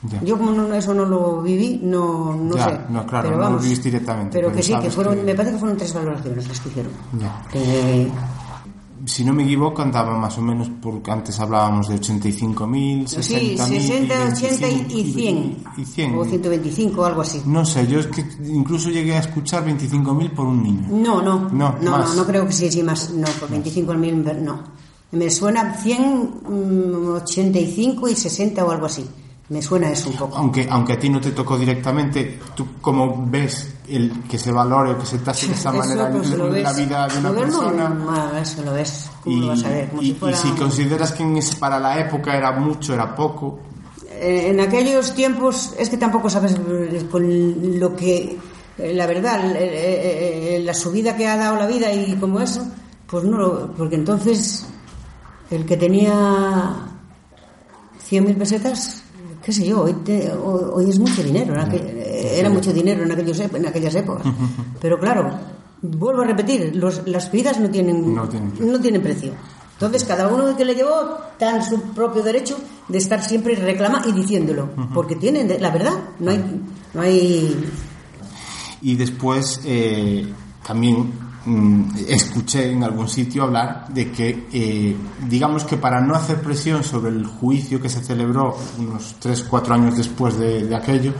Ya. 0.03 0.21
Yo 0.23 0.37
como 0.37 0.51
no, 0.51 0.73
eso 0.73 0.93
no 0.95 1.05
lo 1.05 1.41
viví, 1.43 1.79
no, 1.83 2.35
no 2.35 2.55
Ya, 2.55 2.65
sé. 2.69 2.79
no, 2.89 3.05
claro, 3.05 3.27
pero 3.27 3.31
no 3.31 3.37
lo 3.37 3.49
vamos, 3.49 3.63
viviste 3.63 3.89
directamente, 3.91 4.31
Pero 4.33 4.47
pero 4.47 4.57
que 4.57 4.63
sí, 4.63 4.73
que 4.81 4.89
fueron, 4.89 5.15
que- 5.17 5.23
me 5.23 5.35
parece 5.35 5.53
que 5.53 5.59
fueron 5.59 5.77
tres 5.77 5.93
valoraciones 5.93 6.47
las 6.47 6.59
que 6.59 6.69
hicieron. 6.69 6.91
Ya. 7.19 7.41
Que- 7.51 8.11
Si 9.03 9.23
no 9.25 9.33
me 9.33 9.41
equivoco, 9.43 9.81
andaba 9.81 10.15
más 10.15 10.37
o 10.37 10.43
menos, 10.43 10.69
porque 10.79 11.09
antes 11.09 11.39
hablábamos 11.39 11.87
de 11.89 11.95
85.000, 11.95 13.07
60.000. 13.07 13.57
sí, 13.57 13.79
60, 13.81 14.13
80 14.31 14.67
y 14.67 14.75
25, 14.75 15.13
100. 15.19 15.57
Y 15.77 15.85
100. 15.85 16.15
O 16.19 16.23
125, 16.25 17.05
algo 17.05 17.21
así. 17.21 17.41
No 17.47 17.65
sé, 17.65 17.87
yo 17.87 17.99
es 17.99 18.07
que 18.07 18.23
incluso 18.45 18.89
llegué 18.91 19.15
a 19.15 19.19
escuchar 19.21 19.65
25.000 19.65 20.29
por 20.31 20.45
un 20.45 20.61
niño. 20.61 20.87
No, 20.91 21.19
no, 21.19 21.49
No, 21.49 21.75
no, 21.81 21.91
más. 21.91 22.09
no, 22.09 22.15
no 22.21 22.25
creo 22.27 22.45
que 22.45 22.53
sí, 22.53 22.71
sí, 22.71 22.83
más, 22.83 23.09
no, 23.11 23.27
por 23.39 23.49
25 23.49 23.91
mil, 23.95 24.23
no. 24.43 24.59
Me 25.13 25.31
suena 25.31 25.73
100, 25.73 26.29
mm, 26.47 27.13
85 27.15 28.07
y 28.07 28.15
60 28.15 28.63
o 28.63 28.69
algo 28.71 28.85
así. 28.85 29.03
Me 29.51 29.61
suena 29.61 29.91
eso 29.91 30.09
un 30.09 30.15
poco. 30.15 30.37
Aunque, 30.37 30.65
aunque 30.69 30.93
a 30.93 30.99
ti 30.99 31.09
no 31.09 31.19
te 31.19 31.31
tocó 31.31 31.57
directamente, 31.57 32.39
¿tú 32.55 32.65
cómo 32.79 33.25
ves 33.27 33.73
el 33.89 34.23
que 34.23 34.37
se 34.37 34.49
valore 34.49 34.91
o 34.91 34.97
que 34.97 35.05
se 35.05 35.19
tase 35.19 35.47
de 35.47 35.53
esa 35.53 35.69
Eso, 35.71 35.77
manera 35.79 36.09
pues, 36.09 36.29
la 36.29 36.45
ves. 36.45 36.77
vida 36.77 37.07
de 37.09 37.19
una 37.19 37.31
persona? 37.33 37.89
normal, 37.89 38.37
eso 38.41 38.61
lo 38.63 38.71
ves. 38.73 39.09
¿Cómo 39.21 39.35
Y, 39.35 39.39
lo 39.41 39.47
vas 39.47 39.63
a 39.65 39.69
ver? 39.69 39.89
Como 39.89 40.01
y- 40.01 40.05
si 40.05 40.11
y 40.11 40.15
fuera... 40.15 40.37
si 40.37 40.49
consideras 40.51 41.11
que 41.11 41.23
en 41.23 41.35
ese- 41.35 41.57
para 41.57 41.79
la 41.81 41.99
época 41.99 42.37
era 42.37 42.53
mucho, 42.53 42.93
era 42.93 43.13
poco, 43.13 43.59
Eh, 44.23 44.49
en 44.51 44.59
aquellos 44.61 45.13
tiempos 45.15 45.73
es 45.79 45.89
que 45.89 45.97
tampoco 45.97 46.29
sabes 46.29 46.55
con 47.09 47.79
lo 47.79 47.95
que 47.95 48.37
eh, 48.77 48.93
la 48.93 49.07
verdad 49.07 49.51
eh, 49.55 49.57
eh, 49.59 50.55
eh, 50.57 50.59
la 50.63 50.73
subida 50.75 51.17
que 51.17 51.27
ha 51.27 51.35
dado 51.35 51.55
la 51.57 51.65
vida 51.67 51.91
y 51.91 52.15
como 52.17 52.39
eso 52.39 52.65
pues 53.07 53.23
no 53.25 53.37
lo- 53.37 53.73
porque 53.73 53.95
entonces 53.95 54.65
el 55.49 55.65
que 55.65 55.75
tenía 55.75 56.85
100.000 58.09 58.37
pesetas 58.37 59.00
qué 59.43 59.51
sé 59.51 59.65
yo 59.65 59.81
hoy, 59.81 59.93
te- 60.05 60.31
hoy, 60.31 60.61
hoy 60.73 60.89
es 60.89 60.99
mucho 60.99 61.23
dinero 61.23 61.53
en 61.53 61.59
aquel- 61.61 61.87
eh, 61.97 62.39
era 62.39 62.49
mucho 62.49 62.71
dinero 62.73 63.03
en, 63.03 63.11
aquellos, 63.11 63.39
en 63.39 63.65
aquellas 63.67 63.95
épocas. 63.95 64.25
Pero 64.81 64.99
claro 64.99 65.31
vuelvo 65.83 66.21
a 66.21 66.25
repetir 66.25 66.75
los- 66.75 67.07
las 67.07 67.31
vidas 67.31 67.59
no 67.59 67.69
tienen 67.69 68.13
No 68.13 68.29
tienen 68.29 68.51
precio. 68.51 68.71
no 68.71 68.79
tienen 68.79 69.01
precio. 69.01 69.33
Entonces, 69.73 70.03
cada 70.03 70.27
uno 70.27 70.55
que 70.55 70.63
le 70.63 70.75
llevó 70.75 71.17
en 71.39 71.63
su 71.63 71.81
propio 71.95 72.21
derecho 72.21 72.55
de 72.87 72.99
estar 72.99 73.23
siempre 73.23 73.55
reclama 73.55 74.03
y 74.05 74.11
diciéndolo, 74.11 74.69
porque 74.93 75.15
tienen 75.15 75.51
la 75.59 75.71
verdad, 75.71 75.93
no 76.19 76.29
hay, 76.29 76.61
no 76.93 77.01
hay, 77.01 77.65
Y 78.83 78.95
después 78.95 79.59
eh, 79.65 80.31
también 80.65 81.11
mm, 81.45 81.97
escuché 82.07 82.71
en 82.71 82.83
algún 82.83 83.07
sitio 83.07 83.43
hablar 83.43 83.87
de 83.89 84.11
que, 84.11 84.47
eh, 84.51 84.95
digamos 85.27 85.63
que 85.63 85.77
para 85.77 86.01
no 86.01 86.15
hacer 86.15 86.41
presión 86.41 86.83
sobre 86.83 87.09
el 87.11 87.25
juicio 87.25 87.81
que 87.81 87.89
se 87.89 88.03
celebró 88.03 88.57
unos 88.77 89.15
3-4 89.19 89.71
años 89.71 89.97
después 89.97 90.37
de, 90.37 90.65
de 90.65 90.75
aquello, 90.75 91.13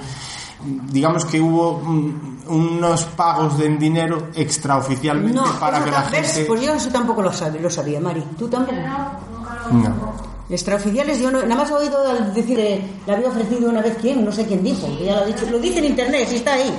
digamos 0.64 1.26
que 1.26 1.40
hubo 1.40 1.80
mm, 1.80 2.44
unos 2.48 3.04
pagos 3.06 3.58
de 3.58 3.66
en 3.66 3.80
dinero 3.80 4.30
extraoficialmente 4.36 5.40
no, 5.40 5.60
para 5.60 5.84
que 5.84 5.92
la 5.92 6.02
gente... 6.04 6.46
pues 6.46 6.62
yo 6.62 6.74
eso 6.74 6.90
tampoco 6.90 7.22
lo 7.22 7.34
sabía, 7.34 7.62
lo 7.62 7.70
sabía, 7.70 8.00
Mari, 8.00 8.24
tú 8.38 8.48
tampoco. 8.48 8.78
No. 9.72 10.31
Extraoficiales, 10.52 11.20
yo 11.20 11.32
no, 11.32 11.42
nada 11.44 11.56
más 11.56 11.70
he 11.72 11.74
oído 11.74 12.04
decir 12.34 12.58
que 12.58 12.82
le 13.08 13.14
había 13.14 13.30
ofrecido 13.30 13.70
una 13.70 13.82
vez 13.82 13.98
quién, 14.02 14.24
no 14.26 14.32
sé 14.32 14.46
quién 14.46 14.64
dijo, 14.64 14.86
que 14.98 15.06
ya 15.06 15.16
lo 15.16 15.22
ha 15.22 15.26
dicho, 15.26 15.46
lo 15.50 15.60
dice 15.60 15.80
en 15.80 15.86
internet, 15.86 16.28
sí 16.30 16.36
está 16.36 16.54
ahí, 16.54 16.74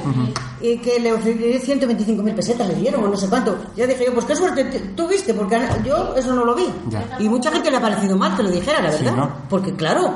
y 0.60 0.76
que 0.78 1.00
le 1.00 1.12
ofreció 1.12 1.76
125.000 1.76 2.34
pesetas, 2.34 2.68
le 2.68 2.74
dieron 2.74 3.02
o 3.04 3.08
no 3.08 3.16
sé 3.16 3.28
cuánto. 3.28 3.56
Ya 3.74 3.86
dije 3.86 4.04
yo, 4.06 4.12
pues 4.12 4.26
qué 4.26 4.36
suerte 4.36 4.64
tuviste, 4.94 5.32
porque 5.34 5.58
yo 5.84 6.14
eso 6.16 6.34
no 6.34 6.44
lo 6.44 6.54
vi. 6.54 6.66
Ya. 6.90 7.16
Y 7.18 7.28
mucha 7.28 7.50
gente 7.50 7.70
le 7.70 7.78
ha 7.78 7.80
parecido 7.80 8.16
mal 8.16 8.36
que 8.36 8.42
lo 8.42 8.50
dijera, 8.50 8.80
la 8.82 8.92
Sí, 8.92 9.04
verdad. 9.04 9.16
¿no? 9.16 9.30
Porque 9.48 9.74
claro, 9.74 10.12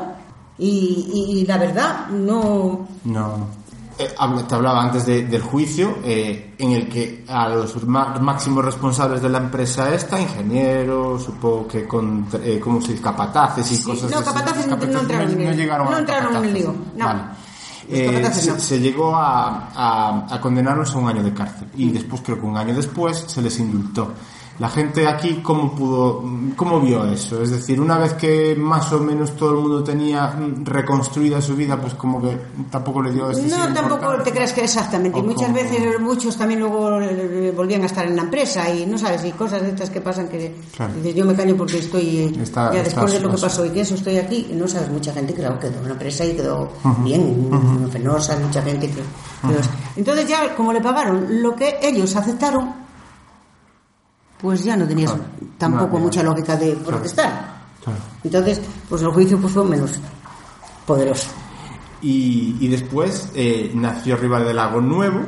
y, 0.59 1.39
y 1.41 1.47
la 1.47 1.59
verdad, 1.59 2.09
no. 2.09 2.87
No. 3.05 3.47
Eh, 3.99 4.15
habla- 4.19 4.47
te 4.47 4.55
hablaba 4.55 4.83
antes 4.83 5.07
de- 5.07 5.25
del 5.25 5.41
juicio 5.41 5.99
eh, 6.05 6.55
en 6.59 6.73
el 6.73 6.87
que 6.89 7.25
a 7.29 7.49
los 7.49 7.83
máximos 7.87 8.63
responsables 8.63 9.23
de 9.23 9.31
la 9.31 9.39
empresa 9.39 9.95
esta, 9.95 10.21
ingenieros, 10.21 11.23
supongo 11.25 11.67
que 11.67 11.87
con, 11.89 12.27
eh, 12.43 12.61
¿cómo 12.63 12.81
se 12.83 12.93
dice? 12.93 13.03
capataces 13.03 13.73
y 13.73 13.77
Sí, 13.77 13.83
cosas 13.83 14.11
no, 14.11 14.19
así. 14.19 14.27
capataces 14.27 14.67
no- 14.67 14.77
no 14.77 14.83
entraron 15.01 15.31
en 15.31 15.45
no 15.45 15.51
el- 15.51 15.57
llegaron 15.57 15.87
no 15.91 15.97
a 15.97 15.99
entraron 16.01 16.37
en 16.37 16.45
el 16.45 16.53
lío, 16.55 16.75
no. 16.95 17.05
Vale. 17.07 17.21
Eh, 17.89 18.07
capataces 18.13 18.43
se, 18.45 18.51
no. 18.51 18.59
se 18.59 18.81
llegó 18.81 19.17
a, 19.17 19.71
a, 19.75 20.27
a 20.35 20.41
condenarlos 20.43 20.95
a 20.95 20.99
un 20.99 21.09
año 21.09 21.23
de 21.23 21.33
cárcel 21.33 21.69
y 21.77 21.91
después 21.91 22.21
creo 22.23 22.39
que 22.39 22.45
un 22.47 22.57
año 22.57 22.75
después 22.75 23.25
se 23.27 23.41
les 23.41 23.59
indultó. 23.61 24.13
La 24.59 24.71
gente 24.71 25.07
aquí, 25.07 25.41
¿cómo 25.43 25.75
pudo, 25.75 26.23
cómo 26.57 26.81
vio 26.81 27.05
eso? 27.05 27.43
Es 27.43 27.51
decir, 27.51 27.79
una 27.79 27.99
vez 27.99 28.15
que 28.15 28.55
más 28.57 28.91
o 28.93 28.99
menos 29.01 29.37
todo 29.37 29.51
el 29.51 29.57
mundo 29.57 29.85
tenía 29.85 30.29
mm, 30.29 30.65
reconstruida 30.65 31.43
su 31.43 31.55
vida, 31.55 31.79
pues 31.79 31.93
como 31.95 32.23
que 32.23 32.39
tampoco 32.71 33.03
le 33.03 33.13
dio 33.13 33.31
este 33.31 33.49
No, 33.49 33.73
tampoco 33.75 34.15
te 34.23 34.33
creas 34.33 34.55
que 34.55 34.65
exactamente. 34.65 35.19
O 35.19 35.23
Muchas 35.23 35.49
como- 35.49 35.55
veces 35.57 36.01
muchos 36.01 36.37
también 36.39 36.61
luego 36.61 37.01
eh, 37.03 37.53
volvían 37.55 37.83
a 37.83 37.87
estar 37.87 38.07
en 38.07 38.17
la 38.17 38.23
empresa 38.23 38.71
y 38.73 38.87
no 38.87 38.97
sabes, 38.97 39.25
y 39.27 39.33
cosas 39.33 39.61
de 39.61 39.69
estas 39.69 39.91
que 39.91 40.01
pasan 40.01 40.29
que 40.29 40.55
Claro. 40.75 40.95
dices, 40.95 41.15
yo 41.15 41.27
me 41.27 41.35
callo 41.35 41.55
porque 41.57 41.79
estoy, 41.79 42.19
eh, 42.19 42.33
Está- 42.43 42.73
ya 42.73 42.81
está 42.81 43.03
después 43.03 43.13
de 43.13 43.21
lo 43.21 43.31
que 43.31 43.39
pasó 43.43 43.67
y 43.67 43.71
que 43.71 43.81
eso 43.83 43.95
estoy 43.95 44.17
aquí, 44.17 44.49
no 44.55 44.67
sabes, 44.67 44.89
mucha 44.89 45.13
gente 45.13 45.35
claro, 45.35 45.59
quedó 45.59 45.79
en 45.81 45.85
la 45.85 45.91
empresa 45.93 46.25
y 46.25 46.35
quedó 46.35 46.71
bien, 47.05 47.49
Ujú. 47.53 47.91
fenosa, 47.91 48.39
mucha 48.39 48.63
gente 48.63 48.89
que... 48.89 49.03
Entonces 49.97 50.27
ya, 50.29 50.55
como 50.57 50.73
le 50.73 50.81
pagaron 50.81 51.43
lo 51.43 51.55
que 51.55 51.79
ellos 51.83 52.17
aceptaron, 52.17 52.86
pues 54.41 54.65
ya 54.65 54.77
no 54.77 54.87
tenías 54.87 55.11
Claro. 55.13 55.27
tampoco 55.59 55.99
No, 55.99 56.05
mucha 56.05 56.23
lógica 56.23 56.57
de 56.57 56.73
protestar. 56.77 57.57
Claro. 57.83 57.99
Entonces, 58.25 58.61
pues 58.89 59.03
el 59.03 59.09
juicio 59.09 59.39
pues 59.41 59.53
fue 59.53 59.65
menos 59.65 59.93
poderoso. 60.87 61.29
Y, 62.03 62.57
y 62.61 62.69
después 62.69 63.31
eh, 63.35 63.71
nació 63.75 64.17
Riva 64.17 64.41
del 64.41 64.57
Lago 64.57 64.81
Nuevo 64.81 65.21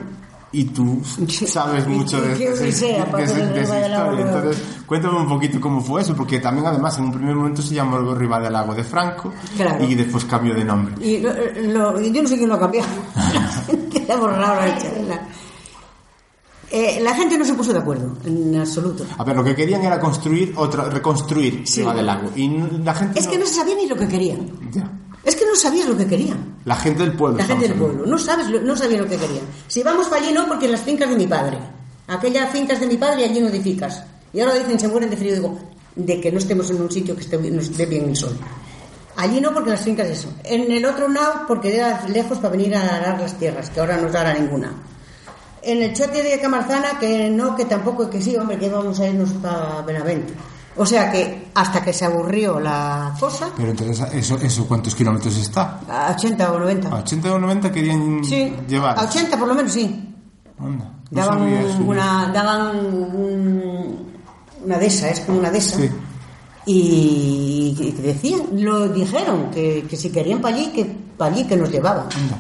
y 0.52 0.64
tú 0.64 1.00
sabes 1.46 1.86
mucho 1.88 2.20
de, 2.20 2.32
esa 2.52 2.66
historia. 2.66 3.06
Entonces, 4.18 4.62
cuéntame 4.86 5.18
un 5.18 5.28
poquito 5.28 5.60
cómo 5.60 5.80
fue 5.80 6.02
eso, 6.02 6.14
porque 6.14 6.38
también 6.40 6.66
además 6.66 6.98
en 6.98 7.04
un 7.04 7.12
primer 7.12 7.34
momento 7.34 7.62
se 7.62 7.74
llamó 7.74 8.14
Riva 8.14 8.38
del 8.40 8.52
Lago 8.52 8.74
de 8.74 8.84
Franco 8.84 9.32
Claro. 9.56 9.84
y 9.84 9.94
después 9.94 10.24
cambió 10.24 10.54
de 10.54 10.64
nombre. 10.64 10.94
Y 11.04 11.18
lo- 11.20 11.32
lo- 11.94 12.00
yo 12.00 12.22
no 12.22 12.28
sé 12.28 12.36
quién 12.36 12.48
lo 12.48 12.54
ha 12.56 12.60
cambiado. 12.60 12.88
Borrado 14.20 14.60
la. 15.08 15.20
Eh, 16.70 17.00
la 17.02 17.14
gente 17.14 17.38
no 17.38 17.44
se 17.46 17.54
puso 17.54 17.72
de 17.72 17.78
acuerdo, 17.78 18.16
en 18.26 18.54
absoluto. 18.56 19.04
A 19.16 19.24
ver, 19.24 19.34
lo 19.36 19.42
que 19.42 19.54
querían 19.54 19.82
era 19.82 19.98
construir 19.98 20.52
otra, 20.56 20.84
reconstruir 20.90 21.62
Sí. 21.66 21.82
Del 21.82 22.04
Lago. 22.04 22.30
Y 22.36 22.48
la 22.84 22.94
gente 22.94 23.18
Es 23.18 23.26
que 23.26 23.38
no 23.38 23.46
se 23.46 23.54
sabía 23.54 23.74
ni 23.74 23.86
lo 23.88 23.96
que 23.96 24.06
querían. 24.06 24.50
Ya. 24.72 24.90
Es 25.24 25.34
que 25.34 25.46
no 25.46 25.56
sabías 25.56 25.88
lo 25.88 25.96
que 25.96 26.06
querían. 26.06 26.56
La 26.66 26.76
gente 26.76 27.02
del 27.04 27.14
pueblo. 27.14 27.38
La 27.38 27.44
gente 27.44 27.68
del 27.68 27.76
pueblo. 27.78 28.04
No 28.06 28.18
sabes, 28.18 28.46
no 28.62 28.76
sabía 28.76 28.98
lo 28.98 29.08
que 29.08 29.16
querían. 29.16 29.44
Si 29.66 29.82
vamos 29.82 30.08
para 30.08 30.22
allí, 30.22 30.32
no, 30.32 30.46
porque 30.46 30.66
en 30.66 30.72
las 30.72 30.82
fincas 30.82 31.08
de 31.08 31.16
mi 31.16 31.26
padre. 31.26 31.58
Aquellas 32.06 32.50
fincas 32.50 32.80
de 32.80 32.86
mi 32.86 32.96
padre, 32.98 33.24
allí 33.24 33.40
no 33.40 33.48
edificas. 33.48 34.02
Y 34.32 34.40
ahora 34.40 34.54
dicen, 34.54 34.78
se 34.78 34.88
mueren 34.88 35.08
de 35.10 35.16
frío. 35.16 35.34
Digo, 35.34 35.58
de 35.96 36.20
que 36.20 36.30
no 36.30 36.38
estemos 36.38 36.68
en 36.70 36.82
un 36.82 36.90
sitio 36.90 37.14
que 37.14 37.22
esté, 37.22 37.36
bien- 37.38 37.56
nos 37.56 37.74
dé 37.76 37.86
bien 37.86 38.04
el 38.10 38.16
sol. 38.16 38.36
Allí 39.16 39.40
no, 39.40 39.52
porque 39.52 39.70
las 39.70 39.80
fincas 39.80 40.06
eso. 40.08 40.28
En 40.44 40.70
el 40.70 40.84
otro 40.84 41.08
lado, 41.08 41.44
porque 41.48 41.74
era 41.74 42.06
lejos 42.08 42.38
para 42.38 42.50
venir 42.50 42.74
a 42.76 42.96
arar 42.96 43.20
las 43.20 43.36
tierras, 43.38 43.68
que 43.70 43.80
ahora 43.80 43.96
no 43.96 44.08
dará 44.10 44.32
ninguna. 44.34 44.72
En 45.62 45.82
el 45.82 45.92
chote 45.92 46.22
de 46.22 46.40
Camarzana, 46.40 46.98
que 47.00 47.28
no, 47.30 47.54
que 47.56 47.64
tampoco, 47.64 48.08
que 48.08 48.20
sí, 48.22 48.36
hombre, 48.36 48.58
que 48.58 48.68
vamos 48.68 48.98
a 49.00 49.08
irnos 49.08 49.30
para 49.34 49.82
Benavente. 49.82 50.32
O 50.76 50.86
sea 50.86 51.10
que 51.10 51.48
hasta 51.54 51.82
que 51.82 51.92
se 51.92 52.04
aburrió 52.04 52.60
la 52.60 53.12
cosa, 53.18 53.48
Pero 53.56 53.70
entonces, 53.70 54.06
¿eso, 54.14 54.36
eso 54.40 54.66
cuántos 54.68 54.94
kilómetros 54.94 55.36
está? 55.36 55.80
a 55.88 56.12
80 56.16 56.52
o 56.52 56.58
90. 56.60 56.88
¿A 56.88 56.98
80 57.00 57.32
o 57.34 57.38
90 57.40 57.72
querían 57.72 58.24
Sí, 58.24 58.54
llevar? 58.68 58.96
a 58.96 59.02
80 59.02 59.36
por 59.36 59.48
lo 59.48 59.54
menos 59.56 59.72
sí. 59.72 60.14
Anda, 60.60 60.84
no 61.10 61.20
Daban 61.20 61.42
una, 61.86 62.30
daban 62.32 62.76
un- 62.76 64.06
una 64.64 64.78
dehesa, 64.78 65.08
es 65.10 65.20
como 65.20 65.38
una 65.40 65.50
dehesa. 65.50 65.76
Sí. 65.78 65.90
Y 66.66 67.74
que 67.76 68.02
decían, 68.02 68.42
lo 68.52 68.88
dijeron, 68.88 69.50
que, 69.50 69.84
que 69.88 69.96
si 69.96 70.10
querían 70.10 70.40
para 70.40 70.54
allí, 70.54 70.66
que 70.68 70.84
para 70.84 71.32
allí 71.34 71.44
que 71.44 71.56
nos 71.56 71.70
llevaban. 71.70 72.04
Anda, 72.14 72.38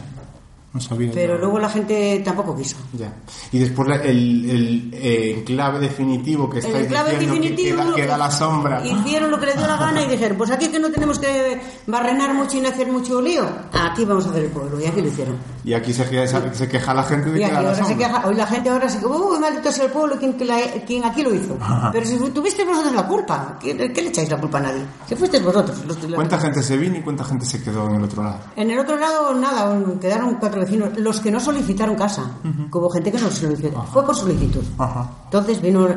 no 0.72 0.80
sabía. 0.80 1.10
Pero 1.14 1.34
yo. 1.34 1.40
luego 1.40 1.58
la 1.58 1.68
gente 1.70 2.20
tampoco 2.24 2.54
quiso. 2.56 2.76
Ya. 2.92 3.12
Y 3.52 3.58
después 3.58 3.88
la- 3.88 3.96
el, 3.96 4.50
el 4.50 4.90
eh, 4.92 5.36
enclave 5.38 5.78
definitivo 5.80 6.48
que 6.50 6.58
El 6.58 6.66
estáis 6.66 6.84
enclave 6.84 7.10
diciendo 7.12 7.34
que 7.34 7.40
definitivo 7.48 7.82
queda, 7.84 7.94
queda 7.94 8.18
la 8.18 8.30
sombra. 8.30 8.82
hicieron 8.86 9.30
lo 9.30 9.40
que 9.40 9.46
les 9.46 9.56
dio 9.56 9.66
la 9.66 9.76
gana 9.78 10.02
y 10.02 10.08
dijeron, 10.08 10.36
pues 10.36 10.50
aquí 10.50 10.68
que 10.68 10.78
no 10.78 10.90
tenemos 10.90 11.18
que 11.18 11.60
barrenar 11.86 12.34
mucho 12.34 12.58
y 12.58 12.60
no 12.60 12.68
hacer 12.68 12.92
mucho 12.92 13.20
lío, 13.20 13.46
aquí 13.72 14.04
vamos 14.04 14.26
a 14.26 14.30
hacer 14.30 14.44
el 14.44 14.50
pueblo. 14.50 14.78
Y 14.80 14.86
aquí 14.86 15.00
lo 15.00 15.08
hicieron. 15.08 15.36
Y 15.64 15.72
aquí 15.74 15.92
se, 15.92 16.08
queja- 16.08 16.54
se 16.54 16.68
queja 16.68 16.94
la 16.94 17.02
gente 17.02 17.30
de 17.30 17.36
Y 17.36 17.40
que 17.40 17.44
aquí 17.46 17.54
queda 17.54 17.62
la 17.62 17.70
ahora 17.70 17.84
se 17.84 17.96
queja, 17.96 18.26
hoy 18.26 18.34
la 18.34 18.46
gente 18.46 18.68
ahora 18.70 18.88
se 18.88 19.06
uy, 19.06 19.38
maldito 19.38 19.72
sea 19.72 19.84
el 19.86 19.90
pueblo, 19.90 20.16
quien, 20.18 20.34
que 20.34 20.84
quien 20.86 21.04
aquí 21.04 21.22
lo 21.22 21.34
hizo. 21.34 21.56
Pero 21.92 22.06
si 22.06 22.16
tuvisteis 22.30 22.68
vosotros 22.68 22.94
la 22.94 23.06
culpa, 23.06 23.58
¿qué, 23.60 23.74
qué 23.92 24.02
le 24.02 24.08
echáis 24.08 24.30
la 24.30 24.36
culpa 24.38 24.58
a 24.58 24.62
nadie? 24.62 24.82
Si 25.08 25.14
fuisteis 25.16 25.42
vosotros. 25.42 25.84
los- 25.86 25.96
¿Cuánta 26.14 26.38
gente 26.38 26.62
se 26.62 26.76
vino 26.76 26.96
y 26.98 27.02
cuánta 27.02 27.24
gente 27.24 27.44
se 27.46 27.62
quedó 27.62 27.86
en 27.88 27.96
el 27.96 28.04
otro 28.04 28.22
lado? 28.22 28.38
En 28.56 28.70
el 28.70 28.78
otro 28.78 28.96
lado, 28.98 29.34
nada, 29.34 29.76
quedaron 30.00 30.34
cuatro 30.36 30.57
vecinos, 30.58 30.96
los 30.98 31.20
que 31.20 31.30
no 31.30 31.40
solicitaron 31.40 31.96
casa. 31.96 32.30
Como 32.70 32.88
gente 32.90 33.12
que 33.12 33.18
no 33.18 33.30
solicitó. 33.30 33.82
Fue 33.92 34.04
por 34.04 34.16
solicitud. 34.16 34.64
Ajá. 34.78 35.10
Entonces 35.24 35.60
vino, 35.60 35.88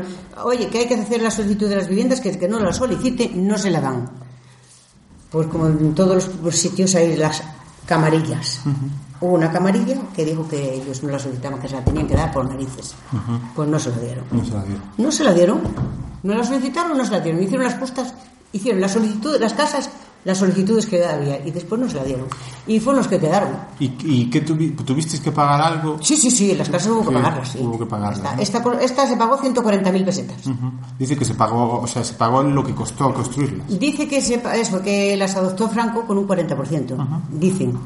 oye, 0.44 0.68
que 0.68 0.80
hay 0.80 0.88
que 0.88 0.96
hacer 0.96 1.22
la 1.22 1.32
solicitud 1.32 1.70
de 1.70 1.76
las 1.76 1.88
viviendas, 1.88 2.22
que 2.22 2.30
el 2.30 2.40
que 2.40 2.48
no 2.48 2.60
la 2.60 2.74
solicite 2.74 3.32
no 3.36 3.58
se 3.58 3.72
la 3.72 3.82
dan. 3.82 4.10
Pues 5.30 5.48
como 5.48 5.68
en 5.68 5.96
todos 5.96 6.30
los 6.44 6.56
sitios 6.56 6.94
hay 6.96 7.16
las 7.16 7.42
camarillas. 7.86 8.62
Hubo 9.22 9.34
una 9.34 9.52
camarilla 9.52 9.96
que 10.16 10.26
dijo 10.26 10.48
que 10.48 10.76
ellos 10.76 11.04
no 11.04 11.10
la 11.10 11.20
solicitaban, 11.20 11.60
que 11.60 11.70
se 11.70 11.76
la 11.76 11.84
tenían 11.84 12.08
que 12.08 12.16
dar 12.16 12.32
por 12.34 12.48
narices. 12.48 12.96
Pues 13.56 13.70
no 13.70 13.80
se 13.80 13.92
la 13.92 13.98
dieron. 13.98 14.26
No 14.32 14.44
se 14.44 14.54
la 14.54 14.64
dieron. 14.64 14.84
No 14.98 15.12
se 15.12 15.24
la 15.24 15.34
dieron. 15.34 15.62
No 16.24 16.34
la 16.34 16.44
solicitaron, 16.44 16.98
no 16.98 17.06
se 17.06 17.12
la 17.12 17.20
dieron. 17.20 17.42
Hicieron 17.42 17.66
las 17.66 17.76
postas, 17.76 18.14
hicieron 18.52 18.82
la 18.82 18.90
solicitud, 18.90 19.40
las 19.40 19.54
casas, 19.54 19.90
las 20.24 20.38
solicitudes 20.38 20.86
que 20.86 21.04
había 21.06 21.46
y 21.46 21.52
después 21.52 21.82
no 21.82 21.90
se 21.90 21.96
la 21.98 22.04
dieron. 22.04 22.26
Y 22.68 22.80
fueron 22.80 23.00
los 23.00 23.08
que 23.08 23.20
quedaron. 23.20 23.50
¿Y, 23.80 23.92
y 24.04 24.30
qué 24.30 24.46
tuvi- 24.46 24.76
tuvisteis 24.86 25.22
que 25.22 25.32
pagar 25.32 25.62
algo? 25.62 25.98
Sí, 26.02 26.16
sí, 26.16 26.30
sí, 26.30 26.54
las 26.56 26.70
casas 26.70 26.92
hubo 26.92 27.08
que 27.08 27.16
pagarlas, 27.16 27.50
sí. 27.50 27.60
hubo 27.62 27.80
que 27.80 27.86
pagarlas, 27.88 28.40
Esta, 28.40 28.60
¿no? 28.60 28.74
esta, 28.74 28.84
esta 28.86 29.08
se 29.08 29.18
pagó 29.18 29.38
140.000 29.40 30.06
pesetas. 30.06 30.46
Ujú. 30.48 30.72
Dice 31.00 31.18
que 31.18 31.26
se 31.26 31.34
pagó, 31.34 31.82
o 31.82 31.88
sea, 31.88 32.04
se 32.04 32.14
pagó 32.14 32.44
lo 32.44 32.64
que 32.64 32.76
costó 32.76 33.14
construirlas. 33.14 33.80
Dice 33.80 34.08
que 34.08 34.22
se, 34.22 34.42
eso, 34.56 34.82
que 34.82 35.18
las 35.18 35.36
adoptó 35.36 35.68
Franco 35.70 36.06
con 36.06 36.18
un 36.18 36.28
40%. 36.28 36.96
Dicen. 37.32 37.78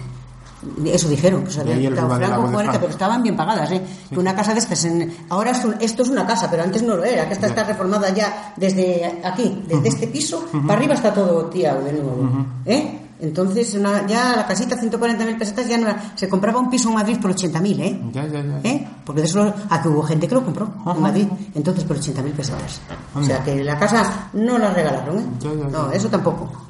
Eso 0.86 1.10
dijeron, 1.10 1.42
pues 1.44 1.56
del 1.56 1.80
Franco 1.96 2.10
Lago 2.32 2.48
de 2.48 2.54
40, 2.54 2.72
Franco. 2.72 2.80
pero 2.80 2.92
estaban 2.92 3.24
bien 3.24 3.36
pagadas, 3.36 3.72
¿eh? 3.72 3.82
Que 4.10 4.20
una 4.20 4.36
casa 4.36 4.54
de 4.54 4.60
estas, 4.60 4.86
en- 4.86 5.14
ahora 5.30 5.52
es 5.52 5.64
un- 5.66 5.76
esto 5.80 6.04
es 6.04 6.10
una 6.10 6.26
casa, 6.26 6.50
pero 6.50 6.64
antes 6.64 6.82
no 6.84 6.96
lo 6.96 7.04
era, 7.04 7.28
que 7.28 7.34
esta 7.34 7.48
está 7.48 7.64
reformada 7.64 8.10
ya 8.14 8.54
desde 8.58 9.22
aquí, 9.24 9.64
desde 9.68 9.90
este 9.90 10.08
piso, 10.08 10.46
para 10.68 10.74
arriba 10.80 10.94
está 10.94 11.14
todo 11.14 11.46
tirado 11.46 11.82
de 11.84 11.94
nuevo, 11.94 12.30
¿eh? 12.66 13.02
Entonces, 13.18 13.74
una- 13.76 14.06
ya 14.06 14.36
la 14.36 14.46
casita, 14.46 14.76
140.000 14.76 15.38
pesetas, 15.38 15.68
ya 15.70 15.78
no 15.78 15.88
se 16.16 16.28
compraba 16.28 16.60
un 16.60 16.70
piso 16.70 16.90
en 16.90 16.96
Madrid 16.96 17.18
por 17.22 17.32
80.000, 17.32 17.80
¿eh? 17.80 18.02
Ya, 18.12 18.28
ya, 18.28 18.44
ya. 18.44 18.60
¿Eh? 18.70 18.86
Porque 19.06 19.22
de 19.22 19.28
eso 19.28 19.54
aquí 19.70 19.88
hubo 19.88 20.04
gente 20.04 20.28
que 20.28 20.36
lo 20.36 20.44
compró 20.44 20.68
en 20.94 21.02
Madrid, 21.02 21.28
entonces 21.56 21.86
por 21.86 21.96
80.000 21.98 22.34
pesetas. 22.34 22.82
O 23.16 23.24
sea 23.24 23.42
que 23.42 23.64
la 23.64 23.80
casa 23.80 24.30
no 24.34 24.58
la 24.58 24.72
regalaron, 24.74 25.18
¿eh? 25.20 25.26
Ya, 25.40 25.50
ya, 25.54 25.56
ya. 25.64 25.68
No, 25.70 25.92
eso 25.92 26.10
tampoco. 26.10 26.65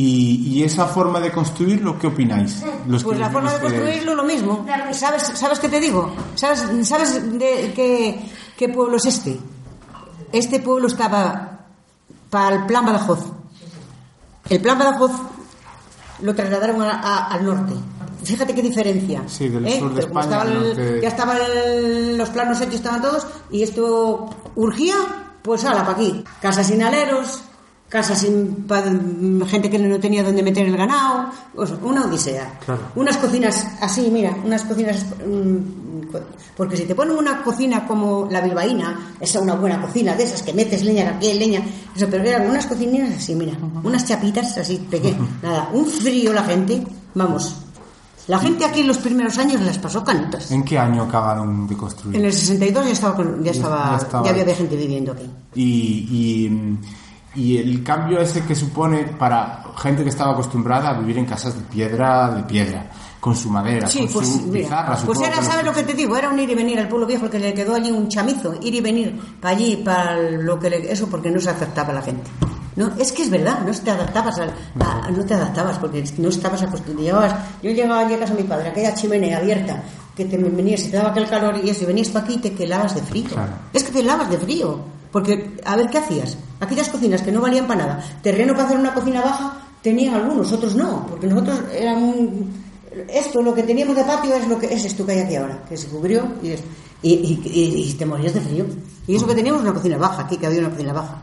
Y, 0.00 0.46
y 0.58 0.62
esa 0.62 0.86
forma 0.86 1.18
de 1.18 1.32
construirlo, 1.32 1.98
¿qué 1.98 2.06
opináis? 2.06 2.62
Los 2.86 3.02
Pues 3.02 3.16
que 3.16 3.20
la 3.24 3.30
forma 3.30 3.52
de 3.52 3.58
construirlo 3.60 4.14
lo 4.14 4.22
mismo. 4.22 4.64
¿Sabes, 4.92 5.22
sabes 5.34 5.58
qué 5.58 5.68
te 5.68 5.80
digo? 5.80 6.12
¿Sabes, 6.36 6.64
sabes 6.86 7.14
de 7.38 7.72
qué, 7.74 8.20
qué 8.56 8.68
pueblo 8.68 8.96
es 8.98 9.06
este? 9.06 9.38
Este 10.30 10.60
pueblo 10.60 10.86
estaba 10.86 11.60
para 12.30 12.56
el 12.56 12.66
plan 12.66 12.86
Badajoz. 12.86 13.24
El 14.48 14.60
plan 14.60 14.78
Badajoz 14.78 15.10
lo 16.22 16.34
trasladaron 16.34 16.80
a- 16.82 17.00
a- 17.00 17.26
al 17.34 17.44
norte. 17.44 17.72
Fíjate 18.22 18.54
qué 18.54 18.62
diferencia. 18.62 19.22
Sí, 19.26 19.48
del 19.48 19.66
¿eh? 19.66 19.78
sur 19.80 19.92
de 19.94 20.00
España 20.00 20.24
estaba 20.24 20.42
el- 20.44 20.54
norte. 20.68 21.00
ya 21.02 21.08
estaban 21.08 21.38
los 22.18 22.28
planos 22.30 22.60
hechos, 22.60 22.74
estaban 22.76 23.02
todos, 23.02 23.26
y 23.50 23.62
esto 23.62 24.30
urgía, 24.54 24.94
pues 25.42 25.64
ala, 25.64 25.80
para 25.80 25.92
aquí. 25.92 26.24
Casas 26.40 26.66
sin 26.68 26.82
aleros, 26.82 27.42
casas 27.88 28.18
sin 28.18 28.66
gente 29.46 29.70
que 29.70 29.78
no 29.78 29.98
tenía 29.98 30.22
donde 30.22 30.42
meter 30.42 30.66
el 30.66 30.76
ganado, 30.76 31.30
una 31.82 32.04
odisea. 32.04 32.58
Claro. 32.64 32.82
Unas 32.96 33.16
cocinas 33.16 33.66
así, 33.80 34.10
mira, 34.10 34.36
unas 34.44 34.62
cocinas 34.64 35.06
mm, 35.26 35.88
porque 36.56 36.76
si 36.76 36.84
te 36.84 36.94
ponen 36.94 37.16
una 37.16 37.42
cocina 37.42 37.86
como 37.86 38.28
la 38.30 38.40
bilbaína, 38.40 39.14
esa 39.20 39.38
es 39.38 39.44
una 39.44 39.54
buena 39.54 39.80
cocina, 39.80 40.14
de 40.14 40.24
esas 40.24 40.42
que 40.42 40.52
metes 40.52 40.82
leña 40.84 41.10
aquí, 41.10 41.32
leña, 41.34 41.62
eso, 41.94 42.06
pero 42.10 42.24
eran 42.24 42.48
unas 42.50 42.66
cocinas 42.66 43.16
así, 43.16 43.34
mira, 43.34 43.52
unas 43.82 44.04
chapitas 44.04 44.56
así 44.58 44.78
pequeñas, 44.90 45.28
nada, 45.42 45.70
un 45.72 45.86
frío 45.86 46.32
la 46.32 46.44
gente, 46.44 46.82
vamos. 47.14 47.56
La 48.26 48.38
gente 48.38 48.62
aquí 48.66 48.80
en 48.80 48.88
los 48.88 48.98
primeros 48.98 49.38
años 49.38 49.62
las 49.62 49.78
pasó 49.78 50.04
canutas. 50.04 50.50
¿En 50.50 50.62
qué 50.62 50.78
año 50.78 51.04
acabaron 51.04 51.66
de 51.66 51.74
construir? 51.74 52.14
En 52.14 52.26
el 52.26 52.32
62 52.34 52.84
ya 52.84 52.92
estaba, 52.92 53.16
ya 53.42 53.50
estaba, 53.52 53.90
Ya 53.92 53.96
estaba. 53.96 54.24
ya 54.26 54.42
había 54.42 54.54
gente 54.54 54.76
viviendo 54.76 55.12
aquí. 55.12 55.30
y, 55.54 55.64
y, 56.10 56.78
y 57.38 57.56
el 57.58 57.82
cambio 57.84 58.20
ese 58.20 58.42
que 58.44 58.54
supone 58.54 59.04
para 59.18 59.64
gente 59.76 60.02
que 60.02 60.08
estaba 60.10 60.32
acostumbrada 60.32 60.90
a 60.90 60.98
vivir 60.98 61.18
en 61.18 61.24
casas 61.26 61.54
de 61.54 61.62
piedra, 61.62 62.30
de 62.30 62.42
piedra, 62.42 62.90
con 63.20 63.34
su 63.36 63.48
madera, 63.50 63.86
Sí, 63.88 64.00
con 64.00 64.08
pues 64.12 64.28
su 64.28 64.50
pizarra, 64.50 64.86
pues 64.88 65.00
supongo 65.00 65.24
era, 65.24 65.42
¿sabes 65.42 65.64
lo 65.64 65.72
que 65.72 65.82
te 65.84 65.94
digo? 65.94 66.16
Era 66.16 66.28
un 66.30 66.38
ir 66.40 66.50
y 66.50 66.54
venir 66.54 66.78
al 66.78 66.88
pueblo 66.88 67.06
viejo, 67.06 67.28
que 67.30 67.38
le 67.38 67.54
quedó 67.54 67.74
allí 67.74 67.90
un 67.90 68.08
chamizo, 68.08 68.54
ir 68.62 68.74
y 68.74 68.80
venir 68.80 69.18
para 69.40 69.54
allí, 69.56 69.76
para 69.76 70.16
lo 70.16 70.58
que 70.58 70.70
le, 70.70 70.92
eso 70.92 71.06
porque 71.08 71.30
no 71.30 71.40
se 71.40 71.50
aceptaba 71.50 71.92
la 71.92 72.02
gente. 72.02 72.28
No, 72.76 72.92
es 72.96 73.10
que 73.12 73.22
es 73.22 73.30
verdad, 73.30 73.60
no 73.66 73.72
te 73.72 73.90
adaptabas 73.90 74.38
al- 74.38 74.54
a- 74.80 75.10
no 75.10 75.24
te 75.24 75.34
adaptabas 75.34 75.78
porque 75.78 76.04
no 76.18 76.28
estabas 76.28 76.62
acostumbrado. 76.62 77.34
Yo 77.62 77.70
llegaba 77.72 78.00
allí 78.00 78.14
a 78.14 78.20
casa 78.20 78.34
de 78.34 78.42
mi 78.42 78.48
padre, 78.48 78.68
aquella 78.68 78.94
chimenea 78.94 79.38
abierta, 79.38 79.82
que 80.16 80.24
te 80.24 80.36
venías 80.36 80.82
y 80.84 80.90
te 80.90 80.96
daba 80.96 81.10
aquel 81.10 81.28
calor 81.28 81.56
y 81.62 81.70
eso, 81.70 81.82
y 81.84 81.86
venías 81.86 82.08
para 82.08 82.24
aquí 82.24 82.34
y 82.34 82.38
te 82.38 82.52
quelabas 82.52 82.94
de 82.94 83.02
frío. 83.02 83.28
Claro. 83.30 83.50
Es 83.72 83.82
que 83.82 83.90
te 83.92 84.00
helabas 84.00 84.30
de 84.30 84.38
frío. 84.38 84.78
Porque, 85.12 85.56
a 85.64 85.76
ver, 85.76 85.88
¿qué 85.90 85.98
hacías? 85.98 86.36
Aquellas 86.60 86.88
cocinas 86.88 87.22
que 87.22 87.32
no 87.32 87.40
valían 87.40 87.66
para 87.66 87.86
nada, 87.86 88.04
terreno 88.22 88.52
para 88.54 88.66
hacer 88.66 88.78
una 88.78 88.92
cocina 88.94 89.20
baja, 89.22 89.56
tenían 89.82 90.14
algunos, 90.14 90.50
otros 90.52 90.74
no, 90.74 91.06
porque 91.08 91.26
nosotros 91.26 91.60
eran 91.72 92.02
un- 92.02 92.52
esto, 93.08 93.40
lo 93.42 93.54
que 93.54 93.62
teníamos 93.62 93.94
de 93.96 94.04
patio 94.04 94.34
es 94.34 94.48
lo 94.48 94.58
que 94.58 94.66
es 94.74 94.84
esto 94.84 95.06
que 95.06 95.12
hay 95.12 95.20
aquí 95.20 95.36
ahora, 95.36 95.62
que 95.68 95.76
se 95.76 95.86
cubrió 95.88 96.26
y, 96.42 96.50
es- 96.50 96.62
y, 97.02 97.12
y- 97.12 97.88
y- 97.88 97.92
te 97.94 98.04
morías 98.04 98.34
de 98.34 98.40
frío. 98.40 98.64
Y 99.06 99.14
eso 99.16 99.26
que 99.26 99.34
teníamos 99.34 99.62
una 99.62 99.72
cocina 99.72 99.96
baja, 99.98 100.22
aquí 100.22 100.36
que 100.36 100.46
había 100.46 100.60
una 100.60 100.70
cocina 100.70 100.92
baja. 100.92 101.22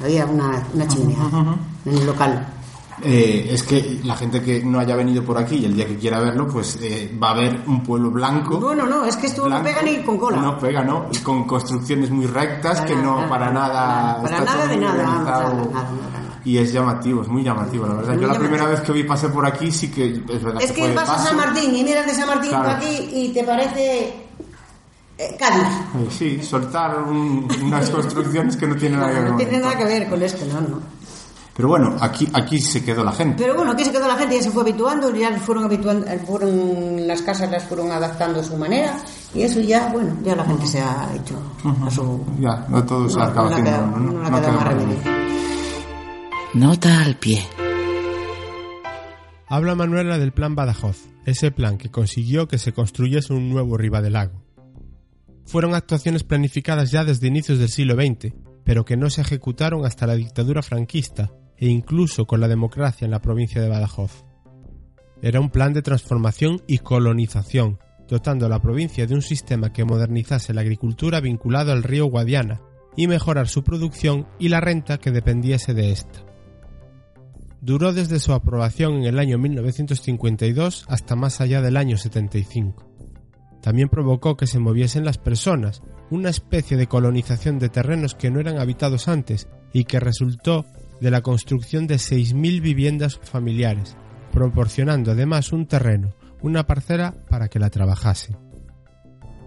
Había 0.00 0.26
una, 0.26 0.62
una 0.74 0.86
chimenea 0.88 1.16
en 1.86 1.96
el 1.96 2.04
local. 2.06 2.46
Eh, 3.02 3.48
es 3.50 3.62
que 3.64 4.00
la 4.04 4.14
gente 4.16 4.40
que 4.42 4.62
no 4.64 4.78
haya 4.78 4.94
venido 4.94 5.22
por 5.24 5.36
aquí 5.36 5.56
y 5.56 5.64
el 5.64 5.74
día 5.74 5.86
que 5.86 5.96
quiera 5.96 6.20
verlo, 6.20 6.46
pues 6.46 6.78
eh, 6.80 7.16
va 7.22 7.30
a 7.30 7.34
ver 7.34 7.62
un 7.66 7.82
pueblo 7.82 8.10
blanco. 8.10 8.58
Bueno, 8.60 8.86
no, 8.86 9.04
es 9.04 9.16
que 9.16 9.26
esto 9.26 9.48
no 9.48 9.62
pega 9.62 9.82
ni 9.82 9.96
con 10.02 10.16
cola. 10.18 10.36
No 10.40 10.58
pega, 10.58 10.82
¿no? 10.84 11.06
Y 11.12 11.18
con 11.18 11.44
construcciones 11.44 12.10
muy 12.10 12.26
rectas 12.26 12.80
Para 12.80 12.86
que 12.86 12.96
no 12.96 13.28
para 13.28 13.50
nada. 13.50 14.22
para 14.22 14.38
está 14.38 14.44
nada 14.54 14.66
de 14.68 14.76
nada. 14.76 15.90
Y 16.44 16.58
es 16.58 16.72
llamativo, 16.72 17.22
es 17.22 17.28
muy 17.28 17.42
llamativo, 17.42 17.86
la 17.86 17.94
verdad. 17.94 18.12
Muy 18.14 18.22
Yo 18.22 18.28
la 18.28 18.38
primera 18.38 18.66
vez 18.66 18.80
que 18.82 18.92
vi 18.92 19.02
pasé 19.04 19.28
por 19.30 19.46
aquí 19.46 19.72
sí 19.72 19.90
que 19.90 20.10
es 20.28 20.42
verdad 20.44 20.62
Es 20.62 20.72
que 20.72 20.82
que 20.82 20.94
vas 20.94 21.08
a 21.08 21.12
paso. 21.14 21.28
San 21.28 21.36
Martín 21.38 21.74
y 21.74 21.82
miras 21.82 22.06
de 22.06 22.12
San 22.14 22.26
Martín 22.28 22.50
Claro. 22.50 22.64
para 22.64 22.76
aquí 22.76 23.08
y 23.12 23.32
te 23.32 23.42
parece 23.44 24.14
eh, 25.16 25.36
Cádiz. 25.38 25.62
Eh, 25.62 26.06
Sí, 26.10 26.42
soltar 26.42 26.98
un- 27.02 27.48
unas 27.62 27.88
construcciones 27.88 28.56
que 28.56 28.66
no 28.66 28.76
tienen 28.76 29.00
nada 29.00 29.12
que 29.12 29.18
ver 29.20 29.24
No 29.24 29.28
con 29.30 29.38
tiene 29.38 29.56
esto. 29.56 29.66
nada 29.68 29.78
que 29.78 29.84
ver 29.84 30.08
con 30.10 30.22
esto, 30.22 30.44
no, 30.52 30.60
no. 30.60 30.93
Pero 31.56 31.68
bueno, 31.68 31.96
aquí, 32.00 32.28
aquí 32.32 32.58
se 32.60 32.84
quedó 32.84 33.04
la 33.04 33.12
gente. 33.12 33.36
Pero 33.40 33.54
bueno, 33.54 33.72
aquí 33.72 33.84
se 33.84 33.92
quedó 33.92 34.08
la 34.08 34.16
gente, 34.16 34.34
ya 34.36 34.42
se 34.42 34.50
fue 34.50 34.62
habituando, 34.62 35.14
ya 35.14 35.38
fueron 35.38 35.62
habituando, 35.64 36.04
fueron, 36.26 37.06
las 37.06 37.22
casas 37.22 37.48
las 37.50 37.62
fueron 37.64 37.92
adaptando 37.92 38.40
a 38.40 38.42
su 38.42 38.56
manera 38.56 38.96
y 39.32 39.42
eso 39.42 39.60
ya, 39.60 39.88
bueno, 39.92 40.16
ya 40.24 40.34
la 40.34 40.44
gente 40.44 40.66
se 40.66 40.80
ha 40.80 41.08
hecho 41.14 41.40
a 41.86 41.90
su... 41.92 42.24
Ya, 42.40 42.66
no 42.68 42.84
todo 42.84 43.08
se 43.08 43.18
No, 43.18 43.24
acaba 43.24 43.50
no 43.50 43.54
ha 43.56 43.58
haciendo. 43.60 43.86
no- 43.86 44.12
no 44.12 44.20
le 44.22 44.26
ha 44.26 44.30
no 44.30 44.36
quedado 44.36 44.42
queda 44.42 44.52
más 44.52 44.64
más 44.64 44.74
remedio. 44.74 44.98
Nota 46.54 47.02
al 47.02 47.16
pie. 47.16 47.46
Habla 49.46 49.74
Manuela 49.74 50.18
del 50.18 50.32
Plan 50.32 50.54
Badajoz, 50.54 51.06
ese 51.26 51.50
plan 51.52 51.78
que 51.78 51.90
consiguió 51.90 52.48
que 52.48 52.58
se 52.58 52.72
construyese 52.72 53.32
un 53.32 53.48
nuevo 53.50 53.76
Ribadelago. 53.76 54.42
Fueron 55.46 55.74
actuaciones 55.74 56.24
planificadas 56.24 56.90
ya 56.90 57.04
desde 57.04 57.28
inicios 57.28 57.58
del 57.58 57.68
siglo 57.68 57.94
XX, 57.94 58.32
pero 58.64 58.84
que 58.84 58.96
no 58.96 59.10
se 59.10 59.20
ejecutaron 59.20 59.84
hasta 59.84 60.06
la 60.06 60.14
dictadura 60.14 60.62
franquista 60.62 61.30
e 61.58 61.68
incluso 61.68 62.26
con 62.26 62.40
la 62.40 62.48
democracia 62.48 63.04
en 63.04 63.10
la 63.10 63.20
provincia 63.20 63.60
de 63.60 63.68
Badajoz. 63.68 64.24
Era 65.22 65.40
un 65.40 65.50
plan 65.50 65.72
de 65.72 65.82
transformación 65.82 66.62
y 66.66 66.78
colonización, 66.78 67.78
dotando 68.08 68.46
a 68.46 68.48
la 68.48 68.60
provincia 68.60 69.06
de 69.06 69.14
un 69.14 69.22
sistema 69.22 69.72
que 69.72 69.84
modernizase 69.84 70.52
la 70.52 70.60
agricultura 70.60 71.20
vinculado 71.20 71.72
al 71.72 71.82
río 71.82 72.06
Guadiana 72.06 72.60
y 72.96 73.06
mejorar 73.06 73.48
su 73.48 73.64
producción 73.64 74.26
y 74.38 74.48
la 74.48 74.60
renta 74.60 74.98
que 74.98 75.10
dependiese 75.10 75.74
de 75.74 75.92
ésta 75.92 76.24
duró 77.64 77.94
desde 77.94 78.20
su 78.20 78.34
aprobación 78.34 78.96
en 78.96 79.04
el 79.04 79.18
año 79.18 79.38
1952 79.38 80.84
hasta 80.86 81.16
más 81.16 81.40
allá 81.40 81.62
del 81.62 81.78
año 81.78 81.96
75. 81.96 82.86
También 83.62 83.88
provocó 83.88 84.36
que 84.36 84.46
se 84.46 84.58
moviesen 84.58 85.06
las 85.06 85.16
personas, 85.16 85.82
una 86.10 86.28
especie 86.28 86.76
de 86.76 86.88
colonización 86.88 87.58
de 87.58 87.70
terrenos 87.70 88.14
que 88.14 88.30
no 88.30 88.38
eran 88.38 88.58
habitados 88.58 89.08
antes 89.08 89.48
y 89.72 89.84
que 89.84 89.98
resultó 89.98 90.66
de 91.00 91.10
la 91.10 91.22
construcción 91.22 91.86
de 91.86 91.96
6.000 91.96 92.60
viviendas 92.60 93.18
familiares, 93.22 93.96
proporcionando 94.32 95.12
además 95.12 95.52
un 95.52 95.66
terreno, 95.66 96.14
una 96.42 96.66
parcela 96.66 97.14
para 97.28 97.48
que 97.48 97.58
la 97.58 97.70
trabajasen. 97.70 98.36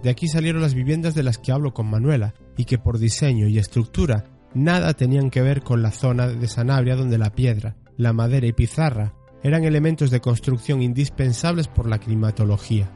De 0.04 0.10
aquí 0.10 0.28
salieron 0.28 0.62
las 0.62 0.74
viviendas 0.74 1.16
de 1.16 1.24
las 1.24 1.38
que 1.38 1.52
hablo 1.52 1.74
con 1.74 1.90
Manuela 1.90 2.34
y 2.56 2.66
que 2.66 2.78
por 2.78 3.00
diseño 3.00 3.48
y 3.48 3.58
estructura 3.58 4.26
nada 4.54 4.94
tenían 4.94 5.30
que 5.30 5.42
ver 5.42 5.62
con 5.62 5.82
la 5.82 5.92
zona 5.92 6.28
de 6.28 6.48
Sanabria 6.48 6.96
donde 6.96 7.18
la 7.18 7.32
piedra, 7.32 7.76
la 7.98 8.14
madera 8.14 8.48
y 8.48 8.54
pizarra 8.54 9.14
eran 9.44 9.64
elementos 9.64 10.12
de 10.12 10.22
construcción 10.22 10.82
indispensables 10.82 11.68
por 11.68 11.88
la 11.88 12.00
climatología. 12.00 12.90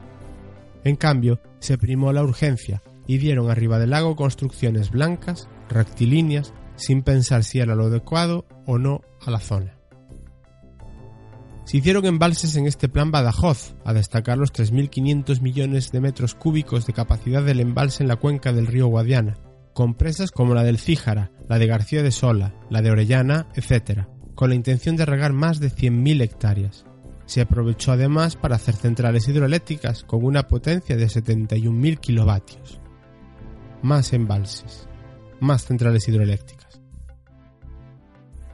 En 0.84 0.96
cambio, 0.96 1.40
se 1.60 1.78
primó 1.78 2.12
la 2.12 2.22
urgencia 2.22 2.82
y 3.06 3.18
dieron 3.18 3.50
arriba 3.50 3.78
del 3.78 3.90
lago 3.90 4.16
construcciones 4.16 4.90
blancas, 4.90 5.48
rectilíneas, 5.68 6.52
sin 6.76 7.02
pensar 7.02 7.44
si 7.44 7.60
era 7.60 7.74
lo 7.74 7.86
adecuado 7.86 8.46
o 8.66 8.78
no 8.78 9.02
a 9.24 9.30
la 9.30 9.40
zona. 9.40 9.78
Se 11.64 11.76
hicieron 11.76 12.04
embalses 12.06 12.56
en 12.56 12.66
este 12.66 12.88
plan 12.88 13.10
Badajoz, 13.10 13.74
a 13.84 13.92
destacar 13.92 14.36
los 14.36 14.52
3.500 14.52 15.40
millones 15.40 15.92
de 15.92 16.00
metros 16.00 16.34
cúbicos 16.34 16.86
de 16.86 16.92
capacidad 16.92 17.42
del 17.42 17.60
embalse 17.60 18.02
en 18.02 18.08
la 18.08 18.16
cuenca 18.16 18.52
del 18.52 18.66
río 18.66 18.88
Guadiana, 18.88 19.38
con 19.72 19.94
presas 19.94 20.32
como 20.32 20.54
la 20.54 20.64
del 20.64 20.78
Cíjara, 20.78 21.30
la 21.48 21.58
de 21.58 21.66
García 21.66 22.02
de 22.02 22.10
Sola, 22.10 22.54
la 22.68 22.82
de 22.82 22.90
Orellana, 22.90 23.46
etc., 23.54 24.06
con 24.34 24.48
la 24.48 24.54
intención 24.56 24.96
de 24.96 25.06
regar 25.06 25.32
más 25.32 25.60
de 25.60 25.70
100.000 25.70 26.22
hectáreas. 26.22 26.84
Se 27.26 27.40
aprovechó 27.40 27.92
además 27.92 28.36
para 28.36 28.56
hacer 28.56 28.74
centrales 28.74 29.28
hidroeléctricas 29.28 30.02
con 30.02 30.24
una 30.24 30.48
potencia 30.48 30.96
de 30.96 31.06
71.000 31.06 32.00
kilovatios. 32.00 32.80
Más 33.82 34.12
embalses, 34.12 34.88
más 35.40 35.64
centrales 35.64 36.08
hidroeléctricas. 36.08 36.61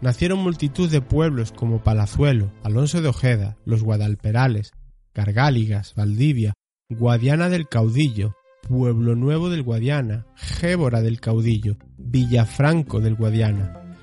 Nacieron 0.00 0.38
multitud 0.38 0.88
de 0.88 1.00
pueblos 1.00 1.52
como 1.52 1.82
Palazuelo, 1.82 2.52
Alonso 2.62 3.02
de 3.02 3.08
Ojeda, 3.08 3.56
Los 3.64 3.82
Guadalperales, 3.82 4.72
Gargáligas, 5.14 5.94
Valdivia, 5.96 6.54
Guadiana 6.88 7.48
del 7.48 7.68
Caudillo, 7.68 8.34
Pueblo 8.68 9.16
Nuevo 9.16 9.50
del 9.50 9.62
Guadiana, 9.62 10.26
Gébora 10.36 11.02
del 11.02 11.20
Caudillo, 11.20 11.76
Villafranco 11.96 13.00
del 13.00 13.16
Guadiana. 13.16 13.96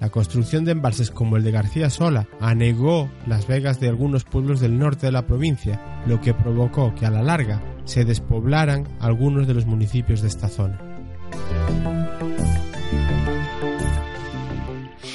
La 0.00 0.10
construcción 0.10 0.64
de 0.64 0.72
embalses 0.72 1.10
como 1.10 1.36
el 1.36 1.44
de 1.44 1.50
García 1.50 1.90
Sola 1.90 2.28
anegó 2.40 3.10
las 3.26 3.46
vegas 3.46 3.80
de 3.80 3.88
algunos 3.88 4.24
pueblos 4.24 4.60
del 4.60 4.78
norte 4.78 5.06
de 5.06 5.12
la 5.12 5.26
provincia, 5.26 6.02
lo 6.06 6.20
que 6.20 6.34
provocó 6.34 6.94
que 6.94 7.06
a 7.06 7.10
la 7.10 7.22
larga 7.22 7.62
se 7.84 8.04
despoblaran 8.04 8.86
algunos 9.00 9.46
de 9.46 9.54
los 9.54 9.66
municipios 9.66 10.20
de 10.20 10.28
esta 10.28 10.48
zona. 10.48 10.80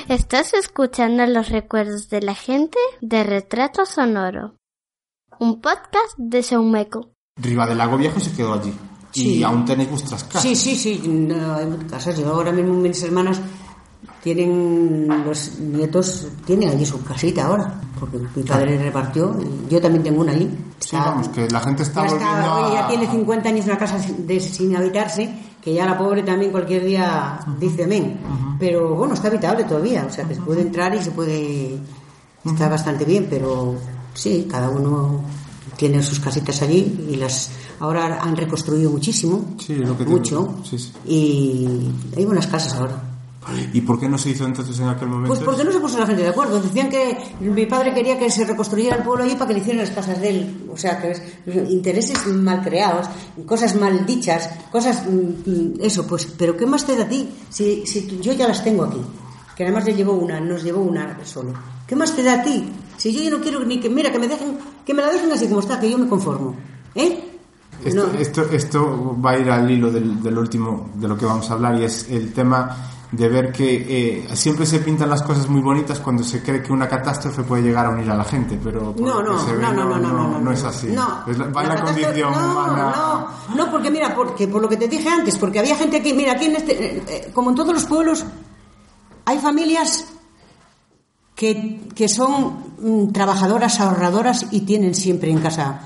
Estás 0.10 0.54
escuchando 0.54 1.26
los 1.26 1.50
recuerdos 1.50 2.10
de 2.10 2.22
la 2.22 2.36
gente 2.36 2.78
de 3.02 3.24
Retrato 3.24 3.86
Sonoro, 3.86 4.56
un 5.40 5.62
podcast 5.62 6.18
de 6.18 6.44
Saumeco. 6.44 7.12
Riva 7.38 7.66
del 7.66 7.78
Lago 7.78 7.98
Viejo 7.98 8.20
se 8.20 8.34
quedó 8.34 8.54
allí. 8.54 8.74
Sí. 9.12 9.38
Y 9.38 9.44
aún 9.44 9.64
tenéis 9.66 9.90
vuestras 9.90 10.24
casas. 10.26 10.42
Sí, 10.42 10.56
sí, 10.56 10.76
sí, 10.76 11.02
no, 11.08 11.54
hay 11.56 11.66
muchas 11.66 11.90
casas. 11.92 12.20
Yo 12.20 12.28
ahora 12.34 12.52
mismo 12.52 12.74
mis 12.74 13.02
hermanas 13.04 13.40
tienen, 14.22 15.08
los 15.26 15.60
nietos 15.60 16.28
tienen 16.46 16.70
allí 16.70 16.86
su 16.86 17.04
casita 17.04 17.46
ahora, 17.46 17.80
porque 18.00 18.18
mi 18.36 18.44
padre 18.44 18.78
repartió, 18.78 19.36
y 19.40 19.70
yo 19.72 19.80
también 19.82 20.04
tengo 20.04 20.22
una 20.22 20.32
allí. 20.34 20.50
Sí, 20.80 20.96
vamos, 20.96 21.30
que 21.30 21.48
la 21.50 21.60
gente 21.62 21.84
está 21.84 22.06
ya, 22.06 22.12
volviendo 22.12 22.68
está, 22.68 22.86
a... 22.86 22.88
tiene 22.90 23.08
50 23.10 23.50
años 23.50 23.66
una 23.66 23.78
casa 23.78 23.98
de- 24.18 24.40
sin 24.40 24.76
habitarse, 24.76 25.34
que 25.64 25.74
ya 25.74 25.86
la 25.86 25.98
pobre 25.98 26.24
también 26.24 26.52
cualquier 26.52 26.84
día 26.84 27.40
dice 27.60 27.86
amén. 27.86 28.20
Pero 28.60 28.96
bueno, 28.96 29.14
está 29.14 29.30
habitable 29.30 29.64
todavía, 29.64 30.06
o 30.08 30.12
sea 30.12 30.26
que 30.26 30.36
se 30.36 30.42
puede 30.42 30.62
entrar 30.62 30.94
y 30.96 31.02
se 31.02 31.12
puede... 31.12 31.78
Está 32.46 32.68
bastante 32.68 33.06
bien, 33.06 33.28
pero 33.30 33.76
sí, 34.14 34.46
cada 34.52 34.70
uno 34.70 35.24
tiene 35.78 36.04
sus 36.04 36.20
casitas 36.20 36.62
allí 36.62 37.08
y 37.10 37.16
las 37.16 37.52
ahora 37.80 38.20
han 38.22 38.36
reconstruido 38.36 38.92
muchísimo, 38.92 39.56
Sí, 39.58 39.76
lo 39.76 39.98
que 39.98 40.06
mucho, 40.06 40.56
sí, 40.64 40.78
sí. 40.78 40.92
y 41.06 41.90
hay 42.18 42.26
buenas 42.26 42.48
casas 42.48 42.74
ahora. 42.76 43.13
¿Y 43.74 43.82
por 43.82 44.00
qué 44.00 44.08
no 44.10 44.18
se 44.18 44.30
hizo 44.32 44.46
entonces 44.46 44.80
en 44.80 44.88
aquel 44.88 45.08
momento? 45.10 45.28
Pues 45.30 45.40
porque 45.42 45.64
no 45.64 45.72
se 45.72 45.80
puso 45.80 46.00
la 46.00 46.06
gente 46.06 46.22
de 46.24 46.30
acuerdo. 46.30 46.60
Decían 46.62 46.90
que 46.90 47.18
mi 47.42 47.66
padre 47.66 47.94
quería 47.94 48.18
que 48.18 48.30
se 48.30 48.46
reconstruyera 48.46 48.96
el 48.98 49.04
pueblo 49.04 49.24
allí 49.24 49.34
para 49.36 49.48
que 49.48 49.54
le 49.56 49.60
hicieran 49.60 49.82
las 49.86 49.90
casas 49.94 50.20
de 50.22 50.30
él. 50.30 50.66
O 50.72 50.78
sea, 50.78 51.02
que 51.02 51.12
es 51.12 51.22
intereses 51.70 52.26
mal 52.28 52.62
creados, 52.62 53.08
cosas 53.46 53.76
mal 53.76 54.06
dichas, 54.06 54.50
cosas. 54.72 55.04
mm, 55.08 55.82
Eso, 55.82 56.06
pues. 56.08 56.26
Pero 56.38 56.56
¿qué 56.58 56.66
más 56.66 56.86
te 56.86 56.96
da 56.96 57.04
a 57.04 57.10
ti? 57.10 57.30
Si, 57.50 57.86
si 57.86 58.20
yo 58.22 58.34
ya 58.34 58.48
las 58.48 58.64
tengo 58.64 58.84
aquí. 58.86 59.02
Que 59.56 59.64
además 59.64 59.86
le 59.86 59.94
llevó 59.94 60.14
una, 60.14 60.40
nos 60.40 60.64
llevó 60.64 60.82
una 60.82 61.18
solo. 61.26 61.54
¿Qué 61.86 61.96
más 61.96 62.16
te 62.16 62.24
da 62.24 62.36
a 62.36 62.44
ti? 62.44 62.64
Si 62.98 63.14
yo 63.14 63.22
ya 63.24 63.30
no 63.30 63.40
quiero 63.42 63.64
ni 63.64 63.80
que. 63.80 63.90
Mira, 63.90 64.12
que 64.12 64.20
me 64.20 64.28
dejen. 64.28 64.58
Que 64.86 64.94
me 64.94 65.02
la 65.02 65.10
dejen 65.12 65.32
así 65.32 65.48
como 65.48 65.60
está, 65.60 65.80
que 65.80 65.90
yo 65.92 65.98
me 65.98 66.08
conformo. 66.08 66.56
¿Eh? 66.96 67.30
Esto, 67.84 68.08
No. 68.08 68.20
esto, 68.20 68.44
esto 68.52 69.18
va 69.24 69.32
a 69.32 69.38
ir 69.40 69.50
al 69.52 69.70
hilo 69.70 69.92
del, 69.92 70.22
del 70.24 70.38
último 70.38 70.90
de 70.96 71.08
lo 71.08 71.18
que 71.18 71.26
vamos 71.26 71.50
a 71.50 71.54
hablar 71.54 71.78
y 71.80 71.84
es 71.84 72.08
el 72.10 72.32
tema 72.32 72.93
de 73.14 73.30
ver 73.30 73.52
que 73.52 74.24
eh, 74.26 74.36
siempre 74.36 74.66
se 74.66 74.80
pintan 74.80 75.08
las 75.08 75.22
cosas 75.22 75.48
muy 75.48 75.62
bonitas 75.62 76.00
cuando 76.00 76.24
se 76.24 76.42
cree 76.42 76.64
que 76.64 76.74
una 76.74 76.88
catástrofe 76.88 77.44
puede 77.44 77.62
llegar 77.62 77.86
a 77.86 77.90
unir 77.92 78.10
a 78.10 78.16
la 78.16 78.24
gente, 78.24 78.60
pero 78.62 78.96
No, 78.98 79.18
que 79.20 79.24
no, 79.30 79.40
se 79.40 79.56
ve, 79.56 79.62
no, 79.62 79.72
no, 79.72 79.86
no, 79.86 79.98
no, 80.00 80.12
no, 80.30 80.40
no 80.40 80.52
es 80.52 80.64
así. 80.64 80.88
No, 80.88 81.20
Es 81.28 81.38
la, 81.38 81.46
va 81.46 81.62
en 81.62 81.70
la 81.70 81.76
catástrofe- 81.76 82.04
condición 82.06 82.32
no, 82.34 82.52
humana. 82.52 82.94
No, 83.50 83.56
no, 83.56 83.72
porque 83.72 83.92
mira, 83.92 84.16
porque 84.16 84.48
por 84.48 84.64
lo 84.64 84.68
que 84.68 84.78
te 84.78 84.88
dije 84.88 85.08
antes, 85.08 85.38
porque 85.38 85.60
había 85.60 85.76
gente 85.76 85.98
aquí, 85.98 86.12
mira, 86.14 86.32
aquí 86.34 86.46
en 86.46 86.56
este, 86.56 86.72
eh, 86.98 87.04
eh, 87.08 87.32
como 87.36 87.52
en 87.52 87.56
todos 87.56 87.72
los 87.72 87.86
pueblos, 87.86 88.26
hay 89.26 89.38
familias 89.38 90.06
que, 91.36 91.82
que 91.96 92.08
son 92.08 92.74
mm, 92.80 93.12
trabajadoras, 93.12 93.80
ahorradoras 93.80 94.48
y 94.52 94.62
tienen 94.62 94.96
siempre 94.96 95.30
en 95.32 95.40
casa 95.40 95.82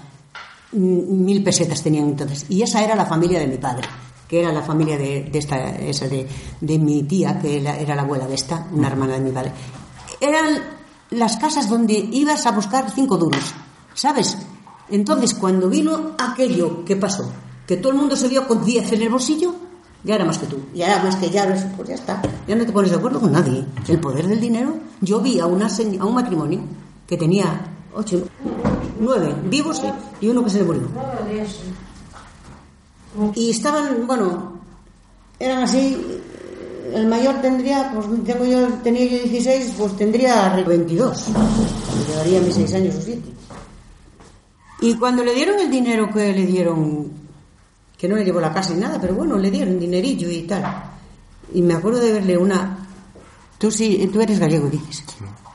mm, 0.71 1.25
mil 1.25 1.43
pesetas 1.43 1.83
tenían 1.83 2.05
entonces. 2.07 2.45
Y 2.47 2.61
esa 2.61 2.81
era 2.83 2.95
la 2.95 3.05
familia 3.05 3.39
de 3.39 3.47
mi 3.47 3.57
padre, 3.57 3.87
que 4.27 4.39
era 4.41 4.51
la 4.51 4.61
familia 4.61 4.97
de, 4.97 5.23
de 5.31 5.39
esta, 5.39 5.69
esa 5.77 6.07
de, 6.07 6.27
de 6.61 6.79
mi 6.79 7.03
tía, 7.03 7.39
que 7.39 7.57
era, 7.61 7.77
era 7.77 7.95
la 7.95 8.01
abuela 8.01 8.27
de 8.27 8.35
esta, 8.35 8.67
una 8.71 8.87
hermana 8.87 9.13
de 9.13 9.21
mi 9.21 9.31
padre. 9.31 9.51
Eran 10.19 10.45
las 11.11 11.37
casas 11.37 11.69
donde 11.69 11.93
ibas 12.11 12.45
a 12.45 12.51
buscar 12.51 12.89
cinco 12.91 13.17
duros, 13.17 13.53
¿sabes? 13.93 14.37
Entonces, 14.89 15.33
cuando 15.33 15.69
vino 15.69 16.11
aquello, 16.17 16.83
¿qué 16.85 16.95
pasó? 16.95 17.29
Que 17.65 17.77
todo 17.77 17.91
el 17.93 17.97
mundo 17.99 18.15
se 18.15 18.27
vio 18.27 18.47
con 18.47 18.63
diez 18.65 18.91
en 18.93 19.01
el 19.01 19.09
bolsillo, 19.09 19.53
ya 20.03 20.15
era 20.15 20.25
más 20.25 20.37
que 20.37 20.45
tú. 20.47 20.57
Ya 20.73 20.87
era 20.87 21.03
más 21.03 21.15
que 21.17 21.29
ya, 21.29 21.45
pues 21.75 21.89
ya 21.89 21.95
está. 21.95 22.21
Ya 22.47 22.55
no 22.55 22.65
te 22.65 22.71
pones 22.71 22.91
de 22.91 22.97
acuerdo 22.97 23.19
con 23.19 23.31
nadie. 23.33 23.65
El 23.87 23.99
poder 23.99 24.27
del 24.27 24.39
dinero. 24.39 24.75
Yo 25.01 25.19
vi 25.19 25.39
a, 25.39 25.45
una, 25.45 25.67
a 25.67 26.05
un 26.05 26.13
matrimonio 26.13 26.61
que 27.05 27.17
tenía 27.17 27.61
ocho, 27.93 28.23
nueve 28.99 29.35
vivos 29.49 29.81
y- 30.21 30.25
y 30.25 30.29
uno 30.29 30.43
que 30.43 30.49
se 30.49 30.59
le 30.59 30.63
murió. 30.63 30.83
Y 33.35 33.51
estaban, 33.51 34.05
bueno, 34.07 34.53
eran 35.39 35.63
así. 35.63 35.97
El 36.93 37.07
mayor 37.07 37.41
tendría, 37.41 37.91
pues 37.93 38.07
tengo 38.25 38.45
yo, 38.45 38.67
tenía 38.83 39.05
yo 39.05 39.23
16, 39.23 39.73
pues 39.77 39.97
tendría 39.97 40.49
22. 40.65 41.25
Llevaría 42.09 42.41
mis 42.41 42.55
6 42.55 42.73
años 42.75 42.95
o 42.95 43.01
7. 43.01 43.21
Y 44.81 44.93
cuando 44.95 45.23
le 45.23 45.33
dieron 45.33 45.59
el 45.59 45.69
dinero 45.69 46.09
que 46.13 46.31
le 46.33 46.45
dieron, 46.45 47.11
que 47.97 48.07
no 48.07 48.15
le 48.15 48.23
llevó 48.23 48.39
la 48.39 48.53
casa 48.53 48.73
ni 48.73 48.81
nada, 48.81 48.99
pero 49.01 49.15
bueno, 49.15 49.37
le 49.37 49.51
dieron 49.51 49.79
dinerillo 49.79 50.29
y 50.29 50.43
tal. 50.43 50.63
Y 51.53 51.61
me 51.61 51.73
acuerdo 51.73 51.99
de 51.99 52.13
verle 52.13 52.37
una. 52.37 52.87
Tú 53.57 53.71
sí, 53.71 54.09
tú 54.13 54.21
eres 54.21 54.39
gallego, 54.39 54.69
dices. 54.69 55.03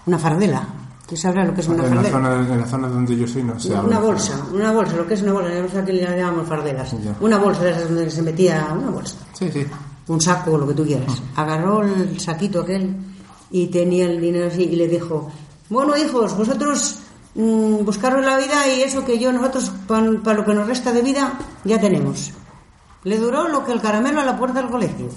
Una 0.07 0.19
fardela. 0.19 0.82
Tú 1.13 1.19
sabrás 1.19 1.47
lo 1.47 1.53
que 1.53 1.61
es 1.61 1.69
una 1.69 1.87
en, 1.87 1.95
la 1.95 2.05
zona, 2.05 2.35
en 2.37 2.59
la 2.59 2.67
zona 2.67 2.89
donde 2.89 3.15
yo 3.15 3.29
soy 3.29 3.43
no 3.43 3.61
se 3.61 3.75
Una 3.75 3.99
bolsa, 3.99 4.33
una 4.51 4.73
bolsa, 4.73 4.97
lo 4.97 5.07
que 5.07 5.13
es 5.13 5.21
una 5.21 5.35
bolsa, 5.35 5.51
no 5.61 5.69
sé 5.69 5.79
a 5.79 5.85
qué 5.85 5.93
le 5.93 6.01
llamamos 6.01 6.49
fardelas. 6.49 6.91
Ya. 7.05 7.15
Una 7.21 7.37
bolsa 7.37 7.65
de 7.65 7.71
esas 7.73 7.85
donde 7.85 8.11
se 8.11 8.23
metía 8.23 8.69
una 8.73 8.89
bolsa, 8.89 9.17
Sí, 9.35 9.51
sí. 9.53 9.67
un 10.09 10.21
saco, 10.23 10.57
lo 10.57 10.67
que 10.69 10.73
tú 10.73 10.87
quieras. 10.87 11.23
Agarró 11.37 11.83
el 11.83 12.19
saquito 12.19 12.63
aquel 12.63 12.97
y 13.51 13.67
tenía 13.67 14.07
el 14.07 14.23
dinero 14.23 14.47
así 14.47 14.63
y 14.63 14.75
le 14.75 14.89
dijo, 14.89 15.31
bueno 15.69 15.99
hijos, 15.99 16.35
vosotros 16.35 17.01
mm, 17.35 17.85
buscaros 17.85 18.25
la 18.25 18.39
vida 18.39 18.67
y 18.75 18.81
eso 18.81 19.05
que 19.05 19.19
yo 19.19 19.35
nosotros 19.35 19.71
para 19.87 20.07
lo 20.39 20.45
que 20.47 20.55
nos 20.55 20.67
resta 20.67 20.93
de 20.93 21.03
vida 21.03 21.35
ya 21.65 21.79
tenemos. 21.79 22.33
Le 23.05 23.19
duró 23.19 23.49
lo 23.49 23.67
que 23.67 23.73
el 23.73 23.83
caramelo 23.83 24.23
a 24.23 24.25
la 24.25 24.39
puerta 24.39 24.63
del 24.63 24.71
colegio. 24.71 25.11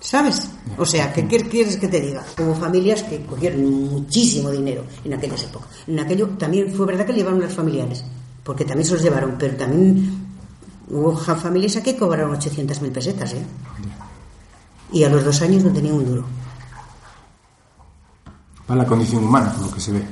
¿Sabes? 0.00 0.48
O 0.76 0.86
sea, 0.86 1.12
¿qué 1.12 1.26
quieres 1.26 1.76
que 1.76 1.88
te 1.88 2.00
diga? 2.00 2.24
Hubo 2.38 2.54
familias 2.54 3.02
que 3.02 3.24
cogieron 3.24 3.90
muchísimo 3.90 4.50
dinero 4.50 4.84
en 5.04 5.14
aquellas 5.14 5.42
épocas. 5.42 5.68
En 5.86 5.98
aquello 5.98 6.28
también 6.30 6.72
fue 6.72 6.86
verdad 6.86 7.04
que 7.04 7.12
le 7.12 7.18
llevaron 7.18 7.40
las 7.40 7.52
familiares, 7.52 8.04
porque 8.44 8.64
también 8.64 8.86
se 8.86 8.94
los 8.94 9.02
llevaron, 9.02 9.34
pero 9.38 9.56
también 9.56 10.26
hubo 10.88 11.16
familias 11.16 11.76
aquí 11.76 11.92
que 11.92 11.98
cobraron 11.98 12.38
800.000 12.38 12.92
pesetas, 12.92 13.34
¿eh? 13.34 13.42
Y 14.92 15.02
a 15.04 15.08
los 15.08 15.24
dos 15.24 15.42
años 15.42 15.64
no 15.64 15.72
tenían 15.72 15.96
un 15.96 16.06
duro. 16.06 16.24
Va 18.70 18.76
la 18.76 18.86
condición 18.86 19.24
humana, 19.24 19.52
por 19.52 19.66
lo 19.66 19.72
que 19.72 19.80
se 19.80 19.92
ve. 19.92 20.02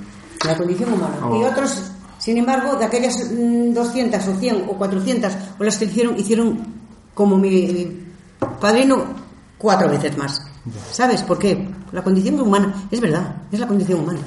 La 0.44 0.56
condición 0.56 0.92
humana. 0.92 1.16
Oh. 1.22 1.40
Y 1.40 1.44
otros, 1.44 1.80
sin 2.18 2.36
embargo, 2.38 2.76
de 2.76 2.84
aquellas 2.84 3.30
mm, 3.30 3.72
200 3.72 4.28
o 4.28 4.34
100 4.34 4.64
o 4.68 4.72
400 4.76 5.32
o 5.58 5.64
las 5.64 5.78
que 5.78 5.84
hicieron, 5.84 6.18
hicieron 6.18 6.58
como 7.14 7.38
mi 7.38 8.04
padrino 8.60 9.25
cuatro 9.58 9.88
veces 9.88 10.16
más. 10.16 10.42
¿Sabes 10.90 11.22
por 11.22 11.38
qué? 11.38 11.68
La 11.92 12.02
condición 12.02 12.40
humana, 12.40 12.74
es 12.90 13.00
verdad, 13.00 13.36
es 13.52 13.60
la 13.60 13.66
condición 13.68 14.00
humana. 14.00 14.20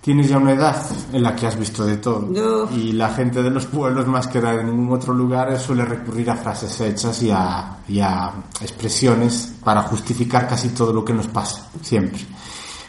Tienes 0.00 0.28
ya 0.28 0.38
una 0.38 0.52
edad 0.52 0.76
en 1.12 1.22
la 1.24 1.34
que 1.34 1.48
has 1.48 1.58
visto 1.58 1.84
de 1.84 1.96
todo. 1.96 2.32
Yo- 2.32 2.68
Y 2.72 2.92
la 2.92 3.08
gente 3.10 3.42
de 3.42 3.50
los 3.50 3.66
pueblos, 3.66 4.06
más 4.06 4.28
que 4.28 4.38
en 4.38 4.66
ningún 4.66 4.92
otro 4.92 5.12
lugar, 5.12 5.58
suele 5.58 5.84
recurrir 5.84 6.30
a 6.30 6.36
frases 6.36 6.80
hechas 6.80 7.20
y 7.24 7.30
a, 7.32 7.78
y 7.88 7.98
a 7.98 8.32
expresiones 8.60 9.54
para 9.64 9.82
justificar 9.82 10.46
casi 10.46 10.68
todo 10.68 10.92
lo 10.92 11.04
que 11.04 11.12
nos 11.12 11.26
pasa, 11.26 11.68
siempre. 11.82 12.20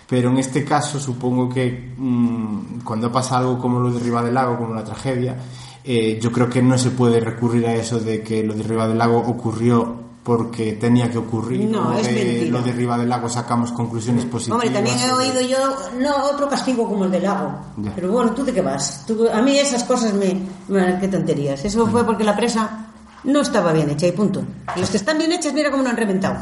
Pero 0.08 0.30
en 0.30 0.38
este 0.38 0.64
caso, 0.64 1.00
supongo 1.00 1.50
que 1.50 1.96
mm, 1.98 2.82
cuando 2.84 3.12
pasa 3.12 3.40
algo 3.40 3.58
como 3.58 3.80
lo 3.80 3.92
de 3.92 4.00
Riva 4.00 4.22
del 4.22 4.36
Lago, 4.36 4.56
como 4.58 4.76
la 4.76 4.84
tragedia, 4.84 5.36
eh, 5.84 6.20
yo 6.22 6.32
creo 6.32 6.48
que 6.48 6.62
no 6.62 6.78
se 6.78 6.92
puede 6.92 7.20
recurrir 7.20 7.66
a 7.66 7.74
eso 7.74 8.00
de 8.00 8.22
que 8.22 8.44
lo 8.44 8.54
de 8.54 8.62
Riva 8.62 8.88
del 8.88 9.00
Lago 9.00 9.18
ocurrió 9.18 10.07
porque 10.28 10.74
tenía 10.74 11.10
que 11.10 11.18
ocurrir. 11.18 11.70
No, 11.70 11.98
es 11.98 12.06
de 12.06 12.50
lo 12.52 12.62
de 12.62 12.74
Riva 12.74 12.98
del 12.98 13.08
Lago 13.08 13.30
sacamos 13.30 13.72
conclusiones 13.72 14.26
positivas. 14.26 14.62
Hombre, 14.62 14.70
también 14.78 14.98
he 15.00 15.10
oído 15.14 15.40
yo, 15.40 15.58
no, 16.02 16.26
otro 16.26 16.50
castigo 16.50 16.86
como 16.86 17.06
el 17.06 17.12
del 17.12 17.24
lago. 17.24 17.58
Ya. 17.78 17.94
Pero 17.96 18.12
bueno, 18.12 18.32
¿tú 18.32 18.44
de 18.44 18.52
qué 18.52 18.60
vas? 18.62 19.06
Tú- 19.08 19.26
a 19.34 19.42
mí 19.42 19.58
esas 19.58 19.86
cosas 19.86 20.14
me, 20.14 20.38
me- 20.68 21.00
Qué 21.00 21.08
tonterías. 21.08 21.64
Eso 21.64 21.88
fue 21.88 22.06
porque 22.06 22.26
la 22.26 22.36
presa 22.36 22.88
no 23.24 23.40
estaba 23.40 23.72
bien 23.72 23.90
hecha 23.90 24.06
y 24.08 24.12
punto. 24.12 24.44
Las 24.76 24.90
que 24.90 24.98
están 24.98 25.18
bien 25.18 25.32
hechas, 25.32 25.54
mira 25.54 25.72
cómo 25.72 25.82
no 25.84 25.92
han 25.92 25.98
reventado. 25.98 26.36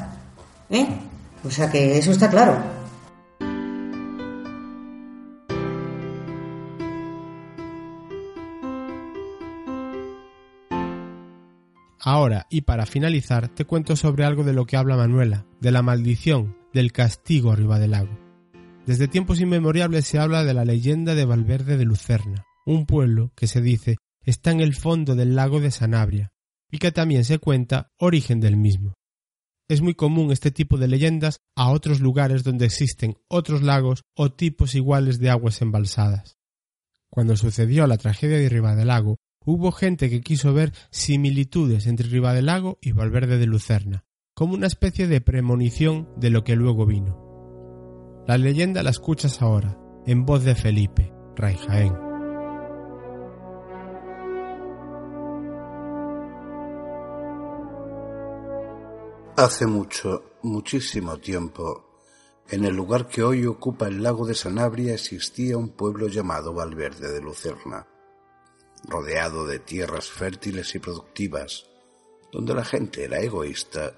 ¿Eh? 0.72 0.88
O 1.48 1.52
sea 1.52 1.70
que 1.70 2.00
eso 2.00 2.10
está 2.10 2.28
claro. 2.28 2.58
Ahora, 12.08 12.46
y 12.52 12.62
para 12.62 12.86
finalizar, 12.86 13.50
te 13.50 13.66
cuento 13.66 13.96
sobre 13.96 14.26
algo 14.26 14.44
de 14.44 14.54
lo 14.54 14.68
que 14.68 14.78
habla 14.78 14.96
Manuela, 14.96 15.48
de 15.60 15.72
la 15.72 15.82
maldición, 15.82 16.56
del 16.72 16.92
castigo 16.92 17.52
arriba 17.52 17.80
del 17.80 17.92
lago. 17.92 18.16
Desde 18.86 19.08
tiempos 19.08 19.42
inmemorables 19.42 20.06
se 20.06 20.20
habla 20.20 20.44
de 20.44 20.54
la 20.54 20.66
leyenda 20.66 21.16
de 21.16 21.26
Valverde 21.26 21.78
de 21.78 21.86
Lucerna, 21.86 22.46
un 22.64 22.86
pueblo 22.86 23.32
que 23.36 23.48
se 23.48 23.60
dice 23.60 23.98
está 24.24 24.52
en 24.52 24.60
el 24.60 24.76
fondo 24.76 25.16
del 25.16 25.36
lago 25.36 25.60
de 25.60 25.72
Sanabria, 25.72 26.32
y 26.70 26.78
que 26.78 26.92
también 26.92 27.26
se 27.26 27.40
cuenta 27.40 27.92
origen 27.98 28.40
del 28.40 28.56
mismo. 28.56 28.94
Es 29.68 29.82
muy 29.82 29.96
común 29.96 30.32
este 30.32 30.52
tipo 30.52 30.78
de 30.78 30.88
leyendas 30.88 31.40
a 31.56 31.72
otros 31.72 32.02
lugares 32.02 32.44
donde 32.44 32.66
existen 32.66 33.18
otros 33.28 33.64
lagos 33.64 34.04
o 34.16 34.32
tipos 34.32 34.76
iguales 34.76 35.18
de 35.18 35.32
aguas 35.32 35.60
embalsadas. 35.64 36.38
Cuando 37.10 37.36
sucedió 37.36 37.88
la 37.88 37.98
tragedia 37.98 38.38
de 38.38 38.50
Ribadelago, 38.50 39.18
hubo 39.46 39.72
gente 39.72 40.10
que 40.10 40.22
quiso 40.22 40.54
ver 40.54 40.74
similitudes 40.90 41.88
entre 41.88 42.10
Ribadelago 42.10 42.78
y 42.82 42.92
Valverde 42.92 43.38
de 43.38 43.46
Lucerna, 43.46 44.04
como 44.34 44.56
una 44.56 44.68
especie 44.68 45.08
de 45.08 45.22
premonición 45.22 46.10
de 46.18 46.32
lo 46.32 46.44
que 46.44 46.56
luego 46.56 46.86
vino. 46.86 48.24
La 48.28 48.38
leyenda 48.38 48.84
la 48.84 48.90
escuchas 48.90 49.42
ahora, 49.42 49.78
en 50.06 50.26
voz 50.26 50.44
de 50.44 50.56
Felipe, 50.56 51.14
Rey 51.36 51.56
Jaén. 51.56 51.94
Hace 59.38 59.68
mucho, 59.68 60.24
muchísimo 60.44 61.18
tiempo, 61.18 62.00
en 62.50 62.64
el 62.64 62.76
lugar 62.76 63.08
que 63.08 63.22
hoy 63.22 63.46
ocupa 63.46 63.88
el 63.88 64.02
lago 64.02 64.26
de 64.26 64.34
Sanabria 64.34 64.94
existía 64.94 65.58
un 65.58 65.70
pueblo 65.70 66.08
llamado 66.08 66.54
Valverde 66.54 67.12
de 67.12 67.22
Lucerna, 67.22 67.86
rodeado 68.88 69.46
de 69.46 69.60
tierras 69.60 70.10
fértiles 70.10 70.74
y 70.76 70.80
productivas, 70.80 71.66
donde 72.32 72.54
la 72.54 72.66
gente 72.66 73.04
era 73.04 73.20
egoísta 73.20 73.94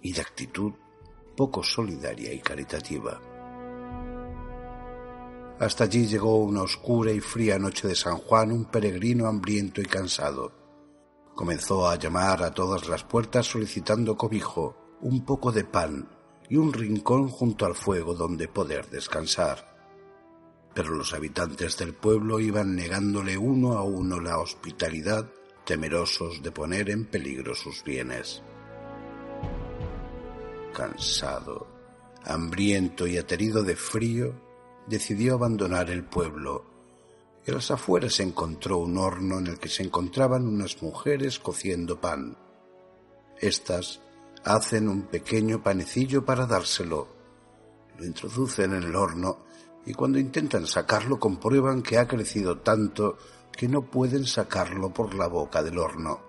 y 0.00 0.12
de 0.12 0.20
actitud 0.20 0.72
poco 1.36 1.62
solidaria 1.62 2.32
y 2.32 2.40
caritativa. 2.40 3.20
Hasta 5.58 5.84
allí 5.84 6.06
llegó 6.06 6.38
una 6.38 6.62
oscura 6.62 7.12
y 7.12 7.20
fría 7.20 7.58
noche 7.58 7.86
de 7.86 7.94
San 7.94 8.16
Juan 8.16 8.50
un 8.50 8.64
peregrino 8.64 9.28
hambriento 9.28 9.80
y 9.80 9.84
cansado. 9.84 10.52
Comenzó 11.34 11.88
a 11.88 11.96
llamar 11.96 12.42
a 12.42 12.52
todas 12.52 12.88
las 12.88 13.04
puertas 13.04 13.46
solicitando 13.46 14.16
cobijo 14.16 14.76
un 15.00 15.24
poco 15.24 15.52
de 15.52 15.64
pan 15.64 16.08
y 16.48 16.56
un 16.56 16.72
rincón 16.72 17.28
junto 17.28 17.64
al 17.64 17.74
fuego 17.74 18.14
donde 18.14 18.48
poder 18.48 18.88
descansar. 18.90 19.71
Pero 20.74 20.90
los 20.90 21.12
habitantes 21.12 21.76
del 21.76 21.94
pueblo 21.94 22.40
iban 22.40 22.74
negándole 22.74 23.36
uno 23.36 23.76
a 23.76 23.82
uno 23.82 24.20
la 24.20 24.38
hospitalidad, 24.38 25.30
temerosos 25.64 26.42
de 26.42 26.50
poner 26.50 26.90
en 26.90 27.04
peligro 27.04 27.54
sus 27.54 27.84
bienes. 27.84 28.42
Cansado, 30.74 31.66
hambriento 32.24 33.06
y 33.06 33.18
aterido 33.18 33.62
de 33.62 33.76
frío, 33.76 34.34
decidió 34.86 35.34
abandonar 35.34 35.90
el 35.90 36.04
pueblo. 36.04 36.64
En 37.44 37.54
las 37.54 37.70
afueras 37.70 38.20
encontró 38.20 38.78
un 38.78 38.96
horno 38.96 39.38
en 39.38 39.48
el 39.48 39.58
que 39.58 39.68
se 39.68 39.82
encontraban 39.82 40.46
unas 40.46 40.82
mujeres 40.82 41.38
cociendo 41.38 42.00
pan. 42.00 42.36
Estas 43.38 44.00
hacen 44.44 44.88
un 44.88 45.02
pequeño 45.02 45.62
panecillo 45.62 46.24
para 46.24 46.46
dárselo. 46.46 47.08
Lo 47.98 48.06
introducen 48.06 48.72
en 48.72 48.84
el 48.84 48.96
horno 48.96 49.44
y 49.84 49.94
cuando 49.94 50.18
intentan 50.18 50.66
sacarlo 50.66 51.18
comprueban 51.18 51.82
que 51.82 51.98
ha 51.98 52.06
crecido 52.06 52.58
tanto 52.58 53.18
que 53.50 53.68
no 53.68 53.82
pueden 53.82 54.26
sacarlo 54.26 54.92
por 54.92 55.14
la 55.14 55.26
boca 55.26 55.62
del 55.62 55.78
horno. 55.78 56.20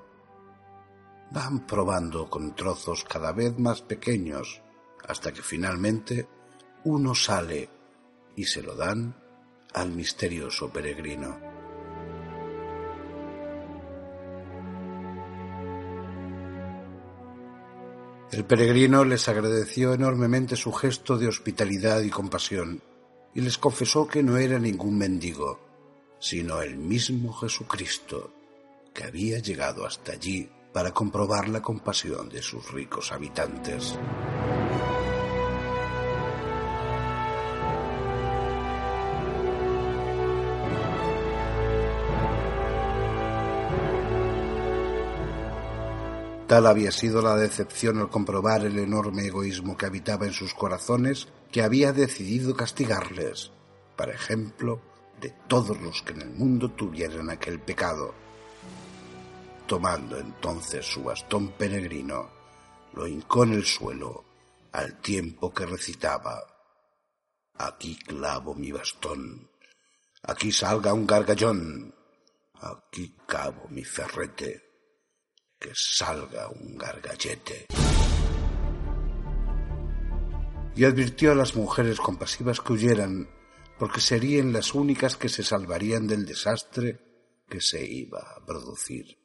Van 1.32 1.66
probando 1.66 2.30
con 2.30 2.56
trozos 2.56 3.04
cada 3.04 3.32
vez 3.32 3.58
más 3.58 3.82
pequeños 3.82 4.62
hasta 5.08 5.32
que 5.32 5.42
finalmente 5.42 6.28
uno 6.84 7.16
sale 7.16 7.70
y 8.36 8.46
se 8.46 8.62
lo 8.62 8.76
dan 8.76 9.16
al 9.74 9.92
misterioso 9.92 10.70
peregrino. 10.70 11.54
El 18.32 18.46
peregrino 18.46 19.06
les 19.06 19.30
agradeció 19.30 19.94
enormemente 19.94 20.56
su 20.56 20.72
gesto 20.74 21.20
de 21.20 21.28
hospitalidad 21.28 22.02
y 22.02 22.10
compasión 22.10 22.82
y 23.36 23.42
les 23.42 23.58
confesó 23.58 24.08
que 24.08 24.24
no 24.24 24.38
era 24.38 24.60
ningún 24.60 24.98
mendigo, 24.98 25.60
sino 26.20 26.62
el 26.62 26.78
mismo 26.78 27.34
Jesucristo, 27.34 28.32
que 28.94 29.04
había 29.04 29.40
llegado 29.40 29.86
hasta 29.86 30.14
allí 30.14 30.50
para 30.72 30.92
comprobar 30.92 31.50
la 31.50 31.62
compasión 31.62 32.30
de 32.30 32.42
sus 32.42 32.72
ricos 32.72 33.12
habitantes. 33.12 33.98
Tal 46.48 46.68
había 46.68 46.92
sido 46.92 47.22
la 47.24 47.36
decepción 47.36 47.98
al 47.98 48.10
comprobar 48.10 48.64
el 48.64 48.78
enorme 48.78 49.26
egoísmo 49.26 49.76
que 49.76 49.88
habitaba 49.88 50.28
en 50.28 50.34
sus 50.34 50.54
corazones 50.54 51.28
que 51.54 51.62
había 51.62 51.94
decidido 51.94 52.56
castigarles, 52.56 53.52
para 53.96 54.14
ejemplo 54.14 54.82
de 55.22 55.30
todos 55.48 55.80
los 55.80 56.02
que 56.02 56.14
en 56.14 56.24
el 56.24 56.32
mundo 56.32 56.72
tuvieran 56.72 57.30
aquel 57.30 57.60
pecado. 57.60 58.16
Tomando 59.68 60.18
entonces 60.18 60.84
su 60.84 61.04
bastón 61.04 61.50
peregrino, 61.50 62.28
lo 62.94 63.08
hincó 63.08 63.44
en 63.44 63.54
el 63.54 63.66
suelo 63.66 64.26
al 64.72 65.00
tiempo 65.00 65.54
que 65.54 65.68
recitaba 65.68 66.44
Aquí 67.56 67.96
clavo 67.98 68.56
mi 68.56 68.72
bastón, 68.72 69.48
aquí 70.24 70.52
salga 70.52 70.92
un 70.92 71.06
gargallón, 71.06 71.94
aquí 72.62 73.16
cabo 73.28 73.68
mi 73.70 73.84
ferrete 73.84 74.64
que 75.60 75.70
salga 75.76 76.50
un 76.50 76.76
gargallete. 76.80 77.68
Y 80.76 80.86
advirtió 80.86 81.32
a 81.32 81.36
las 81.36 81.56
mujeres 81.56 82.00
compasivas 82.00 82.60
que 82.60 82.74
huyeran, 82.74 83.30
porque 83.78 84.02
serían 84.02 84.54
las 84.54 84.74
únicas 84.74 85.18
que 85.18 85.30
se 85.30 85.44
salvarían 85.44 86.08
del 86.08 86.26
desastre 86.26 87.00
que 87.48 87.62
se 87.62 87.86
iba 87.86 88.20
a 88.20 88.46
producir. 88.46 89.18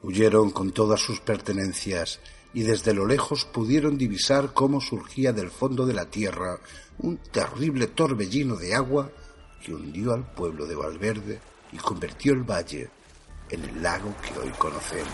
Huyeron 0.00 0.50
con 0.50 0.72
todas 0.72 1.00
sus 1.00 1.20
pertenencias 1.20 2.20
y 2.52 2.62
desde 2.62 2.94
lo 2.94 3.06
lejos 3.06 3.44
pudieron 3.44 3.98
divisar 3.98 4.52
cómo 4.52 4.80
surgía 4.80 5.32
del 5.32 5.50
fondo 5.50 5.86
de 5.86 5.94
la 5.94 6.06
tierra 6.06 6.58
un 6.98 7.18
terrible 7.18 7.88
torbellino 7.88 8.56
de 8.56 8.74
agua 8.74 9.10
que 9.62 9.74
hundió 9.74 10.14
al 10.14 10.32
pueblo 10.32 10.66
de 10.66 10.74
Valverde 10.74 11.40
y 11.72 11.76
convirtió 11.76 12.32
el 12.32 12.42
valle 12.42 12.90
en 13.50 13.64
el 13.64 13.82
lago 13.82 14.14
que 14.22 14.38
hoy 14.38 14.50
conocemos. 14.58 15.12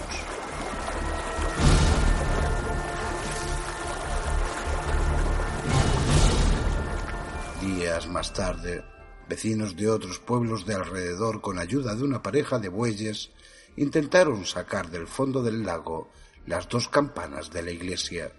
Días 7.62 8.09
más 8.09 8.32
tarde, 8.32 8.84
vecinos 9.28 9.76
de 9.76 9.89
otros 9.89 10.18
pueblos 10.18 10.66
de 10.66 10.74
alrededor, 10.74 11.40
con 11.40 11.60
ayuda 11.60 11.94
de 11.94 12.02
una 12.02 12.20
pareja 12.20 12.59
de 12.59 12.68
bueyes, 12.68 13.30
intentaron 13.76 14.44
sacar 14.47 14.90
del 14.90 15.06
fondo 15.06 15.44
del 15.44 15.62
lago 15.62 16.10
las 16.44 16.68
dos 16.68 16.89
campanas 16.89 17.52
de 17.52 17.62
la 17.62 17.70
iglesia. 17.70 18.32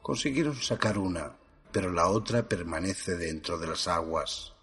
Consiguieron 0.00 0.56
sacar 0.56 0.96
una, 0.96 1.36
pero 1.72 1.92
la 1.92 2.08
otra 2.08 2.48
permanece 2.48 3.18
dentro 3.18 3.58
de 3.58 3.66
las 3.66 3.86
aguas. 3.86 4.54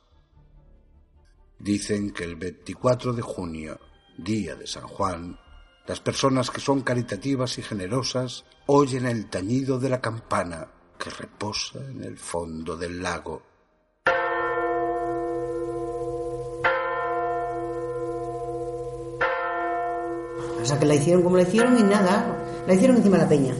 Dicen 1.60 2.14
que 2.14 2.24
el 2.24 2.38
24 2.38 3.14
de 3.14 3.22
junio 3.22 3.80
día 4.18 4.56
de 4.56 4.66
San 4.66 4.88
Juan, 4.88 5.40
las 5.86 6.00
personas 6.00 6.50
que 6.50 6.60
son 6.60 6.82
caritativas 6.82 7.60
y 7.60 7.62
generosas 7.62 8.46
oyen 8.66 9.06
el 9.06 9.30
tañido 9.30 9.78
de 9.78 9.90
la 9.90 10.02
campana 10.02 10.72
que 10.98 11.10
reposa 11.10 11.80
en 11.80 12.04
el 12.04 12.18
fondo 12.18 12.76
del 12.76 13.02
lago. 13.02 13.42
O 20.62 20.66
sea 20.66 20.80
que 20.80 20.86
la 20.86 20.96
hicieron 20.96 21.24
como 21.24 21.38
la 21.38 21.44
hicieron 21.44 21.78
y 21.80 21.84
nada, 21.84 22.26
la 22.68 22.74
hicieron 22.74 22.98
encima 22.98 23.18
de 23.18 23.24
la 23.24 23.30
peña. 23.30 23.54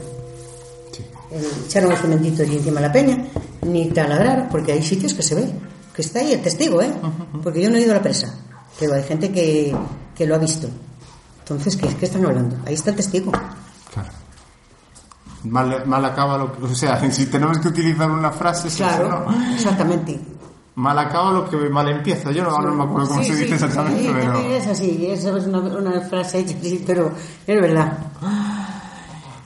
Eh, 1.30 1.48
Echaron 1.66 1.92
el 1.92 1.98
cementito 1.98 2.42
allí 2.42 2.56
encima 2.56 2.80
de 2.80 2.86
la 2.86 2.92
peña, 2.92 3.24
ni 3.62 3.88
taladrar, 3.90 4.48
porque 4.50 4.72
hay 4.72 4.82
sitios 4.82 5.14
que 5.14 5.22
se 5.22 5.34
ve, 5.34 5.46
que 5.94 6.02
está 6.02 6.20
ahí 6.20 6.32
el 6.32 6.42
testigo, 6.42 6.82
¿eh? 6.82 6.92
Porque 7.42 7.62
yo 7.62 7.70
no 7.70 7.76
he 7.76 7.80
ido 7.82 7.92
a 7.92 7.96
la 7.96 8.02
presa, 8.02 8.34
pero 8.78 8.94
hay 8.94 9.02
gente 9.04 9.30
que, 9.32 9.74
que 10.14 10.26
lo 10.26 10.34
ha 10.34 10.38
visto. 10.38 10.68
Entonces, 11.40 11.76
¿qué, 11.76 11.88
qué 11.96 12.06
están 12.06 12.26
hablando? 12.26 12.56
Ahí 12.66 12.74
está 12.74 12.90
el 12.90 12.96
testigo. 12.96 13.32
Mal, 15.48 15.84
mal 15.86 16.04
acaba 16.04 16.36
lo 16.38 16.52
que. 16.52 16.64
O 16.64 16.74
sea, 16.74 16.98
si 17.10 17.26
tenemos 17.26 17.58
que 17.58 17.68
utilizar 17.68 18.10
una 18.10 18.30
frase. 18.30 18.68
eso, 18.68 18.78
Claro, 18.78 19.26
¿no? 19.30 19.54
exactamente. 19.54 20.20
Mal 20.76 20.96
acaba 20.98 21.32
lo 21.32 21.48
que 21.50 21.56
mal 21.68 21.88
empieza. 21.88 22.30
Yo 22.30 22.44
no, 22.44 22.50
ahora 22.50 22.70
no 22.70 22.76
me 22.76 22.84
acuerdo 22.84 23.08
cómo 23.08 23.22
Sí, 23.22 23.30
se 23.30 23.36
sí, 23.36 23.42
dice 23.42 23.54
exactamente, 23.56 24.02
sí, 24.04 24.10
pero. 24.14 24.38
es 24.38 24.66
así, 24.68 25.06
eso 25.10 25.36
es 25.36 25.46
una, 25.46 25.58
una 25.58 26.00
frase 26.02 26.38
hecha 26.40 26.56
así, 26.56 26.84
pero 26.86 27.10
es 27.46 27.60
verdad. 27.60 27.98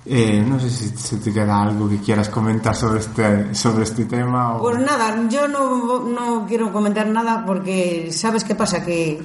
Eh, 0.05 0.45
no 0.47 0.59
sé 0.59 0.69
si 0.69 0.89
se 0.89 1.17
te 1.19 1.33
queda 1.33 1.63
algo 1.63 1.89
que 1.89 1.99
quieras 2.01 2.29
comentar 2.29 2.75
sobre 2.75 3.01
este, 3.01 3.55
sobre 3.55 3.85
este 3.85 4.05
tema. 4.05 4.57
O... 4.57 4.61
Pues 4.63 4.79
nada, 4.81 5.17
yo 5.29 5.47
no, 5.49 6.01
no 6.01 6.45
quiero 6.47 6.73
comentar 6.73 7.07
nada 7.07 7.45
porque 7.47 8.11
¿sabes 8.13 8.43
qué 8.45 8.55
pasa? 8.57 8.85
Que 8.85 9.23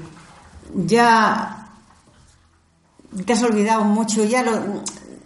ya 0.75 1.67
te 3.25 3.33
has 3.33 3.41
olvidado 3.43 3.83
mucho, 3.85 4.23
ya 4.23 4.43
lo, 4.43 4.51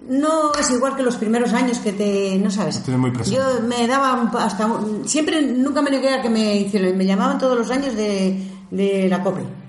no 0.10 0.54
es 0.60 0.70
igual 0.72 0.96
que 0.96 1.04
los 1.04 1.16
primeros 1.16 1.54
años 1.54 1.80
que 1.80 1.94
te, 1.94 2.38
no 2.38 2.50
sabes. 2.50 2.82
Muy. 2.88 3.12
Yo 3.26 3.62
me 3.68 3.88
daba 3.88 4.30
hasta, 4.40 4.70
siempre, 5.06 5.42
nunca 5.42 5.82
me 5.82 5.92
negué 5.92 6.10
a 6.10 6.22
que 6.22 6.30
me 6.30 6.56
hicieron, 6.58 6.98
me 6.98 7.06
llamaban 7.06 7.38
todos 7.38 7.58
los 7.58 7.70
años 7.70 7.96
de, 7.96 8.42
de 8.72 9.08
la 9.10 9.22
COPE. 9.22 9.62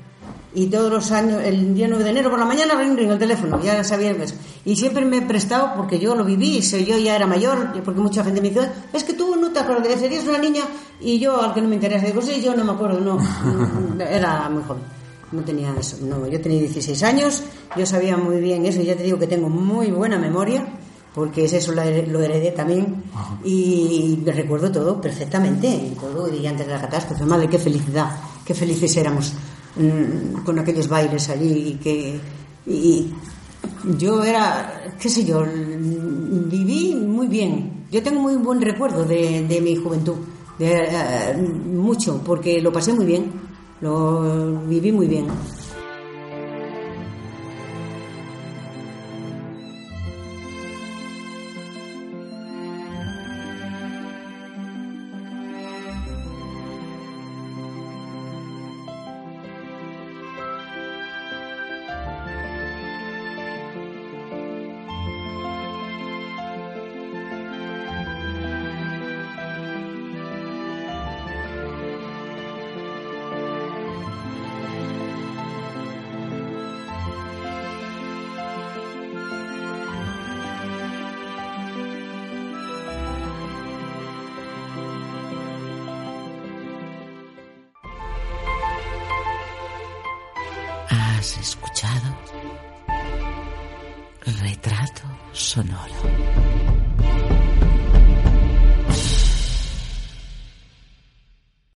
Y 0.54 0.66
todos 0.66 0.92
los 0.92 1.10
años, 1.12 1.42
el 1.42 1.74
día 1.74 1.88
9 1.88 2.04
de 2.04 2.10
enero 2.10 2.28
por 2.28 2.38
la 2.38 2.44
mañana, 2.44 2.74
ring, 2.74 2.94
ring, 2.94 3.10
el 3.10 3.18
teléfono, 3.18 3.58
ya 3.62 3.82
sabía 3.82 4.14
que 4.14 4.24
es. 4.24 4.34
Y 4.66 4.76
siempre 4.76 5.02
me 5.06 5.18
he 5.18 5.22
prestado, 5.22 5.72
porque 5.74 5.98
yo 5.98 6.14
lo 6.14 6.24
viví, 6.24 6.60
yo 6.60 6.98
ya 6.98 7.16
era 7.16 7.26
mayor, 7.26 7.72
porque 7.82 8.00
mucha 8.00 8.22
gente 8.22 8.42
me 8.42 8.50
dice, 8.50 8.68
es 8.92 9.02
que 9.02 9.14
tú 9.14 9.34
no 9.36 9.50
te 9.50 9.60
acuerdas, 9.60 9.98
serías 9.98 10.26
una 10.26 10.36
niña, 10.36 10.62
y 11.00 11.18
yo, 11.18 11.40
al 11.40 11.54
que 11.54 11.62
no 11.62 11.68
me 11.68 11.76
interesa, 11.76 12.04
digo, 12.04 12.20
sí, 12.20 12.42
yo 12.42 12.54
no 12.54 12.64
me 12.64 12.72
acuerdo, 12.72 13.00
no, 13.00 13.18
era 14.04 14.50
muy 14.50 14.62
joven, 14.62 14.82
no 15.32 15.42
tenía 15.42 15.74
eso, 15.78 15.98
no, 16.02 16.26
yo 16.26 16.40
tenía 16.40 16.60
16 16.60 17.02
años, 17.02 17.42
yo 17.76 17.86
sabía 17.86 18.16
muy 18.16 18.40
bien 18.40 18.66
eso, 18.66 18.80
y 18.80 18.84
ya 18.84 18.96
te 18.96 19.02
digo 19.02 19.18
que 19.18 19.26
tengo 19.26 19.48
muy 19.48 19.90
buena 19.90 20.18
memoria, 20.18 20.66
porque 21.14 21.44
es 21.44 21.52
eso, 21.52 21.72
lo 21.72 21.82
heredé 21.82 22.52
también, 22.52 23.02
y 23.44 24.20
me 24.24 24.32
recuerdo 24.32 24.70
todo 24.70 25.00
perfectamente, 25.00 25.92
todo, 26.00 26.32
y 26.32 26.46
antes 26.46 26.66
de 26.66 26.72
la 26.72 26.80
catástrofe, 26.80 27.24
madre, 27.24 27.48
qué 27.48 27.58
felicidad, 27.58 28.10
qué 28.44 28.54
felices 28.54 28.96
éramos 28.96 29.32
mm, 29.76 30.42
con 30.44 30.58
aquellos 30.58 30.88
bailes 30.88 31.28
allí, 31.28 31.68
y 31.68 31.74
que, 31.74 32.20
y 32.66 33.12
yo 33.98 34.22
era, 34.22 34.94
qué 34.98 35.08
sé 35.08 35.24
yo, 35.24 35.44
viví 35.44 36.94
muy 36.94 37.26
bien, 37.26 37.84
yo 37.90 38.02
tengo 38.02 38.20
muy 38.20 38.36
buen 38.36 38.60
recuerdo 38.60 39.04
de, 39.04 39.46
de 39.46 39.60
mi 39.60 39.76
juventud, 39.76 40.16
de, 40.58 40.88
eh, 40.90 41.36
mucho, 41.36 42.22
porque 42.24 42.60
lo 42.60 42.72
pasé 42.72 42.92
muy 42.92 43.04
bien, 43.04 43.51
lo 43.82 44.62
viví 44.68 44.92
muy 44.92 45.08
bien. 45.08 45.26